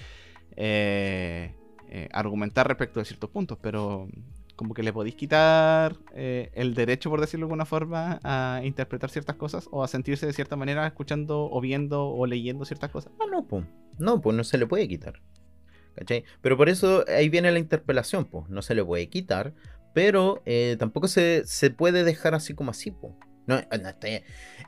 eh, 0.57 1.55
eh, 1.97 2.09
argumentar 2.13 2.67
respecto 2.67 2.99
a 2.99 3.05
ciertos 3.05 3.31
puntos, 3.31 3.57
pero 3.63 4.09
como 4.57 4.75
que 4.75 4.83
le 4.83 4.93
podéis 4.93 5.15
quitar 5.15 5.97
eh, 6.13 6.51
el 6.55 6.75
derecho, 6.75 7.09
por 7.09 7.21
decirlo 7.21 7.47
de 7.47 7.51
alguna 7.51 7.67
forma, 7.67 8.19
a 8.25 8.63
interpretar 8.65 9.11
ciertas 9.11 9.37
cosas 9.37 9.69
o 9.71 9.85
a 9.85 9.87
sentirse 9.87 10.27
de 10.27 10.33
cierta 10.33 10.57
manera 10.57 10.85
escuchando 10.89 11.49
o 11.49 11.61
viendo 11.61 12.09
o 12.09 12.27
leyendo 12.27 12.65
ciertas 12.65 12.91
cosas. 12.91 13.13
Ah, 13.21 13.27
no, 13.31 13.47
pues. 13.47 13.65
No, 14.01 14.21
pues 14.21 14.37
no 14.37 14.43
se 14.43 14.59
le 14.59 14.67
puede 14.67 14.89
quitar. 14.89 15.23
¿Cachai? 15.95 16.25
Pero 16.41 16.57
por 16.57 16.69
eso 16.69 17.05
ahí 17.07 17.29
viene 17.29 17.53
la 17.53 17.61
interpelación, 17.61 18.25
pues. 18.25 18.49
No 18.49 18.61
se 18.61 18.75
le 18.75 18.85
puede 18.85 19.09
quitar, 19.09 19.55
pero 19.95 20.43
eh, 20.47 20.75
tampoco 20.81 21.07
se, 21.07 21.45
se 21.47 21.71
puede 21.71 22.03
dejar 22.03 22.35
así 22.35 22.55
como 22.55 22.73
así, 22.73 22.91
pues. 22.91 23.13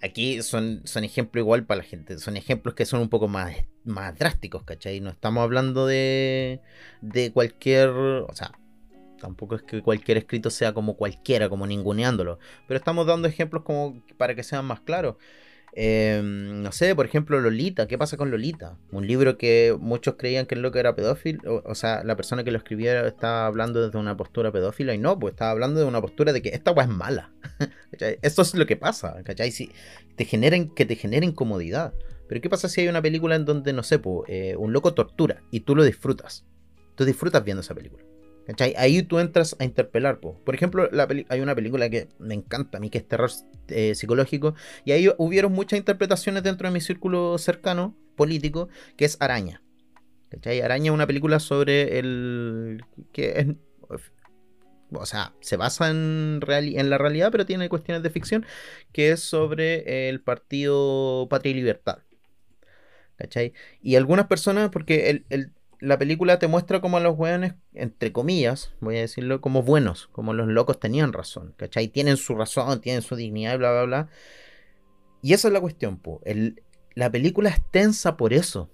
Aquí 0.01 0.43
son, 0.43 0.83
son 0.85 1.03
ejemplos 1.03 1.43
igual 1.43 1.67
para 1.67 1.79
la 1.79 1.85
gente. 1.85 2.21
Son 2.21 2.37
ejemplos 2.37 2.77
que 2.77 2.85
son 2.85 3.01
un 3.01 3.09
poco 3.09 3.27
más, 3.27 3.53
más 3.87 4.19
drásticos, 4.19 4.65
¿cachai? 4.65 5.01
No 5.01 5.11
estamos 5.11 5.43
hablando 5.43 5.87
de, 5.87 6.61
de 7.01 7.33
cualquier. 7.33 7.89
O 7.89 8.35
sea, 8.35 8.53
tampoco 9.21 9.57
es 9.57 9.63
que 9.63 9.83
cualquier 9.83 10.19
escrito 10.19 10.51
sea 10.51 10.73
como 10.73 10.97
cualquiera, 10.97 11.49
como 11.49 11.67
ninguneándolo. 11.67 12.39
Pero 12.67 12.79
estamos 12.79 13.07
dando 13.07 13.29
ejemplos 13.29 13.63
como 13.63 14.03
para 14.17 14.35
que 14.35 14.43
sean 14.43 14.65
más 14.65 14.81
claros. 14.81 15.17
Eh, 15.79 16.23
no 16.25 16.73
sé, 16.73 16.95
por 16.95 17.05
ejemplo, 17.05 17.39
Lolita. 17.39 17.87
¿Qué 17.87 17.99
pasa 17.99 18.17
con 18.17 18.31
Lolita? 18.31 18.79
Un 18.93 19.07
libro 19.07 19.37
que 19.37 19.77
muchos 19.79 20.15
creían 20.17 20.47
que 20.47 20.55
el 20.55 20.63
loco 20.63 20.79
era 20.79 20.97
pedófilo. 20.97 21.63
O, 21.67 21.75
sea, 21.75 22.03
la 22.03 22.17
persona 22.17 22.45
que 22.45 22.51
lo 22.51 22.57
escribía 22.57 23.07
estaba 23.07 23.47
hablando 23.47 23.85
desde 23.85 23.99
una 23.99 24.17
postura 24.17 24.51
pedófila 24.51 24.95
y 24.95 24.99
no, 24.99 25.19
pues 25.19 25.33
estaba 25.33 25.51
hablando 25.51 25.79
de 25.79 25.87
una 25.87 26.01
postura 26.01 26.33
de 26.33 26.41
que 26.41 26.49
esta 26.49 26.73
weá 26.73 26.87
es 26.87 26.91
mala. 26.91 27.31
Esto 28.23 28.43
es 28.43 28.55
lo 28.55 28.65
que 28.65 28.77
pasa, 28.77 29.23
¿cachai? 29.23 29.51
Si 29.51 29.71
te 30.17 30.25
generen, 30.25 30.71
que 30.71 30.87
te 30.87 30.97
genera 30.97 31.27
incomodidad. 31.27 31.93
Pero 32.29 32.41
¿qué 32.41 32.49
pasa 32.49 32.69
si 32.69 32.81
hay 32.81 32.89
una 32.89 33.03
película 33.03 33.37
en 33.37 33.45
donde, 33.45 33.73
no 33.73 33.83
sé, 33.83 34.01
eh, 34.29 34.57
un 34.57 34.73
loco 34.73 34.95
tortura 34.95 35.43
y 35.51 35.61
tú 35.61 35.77
lo 35.77 35.85
disfrutas? 35.85 36.45
Tú 36.95 37.05
disfrutas 37.05 37.45
viendo 37.45 37.61
esa 37.61 37.75
película. 37.75 38.05
¿Cachai? 38.47 38.75
Ahí 38.77 39.03
tú 39.03 39.19
entras 39.19 39.57
a 39.59 39.65
interpelar. 39.65 40.21
po. 40.21 40.39
Por 40.45 40.55
ejemplo, 40.55 40.89
hay 41.29 41.41
una 41.41 41.55
película 41.55 41.91
que 41.91 42.09
me 42.21 42.35
encanta 42.35 42.79
a 42.79 42.81
mí, 42.81 42.91
que 42.91 42.99
es 42.99 43.09
terror 43.09 43.31
eh, 43.69 43.95
psicológico. 43.97 44.55
Y 44.85 44.93
ahí 44.93 45.09
hubieron 45.19 45.53
muchas 45.53 45.79
interpretaciones 45.79 46.45
dentro 46.45 46.69
de 46.69 46.75
mi 46.75 46.81
círculo 46.81 47.39
cercano, 47.39 47.97
político, 48.15 48.69
que 48.97 49.05
es 49.05 49.17
Araña. 49.21 49.63
¿Cachai? 50.31 50.61
Araña 50.61 50.87
es 50.87 50.95
una 50.95 51.07
película 51.09 51.41
sobre 51.41 51.99
el... 51.99 52.85
que. 53.13 53.57
O 54.93 55.05
sea, 55.07 55.35
se 55.41 55.57
basa 55.57 55.91
en, 55.91 56.41
reali- 56.41 56.79
en 56.79 56.89
la 56.89 56.99
realidad, 56.99 57.33
pero 57.33 57.47
tiene 57.47 57.69
cuestiones 57.69 58.05
de 58.05 58.11
ficción, 58.11 58.47
que 58.93 59.11
es 59.11 59.19
sobre 59.21 60.09
el 60.09 60.21
partido 60.21 61.27
Patria 61.29 61.51
y 61.51 61.55
Libertad. 61.55 61.99
¿Cachai? 63.17 63.53
Y 63.83 63.97
algunas 63.97 64.27
personas, 64.27 64.71
porque 64.71 65.11
el, 65.11 65.27
el- 65.31 65.53
la 65.79 65.99
película 65.99 66.39
te 66.39 66.47
muestra 66.49 66.81
como 66.81 66.97
a 66.97 67.01
los 67.01 67.19
weones, 67.19 67.55
entre 67.75 68.11
comillas, 68.11 68.73
voy 68.81 68.97
a 68.97 69.01
decirlo, 69.01 69.43
como 69.43 69.63
buenos, 69.63 70.09
como 70.13 70.33
los 70.33 70.49
locos 70.49 70.81
tenían 70.81 71.13
razón, 71.13 71.53
¿cachai? 71.59 71.89
Tienen 71.89 72.17
su 72.17 72.35
razón, 72.35 72.81
tienen 72.81 73.03
su 73.03 73.15
dignidad 73.15 73.59
bla, 73.59 73.73
bla, 73.73 73.83
bla. 73.85 74.09
Y 75.23 75.33
esa 75.33 75.49
es 75.49 75.55
la 75.55 75.61
cuestión, 75.61 75.99
po. 75.99 76.21
El- 76.25 76.63
la 76.95 77.11
película 77.11 77.51
es 77.51 77.61
tensa 77.71 78.17
por 78.17 78.33
eso. 78.33 78.71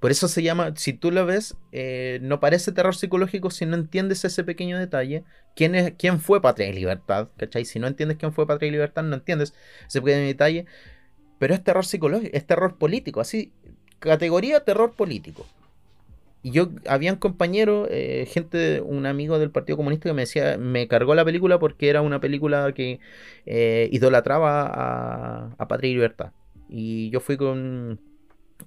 Por 0.00 0.10
eso 0.10 0.28
se 0.28 0.42
llama, 0.42 0.74
si 0.76 0.92
tú 0.92 1.10
la 1.10 1.24
ves, 1.24 1.56
eh, 1.72 2.18
no 2.22 2.38
parece 2.38 2.70
terror 2.72 2.94
psicológico 2.94 3.50
si 3.50 3.66
no 3.66 3.76
entiendes 3.76 4.24
ese 4.24 4.44
pequeño 4.44 4.78
detalle. 4.78 5.24
¿Quién, 5.54 5.74
es, 5.74 5.94
¿Quién 5.98 6.20
fue 6.20 6.40
Patria 6.42 6.68
y 6.68 6.72
Libertad? 6.74 7.28
¿Cachai? 7.36 7.64
Si 7.64 7.78
no 7.78 7.86
entiendes 7.86 8.18
quién 8.18 8.32
fue 8.32 8.46
Patria 8.46 8.68
y 8.68 8.72
Libertad, 8.72 9.02
no 9.04 9.16
entiendes 9.16 9.54
ese 9.88 10.02
pequeño 10.02 10.26
detalle. 10.26 10.66
Pero 11.38 11.54
es 11.54 11.64
terror 11.64 11.84
psicológico, 11.84 12.36
es 12.36 12.46
terror 12.46 12.78
político, 12.78 13.20
así, 13.20 13.52
categoría 14.00 14.64
terror 14.64 14.94
político. 14.94 15.46
Y 16.42 16.52
yo, 16.52 16.68
habían 16.88 17.16
compañeros, 17.16 17.88
eh, 17.90 18.26
gente, 18.30 18.80
un 18.80 19.06
amigo 19.06 19.38
del 19.40 19.50
Partido 19.50 19.76
Comunista 19.76 20.08
que 20.08 20.12
me 20.14 20.22
decía, 20.22 20.56
me 20.58 20.86
cargó 20.86 21.14
la 21.16 21.24
película 21.24 21.58
porque 21.58 21.88
era 21.88 22.02
una 22.02 22.20
película 22.20 22.72
que 22.72 23.00
eh, 23.46 23.88
idolatraba 23.92 24.62
a, 24.66 25.54
a 25.58 25.68
Patria 25.68 25.90
y 25.90 25.94
Libertad. 25.94 26.32
Y 26.68 27.10
yo 27.10 27.18
fui 27.20 27.36
con, 27.36 28.00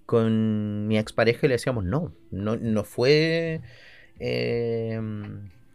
con 0.06 0.88
mi 0.88 0.98
expareja 0.98 1.46
y 1.46 1.50
le 1.50 1.56
decíamos, 1.56 1.86
no, 1.86 2.14
no, 2.32 2.58
no 2.58 2.84
fue... 2.84 3.62
eh, 4.20 5.00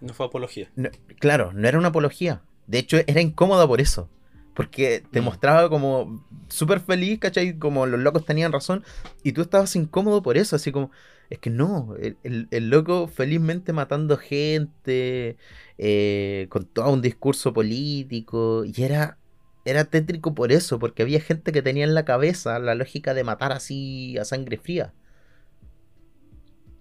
No 0.01 0.12
fue 0.14 0.26
apología. 0.26 0.70
no- 0.76 0.90
claro, 1.18 1.52
no 1.52 1.68
era 1.68 1.78
una 1.78 1.89
apología. 1.89 2.43
De 2.66 2.78
hecho, 2.78 2.98
era 3.06 3.20
incómoda 3.20 3.66
por 3.66 3.81
eso. 3.81 4.09
Porque 4.55 5.05
te 5.12 5.20
Mm. 5.20 5.24
mostraba 5.24 5.68
como 5.68 6.24
súper 6.48 6.81
feliz, 6.81 7.18
¿cachai? 7.18 7.59
Como 7.59 7.86
los 7.86 8.01
locos 8.01 8.24
tenían 8.24 8.52
razón. 8.52 8.85
Y 9.22 9.32
tú 9.32 9.43
estabas 9.43 9.74
incómodo 9.76 10.22
por 10.22 10.36
eso. 10.36 10.56
Así 10.56 10.72
como, 10.72 10.90
es 11.31 11.39
que 11.40 11.51
no, 11.51 11.94
el, 12.01 12.18
el- 12.22 12.48
el 12.51 12.70
loco 12.70 13.09
felizmente 13.09 13.72
matando 13.72 14.16
gente, 14.16 15.36
eh, 15.78 16.47
con 16.51 16.66
todo 16.66 16.93
un 16.93 17.02
discurso 17.02 17.52
político. 17.52 18.64
Y 18.64 18.82
era, 18.82 19.18
era 19.64 19.85
tétrico 19.86 20.35
por 20.35 20.52
eso, 20.52 20.78
porque 20.78 21.02
había 21.02 21.20
gente 21.20 21.52
que 21.52 21.62
tenía 21.62 21.85
en 21.85 21.94
la 21.94 22.05
cabeza 22.05 22.59
la 22.60 22.74
lógica 22.76 23.14
de 23.14 23.24
matar 23.24 23.52
así 23.52 24.16
a 24.18 24.24
sangre 24.24 24.56
fría. 24.59 24.94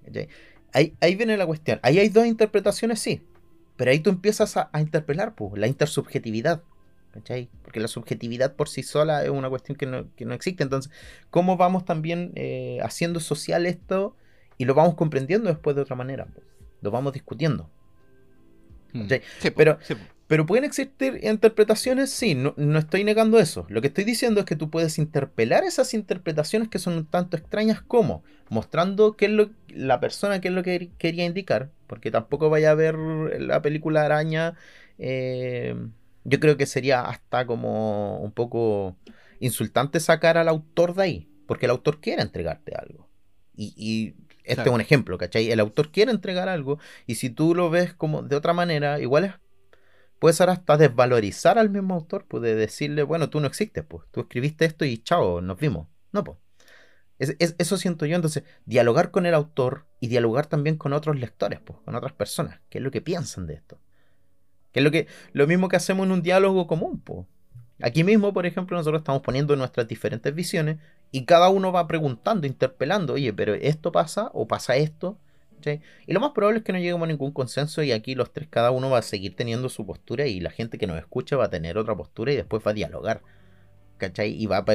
¿Cachai? 0.05 0.29
Ahí, 0.73 0.97
ahí 1.01 1.15
viene 1.15 1.37
la 1.37 1.45
cuestión. 1.45 1.79
Ahí 1.83 1.99
hay 1.99 2.09
dos 2.09 2.25
interpretaciones, 2.25 2.99
sí. 2.99 3.27
Pero 3.75 3.91
ahí 3.91 3.99
tú 3.99 4.09
empiezas 4.09 4.57
a, 4.57 4.69
a 4.73 4.81
interpelar, 4.81 5.35
pues, 5.35 5.53
la 5.59 5.67
intersubjetividad. 5.67 6.63
¿Cachai? 7.13 7.49
Porque 7.61 7.79
la 7.79 7.87
subjetividad 7.87 8.55
por 8.55 8.67
sí 8.67 8.81
sola 8.81 9.23
es 9.23 9.29
una 9.29 9.49
cuestión 9.49 9.77
que 9.77 9.85
no, 9.85 10.07
que 10.15 10.25
no 10.25 10.33
existe. 10.33 10.63
Entonces, 10.63 10.91
¿cómo 11.29 11.57
vamos 11.57 11.85
también 11.85 12.31
eh, 12.35 12.79
haciendo 12.81 13.19
social 13.19 13.67
esto 13.67 14.15
y 14.57 14.65
lo 14.65 14.73
vamos 14.73 14.95
comprendiendo 14.95 15.49
después 15.49 15.75
de 15.75 15.83
otra 15.83 15.95
manera? 15.95 16.27
Lo 16.81 16.89
vamos 16.89 17.13
discutiendo. 17.13 17.69
Mm. 18.93 19.07
Sí, 19.39 19.51
po, 19.51 19.57
pero- 19.57 19.77
sí. 19.81 19.95
Pero 20.25 20.45
pueden 20.47 20.63
existir 20.63 21.19
interpretaciones, 21.21 22.09
sí, 22.09 22.33
no, 22.33 22.53
no 22.57 22.79
estoy 22.79 23.03
negando 23.03 23.37
eso. 23.39 23.65
Lo 23.69 23.81
que 23.81 23.87
estoy 23.87 24.03
diciendo 24.05 24.39
es 24.39 24.45
que 24.47 24.55
tú 24.55 24.69
puedes 24.71 24.97
interpelar 24.97 25.63
esas 25.65 25.93
interpretaciones 25.93 26.69
que 26.69 26.79
son 26.79 26.93
un 26.93 27.05
tanto 27.05 27.37
extrañas 27.37 27.81
como 27.81 28.23
mostrando 28.49 29.15
qué 29.15 29.25
es 29.25 29.31
lo 29.31 29.49
la 29.67 29.99
persona 29.99 30.39
qué 30.41 30.47
es 30.47 30.53
lo 30.53 30.63
que 30.63 30.89
quería 30.97 31.25
indicar, 31.25 31.69
porque 31.87 32.09
tampoco 32.09 32.49
vaya 32.49 32.71
a 32.71 32.75
ver 32.75 32.95
la 32.97 33.61
película 33.61 34.05
Araña. 34.05 34.55
eh, 34.97 35.75
yo 36.23 36.39
creo 36.39 36.57
que 36.57 36.65
sería 36.65 37.01
hasta 37.01 37.45
como 37.45 38.19
un 38.19 38.31
poco 38.31 38.97
insultante 39.39 39.99
sacar 39.99 40.37
al 40.37 40.47
autor 40.47 40.93
de 40.95 41.03
ahí, 41.03 41.29
porque 41.47 41.65
el 41.65 41.71
autor 41.71 41.99
quiere 41.99 42.21
entregarte 42.21 42.75
algo. 42.75 43.09
Y, 43.55 43.73
y 43.77 44.15
este 44.43 44.55
Claro. 44.55 44.71
es 44.71 44.75
un 44.75 44.81
ejemplo, 44.81 45.17
¿cachai? 45.17 45.51
El 45.51 45.59
autor 45.59 45.91
quiere 45.91 46.11
entregar 46.11 46.49
algo 46.49 46.79
y 47.07 47.15
si 47.15 47.29
tú 47.29 47.55
lo 47.55 47.69
ves 47.69 47.93
como 47.93 48.23
de 48.23 48.35
otra 48.35 48.53
manera, 48.53 48.99
igual 48.99 49.25
es, 49.25 49.33
puede 50.19 50.33
ser 50.33 50.49
hasta 50.49 50.77
desvalorizar 50.77 51.57
al 51.59 51.69
mismo 51.69 51.95
autor, 51.95 52.25
pues 52.27 52.43
de 52.43 52.55
decirle, 52.55 53.03
bueno, 53.03 53.29
tú 53.29 53.39
no 53.39 53.47
existes, 53.47 53.83
pues, 53.85 54.03
tú 54.11 54.21
escribiste 54.21 54.65
esto 54.65 54.85
y 54.85 54.97
chao, 54.99 55.41
nos 55.41 55.57
vimos. 55.59 55.87
No, 56.11 56.23
pues. 56.23 56.37
Es- 57.19 57.35
es- 57.39 57.55
eso 57.57 57.77
siento 57.77 58.05
yo, 58.05 58.15
entonces, 58.15 58.43
dialogar 58.65 59.11
con 59.11 59.25
el 59.25 59.33
autor 59.33 59.85
y 59.99 60.07
dialogar 60.07 60.47
también 60.47 60.77
con 60.77 60.93
otros 60.93 61.17
lectores, 61.19 61.59
pues, 61.61 61.79
con 61.85 61.95
otras 61.95 62.13
personas, 62.13 62.59
qué 62.69 62.79
es 62.79 62.83
lo 62.83 62.91
que 62.91 63.01
piensan 63.01 63.47
de 63.47 63.55
esto. 63.55 63.79
Que 64.73 64.79
es 64.79 64.83
lo 64.83 64.91
que 64.91 65.07
lo 65.31 65.47
mismo 65.47 65.69
que 65.69 65.77
hacemos 65.77 66.05
en 66.05 66.11
un 66.11 66.21
diálogo 66.21 66.67
común, 66.67 66.99
pues. 66.99 67.25
Aquí 67.81 68.03
mismo, 68.03 68.33
por 68.33 68.45
ejemplo, 68.45 68.77
nosotros 68.77 68.99
estamos 69.01 69.21
poniendo 69.21 69.55
nuestras 69.55 69.87
diferentes 69.87 70.33
visiones 70.33 70.77
y 71.11 71.25
cada 71.25 71.49
uno 71.49 71.71
va 71.71 71.87
preguntando, 71.87 72.47
interpelando, 72.47 73.13
oye, 73.13 73.33
pero 73.33 73.53
esto 73.55 73.91
pasa 73.91 74.29
o 74.33 74.47
pasa 74.47 74.75
esto. 74.75 75.17
Y 76.05 76.11
lo 76.13 76.19
más 76.19 76.31
probable 76.31 76.59
es 76.59 76.65
que 76.65 76.73
no 76.73 76.77
lleguemos 76.79 77.03
a 77.05 77.07
ningún 77.07 77.31
consenso 77.31 77.81
y 77.83 77.93
aquí 77.93 78.15
los 78.15 78.33
tres, 78.33 78.47
cada 78.49 78.71
uno 78.71 78.89
va 78.89 78.97
a 78.97 79.01
seguir 79.01 79.35
teniendo 79.35 79.69
su 79.69 79.85
postura 79.85 80.27
y 80.27 80.41
la 80.41 80.49
gente 80.49 80.77
que 80.77 80.87
nos 80.87 80.97
escucha 80.97 81.37
va 81.37 81.45
a 81.45 81.49
tener 81.49 81.77
otra 81.77 81.95
postura 81.95 82.33
y 82.33 82.35
después 82.35 82.61
va 82.67 82.71
a 82.71 82.73
dialogar. 82.73 83.21
¿Cachai? 83.97 84.31
Y 84.33 84.45
va 84.45 84.57
a 84.57 84.65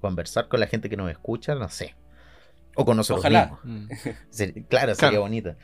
conversar 0.00 0.48
con 0.48 0.60
la 0.60 0.66
gente 0.66 0.88
que 0.88 0.96
nos 0.96 1.10
escucha, 1.10 1.54
no 1.54 1.68
sé. 1.68 1.94
O 2.76 2.84
con 2.86 2.96
nosotros 2.96 3.20
Ojalá. 3.24 3.58
mismos. 3.64 4.00
Claro, 4.70 4.94
sería 4.94 5.10
Claro. 5.10 5.20
bonita. 5.20 5.56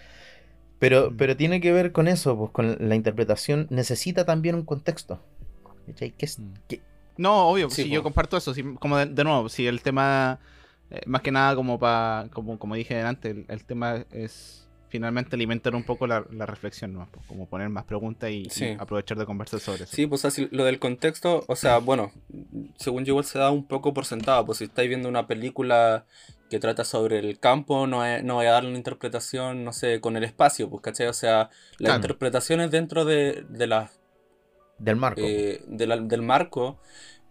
Pero, 0.78 1.10
Mm. 1.10 1.16
pero 1.16 1.36
tiene 1.36 1.60
que 1.60 1.72
ver 1.72 1.92
con 1.92 2.06
eso, 2.08 2.36
pues 2.38 2.50
con 2.52 2.76
la 2.88 2.94
interpretación 2.94 3.66
necesita 3.70 4.24
también 4.24 4.54
un 4.54 4.64
contexto. 4.64 5.20
Mm. 5.86 6.44
No, 7.16 7.48
obvio, 7.48 7.68
Sí, 7.70 7.82
si 7.82 7.88
po. 7.88 7.94
yo 7.96 8.02
comparto 8.02 8.36
eso, 8.36 8.54
sí, 8.54 8.62
como 8.78 8.96
de, 8.96 9.06
de 9.06 9.24
nuevo, 9.24 9.48
si 9.48 9.66
el 9.66 9.82
tema, 9.82 10.38
eh, 10.90 11.00
más 11.06 11.22
que 11.22 11.32
nada 11.32 11.56
como 11.56 11.78
para, 11.78 12.28
como, 12.32 12.58
como 12.58 12.76
dije 12.76 13.00
antes, 13.00 13.32
el, 13.36 13.44
el 13.48 13.64
tema 13.64 14.04
es 14.12 14.68
finalmente 14.88 15.34
alimentar 15.36 15.74
un 15.74 15.82
poco 15.82 16.06
la, 16.06 16.24
la 16.30 16.46
reflexión, 16.46 16.92
¿no? 16.94 17.08
Pues, 17.10 17.26
como 17.26 17.46
poner 17.46 17.68
más 17.70 17.84
preguntas 17.84 18.30
y, 18.30 18.44
y 18.44 18.76
aprovechar 18.78 19.18
de 19.18 19.26
conversar 19.26 19.58
sobre 19.60 19.84
eso. 19.84 19.94
Sí, 19.94 20.06
pues 20.06 20.24
así, 20.24 20.48
lo 20.52 20.64
del 20.64 20.78
contexto, 20.78 21.44
o 21.48 21.56
sea, 21.56 21.78
bueno, 21.78 22.12
según 22.76 23.04
yo 23.04 23.10
igual 23.12 23.24
se 23.24 23.38
da 23.38 23.50
un 23.50 23.64
poco 23.66 23.92
por 23.92 24.04
sentado, 24.06 24.46
pues 24.46 24.58
si 24.58 24.64
estáis 24.64 24.88
viendo 24.88 25.08
una 25.08 25.26
película 25.26 26.06
que 26.50 26.58
trata 26.58 26.84
sobre 26.84 27.18
el 27.18 27.38
campo, 27.38 27.86
no, 27.86 28.04
es- 28.04 28.22
no 28.24 28.34
voy 28.34 28.46
a 28.46 28.52
darle 28.52 28.70
una 28.70 28.78
interpretación, 28.78 29.64
no 29.64 29.72
sé, 29.72 30.00
con 30.00 30.16
el 30.16 30.24
espacio, 30.24 30.68
pues, 30.70 30.82
¿cachai? 30.82 31.06
O 31.08 31.12
sea, 31.12 31.50
las 31.72 31.76
Claro. 31.78 31.96
interpretaciones 31.96 32.70
dentro 32.70 33.04
de, 33.04 33.44
de 33.48 33.66
las 33.66 33.98
del 34.78 34.96
marco. 34.96 35.20
eh, 35.24 35.62
de 35.66 35.86
la- 35.86 35.96
del 35.98 36.22
marco 36.22 36.78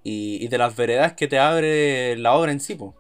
y, 0.04 0.44
y 0.44 0.48
de 0.50 0.58
las 0.58 0.76
veredas 0.76 1.14
que 1.14 1.28
te 1.28 1.40
abre 1.40 2.16
la 2.18 2.34
obra 2.34 2.52
en 2.52 2.60
sí, 2.60 2.76
pues. 2.76 2.92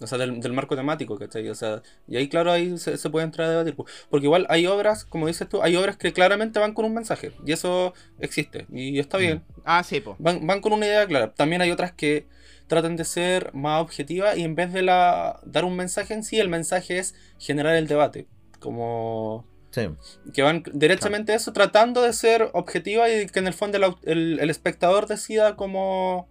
O 0.00 0.06
sea, 0.08 0.18
del, 0.18 0.40
del 0.40 0.52
marco 0.52 0.74
temático, 0.74 1.16
¿cachai? 1.16 1.48
O 1.48 1.54
sea, 1.54 1.80
y 2.08 2.16
ahí, 2.16 2.28
claro, 2.28 2.50
ahí 2.50 2.76
se, 2.76 2.96
se 2.98 3.08
puede 3.08 3.24
entrar 3.24 3.46
a 3.46 3.50
debatir. 3.50 3.76
pues. 3.76 4.06
Porque 4.10 4.26
igual 4.26 4.46
hay 4.48 4.66
obras, 4.66 5.04
como 5.04 5.28
dices 5.28 5.48
tú, 5.48 5.62
hay 5.62 5.76
obras 5.76 5.96
que 5.96 6.12
claramente 6.12 6.58
van 6.58 6.74
con 6.74 6.84
un 6.84 6.92
mensaje. 6.92 7.30
Y 7.46 7.52
eso 7.52 7.94
existe. 8.18 8.66
Y 8.72 8.98
está 8.98 9.16
bien. 9.16 9.44
Ah, 9.64 9.84
sí, 9.84 10.00
pues. 10.00 10.16
Van, 10.18 10.44
van 10.44 10.60
con 10.60 10.72
una 10.72 10.86
idea 10.86 11.06
clara. 11.06 11.32
También 11.34 11.62
hay 11.62 11.70
otras 11.70 11.92
que 11.92 12.26
tratan 12.66 12.96
de 12.96 13.04
ser 13.04 13.52
más 13.54 13.82
objetivas 13.82 14.36
y 14.38 14.42
en 14.44 14.54
vez 14.54 14.72
de 14.72 14.82
la, 14.82 15.40
dar 15.44 15.64
un 15.64 15.76
mensaje 15.76 16.14
en 16.14 16.22
sí, 16.24 16.38
el 16.40 16.48
mensaje 16.48 16.98
es 16.98 17.14
generar 17.38 17.74
el 17.76 17.86
debate. 17.86 18.26
Como 18.60 19.44
Sí. 19.70 19.88
que 20.32 20.42
van 20.42 20.62
derechamente 20.72 21.32
a 21.32 21.36
eso, 21.36 21.52
tratando 21.52 22.00
de 22.02 22.12
ser 22.12 22.48
objetiva 22.54 23.10
y 23.10 23.26
que 23.26 23.40
en 23.40 23.46
el 23.48 23.52
fondo 23.54 23.76
el, 23.76 23.84
el- 24.10 24.40
el 24.40 24.50
espectador 24.50 25.06
decida 25.06 25.56
como 25.56 26.28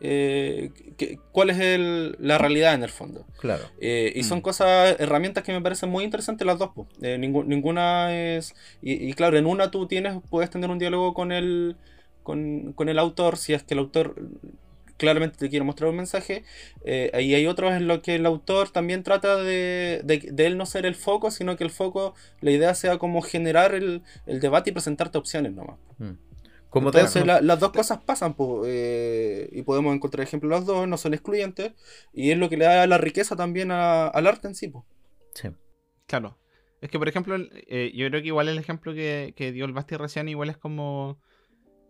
eh, 0.00 0.72
que- 0.98 1.18
cuál 1.32 1.48
es 1.48 1.58
el- 1.58 2.16
la 2.20 2.36
realidad 2.36 2.74
en 2.74 2.82
el 2.82 2.90
fondo. 2.90 3.26
Claro. 3.40 3.64
Eh, 3.80 4.12
y 4.14 4.24
son 4.24 4.38
Mm. 4.40 4.42
cosas, 4.42 4.96
herramientas 5.00 5.42
que 5.42 5.52
me 5.52 5.62
parecen 5.62 5.88
muy 5.88 6.04
interesantes 6.04 6.46
las 6.46 6.58
dos. 6.58 6.70
Eh, 7.00 7.16
ninguna 7.16 8.14
es... 8.14 8.54
Y, 8.82 9.08
y 9.08 9.14
claro, 9.14 9.38
en 9.38 9.46
una 9.46 9.70
tú 9.70 9.86
tienes, 9.88 10.18
puedes 10.28 10.50
tener 10.50 10.68
un 10.68 10.78
diálogo 10.78 11.14
con 11.14 11.32
el, 11.32 11.76
con, 12.22 12.74
con 12.74 12.90
el 12.90 12.98
autor, 12.98 13.38
si 13.38 13.54
es 13.54 13.62
que 13.62 13.72
el 13.72 13.78
autor 13.80 14.16
claramente 14.96 15.36
te 15.38 15.48
quiere 15.50 15.64
mostrar 15.64 15.90
un 15.90 15.96
mensaje. 15.96 16.44
Eh, 16.84 17.10
y 17.22 17.34
hay 17.34 17.46
otros 17.46 17.72
en 17.74 17.86
los 17.86 18.00
que 18.00 18.14
el 18.16 18.26
autor 18.26 18.70
también 18.70 19.02
trata 19.02 19.36
de, 19.36 20.00
de, 20.04 20.18
de 20.32 20.46
él 20.46 20.56
no 20.56 20.66
ser 20.66 20.86
el 20.86 20.94
foco, 20.94 21.30
sino 21.30 21.56
que 21.56 21.64
el 21.64 21.70
foco, 21.70 22.14
la 22.40 22.50
idea 22.50 22.74
sea 22.74 22.98
como 22.98 23.22
generar 23.22 23.74
el, 23.74 24.02
el 24.26 24.40
debate 24.40 24.70
y 24.70 24.72
presentarte 24.72 25.18
opciones 25.18 25.52
nomás. 25.52 25.78
Mm. 25.98 26.12
Como 26.68 26.90
te 26.90 26.98
Entonces 26.98 27.24
la- 27.24 27.40
las 27.40 27.58
dos 27.60 27.70
cosas 27.72 27.98
pasan 28.04 28.34
po, 28.34 28.62
eh, 28.66 29.48
y 29.52 29.62
podemos 29.62 29.94
encontrar 29.94 30.26
ejemplos 30.26 30.50
de 30.50 30.56
las 30.56 30.66
dos, 30.66 30.86
no 30.88 30.98
son 30.98 31.14
excluyentes 31.14 31.72
y 32.12 32.32
es 32.32 32.38
lo 32.38 32.48
que 32.50 32.56
le 32.58 32.66
da 32.66 32.86
la 32.86 32.98
riqueza 32.98 33.34
también 33.36 33.70
a- 33.70 34.08
al 34.08 34.26
arte 34.26 34.48
en 34.48 34.54
sí. 34.54 34.68
po. 34.68 34.84
Sí. 35.34 35.48
Claro. 36.06 36.38
Es 36.82 36.90
que, 36.90 36.98
por 36.98 37.08
ejemplo, 37.08 37.36
eh, 37.38 37.92
yo 37.94 38.06
creo 38.08 38.20
que 38.20 38.26
igual 38.28 38.48
el 38.48 38.58
ejemplo 38.58 38.92
que, 38.92 39.32
que 39.36 39.52
dio 39.52 39.64
el 39.64 39.72
Basti 39.72 39.96
recién 39.96 40.28
igual 40.28 40.50
es 40.50 40.58
como 40.58 41.18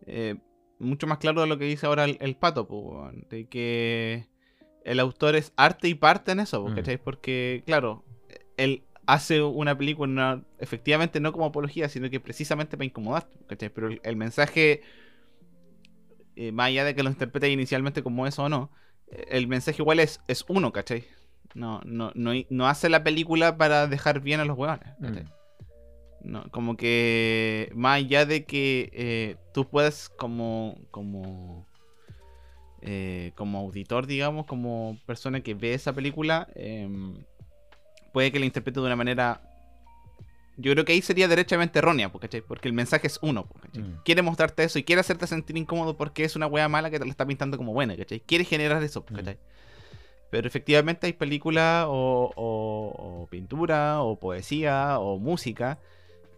eh, 0.06 0.36
mucho 0.78 1.06
más 1.06 1.18
claro 1.18 1.40
de 1.40 1.46
lo 1.46 1.58
que 1.58 1.64
dice 1.64 1.86
ahora 1.86 2.04
el, 2.04 2.18
el 2.20 2.36
pato, 2.36 2.66
po, 2.68 3.10
de 3.30 3.46
que 3.46 4.26
el 4.84 5.00
autor 5.00 5.34
es 5.36 5.52
arte 5.56 5.88
y 5.88 5.94
parte 5.94 6.32
en 6.32 6.40
eso, 6.40 6.64
Mm. 6.66 6.74
¿cachai? 6.74 6.98
Porque, 6.98 7.62
claro, 7.66 8.04
él 8.56 8.82
hace 9.06 9.42
una 9.42 9.76
película 9.76 10.42
efectivamente 10.58 11.20
no 11.20 11.32
como 11.32 11.46
apología, 11.46 11.88
sino 11.88 12.10
que 12.10 12.20
precisamente 12.20 12.76
para 12.76 12.86
incomodar, 12.86 13.28
¿cachai? 13.48 13.68
Pero 13.70 13.88
el, 13.88 14.00
el 14.04 14.16
mensaje, 14.16 14.82
eh, 16.36 16.52
más 16.52 16.68
allá 16.68 16.84
de 16.84 16.94
que 16.94 17.02
lo 17.02 17.10
interprete 17.10 17.50
inicialmente 17.50 18.02
como 18.02 18.26
eso 18.26 18.44
o 18.44 18.48
no, 18.48 18.70
el 19.28 19.46
mensaje 19.46 19.80
igual 19.82 20.00
es, 20.00 20.20
es 20.28 20.44
uno, 20.48 20.72
¿cachai? 20.72 21.04
No, 21.54 21.80
no, 21.84 22.10
no, 22.14 22.32
no 22.50 22.68
hace 22.68 22.88
la 22.88 23.02
película 23.02 23.56
para 23.56 23.86
dejar 23.86 24.20
bien 24.20 24.40
a 24.40 24.44
los 24.44 24.58
huevones. 24.58 24.88
¿cachai? 25.00 25.24
Mm. 25.24 25.28
No, 26.26 26.44
como 26.50 26.76
que 26.76 27.70
más 27.74 27.98
allá 27.98 28.26
de 28.26 28.44
que 28.44 28.90
eh, 28.92 29.36
tú 29.54 29.68
puedes 29.68 30.08
como 30.08 30.76
como 30.90 31.66
eh, 32.82 33.32
como 33.36 33.58
auditor, 33.60 34.06
digamos, 34.06 34.46
como 34.46 34.98
persona 35.06 35.40
que 35.40 35.54
ve 35.54 35.74
esa 35.74 35.92
película, 35.92 36.48
em, 36.54 37.14
puede 38.12 38.30
que 38.32 38.38
la 38.38 38.46
interprete 38.46 38.80
de 38.80 38.86
una 38.86 38.96
manera 38.96 39.40
yo 40.58 40.72
creo 40.72 40.84
que 40.86 40.92
ahí 40.94 41.02
sería 41.02 41.28
derechamente 41.28 41.78
errónea, 41.80 42.10
¿cachai? 42.10 42.40
Porque 42.40 42.66
el 42.66 42.72
mensaje 42.74 43.06
es 43.08 43.18
uno. 43.20 43.46
Mm. 43.74 44.02
Quiere 44.06 44.22
mostrarte 44.22 44.64
eso 44.64 44.78
y 44.78 44.84
quiere 44.84 45.00
hacerte 45.00 45.26
sentir 45.26 45.56
incómodo 45.58 45.96
porque 45.98 46.24
es 46.24 46.34
una 46.34 46.46
wea 46.46 46.66
mala 46.68 46.90
que 46.90 46.98
te 46.98 47.04
la 47.04 47.10
está 47.10 47.26
pintando 47.26 47.58
como 47.58 47.72
buena, 47.74 47.94
¿cachai? 47.94 48.20
Quiere 48.20 48.44
generar 48.44 48.82
eso, 48.82 49.04
Mm. 49.10 49.14
¿cachai? 49.16 49.38
Pero 50.30 50.48
efectivamente 50.48 51.06
hay 51.06 51.12
películas 51.12 51.84
o, 51.88 52.32
o- 52.34 53.22
o 53.22 53.26
pintura 53.26 54.00
o 54.02 54.18
poesía 54.18 54.98
o 54.98 55.18
música 55.18 55.78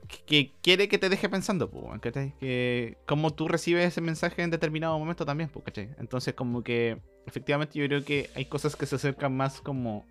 que, 0.09 0.53
quiere 0.63 0.89
que 0.89 0.99
te 0.99 1.09
deje 1.09 1.29
pensando, 1.29 1.69
weón, 1.73 2.01
¿cachai? 2.01 2.35
Que 2.41 2.99
cómo 3.07 3.33
tú 3.33 3.49
recibes 3.49 3.87
ese 3.87 4.01
mensaje 4.01 4.43
en 4.43 4.51
determinado 4.51 4.99
momento 4.99 5.25
también, 5.25 5.51
po, 5.51 5.63
¿cachai? 5.63 5.91
Entonces 5.99 6.35
como 6.35 6.63
que 6.63 6.99
efectivamente 7.27 7.79
yo 7.79 7.87
creo 7.87 8.05
que 8.05 8.31
hay 8.35 8.47
cosas 8.47 8.75
que 8.77 8.87
se 8.87 8.97
acercan 8.97 9.37
más 9.37 9.61
como 9.61 10.07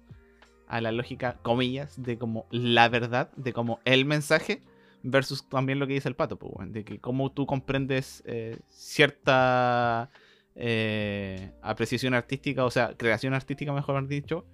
a 0.68 0.82
la 0.82 0.92
lógica, 0.92 1.40
comillas, 1.42 2.02
de 2.02 2.18
como 2.18 2.46
la 2.52 2.90
verdad, 2.90 3.32
de 3.36 3.54
como 3.54 3.80
el 3.86 4.06
mensaje, 4.06 4.62
versus 5.04 5.48
también 5.48 5.80
lo 5.80 5.88
que 5.88 5.94
dice 5.94 6.10
el 6.10 6.16
pato, 6.16 6.38
weón, 6.42 6.72
de 6.72 6.84
que 6.84 7.00
cómo 7.00 7.32
tú 7.32 7.46
comprendes 7.46 8.24
eh, 8.26 8.58
cierta 8.70 10.10
eh, 10.56 11.52
apreciación 11.62 12.14
artística, 12.14 12.66
o 12.66 12.72
sea, 12.72 12.96
creación 12.98 13.34
artística, 13.34 13.72
mejor 13.74 14.08
dicho, 14.08 14.46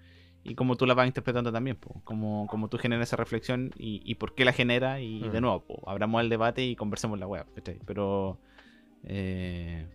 y 0.43 0.55
cómo 0.55 0.75
tú 0.75 0.85
la 0.85 0.93
vas 0.93 1.07
interpretando 1.07 1.51
también, 1.51 1.77
po, 1.77 2.01
como, 2.03 2.47
como 2.47 2.67
tú 2.67 2.77
generas 2.77 3.09
esa 3.09 3.15
reflexión 3.15 3.71
y, 3.77 4.01
y 4.03 4.15
por 4.15 4.35
qué 4.35 4.43
la 4.45 4.51
genera, 4.53 4.99
y 4.99 5.21
de 5.29 5.39
Mm. 5.39 5.41
nuevo, 5.41 5.63
po, 5.65 5.89
abramos 5.89 6.21
el 6.21 6.29
debate 6.29 6.63
y 6.63 6.75
conversemos 6.75 7.17
la 7.19 7.27
web, 7.27 7.45
Pero, 7.85 8.39
eh, 9.03 9.87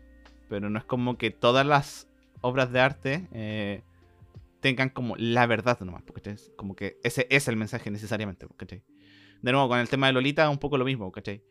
pero 0.48 0.70
no 0.70 0.78
es 0.78 0.84
como 0.84 1.16
que 1.18 1.30
todas 1.30 1.66
las 1.66 2.08
obras 2.40 2.72
de 2.72 2.80
arte 2.80 3.28
eh, 3.32 3.82
tengan 4.60 4.88
como 4.88 5.16
la 5.16 5.46
verdad 5.46 5.78
nomás, 5.80 6.02
porque 6.02 6.30
es 6.30 6.52
como 6.56 6.74
que 6.74 6.96
ese 7.04 7.26
es 7.30 7.48
el 7.48 7.56
mensaje 7.56 7.90
necesariamente, 7.90 8.46
¿cachai? 8.56 8.82
De 9.42 9.52
nuevo, 9.52 9.68
con 9.68 9.78
el 9.78 9.88
tema 9.88 10.08
de 10.08 10.12
Lolita, 10.14 10.48
un 10.50 10.58
poco 10.58 10.78
lo 10.78 10.84
mismo, 10.84 11.12
¿cachai? 11.12 11.42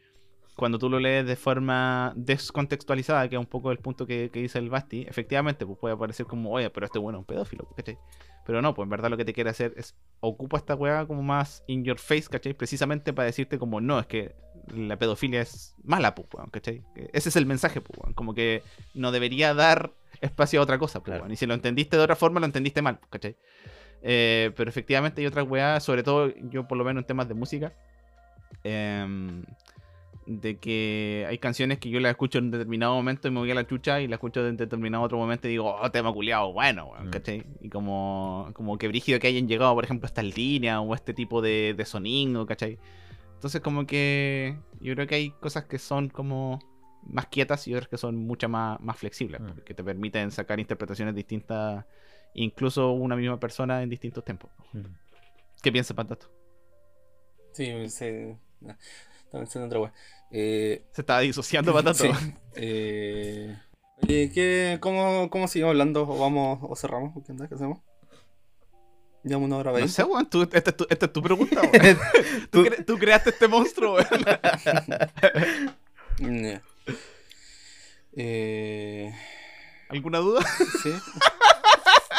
Cuando 0.55 0.79
tú 0.79 0.89
lo 0.89 0.99
lees 0.99 1.25
de 1.25 1.35
forma 1.35 2.13
descontextualizada, 2.15 3.29
que 3.29 3.35
es 3.35 3.39
un 3.39 3.45
poco 3.45 3.71
el 3.71 3.77
punto 3.77 4.07
que, 4.07 4.29
que 4.31 4.41
dice 4.41 4.57
el 4.57 4.69
Basti, 4.71 5.05
efectivamente, 5.07 5.65
pues 5.65 5.77
puede 5.77 5.95
parecer 5.95 6.25
como, 6.25 6.51
oye, 6.51 6.69
pero 6.71 6.85
este 6.87 6.97
bueno 6.99 7.19
es 7.19 7.21
un 7.21 7.25
pedófilo, 7.25 7.67
¿cachai? 7.75 7.97
Pero 8.47 8.61
no, 8.61 8.73
pues 8.73 8.85
en 8.85 8.89
verdad 8.89 9.09
lo 9.09 9.17
que 9.17 9.25
te 9.25 9.33
quiere 9.33 9.49
hacer 9.49 9.73
es 9.75 9.93
ocupa 10.21 10.55
esta 10.55 10.73
weá 10.73 11.05
como 11.05 11.21
más 11.21 11.65
in 11.67 11.83
your 11.83 11.99
face, 11.99 12.29
¿cachai? 12.29 12.53
Precisamente 12.53 13.11
para 13.11 13.25
decirte 13.25 13.59
como, 13.59 13.81
no, 13.81 13.99
es 13.99 14.07
que 14.07 14.35
la 14.73 14.97
pedofilia 14.97 15.41
es 15.41 15.75
mala, 15.83 16.15
pues, 16.15 16.29
weón, 16.33 16.49
¿cachai? 16.49 16.81
Ese 17.11 17.27
es 17.27 17.35
el 17.35 17.45
mensaje, 17.45 17.81
pues, 17.81 17.99
weón. 17.99 18.13
Como 18.13 18.33
que 18.33 18.63
no 18.93 19.11
debería 19.11 19.53
dar 19.53 19.91
espacio 20.21 20.61
a 20.61 20.63
otra 20.63 20.79
cosa, 20.79 21.01
pues, 21.01 21.17
Claro. 21.17 21.31
Y 21.31 21.35
si 21.35 21.45
lo 21.45 21.55
entendiste 21.55 21.97
de 21.97 22.03
otra 22.03 22.15
forma, 22.15 22.39
lo 22.39 22.45
entendiste 22.45 22.81
mal, 22.81 22.99
pues, 22.99 23.09
¿cachai? 23.09 23.35
Eh, 24.01 24.53
pero 24.55 24.69
efectivamente 24.69 25.19
hay 25.19 25.27
otras 25.27 25.45
weas, 25.45 25.83
sobre 25.83 26.03
todo 26.03 26.33
yo 26.49 26.69
por 26.69 26.77
lo 26.77 26.85
menos 26.85 27.01
en 27.01 27.07
temas 27.07 27.27
de 27.27 27.33
música, 27.33 27.73
em, 28.63 29.43
de 30.29 30.57
que 30.57 31.25
hay 31.29 31.37
canciones 31.37 31.79
que 31.79 31.89
yo 31.89 31.99
las 32.01 32.09
escucho 32.11 32.37
en 32.39 32.51
determinado 32.51 32.93
momento 32.93 33.27
y 33.27 33.31
me 33.31 33.39
voy 33.39 33.49
a 33.51 33.55
la 33.55 33.65
chucha 33.65 34.01
y 34.01 34.07
las 34.07 34.17
escucho 34.17 34.45
en 34.45 34.57
determinado 34.57 35.03
otro 35.03 35.17
momento 35.17 35.47
y 35.47 35.51
digo, 35.51 35.73
oh, 35.81 35.89
tema 35.89 36.11
culiado, 36.13 36.51
bueno, 36.51 36.87
weón", 36.91 37.07
Mm. 37.07 37.11
¿cachai? 37.11 37.45
Y 37.61 37.69
como, 37.69 38.49
como 38.53 38.77
que 38.77 38.87
brígido 38.89 39.19
que 39.19 39.27
hayan 39.27 39.47
llegado, 39.47 39.73
por 39.73 39.85
ejemplo, 39.85 40.05
a 40.05 40.09
estas 40.09 40.25
líneas 40.37 40.79
o 40.83 40.91
a 40.91 40.95
este 40.95 41.13
tipo 41.13 41.41
de, 41.41 41.73
de 41.75 41.85
sonido, 41.85 42.45
¿cachai? 42.45 42.77
Entonces 43.35 43.61
como 43.61 43.87
que 43.87 44.57
yo 44.81 44.93
creo 44.95 45.07
que 45.07 45.15
hay 45.15 45.29
cosas 45.31 45.63
que 45.65 45.79
son 45.79 46.09
como 46.09 46.59
más 47.03 47.27
quietas 47.27 47.65
y 47.69 47.73
otras 47.73 47.87
que 47.87 47.97
son 47.97 48.17
mucho 48.17 48.49
más, 48.49 48.79
más 48.81 48.97
flexibles, 48.97 49.39
Mm. 49.39 49.59
que 49.65 49.73
te 49.73 49.83
permiten 49.83 50.29
sacar 50.31 50.59
interpretaciones 50.59 51.15
distintas, 51.15 51.85
incluso 52.33 52.91
una 52.91 53.15
misma 53.15 53.39
persona 53.39 53.81
en 53.81 53.89
distintos 53.89 54.25
tiempos. 54.25 54.51
¿Qué 55.63 55.71
piensas, 55.71 55.95
Patato? 55.95 56.29
Sí, 57.53 57.89
sí. 57.89 58.05
Estaba 58.05 59.43
pensando 59.43 59.59
en 59.59 59.65
otra 59.65 59.79
wea. 59.79 59.93
Eh, 60.31 60.85
Se 60.91 61.01
estaba 61.01 61.21
disociando, 61.21 61.73
Patato. 61.73 62.03
sí. 62.03 62.09
Eh, 62.55 63.57
oye, 64.03 64.31
¿qué, 64.33 64.77
cómo, 64.81 65.29
¿Cómo 65.29 65.47
seguimos 65.47 65.71
hablando? 65.71 66.03
¿O 66.03 66.19
vamos 66.19 66.59
o 66.61 66.75
cerramos? 66.75 67.13
¿Qué 67.25 67.31
onda? 67.31 67.47
¿Qué 67.47 67.55
hacemos? 67.55 67.79
Llevamos 69.23 69.47
una 69.47 69.57
hora 69.57 69.71
No 69.71 69.77
veinte. 69.77 69.91
sé, 69.91 70.03
weón, 70.03 70.29
tú- 70.29 70.43
esta, 70.53 70.69
es 70.69 70.77
tu, 70.77 70.87
esta 70.89 71.05
es 71.07 71.13
tu 71.13 71.21
pregunta, 71.21 71.61
weón. 71.73 71.97
tú, 72.49 72.63
cre- 72.65 72.85
tú 72.85 72.97
creaste 72.97 73.29
este 73.31 73.47
monstruo, 73.47 73.95
weón. 73.95 74.07
Eh, 78.19 79.13
¿Alguna 79.89 80.17
duda? 80.19 80.41
sí. 80.81 80.91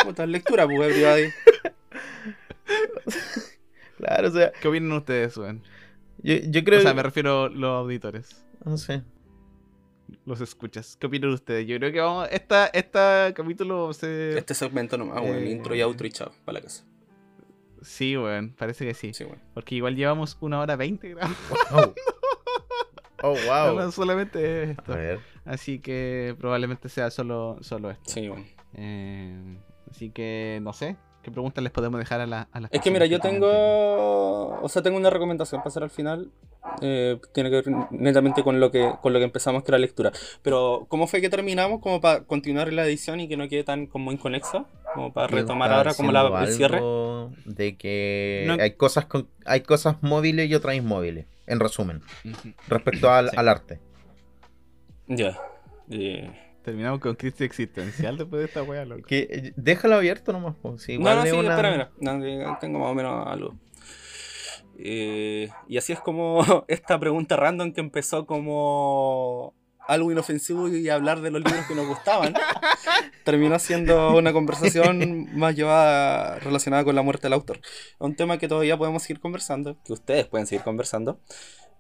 Puta, 0.04 0.26
lectura, 0.26 0.64
pues, 0.66 0.78
everybody. 0.90 1.32
Claro, 3.96 4.28
o 4.28 4.30
sea, 4.30 4.52
¿Qué 4.52 4.68
opinan 4.68 4.92
ustedes, 4.92 5.36
weón? 5.36 5.64
Yo, 6.22 6.34
yo 6.48 6.64
creo 6.64 6.78
O 6.78 6.82
sea, 6.82 6.94
me 6.94 7.02
refiero 7.02 7.44
a 7.44 7.48
los 7.48 7.70
auditores, 7.70 8.44
No 8.64 8.76
sé. 8.76 9.02
los 10.24 10.40
escuchas. 10.40 10.96
¿Qué 10.96 11.06
opinan 11.06 11.30
ustedes? 11.30 11.66
Yo 11.66 11.76
creo 11.78 11.92
que 11.92 12.00
vamos, 12.00 12.28
esta, 12.30 12.66
esta 12.68 13.32
capítulo 13.34 13.84
va 13.84 13.90
a 13.90 13.94
ser... 13.94 14.38
Este 14.38 14.54
segmento 14.54 14.96
nomás, 14.96 15.20
bueno, 15.20 15.36
Eh, 15.36 15.50
intro 15.50 15.74
y 15.74 15.82
outro 15.82 16.06
y 16.06 16.10
chao, 16.10 16.32
para 16.44 16.58
la 16.58 16.62
casa. 16.64 16.84
Sí, 17.82 18.16
weón, 18.16 18.54
parece 18.58 18.84
que 18.86 18.94
sí. 18.94 19.12
Sí, 19.14 19.24
bueno. 19.24 19.40
Porque 19.54 19.74
igual 19.76 19.94
llevamos 19.96 20.36
una 20.40 20.60
hora 20.60 20.74
veinte 20.76 21.10
grabando. 21.10 21.36
Wow. 21.70 21.94
Oh, 23.22 23.34
No, 23.34 23.44
wow. 23.46 23.76
no, 23.80 23.92
solamente 23.92 24.70
esto. 24.72 24.92
A 24.92 24.96
ver. 24.96 25.20
Así 25.44 25.78
que 25.78 26.34
probablemente 26.38 26.88
sea 26.88 27.10
solo, 27.10 27.56
solo 27.60 27.90
esto. 27.90 28.10
Sí, 28.10 28.28
bueno. 28.28 28.44
Eh, 28.74 29.58
así 29.90 30.10
que 30.10 30.58
no 30.62 30.72
sé. 30.72 30.96
¿Qué 31.28 31.32
preguntas 31.32 31.62
les 31.62 31.70
podemos 31.72 31.98
dejar 32.00 32.22
a, 32.22 32.26
la, 32.26 32.48
a 32.52 32.60
las 32.60 32.72
Es 32.72 32.80
que 32.80 32.90
mira, 32.90 33.04
yo 33.04 33.20
tengo. 33.20 33.48
O 34.62 34.68
sea, 34.68 34.80
tengo 34.82 34.96
una 34.96 35.10
recomendación 35.10 35.60
para 35.60 35.68
hacer 35.68 35.82
al 35.82 35.90
final. 35.90 36.30
Eh, 36.80 37.18
tiene 37.34 37.50
que 37.50 37.56
ver 37.56 37.64
netamente 37.90 38.42
con 38.42 38.60
lo 38.60 38.70
que 38.70 38.90
con 39.02 39.12
lo 39.12 39.18
que 39.18 39.26
empezamos, 39.26 39.62
que 39.62 39.70
era 39.70 39.78
lectura. 39.78 40.10
Pero, 40.42 40.86
¿cómo 40.88 41.06
fue 41.06 41.20
que 41.20 41.28
terminamos? 41.28 41.80
Como 41.80 42.00
para 42.00 42.24
continuar 42.24 42.72
la 42.72 42.84
edición 42.86 43.20
y 43.20 43.28
que 43.28 43.36
no 43.36 43.46
quede 43.48 43.62
tan 43.64 43.86
como 43.86 44.10
inconexo. 44.10 44.66
Como 44.94 45.12
para 45.12 45.26
retomar 45.26 45.70
ahora 45.70 45.92
como 45.94 46.12
la, 46.12 46.44
el 46.44 46.52
cierre. 46.52 46.80
De 47.44 47.76
que 47.76 48.44
No- 48.46 48.54
hay 48.62 48.70
cosas 48.72 49.04
con, 49.04 49.28
hay 49.44 49.60
cosas 49.60 49.96
móviles 50.02 50.48
y 50.48 50.54
otras 50.54 50.74
inmóviles. 50.76 51.26
En 51.46 51.60
resumen. 51.60 52.00
Respecto 52.68 53.10
al, 53.10 53.30
Sí. 53.30 53.36
al 53.36 53.48
arte. 53.48 53.80
Ya. 55.06 55.38
Eh, 55.90 56.30
Terminamos 56.68 57.00
con 57.00 57.14
crisis 57.14 57.40
existencial 57.40 58.18
después 58.18 58.40
de 58.40 58.46
esta 58.46 58.62
wea, 58.62 58.84
loco. 58.84 59.02
Que, 59.06 59.26
eh, 59.30 59.52
déjalo 59.56 59.94
abierto 59.94 60.32
nomás. 60.32 60.54
pues, 60.60 60.82
si 60.82 60.92
No, 60.98 61.00
igual 61.00 61.16
no, 61.16 61.24
sí, 61.24 61.30
una- 61.30 61.50
espera, 61.50 61.70
mira. 61.70 61.90
No, 61.98 62.58
tengo 62.60 62.78
más 62.80 62.88
o 62.90 62.94
menos 62.94 63.26
algo. 63.26 63.54
Eh, 64.78 65.48
y 65.66 65.76
así 65.78 65.92
es 65.92 66.00
como 66.00 66.38
esta 66.68 66.98
pregunta 67.00 67.36
random 67.36 67.72
que 67.72 67.80
empezó 67.80 68.26
como 68.26 69.54
algo 69.86 70.12
inofensivo 70.12 70.68
y 70.68 70.88
hablar 70.90 71.22
de 71.22 71.30
los 71.30 71.42
libros 71.42 71.64
que 71.66 71.74
nos 71.74 71.86
gustaban. 71.86 72.34
terminó 73.24 73.58
siendo 73.58 74.14
una 74.14 74.34
conversación 74.34 75.26
más 75.36 75.56
llevada 75.56 76.38
relacionada 76.40 76.84
con 76.84 76.94
la 76.94 77.00
muerte 77.02 77.22
del 77.22 77.32
autor. 77.32 77.60
Un 77.98 78.14
tema 78.14 78.36
que 78.36 78.48
todavía 78.48 78.76
podemos 78.76 79.02
seguir 79.02 79.20
conversando, 79.20 79.78
que 79.84 79.94
ustedes 79.94 80.26
pueden 80.26 80.46
seguir 80.46 80.62
conversando. 80.62 81.18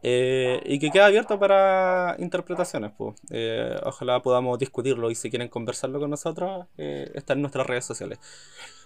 Eh, 0.02 0.62
y 0.64 0.78
que 0.78 0.90
queda 0.90 1.06
abierto 1.06 1.38
para 1.38 2.16
interpretaciones. 2.18 2.92
pues. 2.96 3.16
Eh, 3.30 3.76
ojalá 3.84 4.22
podamos 4.22 4.58
discutirlo 4.58 5.10
y 5.10 5.14
si 5.14 5.30
quieren 5.30 5.48
conversarlo 5.48 5.98
con 5.98 6.10
nosotros, 6.10 6.66
eh, 6.76 7.10
está 7.14 7.32
en 7.32 7.40
nuestras 7.40 7.66
redes 7.66 7.84
sociales. 7.84 8.18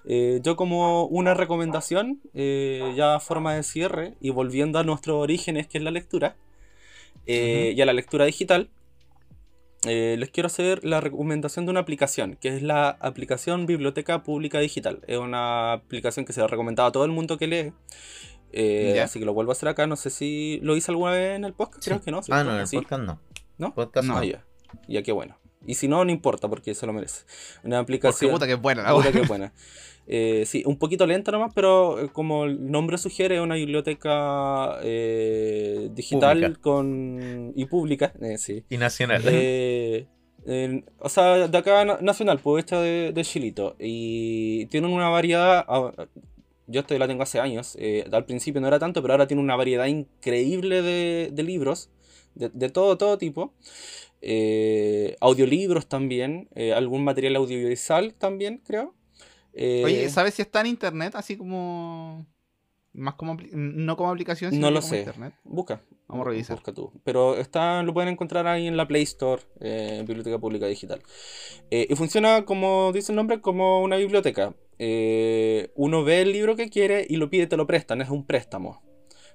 Eh, 0.05 0.40
yo 0.43 0.56
como 0.56 1.06
una 1.06 1.34
recomendación, 1.34 2.20
eh, 2.34 2.93
ya 2.97 3.16
a 3.16 3.20
forma 3.20 3.55
de 3.55 3.62
cierre 3.62 4.14
y 4.20 4.30
volviendo 4.30 4.78
a 4.78 4.84
nuestros 4.84 5.16
orígenes, 5.16 5.66
que 5.68 5.78
es 5.78 5.84
la 5.84 5.90
lectura, 5.90 6.36
y 7.24 7.80
a 7.80 7.86
la 7.86 7.93
lectura 7.93 8.24
digital, 8.24 8.68
les 9.84 10.30
quiero 10.30 10.48
hacer 10.48 10.84
la 10.84 11.01
recomendación 11.01 11.66
de 11.66 11.70
una 11.70 11.80
aplicación, 11.80 12.36
que 12.40 12.48
es 12.48 12.62
la 12.62 12.89
aplicación 12.89 13.66
Biblioteca 13.66 14.24
Pública 14.24 14.59
Digital. 14.59 15.01
Es 15.06 15.18
una 15.18 15.74
aplicación 15.74 16.24
que 16.24 16.32
se 16.32 16.40
ha 16.40 16.48
recomendado 16.48 16.89
a 16.89 16.93
todo 16.93 17.05
el 17.05 17.12
mundo 17.12 17.39
que 17.39 17.47
lee. 17.47 17.72
Eh. 18.52 19.00
Así 19.00 19.18
que 19.18 19.24
lo 19.24 19.34
vuelvo 19.34 19.52
a 19.52 19.54
hacer 19.54 19.68
acá. 19.68 19.86
No 19.86 19.96
sé 19.96 20.10
si 20.10 20.58
lo 20.62 20.76
hice 20.76 20.90
alguna 20.90 21.12
vez 21.12 21.36
en 21.36 21.44
el 21.44 21.52
podcast. 21.54 21.84
Creo 21.84 22.00
que 22.00 22.10
no. 22.10 22.20
Ah, 22.30 22.44
no, 22.44 22.54
en 22.54 22.60
el 22.60 22.66
¿Sí? 22.66 22.76
podcast 22.76 23.02
no. 23.02 23.20
¿No? 23.58 23.74
Podcast 23.74 24.06
No. 24.08 24.16
Ah, 24.18 24.24
ya. 24.24 24.44
Ya, 24.88 25.02
qué 25.02 25.12
bueno. 25.12 25.38
Y 25.66 25.74
si 25.74 25.86
no, 25.86 26.04
no 26.04 26.10
importa, 26.10 26.48
porque 26.48 26.74
se 26.74 26.86
lo 26.86 26.92
merece. 26.92 27.24
Una 27.62 27.76
Porque 27.78 27.94
aplicación. 27.94 28.30
puta 28.32 28.46
que 28.46 28.54
es 28.54 28.60
buena 28.60 28.82
la 28.82 28.92
Puta 28.94 29.10
buena. 29.28 29.52
Eh, 30.08 30.42
sí, 30.46 30.64
un 30.66 30.76
poquito 30.78 31.06
lenta 31.06 31.30
nomás, 31.30 31.52
pero 31.54 32.00
eh, 32.00 32.08
como 32.12 32.44
el 32.46 32.68
nombre 32.70 32.98
sugiere, 32.98 33.36
es 33.36 33.40
una 33.40 33.54
biblioteca 33.54 34.78
eh, 34.82 35.88
digital 35.92 36.38
Pública. 36.40 36.60
con 36.60 37.52
y 37.54 37.64
pública. 37.66 38.12
eh, 38.20 38.38
sí. 38.38 38.64
Y 38.68 38.78
nacional. 38.78 39.22
O 40.98 41.08
sea, 41.08 41.46
de 41.46 41.56
acá 41.58 41.84
na- 41.84 41.98
nacional, 42.00 42.40
pues 42.40 42.64
hecha 42.64 42.80
de, 42.80 43.12
de 43.12 43.24
Chilito. 43.24 43.76
Y 43.78 44.66
tienen 44.66 44.90
una 44.90 45.08
variedad. 45.08 45.64
Yo 46.73 46.81
esto 46.81 46.99
la 46.99 47.07
tengo 47.07 47.23
hace 47.23 47.39
años. 47.39 47.77
eh, 47.78 48.05
al 48.11 48.24
principio 48.24 48.61
no 48.61 48.69
era 48.69 48.78
tanto, 48.78 49.03
pero 49.03 49.15
ahora 49.15 49.27
tiene 49.27 49.43
una 49.43 49.57
variedad 49.57 49.86
increíble 49.86 50.82
de, 50.82 51.43
libros. 51.43 51.90
De, 52.35 52.70
todo, 52.70 52.97
todo 52.97 53.19
tipo. 53.19 53.55
Eh, 54.20 55.16
audiolibros 55.20 55.86
también. 55.86 56.49
eh, 56.55 56.73
algún 56.73 57.05
material 57.05 57.36
audiovisual 57.36 58.15
también, 58.15 58.62
creo. 58.66 58.94
Oye, 59.55 60.09
¿sabes 60.09 60.35
si 60.35 60.43
está 60.43 60.61
en 60.62 60.69
internet? 60.69 61.15
Así 61.15 61.36
como. 61.36 62.27
Más 62.94 63.14
como. 63.14 63.36
No 63.52 63.97
como 63.97 64.10
aplicación, 64.10 64.51
sino 64.52 64.66
No 64.66 64.70
lo 64.70 64.81
como 64.81 64.90
sé. 64.90 64.98
internet. 65.01 65.35
Busca. 65.44 65.82
Vamos 66.09 66.27
a 66.27 66.31
revisar. 66.31 66.56
Busca 66.56 66.73
tú. 66.73 66.93
Pero 67.05 67.36
está, 67.36 67.82
lo 67.82 67.94
pueden 67.94 68.10
encontrar 68.10 68.47
ahí 68.47 68.66
en 68.66 68.77
la 68.77 68.86
Play 68.86 69.02
Store, 69.05 69.43
eh, 69.60 70.05
Biblioteca 70.06 70.39
Pública 70.39 70.66
Digital. 70.66 71.01
Eh, 71.70 71.86
y 71.89 71.94
funciona, 71.94 72.44
como 72.44 72.93
dice 72.93 73.12
el 73.12 73.16
nombre, 73.16 73.40
como 73.40 73.82
una 73.82 73.97
biblioteca. 73.97 74.55
Eh, 74.78 75.70
uno 75.74 76.05
ve 76.05 76.23
el 76.23 76.32
libro 76.32 76.55
que 76.56 76.69
quiere 76.69 77.06
y 77.09 77.16
lo 77.16 77.31
pide, 77.31 77.47
te 77.47 77.56
lo 77.56 77.66
prestan, 77.66 78.02
es 78.02 78.10
un 78.10 78.27
préstamo. 78.27 78.82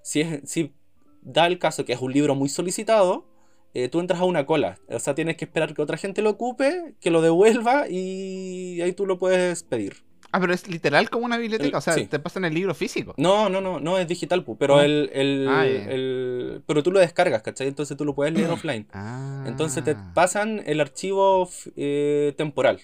Si, 0.04 0.22
es, 0.22 0.42
si 0.46 0.74
da 1.22 1.48
el 1.48 1.58
caso 1.58 1.84
que 1.84 1.94
es 1.94 2.02
un 2.02 2.14
libro 2.14 2.36
muy 2.36 2.50
solicitado, 2.50 3.26
eh, 3.74 3.90
tú 3.90 4.00
entras 4.00 4.20
a 4.20 4.26
una 4.26 4.46
cola. 4.46 4.80
O 4.90 5.00
sea, 5.00 5.16
tienes 5.16 5.38
que 5.38 5.46
esperar 5.46 5.74
que 5.74 5.82
otra 5.82 5.98
gente 5.98 6.22
lo 6.22 6.32
ocupe, 6.32 6.96
que 7.00 7.12
lo 7.12 7.22
devuelva 7.22 7.88
y 7.90 8.82
ahí 8.82 8.94
tú 8.94 9.06
lo 9.06 9.18
puedes 9.18 9.64
pedir. 9.64 10.06
Ah, 10.32 10.40
pero 10.41 10.54
es 10.54 10.68
literal 10.68 11.10
como 11.10 11.26
una 11.26 11.38
biblioteca. 11.38 11.70
El- 11.70 11.76
o 11.76 11.82
sea, 11.82 11.94
sí. 11.94 12.06
te 12.06 12.20
pasan 12.20 12.44
el 12.45 12.54
libro 12.54 12.74
físico. 12.76 13.14
No, 13.18 13.49
no, 13.49 13.62
no, 13.62 13.80
no 13.80 13.98
es 13.98 14.08
digital, 14.08 14.44
pu, 14.44 14.58
pero 14.58 14.82
el, 14.82 15.10
el, 15.14 15.48
Ah, 15.49 15.66
el- 15.66 16.62
pero 16.66 16.84
tú 16.84 16.91
lo 16.91 16.99
descargas, 16.99 17.41
¿cachai? 17.41 17.68
Entonces 17.68 17.95
tú 17.98 18.04
lo 18.06 18.14
puedes 18.14 18.34
leer 18.34 18.49
offline. 18.52 18.88
Ah. 18.94 19.45
Entonces 19.48 19.84
te 19.84 19.95
pasan 20.14 20.62
el 20.66 20.82
archivo 20.82 21.49
eh, 21.76 22.34
temporal. 22.38 22.80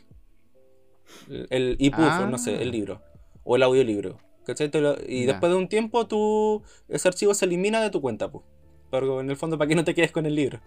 El, 1.50 1.78
EPUB, 1.80 2.00
Ah. 2.04 2.28
no 2.30 2.38
sé, 2.38 2.62
el 2.62 2.72
libro. 2.72 3.02
O 3.44 3.56
el 3.56 3.64
audiolibro. 3.64 4.18
¿Cachai? 4.46 4.70
Lo- 4.74 4.98
y 5.08 5.26
después 5.26 5.52
de 5.52 5.58
un 5.58 5.68
tiempo 5.70 6.08
tú, 6.08 6.64
ese 6.90 7.08
archivo 7.08 7.34
se 7.34 7.46
elimina 7.46 7.82
de 7.82 7.90
tu 7.90 8.02
cuenta, 8.02 8.30
pues. 8.32 8.44
Pero 8.92 9.22
en 9.22 9.30
el 9.30 9.38
fondo 9.38 9.58
para 9.58 9.68
que 9.68 9.76
no 9.76 9.84
te 9.84 9.94
quedes 9.96 10.12
con 10.12 10.26
el 10.26 10.36
libro. 10.36 10.60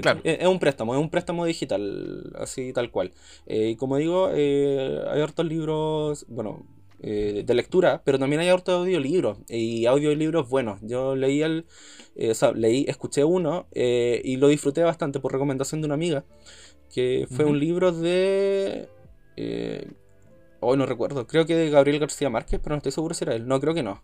Claro. 0.00 0.20
Es, 0.24 0.40
es 0.40 0.46
un 0.46 0.58
préstamo, 0.58 0.94
es 0.94 1.00
un 1.00 1.10
préstamo 1.10 1.44
digital, 1.44 2.32
así 2.38 2.72
tal 2.72 2.90
cual. 2.90 3.12
Eh, 3.46 3.70
y 3.70 3.76
como 3.76 3.96
digo, 3.96 4.30
eh, 4.34 5.00
hay 5.08 5.20
hartos 5.20 5.46
libros, 5.46 6.26
bueno, 6.28 6.66
eh, 7.02 7.44
de 7.46 7.54
lectura, 7.54 8.02
pero 8.04 8.18
también 8.18 8.40
hay 8.40 8.48
hartos 8.48 8.74
audiolibros. 8.74 9.38
Y 9.48 9.86
audiolibros 9.86 10.48
buenos. 10.48 10.80
Yo 10.82 11.14
leí 11.14 11.42
el, 11.42 11.66
o 12.18 12.34
sea, 12.34 12.52
leí, 12.52 12.84
escuché 12.88 13.24
uno 13.24 13.66
y 13.72 14.36
lo 14.36 14.48
disfruté 14.48 14.82
bastante 14.82 15.20
por 15.20 15.32
recomendación 15.32 15.80
de 15.80 15.86
una 15.86 15.94
amiga. 15.94 16.24
Que 16.92 17.26
fue 17.30 17.44
un 17.44 17.58
libro 17.58 17.92
de. 17.92 18.88
Hoy 20.60 20.76
no 20.78 20.86
recuerdo, 20.86 21.26
creo 21.26 21.44
que 21.44 21.54
de 21.54 21.70
Gabriel 21.70 22.00
García 22.00 22.30
Márquez, 22.30 22.58
pero 22.62 22.74
no 22.74 22.78
estoy 22.78 22.92
seguro 22.92 23.14
si 23.14 23.24
era 23.24 23.34
él. 23.34 23.46
No, 23.46 23.60
creo 23.60 23.74
que 23.74 23.82
no. 23.82 24.02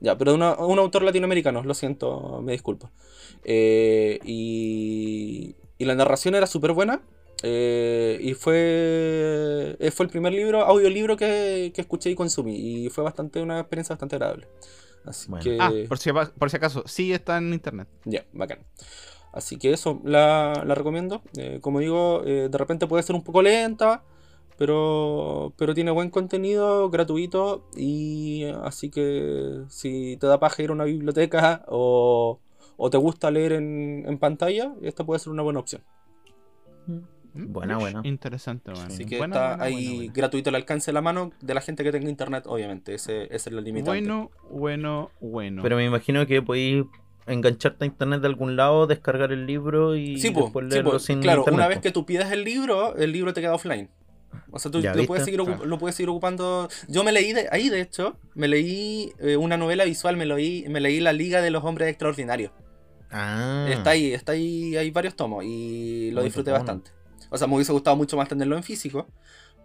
Ya, 0.00 0.16
pero 0.16 0.32
de 0.32 0.36
una- 0.36 0.54
un 0.56 0.78
autor 0.78 1.02
latinoamericano, 1.02 1.62
lo 1.62 1.74
siento, 1.74 2.40
me 2.42 2.52
disculpo. 2.52 2.90
Eh, 3.44 4.18
y, 4.24 5.54
y 5.78 5.84
la 5.84 5.94
narración 5.94 6.34
era 6.34 6.46
súper 6.46 6.72
buena. 6.72 7.02
eh, 7.42 8.18
y 8.20 8.34
fue, 8.34 9.76
eh, 9.78 9.90
fue 9.90 10.04
el 10.04 10.10
primer 10.10 10.32
libro, 10.34 10.60
audiolibro 10.62 11.16
que, 11.16 11.72
que 11.74 11.80
escuché 11.80 12.10
y 12.10 12.14
consumí. 12.14 12.84
Y 12.84 12.90
fue 12.90 13.02
bastante 13.02 13.40
una 13.40 13.60
experiencia 13.60 13.94
bastante 13.94 14.16
agradable. 14.16 14.46
Así 15.06 15.30
Bueno. 15.30 15.42
que. 15.44 15.56
Ah, 15.58 15.72
por 15.88 15.96
si, 15.98 16.10
por 16.12 16.50
si 16.50 16.56
acaso, 16.58 16.82
sí 16.86 17.12
está 17.14 17.38
en 17.38 17.54
internet. 17.54 17.88
Ya, 18.04 18.24
bacán. 18.34 18.58
Así 19.32 19.56
que 19.58 19.72
eso, 19.72 20.00
la, 20.04 20.64
la 20.66 20.74
recomiendo. 20.74 21.22
Eh, 21.38 21.60
como 21.62 21.78
digo, 21.80 22.22
eh, 22.26 22.48
de 22.50 22.58
repente 22.58 22.86
puede 22.86 23.02
ser 23.04 23.16
un 23.16 23.22
poco 23.24 23.40
lenta, 23.40 24.02
pero, 24.60 25.54
pero 25.56 25.72
tiene 25.72 25.90
buen 25.90 26.10
contenido, 26.10 26.90
gratuito. 26.90 27.66
Y 27.74 28.44
así 28.62 28.90
que 28.90 29.62
si 29.68 30.18
te 30.18 30.26
da 30.26 30.38
paja 30.38 30.62
ir 30.62 30.68
a 30.68 30.74
una 30.74 30.84
biblioteca 30.84 31.64
o, 31.68 32.40
o 32.76 32.90
te 32.90 32.98
gusta 32.98 33.30
leer 33.30 33.52
en, 33.54 34.04
en 34.06 34.18
pantalla, 34.18 34.74
esta 34.82 35.02
puede 35.02 35.18
ser 35.18 35.32
una 35.32 35.42
buena 35.42 35.60
opción. 35.60 35.80
¿Mm? 36.86 36.98
Buena, 37.32 37.78
buena. 37.78 38.02
Interesante, 38.04 38.70
bueno. 38.70 38.86
Así 38.86 39.06
que 39.06 39.16
Buena, 39.16 39.34
está 39.36 39.48
buena, 39.48 39.64
ahí 39.64 39.74
buena, 39.86 39.96
buena. 39.96 40.12
gratuito 40.12 40.50
al 40.50 40.56
alcance 40.56 40.90
de 40.90 40.92
la 40.92 41.00
mano 41.00 41.30
de 41.40 41.54
la 41.54 41.62
gente 41.62 41.82
que 41.82 41.92
tenga 41.92 42.10
internet, 42.10 42.44
obviamente. 42.46 42.92
Ese, 42.92 43.22
ese 43.24 43.34
es 43.36 43.46
el 43.46 43.64
limitante. 43.64 43.98
Bueno, 43.98 44.30
bueno, 44.50 45.10
bueno. 45.22 45.62
Pero 45.62 45.76
me 45.76 45.86
imagino 45.86 46.26
que 46.26 46.42
podéis 46.42 46.84
engancharte 47.26 47.84
a 47.84 47.86
internet 47.86 48.20
de 48.20 48.26
algún 48.26 48.56
lado, 48.56 48.86
descargar 48.86 49.32
el 49.32 49.46
libro 49.46 49.96
y 49.96 50.18
Sí, 50.18 50.34
después 50.34 50.66
leerlo 50.66 50.98
sin 50.98 51.20
claro, 51.20 51.40
internet, 51.42 51.58
una 51.58 51.68
vez 51.68 51.78
po. 51.78 51.82
que 51.82 51.92
tú 51.92 52.04
pidas 52.04 52.30
el 52.30 52.44
libro, 52.44 52.94
el 52.96 53.10
libro 53.12 53.32
te 53.32 53.40
queda 53.40 53.54
offline. 53.54 53.88
O 54.52 54.58
sea, 54.58 54.70
tú 54.70 54.80
lo 54.80 55.06
puedes, 55.06 55.24
seguir, 55.24 55.40
ocup- 55.40 55.64
lo 55.64 55.78
puedes 55.78 55.94
seguir 55.96 56.08
ocupando. 56.10 56.68
Yo 56.88 57.04
me 57.04 57.12
leí 57.12 57.32
de, 57.32 57.48
ahí, 57.52 57.68
de 57.68 57.80
hecho, 57.80 58.16
me 58.34 58.48
leí 58.48 59.12
eh, 59.20 59.36
una 59.36 59.56
novela 59.56 59.84
visual, 59.84 60.16
me 60.16 60.26
leí, 60.26 60.66
me 60.68 60.80
leí 60.80 61.00
La 61.00 61.12
Liga 61.12 61.40
de 61.40 61.50
los 61.50 61.62
Hombres 61.64 61.88
Extraordinarios. 61.88 62.52
Ah, 63.10 63.66
Está 63.70 63.90
ahí, 63.90 64.12
está 64.12 64.32
ahí, 64.32 64.76
hay 64.76 64.90
varios 64.90 65.16
tomos 65.16 65.44
y 65.44 66.10
lo 66.12 66.20
Muy 66.20 66.26
disfruté 66.26 66.50
bueno. 66.50 66.64
bastante. 66.64 66.90
O 67.30 67.38
sea, 67.38 67.46
me 67.46 67.54
hubiese 67.56 67.72
gustado 67.72 67.96
mucho 67.96 68.16
más 68.16 68.28
tenerlo 68.28 68.56
en 68.56 68.62
físico, 68.62 69.08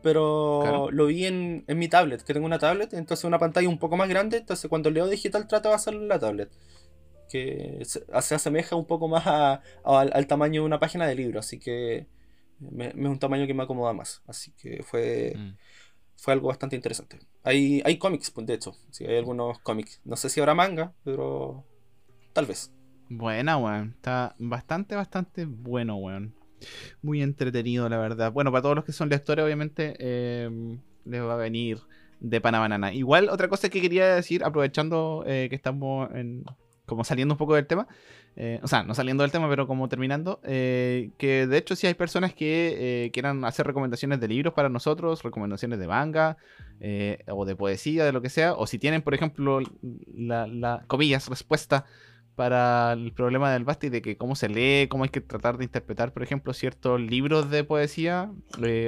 pero 0.04 0.60
Claro. 0.64 0.92
lo 0.92 1.06
vi 1.08 1.26
en, 1.26 1.64
en 1.68 1.78
mi 1.80 1.88
tablet, 1.88 2.22
que 2.24 2.34
tengo 2.34 2.46
una 2.46 2.60
tablet, 2.60 2.94
entonces 2.94 3.24
una 3.24 3.40
pantalla 3.40 3.68
un 3.70 3.80
poco 3.80 3.98
más 3.98 4.08
grande, 4.10 4.38
entonces 4.38 4.70
cuando 4.70 4.90
leo 4.92 5.08
digital 5.08 5.48
trato 5.48 5.70
de 5.70 5.76
hacerlo 5.76 6.02
en 6.02 6.08
la 6.08 6.20
tablet. 6.20 6.50
Que 7.30 7.80
se, 7.86 8.04
se 8.22 8.36
asemeja 8.36 8.76
un 8.76 8.86
poco 8.86 9.08
más 9.08 9.26
a- 9.26 9.54
a- 9.54 9.62
al, 10.00 10.12
al 10.14 10.28
tamaño 10.28 10.62
de 10.62 10.66
una 10.68 10.80
página 10.80 11.08
de 11.08 11.16
libro, 11.16 11.40
así 11.40 11.60
que 11.60 12.06
me- 12.60 12.94
me 12.94 13.04
es 13.04 13.10
un 13.10 13.20
tamaño 13.20 13.48
que 13.48 13.54
me 13.54 13.64
acomoda 13.64 13.94
más. 13.94 14.22
Así 14.28 14.52
que 14.54 14.84
fue, 14.84 15.34
Mm. 15.36 15.56
fue 16.18 16.34
algo 16.34 16.48
bastante 16.48 16.76
interesante. 16.76 17.20
Hay, 17.44 17.82
hay 17.86 17.98
cómics, 17.98 18.32
pues, 18.32 18.48
de 18.48 18.54
hecho, 18.56 18.74
sí, 18.92 19.06
hay 19.06 19.18
algunos 19.18 19.60
cómics. 19.60 20.02
No 20.06 20.16
sé 20.16 20.30
si 20.30 20.40
habrá 20.40 20.54
manga, 20.56 20.94
pero 21.04 21.64
tal 22.34 22.46
vez. 22.46 22.72
Buena, 23.10 23.58
weón. 23.58 23.92
Está 23.96 24.36
bastante, 24.40 24.96
bastante 24.96 25.46
bueno, 25.46 25.96
weón. 25.98 26.34
Muy 27.02 27.22
entretenido, 27.22 27.88
la 27.90 27.98
verdad. 27.98 28.32
Bueno, 28.32 28.52
para 28.52 28.62
todos 28.64 28.76
los 28.78 28.86
que 28.86 28.94
son 28.94 29.10
lectores, 29.10 29.46
obviamente, 29.46 29.96
eh, 30.00 30.50
les 31.06 31.22
va 31.22 31.34
a 31.34 31.38
venir 31.38 31.80
de 32.20 32.42
pana 32.42 32.60
banana. 32.60 32.94
Igual, 32.94 33.30
otra 33.30 33.48
cosa 33.50 33.70
que 33.70 33.82
quería 33.82 34.16
decir, 34.16 34.44
aprovechando 34.44 35.24
eh, 35.28 35.48
que 35.50 35.56
estamos 35.56 36.10
en, 36.16 36.44
como 36.86 37.04
saliendo 37.04 37.34
un 37.34 37.38
poco 37.38 37.56
del 37.56 37.68
tema, 37.68 37.88
eh, 38.36 38.60
o 38.64 38.68
sea, 38.68 38.84
no 38.84 38.94
saliendo 38.94 39.24
del 39.24 39.32
tema, 39.32 39.50
pero 39.50 39.68
como 39.68 39.88
terminando, 39.90 40.40
eh, 40.44 41.12
que 41.18 41.48
de 41.48 41.58
hecho 41.58 41.76
si 41.76 41.88
hay 41.88 41.94
personas 41.94 42.34
que 42.34 43.06
eh, 43.06 43.12
quieran 43.12 43.46
hacer 43.46 43.66
recomendaciones 43.66 44.20
de 44.20 44.28
libros 44.28 44.54
para 44.54 44.70
nosotros, 44.70 45.24
recomendaciones 45.24 45.80
de 45.80 45.88
manga, 45.88 46.38
o 47.28 47.46
de 47.46 47.56
poesía, 47.56 48.04
de 48.04 48.12
lo 48.12 48.22
que 48.22 48.30
sea, 48.30 48.54
o 48.54 48.68
si 48.68 48.78
tienen, 48.78 49.02
por 49.02 49.14
ejemplo, 49.14 49.60
la, 50.14 50.46
la 50.46 50.84
comillas, 50.88 51.30
respuesta 51.30 51.86
para 52.36 52.92
el 52.94 53.14
problema 53.14 53.52
del 53.54 53.64
Basti 53.64 53.88
de 53.88 54.02
que 54.02 54.18
cómo 54.18 54.36
se 54.36 54.50
lee, 54.50 54.88
cómo 54.90 55.06
hay 55.06 55.10
que 55.10 55.22
tratar 55.22 55.58
de 55.58 55.64
interpretar, 55.64 56.12
por 56.12 56.22
ejemplo, 56.22 56.54
ciertos 56.54 57.00
libros 57.00 57.50
de 57.50 57.64
poesía, 57.64 58.30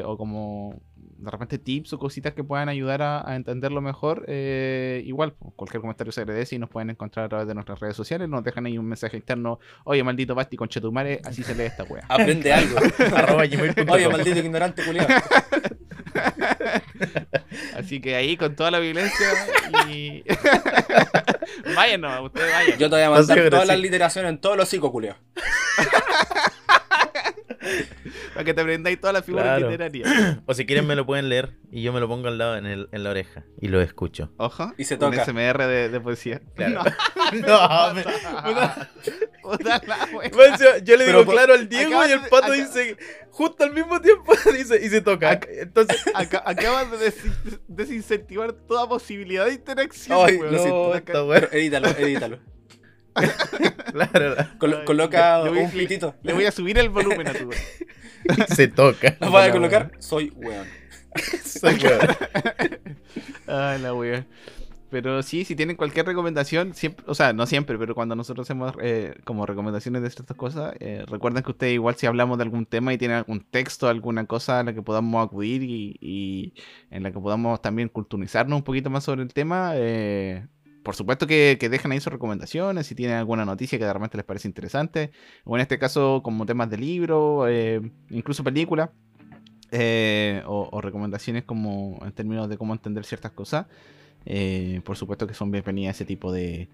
o 0.04 0.18
como 0.18 0.82
de 1.18 1.32
repente 1.32 1.58
tips 1.58 1.94
o 1.94 2.00
cositas 2.00 2.34
que 2.34 2.44
puedan 2.44 2.70
ayudar 2.70 3.02
a, 3.02 3.30
a 3.30 3.36
entenderlo 3.36 3.82
mejor, 3.82 4.26
eh, 4.28 5.02
igual, 5.06 5.34
pues, 5.34 5.54
cualquier 5.56 5.82
comentario 5.82 6.12
se 6.12 6.22
agradece 6.22 6.56
y 6.56 6.60
nos 6.60 6.70
pueden 6.70 6.90
encontrar 6.90 7.26
a 7.26 7.30
través 7.30 7.48
de 7.48 7.54
nuestras 7.54 7.80
redes 7.80 7.96
sociales, 7.96 8.30
nos 8.30 8.44
dejan 8.44 8.66
ahí 8.66 8.78
un 8.78 8.86
mensaje 8.86 9.18
interno, 9.18 9.60
oye, 9.84 10.04
maldito 10.04 10.36
Basti 10.36 10.58
con 10.58 10.68
Chetumare, 10.70 11.22
así 11.24 11.44
se 11.44 11.56
lee 11.56 11.64
esta 11.64 11.84
wea. 11.84 12.06
Aprende 12.10 12.54
algo. 12.54 12.78
Oye, 13.92 14.08
maldito 14.10 14.40
ignorante, 14.40 14.84
culiado. 14.84 15.08
Así 17.76 18.02
que 18.02 18.16
ahí 18.16 18.38
con 18.38 18.56
toda 18.56 18.72
la 18.72 18.80
violencia 18.80 19.28
y... 19.88 20.24
vayan 21.76 22.02
nomás, 22.02 22.22
ustedes 22.22 22.52
vayan. 22.52 22.80
Yo 22.80 22.90
te 22.90 22.96
voy 22.96 23.04
a 23.04 23.10
mandar 23.10 23.50
todas 23.50 23.68
las 23.68 23.80
literaciones 23.80 24.30
en 24.30 24.40
todos 24.40 24.58
los 24.58 24.68
hocico, 24.68 24.92
culiao. 24.92 25.16
Para 28.34 28.44
que 28.46 28.54
te 28.54 28.62
aprendáis 28.62 29.00
todas 29.00 29.14
las 29.14 29.26
figuras 29.26 29.46
Claro. 29.46 29.70
literarias. 29.70 30.38
O 30.46 30.54
si 30.54 30.66
quieren 30.66 30.86
me 30.88 30.96
lo 30.96 31.06
pueden 31.06 31.30
leer 31.30 31.52
y 31.72 31.82
yo 31.82 31.94
me 31.94 32.00
lo 32.00 32.08
pongo 32.08 32.28
al 32.28 32.38
lado 32.38 32.58
en, 32.58 32.66
el, 32.66 32.90
en 32.92 33.04
la 33.04 33.10
oreja 33.12 33.44
y 33.62 33.68
lo 33.68 33.82
escucho. 33.82 34.32
Ojo. 34.38 34.74
Y 34.78 34.84
se 34.86 34.96
un 34.96 35.00
toca. 35.02 35.26
SMR 35.26 35.66
de, 35.68 35.90
de 35.90 36.00
poesía. 36.00 36.42
Claro. 36.56 36.82
No. 37.46 37.68
No, 37.88 37.94
me- 37.94 38.04
Puta 39.42 39.82
la 39.86 40.08
wea. 40.18 40.30
Pues 40.32 40.60
yo, 40.60 40.78
yo 40.84 40.98
le 40.98 41.06
digo 41.08 41.26
claro 41.26 41.54
al 41.54 41.68
Diego 41.70 42.06
y 42.08 42.12
el 42.12 42.20
pato 42.22 42.38
acá- 42.48 42.52
dice 42.54 42.98
justo 43.32 43.64
al 43.64 43.74
mismo 43.74 44.00
tiempo 44.02 44.34
dice 44.54 44.80
y 44.84 44.90
se 44.90 45.02
toca. 45.02 45.40
Ac- 45.40 45.48
Entonces, 45.50 46.02
Aca- 46.14 46.44
acabas 46.46 46.92
de 46.92 46.98
des- 46.98 47.24
desincentivar 47.68 48.54
toda 48.54 48.88
posibilidad 48.88 49.46
de 49.46 49.54
interacción. 49.54 50.18
Ay, 50.26 50.40
no, 50.40 50.94
Acá- 50.94 51.14
edítalo, 51.52 51.88
edítalo. 51.90 52.40
Claro, 53.92 54.36
Ay, 54.38 54.86
coloca 54.86 55.44
le 55.44 55.50
un 55.50 55.72
pitito. 55.72 56.14
Le 56.22 56.34
voy 56.34 56.46
a 56.46 56.52
subir 56.52 56.78
el 56.78 56.90
volumen 56.90 57.28
a 57.28 57.34
tu 57.34 57.46
weón. 57.46 57.62
se 58.56 58.68
toca. 58.68 59.18
Lo 59.20 59.32
voy 59.32 59.44
a 59.44 59.52
colocar. 59.52 59.92
Soy 59.98 60.32
weón. 60.36 60.68
Soy 61.44 61.76
weón. 61.76 62.08
Ay, 63.48 63.82
la 63.82 63.94
wea. 63.94 64.26
Pero 64.90 65.22
sí, 65.22 65.44
si 65.44 65.56
tienen 65.56 65.76
cualquier 65.76 66.06
recomendación, 66.06 66.74
siempre, 66.74 67.06
o 67.10 67.14
sea, 67.14 67.34
no 67.34 67.46
siempre, 67.46 67.78
pero 67.78 67.94
cuando 67.94 68.16
nosotros 68.16 68.48
hacemos 68.48 68.74
eh, 68.82 69.16
como 69.26 69.46
recomendaciones 69.46 70.02
de 70.02 70.08
estas 70.08 70.26
cosas, 70.38 70.76
eh, 70.80 71.04
recuerden 71.08 71.44
que 71.44 71.52
ustedes 71.52 71.74
igual 71.74 71.96
si 71.96 72.06
hablamos 72.08 72.38
de 72.38 72.46
algún 72.46 72.66
tema 72.66 72.94
y 72.94 72.98
tienen 72.98 73.18
algún 73.18 73.42
texto, 73.42 73.90
alguna 73.90 74.26
cosa 74.28 74.60
a 74.60 74.64
la 74.64 74.74
que 74.74 74.82
podamos 74.82 75.26
acudir 75.26 75.62
y, 75.64 75.98
y 76.00 76.54
en 76.90 77.04
la 77.04 77.12
que 77.12 77.20
podamos 77.20 77.62
también 77.62 77.90
culturizarnos 77.90 78.58
un 78.58 78.64
poquito 78.64 78.90
más 78.90 79.04
sobre 79.04 79.24
el 79.24 79.34
tema, 79.34 79.74
eh, 79.76 80.48
por 80.88 80.96
supuesto 80.96 81.28
que, 81.28 81.58
que 81.60 81.68
dejen 81.68 81.92
ahí 81.92 82.00
sus 82.00 82.14
recomendaciones, 82.14 82.88
si 82.88 82.96
tienen 82.96 83.18
alguna 83.18 83.44
noticia 83.44 83.78
que 83.78 83.84
de 83.84 83.92
repente 83.92 84.16
les 84.16 84.26
parece 84.26 84.48
interesante, 84.48 85.12
o 85.44 85.58
en 85.58 85.62
este 85.62 85.78
caso 85.78 86.22
como 86.24 86.46
temas 86.46 86.70
de 86.70 86.78
libro, 86.78 87.46
eh, 87.50 87.82
incluso 88.10 88.42
película, 88.42 88.94
eh, 89.72 90.42
o, 90.46 90.80
recomendaciones 90.80 91.44
como 91.44 92.00
en 92.06 92.14
términos 92.14 92.48
de 92.48 92.58
cómo 92.58 92.72
entender 92.72 93.04
ciertas 93.04 93.34
cosas. 93.34 93.66
Eh, 94.26 94.80
por 94.86 94.96
supuesto 94.96 95.28
que 95.28 95.34
son 95.34 95.52
bienvenidas 95.52 95.98
ese 95.98 96.06
tipo 96.06 96.32
de 96.32 96.70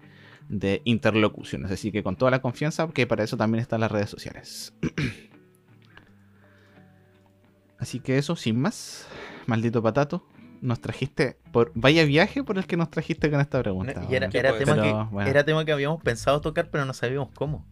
interlocuciones. 0.84 1.72
Así 1.72 1.90
que 1.90 2.04
con 2.04 2.14
toda 2.14 2.30
la 2.30 2.40
confianza, 2.40 2.88
que 2.94 3.08
para 3.08 3.24
eso 3.24 3.36
también 3.36 3.62
están 3.62 3.80
las 3.80 3.90
redes 3.90 4.10
sociales. 4.10 4.72
Así 7.80 7.98
que 7.98 8.16
eso, 8.16 8.36
sin 8.36 8.60
más, 8.60 9.08
maldito 9.46 9.82
patato, 9.82 10.24
nos 10.64 10.80
trajiste 10.80 11.36
por 11.52 11.70
vaya 11.74 12.04
viaje 12.04 12.42
por 12.42 12.58
el 12.58 12.66
que 12.66 12.76
nos 12.76 12.90
trajiste 12.90 13.30
con 13.30 13.40
esta 13.40 13.60
pregunta. 13.62 13.92
Y 14.10 14.14
era, 14.14 14.26
weón. 14.26 14.30
¿Qué 14.32 14.38
era 14.38 14.50
puede 14.50 14.64
tema 14.64 14.82
que, 14.82 14.92
bueno. 15.12 15.30
era 15.30 15.44
tema 15.44 15.64
que 15.64 15.72
habíamos 15.72 16.02
pensado 16.02 16.40
tocar, 16.40 16.68
pero 16.70 16.84
no 16.84 16.94
sabíamos 16.94 17.28
cómo. 17.34 17.64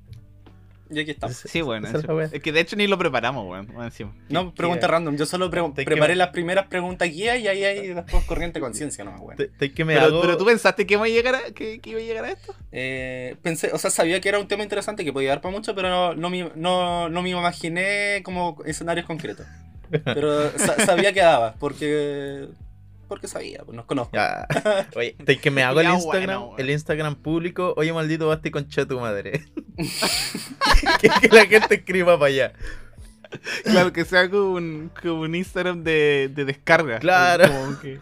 Y 0.91 1.01
aquí 1.01 1.13
estamos. 1.13 1.35
Sí, 1.37 1.63
bueno, 1.63 1.89
es 1.89 2.07
wea. 2.07 2.29
es 2.31 2.43
que 2.43 2.53
de 2.53 2.61
hecho 2.61 2.77
ni 2.77 2.87
lo 2.87 2.99
preparamos, 2.99 3.49
weón. 3.49 3.67
bueno. 3.73 3.91
No, 4.29 4.53
pregunta 4.55 4.87
random. 4.89 5.17
Yo 5.17 5.25
solo 5.25 5.49
pre- 5.51 5.63
Te 5.75 5.85
preparé 5.87 6.15
las 6.17 6.29
primeras 6.29 6.67
preguntas 6.67 7.09
guía 7.09 7.39
y 7.39 7.49
ahí 7.49 7.65
hay 7.65 7.95
después 7.95 8.23
corriente 8.25 8.61
conciencia, 8.61 9.03
no 9.03 9.13
weón. 9.13 9.39
Pero, 9.39 10.07
hago- 10.07 10.21
pero 10.21 10.37
tú 10.37 10.45
pensaste 10.45 10.87
que 10.87 10.93
iba 10.95 11.05
a 11.05 11.09
llegar 11.09 11.35
a, 11.35 11.41
que, 11.55 11.81
que 11.81 11.91
iba 11.91 11.99
a 12.01 12.03
llegar 12.03 12.25
a 12.27 12.31
esto. 12.33 12.55
Eh, 12.73 13.37
pensé, 13.41 13.71
o 13.73 13.79
sea, 13.79 13.91
sabía 13.91 14.21
que 14.21 14.29
era 14.29 14.39
un 14.39 14.49
tema 14.49 14.65
interesante 14.65 15.03
que 15.03 15.15
podía 15.15 15.31
dar 15.31 15.41
para 15.41 15.55
mucho, 15.55 15.75
pero 15.75 15.89
no, 15.89 16.15
no, 16.15 16.29
me, 16.29 16.51
no, 16.57 17.09
no 17.09 17.23
me 17.23 17.31
imaginé 17.31 18.21
como 18.23 18.59
escenarios 18.67 19.07
concretos. 19.07 19.47
Pero 20.05 20.51
sa- 20.59 20.77
sabía 20.85 21.15
que 21.15 21.21
daba, 21.21 21.55
porque 21.59 22.49
porque 23.13 23.29
sabía, 23.29 23.61
pues 23.65 23.77
nos 23.77 23.85
conozco. 23.87 24.13
Ya. 24.15 24.47
Oye, 24.97 25.15
te- 25.25 25.39
que 25.39 25.51
me 25.51 25.63
hago 25.65 25.81
el 25.81 25.89
Instagram, 25.89 26.41
bueno, 26.41 26.55
el 26.59 26.71
Instagram 26.71 27.15
público, 27.17 27.75
oye 27.77 27.93
maldito 27.93 28.29
basti 28.29 28.51
concha 28.51 28.87
tu 28.87 28.99
madre. 29.01 29.45
que, 31.01 31.09
que 31.21 31.29
la 31.29 31.47
gente 31.47 31.75
escriba 31.77 32.19
para 32.19 32.27
allá. 32.29 32.53
Claro, 33.65 33.95
que 33.95 34.05
sea 34.05 34.29
como 34.29 34.53
un, 34.53 34.91
como 35.03 35.23
un 35.23 35.35
Instagram 35.35 35.83
de, 35.83 36.31
de 36.35 36.45
descarga. 36.45 36.99
Claro. 36.99 37.49
Como 37.49 37.81
que- 37.81 38.01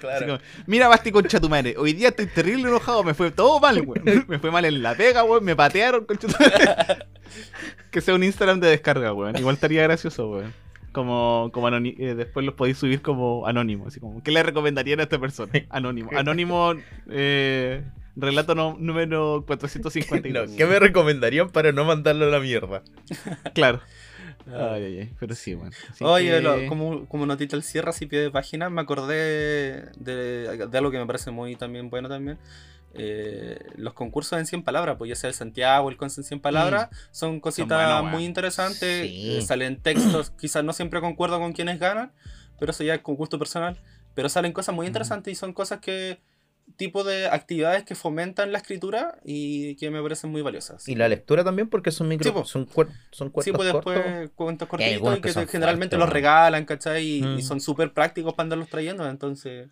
claro. 0.00 0.26
como, 0.26 0.38
Mira, 0.66 0.88
Basti 0.88 1.12
concha 1.12 1.38
tu 1.38 1.50
madre. 1.50 1.74
Hoy 1.76 1.92
día 1.92 2.08
estoy 2.08 2.26
terrible 2.26 2.68
enojado. 2.68 3.04
Me 3.04 3.12
fue 3.12 3.30
todo 3.30 3.60
mal, 3.60 3.82
weón. 3.82 4.24
Me 4.28 4.38
fue 4.38 4.50
mal 4.50 4.64
en 4.64 4.82
la 4.82 4.94
pega, 4.94 5.24
weón. 5.24 5.44
Me 5.44 5.54
patearon, 5.54 6.06
concha 6.06 6.26
tu 6.28 6.32
madre. 6.42 7.04
Que 7.90 8.00
sea 8.00 8.14
un 8.14 8.24
Instagram 8.24 8.60
de 8.60 8.68
descarga, 8.70 9.12
weón. 9.12 9.36
Igual 9.36 9.56
estaría 9.56 9.82
gracioso, 9.82 10.30
weón. 10.30 10.54
Como, 10.92 11.50
como 11.52 11.68
eh, 11.68 12.14
después 12.16 12.44
los 12.44 12.54
podéis 12.54 12.78
subir 12.78 13.00
como 13.02 13.46
anónimo. 13.46 13.86
Así 13.86 14.00
como, 14.00 14.22
¿qué 14.22 14.30
le 14.32 14.42
recomendarían 14.42 15.00
a 15.00 15.04
esta 15.04 15.18
persona? 15.18 15.52
Anónimo. 15.70 16.10
Anónimo, 16.16 16.74
eh, 17.08 17.84
relato 18.16 18.54
no- 18.54 18.76
número 18.78 19.36
No, 19.40 19.46
452. 19.46 20.50
¿Qué 20.56 20.66
me 20.66 20.78
recomendarían 20.78 21.50
para 21.50 21.70
no 21.72 21.84
mandarlo 21.84 22.26
a 22.26 22.28
la 22.28 22.40
mierda? 22.40 22.82
Claro. 23.54 23.80
Ah. 24.52 24.70
Ay, 24.72 24.84
ay, 24.84 24.98
ay. 25.00 25.12
Pero 25.20 25.34
sí, 25.34 25.54
bueno. 25.54 25.70
Así 25.90 26.02
Oye, 26.02 26.30
que- 26.30 26.40
lo- 26.40 26.66
como, 26.66 27.06
como 27.06 27.26
notita 27.26 27.54
al 27.56 27.62
cierre, 27.62 27.90
así 27.90 28.06
pie 28.06 28.20
de 28.20 28.30
página, 28.30 28.68
me 28.70 28.80
acordé 28.80 29.90
de, 29.96 30.66
de 30.68 30.78
algo 30.78 30.90
que 30.90 30.98
me 30.98 31.06
parece 31.06 31.30
muy 31.30 31.54
también 31.56 31.88
bueno 31.90 32.08
también, 32.08 32.38
eh, 32.94 33.58
los 33.76 33.94
concursos 33.94 34.38
en 34.38 34.46
100 34.46 34.62
palabras, 34.62 34.96
pues 34.98 35.08
ya 35.08 35.14
sea 35.16 35.28
el 35.28 35.34
Santiago, 35.34 35.90
el 35.90 35.96
Conce 35.96 36.20
en 36.20 36.24
100 36.24 36.40
palabras, 36.40 36.88
son 37.10 37.40
cositas 37.40 37.78
buenos, 37.78 38.00
weón. 38.02 38.12
muy 38.12 38.24
interesantes. 38.24 39.06
Sí. 39.08 39.36
eh, 39.38 39.42
salen 39.42 39.80
textos, 39.80 40.30
quizás 40.40 40.64
no 40.64 40.72
siempre 40.72 41.00
concuerdo 41.00 41.38
con 41.38 41.52
quienes 41.52 41.78
ganan, 41.78 42.12
pero 42.58 42.72
eso 42.72 42.82
ya 42.84 42.94
es 42.94 43.00
con 43.02 43.14
gusto 43.16 43.38
personal. 43.38 43.78
Pero 44.14 44.28
salen 44.28 44.52
cosas 44.52 44.74
muy 44.74 44.86
interesantes 44.86 45.32
y 45.32 45.34
son 45.36 45.52
cosas 45.52 45.78
que, 45.80 46.20
tipo 46.76 47.04
de 47.04 47.26
actividades 47.28 47.84
que 47.84 47.94
fomentan 47.94 48.52
la 48.52 48.58
escritura 48.58 49.18
y 49.24 49.76
que 49.76 49.90
me 49.90 50.02
parecen 50.02 50.30
muy 50.30 50.42
valiosas. 50.42 50.88
Y 50.88 50.94
la 50.96 51.08
lectura 51.08 51.42
también, 51.44 51.68
porque 51.68 51.90
son 51.92 52.08
micro. 52.08 52.24
Sí, 52.24 52.32
po. 52.32 52.44
son, 52.44 52.66
cuer- 52.68 52.88
son 53.12 53.28
Sí, 53.28 53.32
cuentos 53.32 53.56
pues 53.56 53.72
cortos. 53.72 53.94
después 53.94 54.30
cuentos 54.34 54.68
cortitos 54.68 55.12
y 55.12 55.14
que 55.16 55.20
que 55.22 55.32
son 55.32 55.46
te- 55.46 55.52
generalmente 55.52 55.96
fuertes, 55.96 56.06
los 56.08 56.12
regalan, 56.12 56.64
¿cachai? 56.64 57.04
Y, 57.04 57.18
y 57.18 57.22
Mm. 57.22 57.40
son 57.42 57.60
súper 57.60 57.92
prácticos 57.92 58.34
para 58.34 58.44
andarlos 58.46 58.68
trayendo, 58.68 59.08
entonces... 59.08 59.68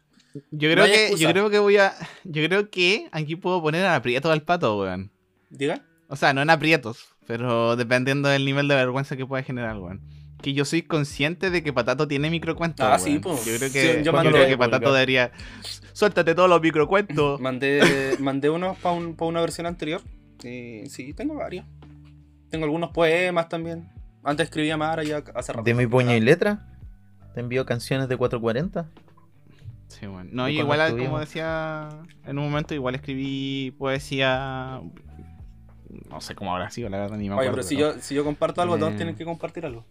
Yo 0.51 0.71
creo 0.71 0.85
que, 0.87 1.03
excusa. 1.05 1.23
yo 1.25 1.31
creo 1.31 1.51
que 1.51 1.59
voy 1.59 1.77
a. 1.79 1.95
Yo 2.25 2.45
creo 2.47 2.71
que 2.71 3.09
aquí 3.13 3.37
puedo 3.37 3.63
poner 3.63 3.85
a 3.87 3.97
aprieto 3.97 4.31
al 4.31 4.43
pato, 4.43 4.79
weón. 4.81 5.11
¿Diga? 5.51 5.83
O 6.09 6.17
sea, 6.17 6.33
no 6.33 6.43
en 6.43 6.51
aprietos, 6.51 7.09
pero 7.27 7.77
dependiendo 7.77 8.29
del 8.29 8.45
nivel 8.45 8.69
de 8.69 8.75
vergüenza 8.75 9.17
que 9.17 9.27
pueda 9.27 9.43
generar, 9.43 9.77
weón. 9.79 10.01
Que 10.43 10.53
yo 10.53 10.65
soy 10.65 10.83
consciente 10.83 11.51
de 11.51 11.63
que 11.65 11.73
Patato 11.73 12.07
tiene 12.07 12.31
microcuentos. 12.31 12.87
Ah, 12.87 12.91
weón. 12.97 13.01
sí, 13.01 13.19
po. 13.19 13.35
Yo 13.45 13.57
creo 13.57 13.69
Sí, 13.69 13.73
que, 13.73 13.95
yo 13.99 14.03
yo 14.03 14.13
mandé- 14.13 14.31
creo 14.31 14.47
que 14.47 14.57
Patato 14.59 14.93
debería. 14.93 15.33
Suéltate 15.93 16.35
todos 16.35 16.49
los 16.49 16.61
microcuentos. 16.63 17.41
Mandé, 17.41 18.17
mandé 18.21 18.49
unos 18.51 18.77
para 18.79 18.95
una 18.95 19.41
versión 19.41 19.67
anterior. 19.67 20.01
Y 20.45 20.87
sí, 20.89 21.13
tengo 21.15 21.35
varios. 21.35 21.65
Tengo 22.51 22.65
algunos 22.67 22.91
poemas 22.91 23.49
también. 23.49 23.89
Antes 24.23 24.45
escribía 24.45 24.77
más, 24.77 24.91
ahora 24.91 25.03
ya 25.05 25.23
hace 25.35 25.53
rato. 25.53 25.65
De 25.65 25.75
mi 25.75 25.87
puño 25.87 26.15
y 26.15 26.21
letra. 26.21 26.67
Te 27.35 27.41
envío 27.41 27.67
canciones 27.67 28.09
de 28.09 28.17
440. 28.17 28.89
Sí, 29.89 30.07
bueno. 30.07 30.29
No, 30.33 30.43
cuando 30.45 30.51
igual, 30.51 30.97
como 30.99 31.19
decía 31.21 31.89
en 32.25 32.39
un 32.39 32.45
momento, 32.51 32.75
igual 32.75 32.95
escribí 32.95 33.73
poesía. 33.79 34.81
No 36.11 36.21
sé 36.21 36.35
cómo 36.35 36.53
habrá 36.53 36.71
sido, 36.71 36.89
la 36.91 36.99
verdad, 36.99 37.17
ni 37.17 37.29
me 37.29 37.35
Oye, 37.35 37.49
acuerdo. 37.49 37.53
pero 37.57 37.63
si 37.63 37.77
pero- 37.77 37.95
yo, 37.95 38.01
si 38.01 38.15
yo 38.15 38.25
comparto 38.25 38.61
algo, 38.63 38.79
todos 38.79 38.97
tienen 38.97 39.17
que 39.17 39.25
compartir 39.25 39.65
algo. 39.67 39.85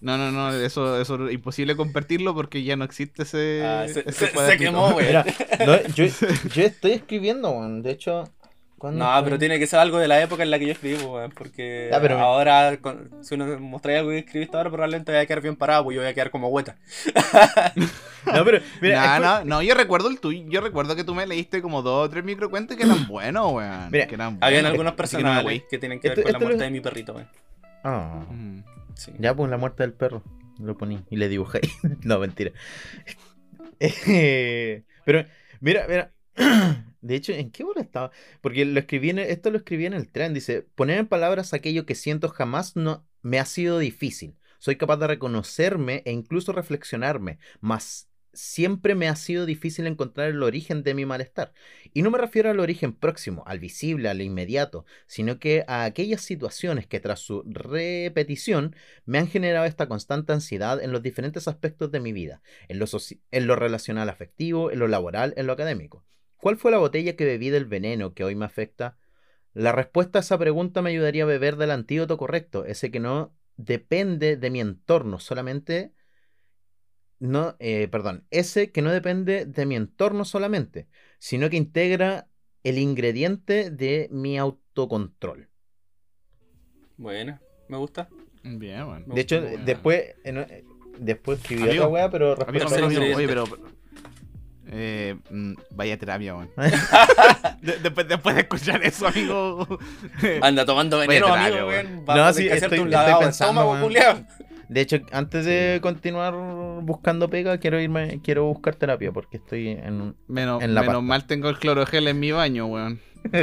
No, 0.00 0.16
no, 0.16 0.30
no, 0.30 0.50
eso, 0.54 0.98
eso 1.00 1.26
es 1.28 1.34
imposible 1.34 1.76
compartirlo 1.76 2.34
porque 2.34 2.62
ya 2.62 2.74
no 2.76 2.84
existe 2.84 3.24
ese. 3.24 3.62
Ah, 3.66 3.86
se, 3.86 4.00
ese 4.08 4.28
se- 4.28 4.36
se 4.46 4.56
quemó, 4.56 4.92
güey. 4.92 5.06
Mira, 5.08 5.26
no, 5.66 5.76
yo, 5.94 6.04
yo 6.54 6.62
estoy 6.62 6.92
escribiendo, 6.92 7.50
weón. 7.50 7.82
De 7.82 7.90
hecho. 7.90 8.24
¿Cuándo 8.80 9.04
No, 9.04 9.12
fue? 9.12 9.22
pero 9.24 9.38
tiene 9.38 9.58
que 9.60 9.66
ser 9.68 9.78
algo 9.78 9.98
de 9.98 10.08
la 10.08 10.20
época 10.20 10.42
en 10.42 10.50
la 10.50 10.58
que 10.58 10.66
yo 10.66 10.72
escribí, 10.72 10.96
weón, 11.04 11.30
porque 11.30 11.88
Ya, 11.92 12.00
pero 12.00 12.16
me- 12.16 12.22
ahora, 12.22 12.76
con- 12.80 13.22
si 13.22 13.34
uno 13.36 13.60
mostráis 13.60 13.98
algo 14.00 14.10
que 14.10 14.18
escribiste 14.18 14.56
ahora, 14.56 14.70
probablemente 14.70 15.12
voy 15.12 15.20
a 15.20 15.26
quedar 15.26 15.40
bien 15.42 15.54
parado, 15.54 15.84
pues 15.84 15.94
yo 15.94 16.00
voy 16.00 16.10
a 16.10 16.14
quedar 16.14 16.30
como 16.30 16.48
hueta. 16.48 16.76
No, 18.26 18.44
pero. 18.44 18.60
Mira, 18.82 19.18
no, 19.18 19.38
no, 19.38 19.44
no, 19.46 19.62
yo 19.62 19.74
recuerdo 19.74 20.08
el 20.10 20.20
tuyo. 20.20 20.44
Yo 20.48 20.60
recuerdo 20.60 20.94
que 20.94 21.04
tú 21.04 21.14
me 21.14 21.26
leíste 21.26 21.62
como 21.62 21.80
dos 21.80 22.06
o 22.06 22.10
tres 22.10 22.22
microcuentos 22.22 22.76
que 22.76 22.82
eran 22.82 23.06
buenos, 23.08 23.50
weón. 23.50 23.90
Mira, 23.90 24.06
que 24.06 24.14
eran 24.14 24.36
Habían 24.42 24.62
buenos. 24.64 24.70
algunos 24.72 24.74
que 24.74 24.76
no 24.76 24.90
me 24.92 24.96
personajes 24.96 25.42
voy. 25.44 25.62
que 25.70 25.78
tienen 25.78 26.00
que 26.00 26.08
ver 26.10 26.18
Esto- 26.18 26.24
con 26.24 26.32
la 26.34 26.38
muerte 26.38 26.58
lo- 26.58 26.64
de 26.64 26.70
mi 26.70 26.80
perrito, 26.82 27.14
weón. 27.14 27.28
Ah, 27.82 28.26
Mm. 28.28 28.58
Sí. 28.94 29.12
ya, 29.18 29.34
pues 29.34 29.50
la 29.50 29.56
muerte 29.56 29.82
del 29.84 29.94
perro. 29.94 30.22
Lo 30.58 30.76
poní 30.76 31.02
y 31.08 31.16
le 31.16 31.28
dibujé. 31.30 31.60
no, 32.02 32.18
mentira. 32.18 32.50
Eh, 33.80 34.82
pero, 35.06 35.24
mira, 35.60 35.86
mira. 35.88 36.10
De 37.00 37.14
hecho, 37.14 37.32
¿en 37.32 37.50
qué 37.50 37.64
bola 37.64 37.80
estaba? 37.80 38.10
Porque 38.40 38.64
lo 38.64 38.78
escribí 38.78 39.10
en 39.10 39.18
el- 39.20 39.30
esto 39.30 39.50
lo 39.50 39.56
escribí 39.58 39.86
en 39.86 39.94
el 39.94 40.10
tren. 40.10 40.34
Dice, 40.34 40.62
poner 40.74 40.98
en 40.98 41.06
palabras 41.08 41.54
aquello 41.54 41.86
que 41.86 41.94
siento 41.94 42.28
jamás 42.28 42.76
no 42.76 43.06
me 43.22 43.38
ha 43.38 43.44
sido 43.46 43.78
difícil. 43.78 44.36
Soy 44.58 44.76
capaz 44.76 44.98
de 44.98 45.06
reconocerme 45.06 46.02
e 46.04 46.12
incluso 46.12 46.52
reflexionarme, 46.52 47.38
mas 47.60 48.08
siempre 48.32 48.94
me 48.94 49.08
ha 49.08 49.16
sido 49.16 49.46
difícil 49.46 49.86
encontrar 49.86 50.28
el 50.28 50.42
origen 50.42 50.82
de 50.82 50.94
mi 50.94 51.06
malestar. 51.06 51.52
Y 51.94 52.02
no 52.02 52.10
me 52.10 52.18
refiero 52.18 52.50
al 52.50 52.60
origen 52.60 52.92
próximo, 52.94 53.42
al 53.46 53.58
visible, 53.58 54.08
al 54.08 54.20
inmediato, 54.20 54.84
sino 55.06 55.38
que 55.38 55.64
a 55.66 55.84
aquellas 55.84 56.20
situaciones 56.20 56.86
que 56.86 57.00
tras 57.00 57.20
su 57.20 57.42
repetición 57.46 58.76
me 59.06 59.18
han 59.18 59.26
generado 59.28 59.64
esta 59.66 59.88
constante 59.88 60.32
ansiedad 60.32 60.82
en 60.82 60.92
los 60.92 61.02
diferentes 61.02 61.48
aspectos 61.48 61.90
de 61.90 62.00
mi 62.00 62.12
vida, 62.12 62.42
en 62.68 62.78
lo, 62.78 62.86
en 63.30 63.46
lo 63.46 63.56
relacional 63.56 64.08
afectivo, 64.08 64.70
en 64.70 64.78
lo 64.78 64.88
laboral, 64.88 65.32
en 65.36 65.46
lo 65.46 65.52
académico. 65.54 66.04
¿Cuál 66.40 66.56
fue 66.56 66.70
la 66.70 66.78
botella 66.78 67.16
que 67.16 67.24
bebí 67.24 67.50
del 67.50 67.66
veneno 67.66 68.14
que 68.14 68.24
hoy 68.24 68.34
me 68.34 68.46
afecta? 68.46 68.96
La 69.52 69.72
respuesta 69.72 70.18
a 70.18 70.22
esa 70.22 70.38
pregunta 70.38 70.80
me 70.80 70.90
ayudaría 70.90 71.24
a 71.24 71.26
beber 71.26 71.56
del 71.56 71.70
antídoto 71.70 72.16
correcto, 72.16 72.64
ese 72.64 72.90
que 72.90 73.00
no 73.00 73.34
depende 73.56 74.36
de 74.36 74.50
mi 74.50 74.60
entorno, 74.60 75.18
solamente... 75.18 75.92
No, 77.18 77.54
eh, 77.58 77.86
perdón, 77.88 78.26
ese 78.30 78.72
que 78.72 78.80
no 78.80 78.90
depende 78.90 79.44
de 79.44 79.66
mi 79.66 79.76
entorno 79.76 80.24
solamente, 80.24 80.88
sino 81.18 81.50
que 81.50 81.58
integra 81.58 82.28
el 82.64 82.78
ingrediente 82.78 83.70
de 83.70 84.08
mi 84.10 84.38
autocontrol. 84.38 85.50
Bueno, 86.96 87.38
me 87.68 87.76
gusta. 87.76 88.08
Bien. 88.42 89.04
Me 89.06 89.14
De 89.14 89.20
hecho, 89.20 89.42
después, 89.42 90.14
en- 90.24 90.38
eh, 90.38 90.64
después 90.98 91.40
escribí 91.40 91.64
Amigo, 91.64 91.84
otra 91.84 91.92
weá, 91.92 92.10
respecto 92.36 92.68
a 92.68 93.16
oye, 93.16 93.28
pero. 93.28 93.44
Eh, 94.72 95.16
mm, 95.30 95.54
vaya 95.70 95.98
terapia, 95.98 96.36
weón. 96.36 96.50
De- 97.60 97.78
después, 97.78 98.06
después 98.08 98.34
de 98.36 98.42
escuchar 98.42 98.82
eso, 98.84 99.08
amigo. 99.08 99.66
Anda 100.42 100.64
tomando 100.64 100.98
veneno, 100.98 101.26
terapia, 101.26 101.46
amigo, 101.48 101.66
weón. 101.66 102.04
No, 102.06 102.32
sí, 102.32 102.46
estoy- 102.48 102.78
un 102.78 102.92
estoy 102.92 103.14
pensando, 103.20 103.28
estómago. 103.62 103.90
De 104.68 104.80
hecho, 104.80 104.98
antes 105.10 105.44
de 105.44 105.80
continuar 105.82 106.32
buscando 106.82 107.28
pega, 107.28 107.58
quiero 107.58 107.80
irme, 107.80 108.20
quiero 108.22 108.44
buscar 108.44 108.76
terapia 108.76 109.10
porque 109.10 109.38
estoy 109.38 109.68
en 109.70 110.00
un- 110.00 110.16
Menos, 110.28 110.62
En 110.62 110.74
la 110.74 110.82
menos 110.82 110.94
pasta. 110.94 111.06
mal 111.08 111.26
tengo 111.26 111.48
el 111.48 111.58
clorogel 111.58 112.06
en 112.06 112.20
mi 112.20 112.30
baño, 112.30 112.66
weón. 112.66 113.00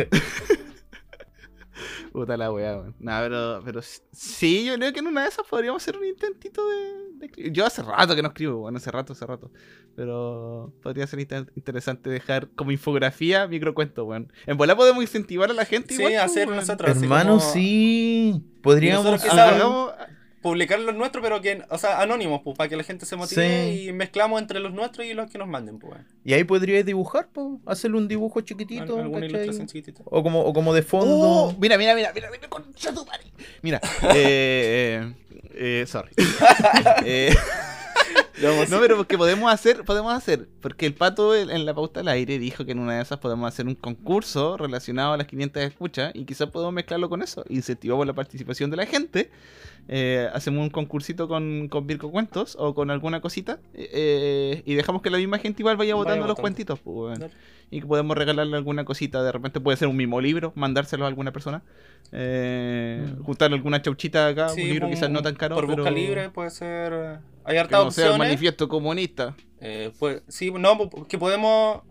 Puta 2.17 2.35
la 2.35 2.51
weá, 2.51 2.77
weón. 2.79 2.95
Nah, 2.97 3.21
pero, 3.21 3.61
pero 3.63 3.79
sí, 4.11 4.65
yo 4.65 4.73
creo 4.73 4.91
que 4.91 4.99
en 5.01 5.07
una 5.07 5.21
de 5.21 5.27
esas 5.29 5.45
podríamos 5.47 5.83
hacer 5.83 5.97
un 5.97 6.05
intentito 6.05 6.67
de, 6.67 6.75
de 7.19 7.25
escribir. 7.27 7.51
Yo 7.53 7.63
hace 7.63 7.83
rato 7.83 8.15
que 8.15 8.23
no 8.23 8.29
escribo, 8.29 8.61
weón, 8.63 8.75
hace 8.75 8.89
rato, 8.89 9.13
hace 9.13 9.23
rato. 9.27 9.51
Pero 9.95 10.73
podría 10.81 11.05
ser 11.05 11.19
inter- 11.19 11.51
interesante 11.55 12.09
dejar 12.09 12.49
como 12.55 12.71
infografía 12.71 13.47
microcuento, 13.47 14.03
weón. 14.05 14.33
En 14.47 14.57
bola 14.57 14.75
podemos 14.75 15.03
incentivar 15.03 15.51
a 15.51 15.53
la 15.53 15.65
gente 15.65 15.93
Sí, 15.93 16.01
igual, 16.01 16.13
pues, 16.13 16.23
hacer 16.23 16.47
weón. 16.47 16.59
nosotros. 16.59 16.97
Hermano, 17.03 17.37
como 17.37 17.51
sí. 17.53 18.43
Podríamos 18.63 19.05
nosotros 19.05 19.31
Hagamos- 19.37 19.93
Publicar 20.47 20.79
los 20.79 20.95
nuestros, 20.95 21.21
pero 21.23 21.41
que, 21.41 21.61
o 21.69 21.77
sea, 21.77 22.01
anónimos, 22.01 22.41
pues, 22.43 22.57
para 22.57 22.69
que 22.69 22.75
la 22.77 22.83
gente 22.83 23.05
se 23.05 23.15
motive 23.15 23.65
Sí. 23.73 23.87
y 23.89 23.93
mezclamos 23.93 24.41
entre 24.41 24.59
los 24.59 24.73
nuestros 24.73 25.05
y 25.05 25.13
los 25.13 25.29
que 25.29 25.37
nos 25.37 25.47
manden, 25.47 25.77
pues. 25.79 25.99
Y 26.23 26.33
ahí 26.33 26.43
podrías 26.43 26.85
dibujar, 26.85 27.27
po, 27.27 27.59
hacerle 27.65 27.97
un 27.97 28.07
dibujo 28.07 28.41
chiquitito. 28.41 28.95
Al- 28.95 29.01
Alguna 29.03 29.25
ilustración 29.25 29.67
chiquitita. 29.67 30.01
O 30.05 30.23
como, 30.23 30.41
o 30.41 30.53
como 30.53 30.73
de 30.73 30.81
fondo. 30.83 31.07
Oh, 31.19 31.55
mira, 31.59 31.77
mira, 31.77 31.95
mira, 31.95 32.11
mira, 32.13 32.29
mira, 32.31 32.47
concha 32.49 32.93
tu 32.93 33.05
madre. 33.05 33.25
Mira, 33.61 33.79
eh, 34.15 35.01
eh, 35.01 35.13
eh, 35.53 35.85
sorry. 35.87 36.11
Eh, 37.05 37.33
no, 38.69 38.79
pero 38.79 38.97
porque 38.97 39.17
podemos 39.17 39.51
hacer, 39.51 39.83
podemos 39.83 40.13
hacer, 40.13 40.47
porque 40.61 40.85
el 40.85 40.93
pato 40.93 41.35
en 41.35 41.65
la 41.65 41.73
pauta 41.73 42.01
al 42.01 42.07
aire 42.07 42.37
dijo 42.39 42.65
que 42.65 42.71
en 42.73 42.79
una 42.79 42.95
de 42.95 43.01
esas 43.01 43.17
podemos 43.19 43.47
hacer 43.47 43.65
un 43.65 43.75
concurso 43.75 44.57
relacionado 44.57 45.13
a 45.13 45.17
las 45.17 45.27
500 45.27 45.63
escuchas 45.63 46.11
y 46.13 46.25
quizás 46.25 46.49
podemos 46.49 46.73
mezclarlo 46.73 47.09
con 47.09 47.21
eso. 47.21 47.43
Incentivamos 47.49 48.05
la 48.05 48.13
participación 48.13 48.69
de 48.69 48.77
la 48.77 48.85
gente. 48.85 49.31
eh, 49.89 50.27
hacemos 50.33 50.61
un 50.61 50.69
concursito 50.69 51.27
con, 51.27 51.67
con 51.69 51.87
Virco 51.87 52.11
Cuentos 52.11 52.55
o 52.59 52.75
con 52.75 52.91
alguna 52.91 53.21
cosita 53.21 53.57
eh, 53.73 54.61
y 54.65 54.75
dejamos 54.75 55.01
que 55.01 55.09
la 55.09 55.17
misma 55.17 55.39
gente 55.39 55.61
igual 55.61 55.77
vaya 55.77 55.95
Vaya 55.95 56.03
votando 56.03 56.27
los 56.27 56.37
cuentitos. 56.37 56.79
pues, 56.79 57.19
y 57.69 57.81
que 57.81 57.87
podemos 57.87 58.15
regalarle 58.17 58.55
alguna 58.55 58.85
cosita. 58.85 59.23
De 59.23 59.31
repente 59.31 59.59
puede 59.59 59.77
ser 59.77 59.87
un 59.89 59.95
mismo 59.97 60.21
libro, 60.21 60.53
mandárselo 60.55 61.05
a 61.05 61.07
alguna 61.07 61.31
persona. 61.31 61.63
Eh, 62.11 63.03
Mm. 63.17 63.23
Juntarle 63.23 63.55
alguna 63.57 63.81
chauchita 63.81 64.27
acá, 64.27 64.49
Sí, 64.49 64.61
un 64.61 64.69
libro 64.69 64.89
quizás 64.89 65.09
no 65.09 65.21
tan 65.27 65.35
caro. 65.35 65.55
Por 65.55 65.65
pero 65.65 65.77
busca 65.77 65.91
libre 65.91 66.29
puede 66.29 66.49
ser. 66.49 66.93
eh, 66.93 67.17
Hay 67.45 67.53
Que 67.55 67.59
hartas 67.59 67.85
no 67.85 67.91
sea 67.91 68.11
el 68.13 68.17
manifiesto 68.17 68.67
comunista. 68.67 69.35
Eh, 69.59 69.91
pues, 69.99 70.21
sí, 70.27 70.51
no, 70.51 70.77
pues, 70.89 71.07
que 71.07 71.17
podemos 71.17 71.81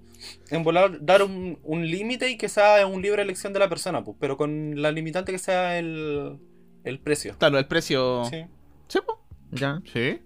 en 0.51 0.65
volar 0.65 0.99
dar 1.05 1.23
un, 1.23 1.59
un 1.63 1.87
límite 1.87 2.31
y 2.31 2.37
que 2.39 2.49
sea 2.49 2.87
un 2.87 3.03
libre 3.03 3.23
elección 3.23 3.53
de 3.53 3.59
la 3.59 3.69
persona, 3.69 4.03
pues, 4.05 4.17
pero 4.21 4.37
con 4.37 4.81
la 4.81 4.91
limitante 4.91 5.33
que 5.33 5.39
sea 5.39 5.79
el, 5.79 6.39
el 6.85 6.99
precio. 7.01 7.35
Claro, 7.39 7.59
el 7.59 7.67
precio. 7.67 8.25
Sí, 8.31 8.45
Sí, 8.89 8.99
po. 9.05 9.21
Ya. 9.51 9.83
Sí. 9.93 10.21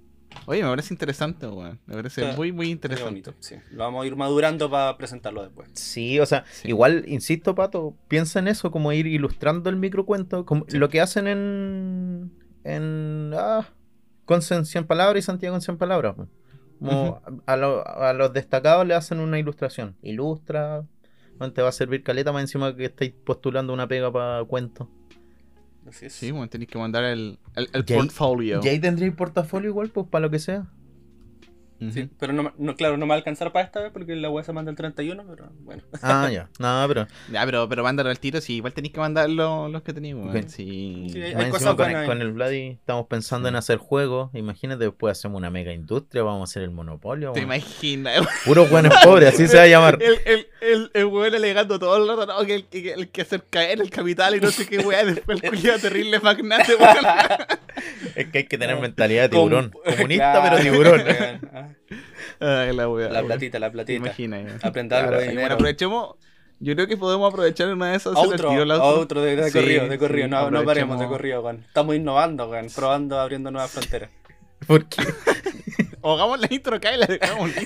Oye, 0.46 0.62
me 0.62 0.68
parece 0.70 0.94
interesante, 0.94 1.46
weón. 1.46 1.80
Me 1.86 1.94
parece 1.96 2.32
muy, 2.34 2.52
muy 2.52 2.70
interesante. 2.70 3.10
bonito. 3.10 3.34
Sí, 3.40 3.56
lo 3.72 3.78
vamos 3.84 4.04
a 4.04 4.06
ir 4.06 4.14
madurando 4.14 4.70
para 4.70 4.96
presentarlo 4.96 5.42
después. 5.42 5.68
Sí, 5.74 6.20
o 6.20 6.26
sea, 6.26 6.44
Sí. 6.52 6.68
igual, 6.68 7.04
insisto, 7.08 7.54
Pato, 7.56 7.96
piensa 8.06 8.38
en 8.38 8.46
eso, 8.48 8.70
como 8.70 8.92
ir 8.92 9.06
ilustrando 9.08 9.70
el 9.70 9.76
microcuento, 9.76 10.44
como 10.46 10.66
Sí. 10.68 10.78
lo 10.78 10.88
que 10.88 11.00
hacen 11.00 11.26
en. 11.26 12.30
En. 12.64 13.32
Ah, 13.36 13.66
con 14.24 14.42
100 14.42 14.86
palabras 14.86 15.22
y 15.22 15.26
Santiago 15.26 15.54
en 15.56 15.60
100 15.62 15.76
palabras. 15.78 16.14
Como 16.78 17.20
a, 17.46 17.56
lo- 17.56 17.86
a 17.86 18.12
los 18.14 18.32
destacados 18.32 18.86
le 18.86 18.94
hacen 18.94 19.20
una 19.20 19.38
ilustración. 19.38 19.96
Ilustra. 20.02 20.84
bueno, 21.36 21.52
te 21.52 21.60
va 21.62 21.68
a 21.68 21.72
servir 21.72 22.02
caleta 22.02 22.32
más 22.32 22.42
encima 22.42 22.74
que 22.74 22.86
estáis 22.86 23.12
postulando 23.24 23.72
una 23.74 23.86
pega 23.88 24.10
para 24.12 24.44
cuentos. 24.44 24.88
Así 25.86 26.06
es. 26.06 26.12
Sí, 26.12 26.30
bueno, 26.30 26.48
tenéis 26.48 26.70
que 26.70 26.78
mandar 26.78 27.04
el, 27.04 27.38
el, 27.56 27.68
el 27.72 27.84
portfolio. 27.84 28.60
Y 28.62 28.68
ahí 28.68 28.78
tendréis 28.78 29.12
portafolio 29.14 29.68
igual, 29.70 29.88
pues, 29.90 30.06
para 30.06 30.22
lo 30.22 30.30
que 30.30 30.38
sea. 30.38 30.68
Sí, 31.92 32.10
pero 32.18 32.32
no, 32.34 32.52
no, 32.58 32.74
claro, 32.76 32.98
no 32.98 33.06
me 33.06 33.10
va 33.10 33.14
a 33.14 33.18
alcanzar 33.18 33.52
para 33.52 33.64
esta 33.64 33.80
vez 33.80 33.90
porque 33.90 34.14
la 34.14 34.28
web 34.28 34.44
se 34.44 34.52
manda 34.52 34.70
el 34.70 34.76
31, 34.76 35.24
pero 35.28 35.50
bueno. 35.60 35.82
Ah, 36.02 36.28
ya. 36.30 36.48
No, 36.58 36.84
pero. 36.88 37.06
Ya, 37.32 37.44
pero, 37.46 37.68
pero 37.70 37.82
mándalo 37.82 38.10
al 38.10 38.18
tiro, 38.18 38.40
si 38.42 38.56
igual 38.56 38.74
tenéis 38.74 38.92
que 38.92 39.00
mandar 39.00 39.30
lo- 39.30 39.68
los 39.68 39.82
que 39.82 39.94
tenéis, 39.94 40.14
weón. 40.14 40.28
Ok. 40.36 40.44
Sí. 40.48 41.06
Sí, 41.10 41.22
hay 41.22 41.34
más 41.34 41.46
cosas 41.48 41.78
encima 41.78 42.04
con, 42.04 42.20
el 42.20 42.32
Vladi 42.32 42.66
estamos 42.72 43.06
pensando 43.06 43.48
en 43.48 43.56
hacer 43.56 43.78
juegos. 43.78 44.30
Imagínate, 44.34 44.84
después 44.84 45.16
hacemos 45.18 45.38
una 45.38 45.50
mega 45.50 45.72
industria, 45.72 46.22
vamos 46.22 46.42
a 46.42 46.44
hacer 46.50 46.62
el 46.62 46.70
monopolio. 46.70 47.32
Te 47.32 47.40
imaginas, 47.40 48.26
Puros 48.44 48.68
buenos 48.70 48.92
pobres, 49.04 49.32
así 49.34 49.48
se 49.48 49.56
va 49.56 49.62
a 49.62 49.66
llamar. 49.68 49.98
El, 50.02 50.18
el, 50.26 50.46
el, 50.60 50.90
el 50.92 51.04
weón 51.06 51.34
alegando 51.34 51.78
todo 51.78 51.96
el 51.96 52.06
rato, 52.06 52.26
no, 52.26 52.44
que 52.44 52.54
el 52.56 52.64
que, 52.66 52.92
el 52.92 53.08
que 53.08 53.22
hacer 53.22 53.42
caer 53.48 53.80
el 53.80 53.88
capital 53.88 54.36
y 54.36 54.40
no 54.40 54.50
sé 54.50 54.66
qué 54.66 54.78
weá, 54.80 55.04
después 55.04 55.42
el 55.42 55.50
culiado 55.50 55.78
terrible 55.78 56.20
magnate, 56.20 56.74
weón. 56.76 56.96
Es 58.14 58.26
que 58.28 58.38
hay 58.38 58.44
que 58.44 58.58
tener 58.58 58.78
mentalidad 58.78 59.22
de 59.22 59.28
tiburón. 59.30 59.70
Comunista, 59.70 60.32
Claro, 60.32 60.56
pero 60.58 60.62
tiburón. 60.62 61.69
Ay, 62.40 62.74
la 62.74 62.88
weá. 62.88 63.08
La 63.08 63.22
platita, 63.22 63.58
la 63.58 63.70
platita. 63.70 64.10
Aprender 64.62 64.98
algo 64.98 65.10
Claro, 65.10 65.18
de 65.18 65.26
Y 65.26 65.28
dinero. 65.28 65.42
bueno, 65.42 65.54
aprovechemos. 65.54 66.14
Yo 66.62 66.74
creo 66.74 66.86
que 66.86 66.96
podemos 66.98 67.32
aprovechar 67.32 67.68
una 67.72 67.90
de 67.90 67.96
esas. 67.96 68.12
Otro, 68.16 68.50
otro 68.82 69.22
de, 69.22 69.34
de 69.36 69.50
Sí, 69.50 69.58
corrido, 69.58 69.88
de 69.88 69.98
corrido. 69.98 70.26
sí, 70.26 70.30
no, 70.30 70.50
no 70.50 70.62
paremos 70.64 71.00
de 71.00 71.06
corrido, 71.06 71.40
weón. 71.40 71.64
Estamos 71.66 71.96
innovando, 71.96 72.48
weón. 72.50 72.66
Probando, 72.74 73.18
abriendo 73.18 73.50
nuevas 73.50 73.70
fronteras. 73.70 74.10
Porque 74.66 75.02
O 76.02 76.14
hagamos 76.14 76.38
la 76.40 76.48
intro 76.50 76.76
acá 76.76 76.94
y 76.94 76.98
la 76.98 77.06
dejamos. 77.06 77.50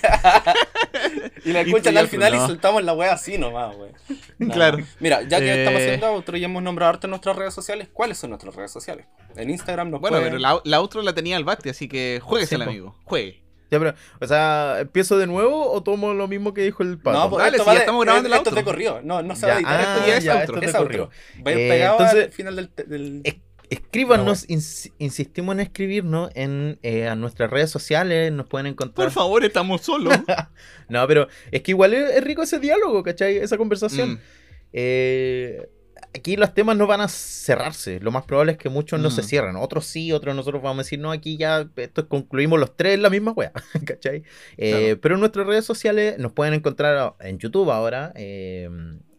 Y 1.44 1.52
la 1.52 1.60
escuchan 1.60 1.97
al 1.98 2.05
ya, 2.06 2.10
final 2.10 2.35
y 2.35 2.39
no. 2.39 2.47
soltamos 2.47 2.82
la 2.85 2.94
wea 2.94 3.12
así 3.12 3.36
nomás, 3.36 3.76
weón. 3.76 3.93
No. 4.39 4.55
Claro. 4.55 4.78
Mira, 5.01 5.22
ya 5.22 5.39
que 5.40 5.59
estamos 5.64 5.81
Eh. 5.81 5.85
haciendo 5.85 6.06
outro 6.09 6.36
y 6.36 6.44
hemos 6.44 6.62
nombrado 6.62 6.90
harto 6.90 7.06
en 7.06 7.10
nuestras 7.10 7.36
redes 7.36 7.52
sociales, 7.55 7.89
¿cuáles 7.93 8.16
son 8.18 8.31
nuestras 8.31 8.55
redes 8.55 8.70
sociales? 8.70 9.06
En 9.36 9.51
Instagram 9.51 9.90
nos 9.90 10.01
Bueno, 10.01 10.16
pueden- 10.16 10.31
pero 10.32 10.39
la, 10.40 10.60
la 10.64 10.81
outro 10.81 11.02
la 11.02 11.12
tenía 11.12 11.36
el 11.36 11.44
Basti, 11.44 11.68
así 11.68 11.89
que 11.89 12.20
jueguese 12.22 12.56
Sí, 12.56 12.62
amigo. 12.62 12.97
Juegue. 13.05 13.44
Ya, 13.74 13.78
pero, 13.80 13.94
o 14.20 14.26
sea, 14.26 14.76
¿empiezo 14.80 15.18
de 15.18 15.26
nuevo 15.26 15.70
o 15.72 15.82
tomo 15.82 16.14
lo 16.14 16.28
mismo 16.28 16.55
que 16.55 16.62
dijo 16.62 16.82
el 16.82 16.98
pato? 16.98 17.18
No, 17.18 17.30
pues 17.30 17.44
Dale, 17.44 17.56
esto 17.56 17.64
si 17.64 17.68
va 17.68 17.72
ya 17.74 17.78
de- 17.80 17.84
estamos 17.84 18.05
grabando 18.05 18.28
el 18.28 18.34
esto 18.34 18.48
es 18.51 18.55
de 18.55 18.60
outro. 18.60 18.72
corrido. 18.72 19.01
No, 19.02 19.22
no 19.22 19.34
se 19.36 19.42
Ya, 19.42 19.46
va 19.48 19.52
a 19.55 19.56
editar. 19.59 19.74
ah, 19.80 19.94
esto 19.96 20.06
ya 20.09 20.16
es 20.16 20.24
ya, 20.24 20.32
outro. 20.40 20.55
esto 20.56 20.68
es 20.68 20.74
outro. 20.76 21.10
Eh, 21.46 21.68
pegado 21.68 21.92
entonces- 21.98 22.24
al 22.26 22.32
final 22.32 22.56
del. 22.56 22.70
del- 22.86 23.20
Es- 23.24 23.36
Escríbanos, 23.70 24.46
ins- 24.48 24.92
insistimos 24.98 25.55
en 25.55 25.60
escribirnos 25.60 26.30
en 26.34 26.78
eh, 26.82 27.09
a 27.09 27.16
nuestras 27.16 27.51
redes 27.51 27.70
sociales, 27.70 28.30
nos 28.30 28.46
pueden 28.46 28.66
encontrar. 28.66 29.06
Por 29.06 29.12
favor, 29.12 29.42
estamos 29.44 29.80
solos. 29.80 30.12
No, 30.88 31.06
pero 31.09 31.28
es 31.51 31.62
que 31.62 31.70
igual 31.72 31.94
es, 31.94 32.10
es 32.14 32.22
rico 32.22 32.42
ese 32.42 32.59
diálogo, 32.60 33.02
¿cachai? 33.02 33.38
Esa 33.38 33.56
conversación. 33.56 34.12
Mm. 34.12 34.18
Eh, 34.74 35.68
aquí 36.12 36.36
los 36.36 36.52
temas 36.55 36.76
no 36.76 36.86
van 36.86 37.01
a 37.01 37.09
cerrarse. 37.09 38.01
Lo 38.01 38.10
más 38.10 38.24
probable 38.24 38.52
es 38.52 38.59
que 38.59 38.68
muchos 38.68 39.01
no 39.01 39.10
se 39.10 39.22
Mm. 39.22 39.24
cierren. 39.24 39.56
Otros 39.56 39.86
sí, 39.86 40.12
otros 40.12 40.35
nosotros 40.35 40.62
vamos 40.62 40.81
a 40.81 40.82
decir, 40.85 40.98
no, 40.98 41.10
aquí 41.12 41.36
ya 41.36 41.68
esto 41.76 42.01
es- 42.02 42.06
concluimos 42.09 42.59
los 42.59 42.76
tres 42.76 42.94
en 42.94 43.02
la 43.02 43.10
misma 43.10 43.32
wea. 43.32 43.52
¿Cachai? 43.86 44.22
Eh, 44.56 44.70
Claro. 44.70 45.01
Pero 45.01 45.14
en 45.14 45.20
nuestras 45.20 45.47
redes 45.47 45.64
sociales 45.64 46.18
nos 46.18 46.32
pueden 46.32 46.55
encontrar 46.55 47.14
en 47.20 47.39
YouTube 47.39 47.70
ahora, 47.70 48.12
eh, 48.16 48.68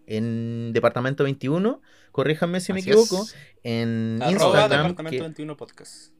en 0.07 0.71
Departamento 0.73 1.23
21. 1.23 1.81
Corríjanme 2.11 2.59
si 2.61 2.71
me 2.73 2.79
equivoco. 2.79 3.23
es. 3.23 3.35
En 3.63 4.19
Arroba 4.21 4.31
Instagram. 4.31 4.69
Departamento 4.69 5.09
que- 5.17 5.21
21 5.21 5.57
Podcast. 5.57 6.14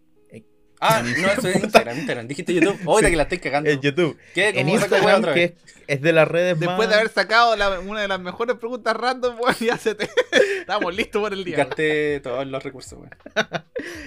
Ah, 0.80 1.02
no, 1.02 1.28
eso 1.32 1.48
es 1.48 1.64
Instagram, 1.64 1.98
Instagram. 1.98 2.28
Dijiste 2.28 2.54
YouTube. 2.54 2.80
Oye, 2.86 3.06
Sí. 3.08 3.12
que 3.12 3.18
la 3.18 3.24
estoy 3.24 3.40
cagando. 3.40 3.70
en 3.70 3.82
YouTube. 3.82 4.18
¿Qué? 4.34 4.50
En 4.50 4.68
¿Cómo 4.68 4.80
saco 4.80 4.96
wea 4.96 5.00
Instagram, 5.16 5.20
otra 5.20 5.34
que 5.34 5.40
vez? 5.40 5.54
es, 5.66 5.74
es 5.88 6.02
de 6.02 6.14
las 6.14 6.28
redes 6.28 6.60
Después 6.60 6.78
más... 6.78 6.90
de 6.90 6.96
haber 6.96 7.10
sacado 7.10 7.56
la- 7.56 7.80
una 7.80 8.02
de 8.02 8.08
las 8.08 8.20
mejores 8.20 8.56
preguntas 8.58 8.96
random, 8.96 9.40
weón, 9.40 9.56
ya 9.60 9.78
se 9.78 9.96
te... 9.96 10.10
Estamos 10.60 10.96
listos 10.96 11.22
por 11.22 11.32
el 11.32 11.44
día. 11.44 11.58
Gasté 11.58 12.20
todos 12.22 12.46
los 12.48 12.64
recursos, 12.64 12.94
weón. 13.00 13.10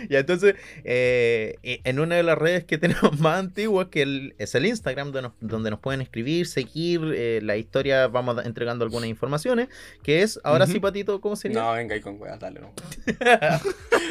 Ya, 0.09 0.19
entonces, 0.21 0.57
eh, 0.85 1.57
en 1.63 2.01
una 2.01 2.17
de 2.17 2.23
las 2.25 2.37
redes 2.37 2.65
que 2.65 2.79
tenemos 2.79 3.19
más 3.21 3.39
antiguas, 3.39 3.89
que 3.91 4.03
el- 4.03 4.35
es 4.39 4.55
el 4.55 4.67
Instagram, 4.67 5.13
donde 5.13 5.23
nos, 5.23 5.33
donde 5.41 5.71
nos 5.71 5.79
pueden 5.81 6.01
escribir, 6.01 6.47
seguir 6.47 7.01
eh, 7.15 7.41
la 7.43 7.57
historia, 7.57 8.09
vamos 8.09 8.45
entregando 8.45 8.85
algunas 8.85 9.09
informaciones, 9.09 9.69
que 10.03 10.23
es, 10.23 10.41
ahora 10.45 10.67
sí, 10.67 10.81
Patito, 10.81 11.21
¿cómo 11.21 11.37
sería? 11.37 11.61
No, 11.61 11.73
venga 11.73 11.95
ahí 11.95 12.01
con 12.01 12.21
weas, 12.21 12.39
dale, 12.41 12.61
no. 12.61 12.73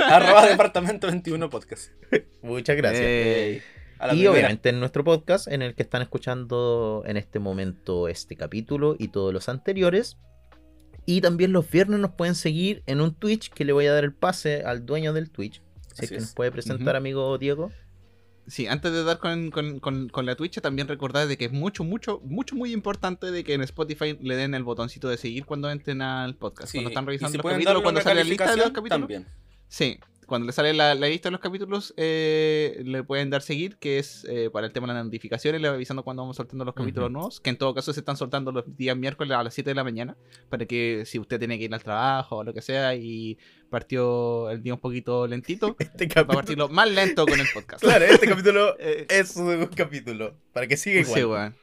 Arroba 0.06 0.46
Departamento 0.48 1.08
21 1.08 1.50
Podcast. 1.50 1.92
Muchas 2.48 2.76
gracias. 2.78 3.03
Eh, 3.06 3.61
y 3.99 4.07
primera. 4.10 4.32
obviamente 4.32 4.69
en 4.69 4.80
nuestro 4.80 5.03
podcast, 5.03 5.48
en 5.48 5.61
el 5.61 5.74
que 5.76 5.84
están 5.84 6.02
escuchando 6.02 7.03
en 7.06 7.18
este 7.18 7.40
momento 7.40 8.07
este 8.07 8.36
capítulo 8.36 8.95
y 8.98 9.07
todos 9.10 9.34
los 9.34 9.49
anteriores. 9.49 10.18
Y 11.06 11.22
también 11.22 11.52
los 11.53 11.69
viernes 11.69 11.99
nos 11.99 12.11
pueden 12.11 12.36
seguir 12.36 12.84
en 12.86 12.99
un 13.02 13.14
Twitch 13.15 13.49
que 13.49 13.64
le 13.65 13.72
voy 13.74 13.86
a 13.88 13.94
dar 13.94 14.03
el 14.03 14.14
pase 14.14 14.64
al 14.64 14.86
dueño 14.86 15.14
del 15.14 15.30
Twitch. 15.32 15.61
Si 15.95 16.03
es 16.03 16.10
que 16.10 16.15
es. 16.18 16.22
nos 16.24 16.34
puede 16.34 16.52
presentar, 16.52 16.95
amigo 16.95 17.38
Diego. 17.38 17.72
Sí, 18.45 18.68
antes 18.68 18.91
de 18.94 19.03
dar 19.03 19.18
con, 19.18 19.49
con- 19.52 19.80
con- 19.80 20.07
con 20.10 20.26
la 20.26 20.36
Twitch, 20.36 20.61
también 20.61 20.88
recordar 20.88 21.28
de 21.28 21.38
que 21.38 21.45
es 21.45 21.52
mucho, 21.52 21.84
mucho, 21.84 22.22
mucho, 22.24 22.56
muy 22.56 22.72
importante 22.72 23.30
de 23.32 23.44
que 23.44 23.53
en 23.53 23.61
Spotify 23.61 24.18
le 24.22 24.36
den 24.38 24.53
el 24.53 24.64
botoncito 24.64 25.10
de 25.10 25.18
seguir 25.18 25.45
cuando 25.45 25.69
entren 25.69 26.02
al 26.02 26.36
podcast. 26.36 26.72
Sí, 26.72 26.78
Cuando 26.78 26.90
están 26.91 27.03
y 27.03 27.07
revisando 27.07 27.32
si 27.32 27.38
los 27.40 27.52
capítulos, 27.52 27.82
cuando 27.82 28.02
sale 28.02 28.24
la 28.24 28.30
lista 28.30 28.52
de 28.52 28.57
los 28.57 28.72
capítulos. 28.72 28.99
También. 29.02 29.26
Sí, 29.68 29.99
cuando 30.28 30.45
le 30.45 30.52
sale 30.54 30.74
la, 30.74 30.94
la 30.94 31.08
lista 31.08 31.30
de 31.30 31.32
los 31.32 31.41
capítulos, 31.41 31.94
eh, 31.98 32.82
le 32.86 33.02
pueden 33.04 33.30
dar 33.32 33.41
seguir, 33.41 33.78
que 33.78 33.98
es 33.98 34.26
eh, 34.30 34.49
para 34.52 34.68
el 34.68 34.74
tema 34.74 34.86
de 34.88 34.94
las 34.94 35.06
notificaciones, 35.06 35.60
le 35.62 35.68
avisando 35.70 36.04
cuando 36.04 36.22
vamos 36.22 36.36
soltando 36.36 36.64
los 36.66 36.76
capítulos 36.76 37.06
Ujú. 37.08 37.14
nuevos, 37.14 37.40
que 37.40 37.49
en 37.49 37.58
todo 37.58 37.74
caso 37.74 37.94
se 37.94 38.02
están 38.02 38.18
soltando 38.18 38.52
los 38.52 38.64
días 38.78 38.95
miércoles 38.95 39.36
a 39.36 39.41
las 39.44 39.54
7 39.56 39.72
de 39.72 39.76
la 39.76 39.84
mañana, 39.84 40.16
para 40.49 40.66
que 40.66 41.04
si 41.06 41.18
usted 41.18 41.40
tiene 41.40 41.58
que 41.58 41.64
ir 41.66 41.74
al 41.74 41.82
trabajo 41.82 42.38
o 42.38 42.44
lo 42.44 42.54
que 42.54 42.62
sea 42.62 42.94
y 42.94 43.38
partió 43.70 44.49
el 44.49 44.62
día 44.62 44.74
un 44.74 44.80
poquito 44.80 45.26
lentito, 45.28 45.76
Este 45.80 46.06
va 46.08 46.12
a 46.12 46.14
capítulo. 46.16 46.36
partirlo 46.38 46.70
más 46.70 46.91
lento 46.91 47.26
con 47.26 47.40
el 47.40 47.48
podcast. 47.54 47.82
Claro, 47.84 48.06
este 48.06 48.28
capítulo 48.28 48.76
Eh, 48.80 49.08
es 49.10 49.36
un 49.38 49.66
capítulo. 49.68 50.36
Para 50.54 50.68
que 50.68 50.78
siga 50.78 50.99
igual. 51.02 51.16
Sí, 51.20 51.26
weón. 51.26 51.56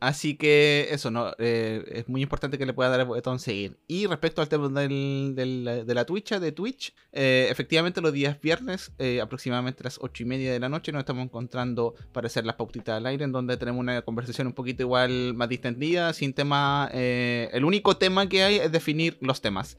Así 0.00 0.36
que 0.36 0.88
eso, 0.90 1.10
¿no? 1.10 1.32
Eh, 1.38 1.82
es 1.92 2.08
muy 2.08 2.22
importante 2.22 2.58
que 2.58 2.66
le 2.66 2.74
pueda 2.74 2.90
dar 2.90 3.00
el 3.00 3.06
botón 3.06 3.38
seguir. 3.38 3.78
Y 3.86 4.06
respecto 4.06 4.42
al 4.42 4.48
tema 4.48 4.68
de 4.68 5.84
la 5.86 6.04
Twitch, 6.04 6.34
de 6.38 6.52
Twitch, 6.52 6.94
eh, 7.12 7.48
efectivamente 7.50 8.00
los 8.00 8.12
días 8.12 8.40
viernes, 8.40 8.92
eh, 8.98 9.20
aproximadamente 9.20 9.84
las 9.84 9.98
ocho 10.00 10.22
y 10.22 10.26
media 10.26 10.52
de 10.52 10.60
la 10.60 10.68
noche, 10.68 10.92
nos 10.92 11.00
estamos 11.00 11.24
encontrando 11.24 11.94
para 12.12 12.26
hacer 12.26 12.44
las 12.44 12.56
pautitas 12.56 12.96
al 12.96 13.06
aire, 13.06 13.24
en 13.24 13.32
donde 13.32 13.56
tenemos 13.56 13.80
una 13.80 14.02
conversación 14.02 14.46
un 14.48 14.52
poquito 14.52 14.82
igual 14.82 15.34
más 15.34 15.48
distendida, 15.48 16.12
sin 16.12 16.34
tema. 16.34 16.90
eh, 16.92 17.48
el 17.52 17.64
único 17.64 17.96
tema 17.96 18.28
que 18.28 18.42
hay 18.42 18.56
es 18.56 18.72
definir 18.72 19.16
los 19.20 19.40
temas. 19.40 19.76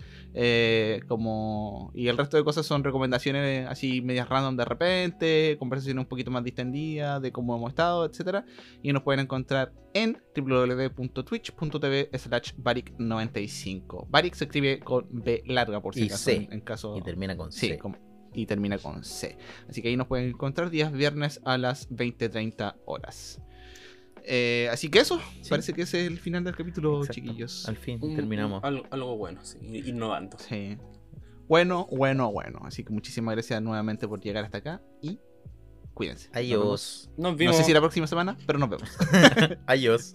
Como 1.07 1.91
y 1.95 2.07
el 2.07 2.17
resto 2.17 2.37
de 2.37 2.43
cosas 2.43 2.65
son 2.65 2.83
recomendaciones 2.83 3.67
así 3.67 4.01
medias 4.01 4.29
random 4.29 4.55
de 4.55 4.65
repente, 4.65 5.55
conversaciones 5.57 6.03
un 6.03 6.07
poquito 6.07 6.29
más 6.29 6.43
distendidas 6.43 7.21
de 7.21 7.31
cómo 7.31 7.55
hemos 7.55 7.69
estado, 7.69 8.05
etcétera 8.05 8.45
y 8.81 8.93
nos 8.93 9.03
pueden 9.03 9.21
encontrar 9.21 9.73
en 9.93 10.06
www.twitch.tv 10.35 12.09
slash 12.17 12.53
Baric95. 12.55 14.07
Baric 14.09 14.35
se 14.35 14.45
escribe 14.45 14.79
con 14.79 15.07
B 15.09 15.43
larga 15.47 15.81
por 15.81 15.93
si 15.95 16.05
acaso, 16.05 16.29
en, 16.31 16.51
en 16.53 16.61
caso... 16.61 16.95
Y 16.97 17.01
termina 17.01 17.35
con 17.35 17.51
Sí, 17.51 17.69
C. 17.69 17.79
y 18.33 18.45
termina 18.45 18.77
con 18.77 19.03
C. 19.03 19.37
Así 19.69 19.81
que 19.81 19.89
ahí 19.89 19.97
nos 19.97 20.07
pueden 20.07 20.29
encontrar 20.29 20.69
días 20.69 20.91
viernes 20.91 21.41
a 21.45 21.57
las 21.57 21.89
20.30 21.89 22.75
horas. 22.85 23.41
Eh, 24.23 24.67
así 24.71 24.89
que 24.89 24.99
eso, 24.99 25.19
Sí. 25.41 25.49
parece 25.49 25.73
que 25.73 25.83
ese 25.83 26.01
es 26.01 26.07
el 26.07 26.19
final 26.19 26.43
del 26.43 26.55
capítulo, 26.55 26.97
Exacto. 26.99 27.13
chiquillos. 27.13 27.67
Al 27.67 27.77
fin 27.77 27.99
terminamos. 28.15 28.63
Algo, 28.63 28.83
algo 28.91 29.15
bueno, 29.17 29.39
sí, 29.43 29.57
innovando. 29.85 30.37
Sí. 30.39 30.77
Bueno, 31.47 31.87
bueno, 31.89 32.29
bueno. 32.31 32.59
Así 32.63 32.83
que 32.83 32.91
muchísimas 32.91 33.35
gracias 33.35 33.61
nuevamente 33.61 34.05
por 34.05 34.19
llegar 34.19 34.43
hasta 34.43 34.57
acá 34.57 34.81
y 35.01 35.17
cuídense. 35.97 36.27
Nos 36.27 36.33
vemos. 36.35 36.47
Adiós. 36.47 37.09
Nos 37.17 37.31
No 37.31 37.35
vimos. 37.37 37.57
sé 37.57 37.63
si 37.63 37.73
la 37.73 37.79
próxima 37.81 38.07
semana, 38.07 38.37
pero 38.45 38.59
nos 38.59 38.69
vemos. 38.69 38.89
Adiós. 39.65 40.13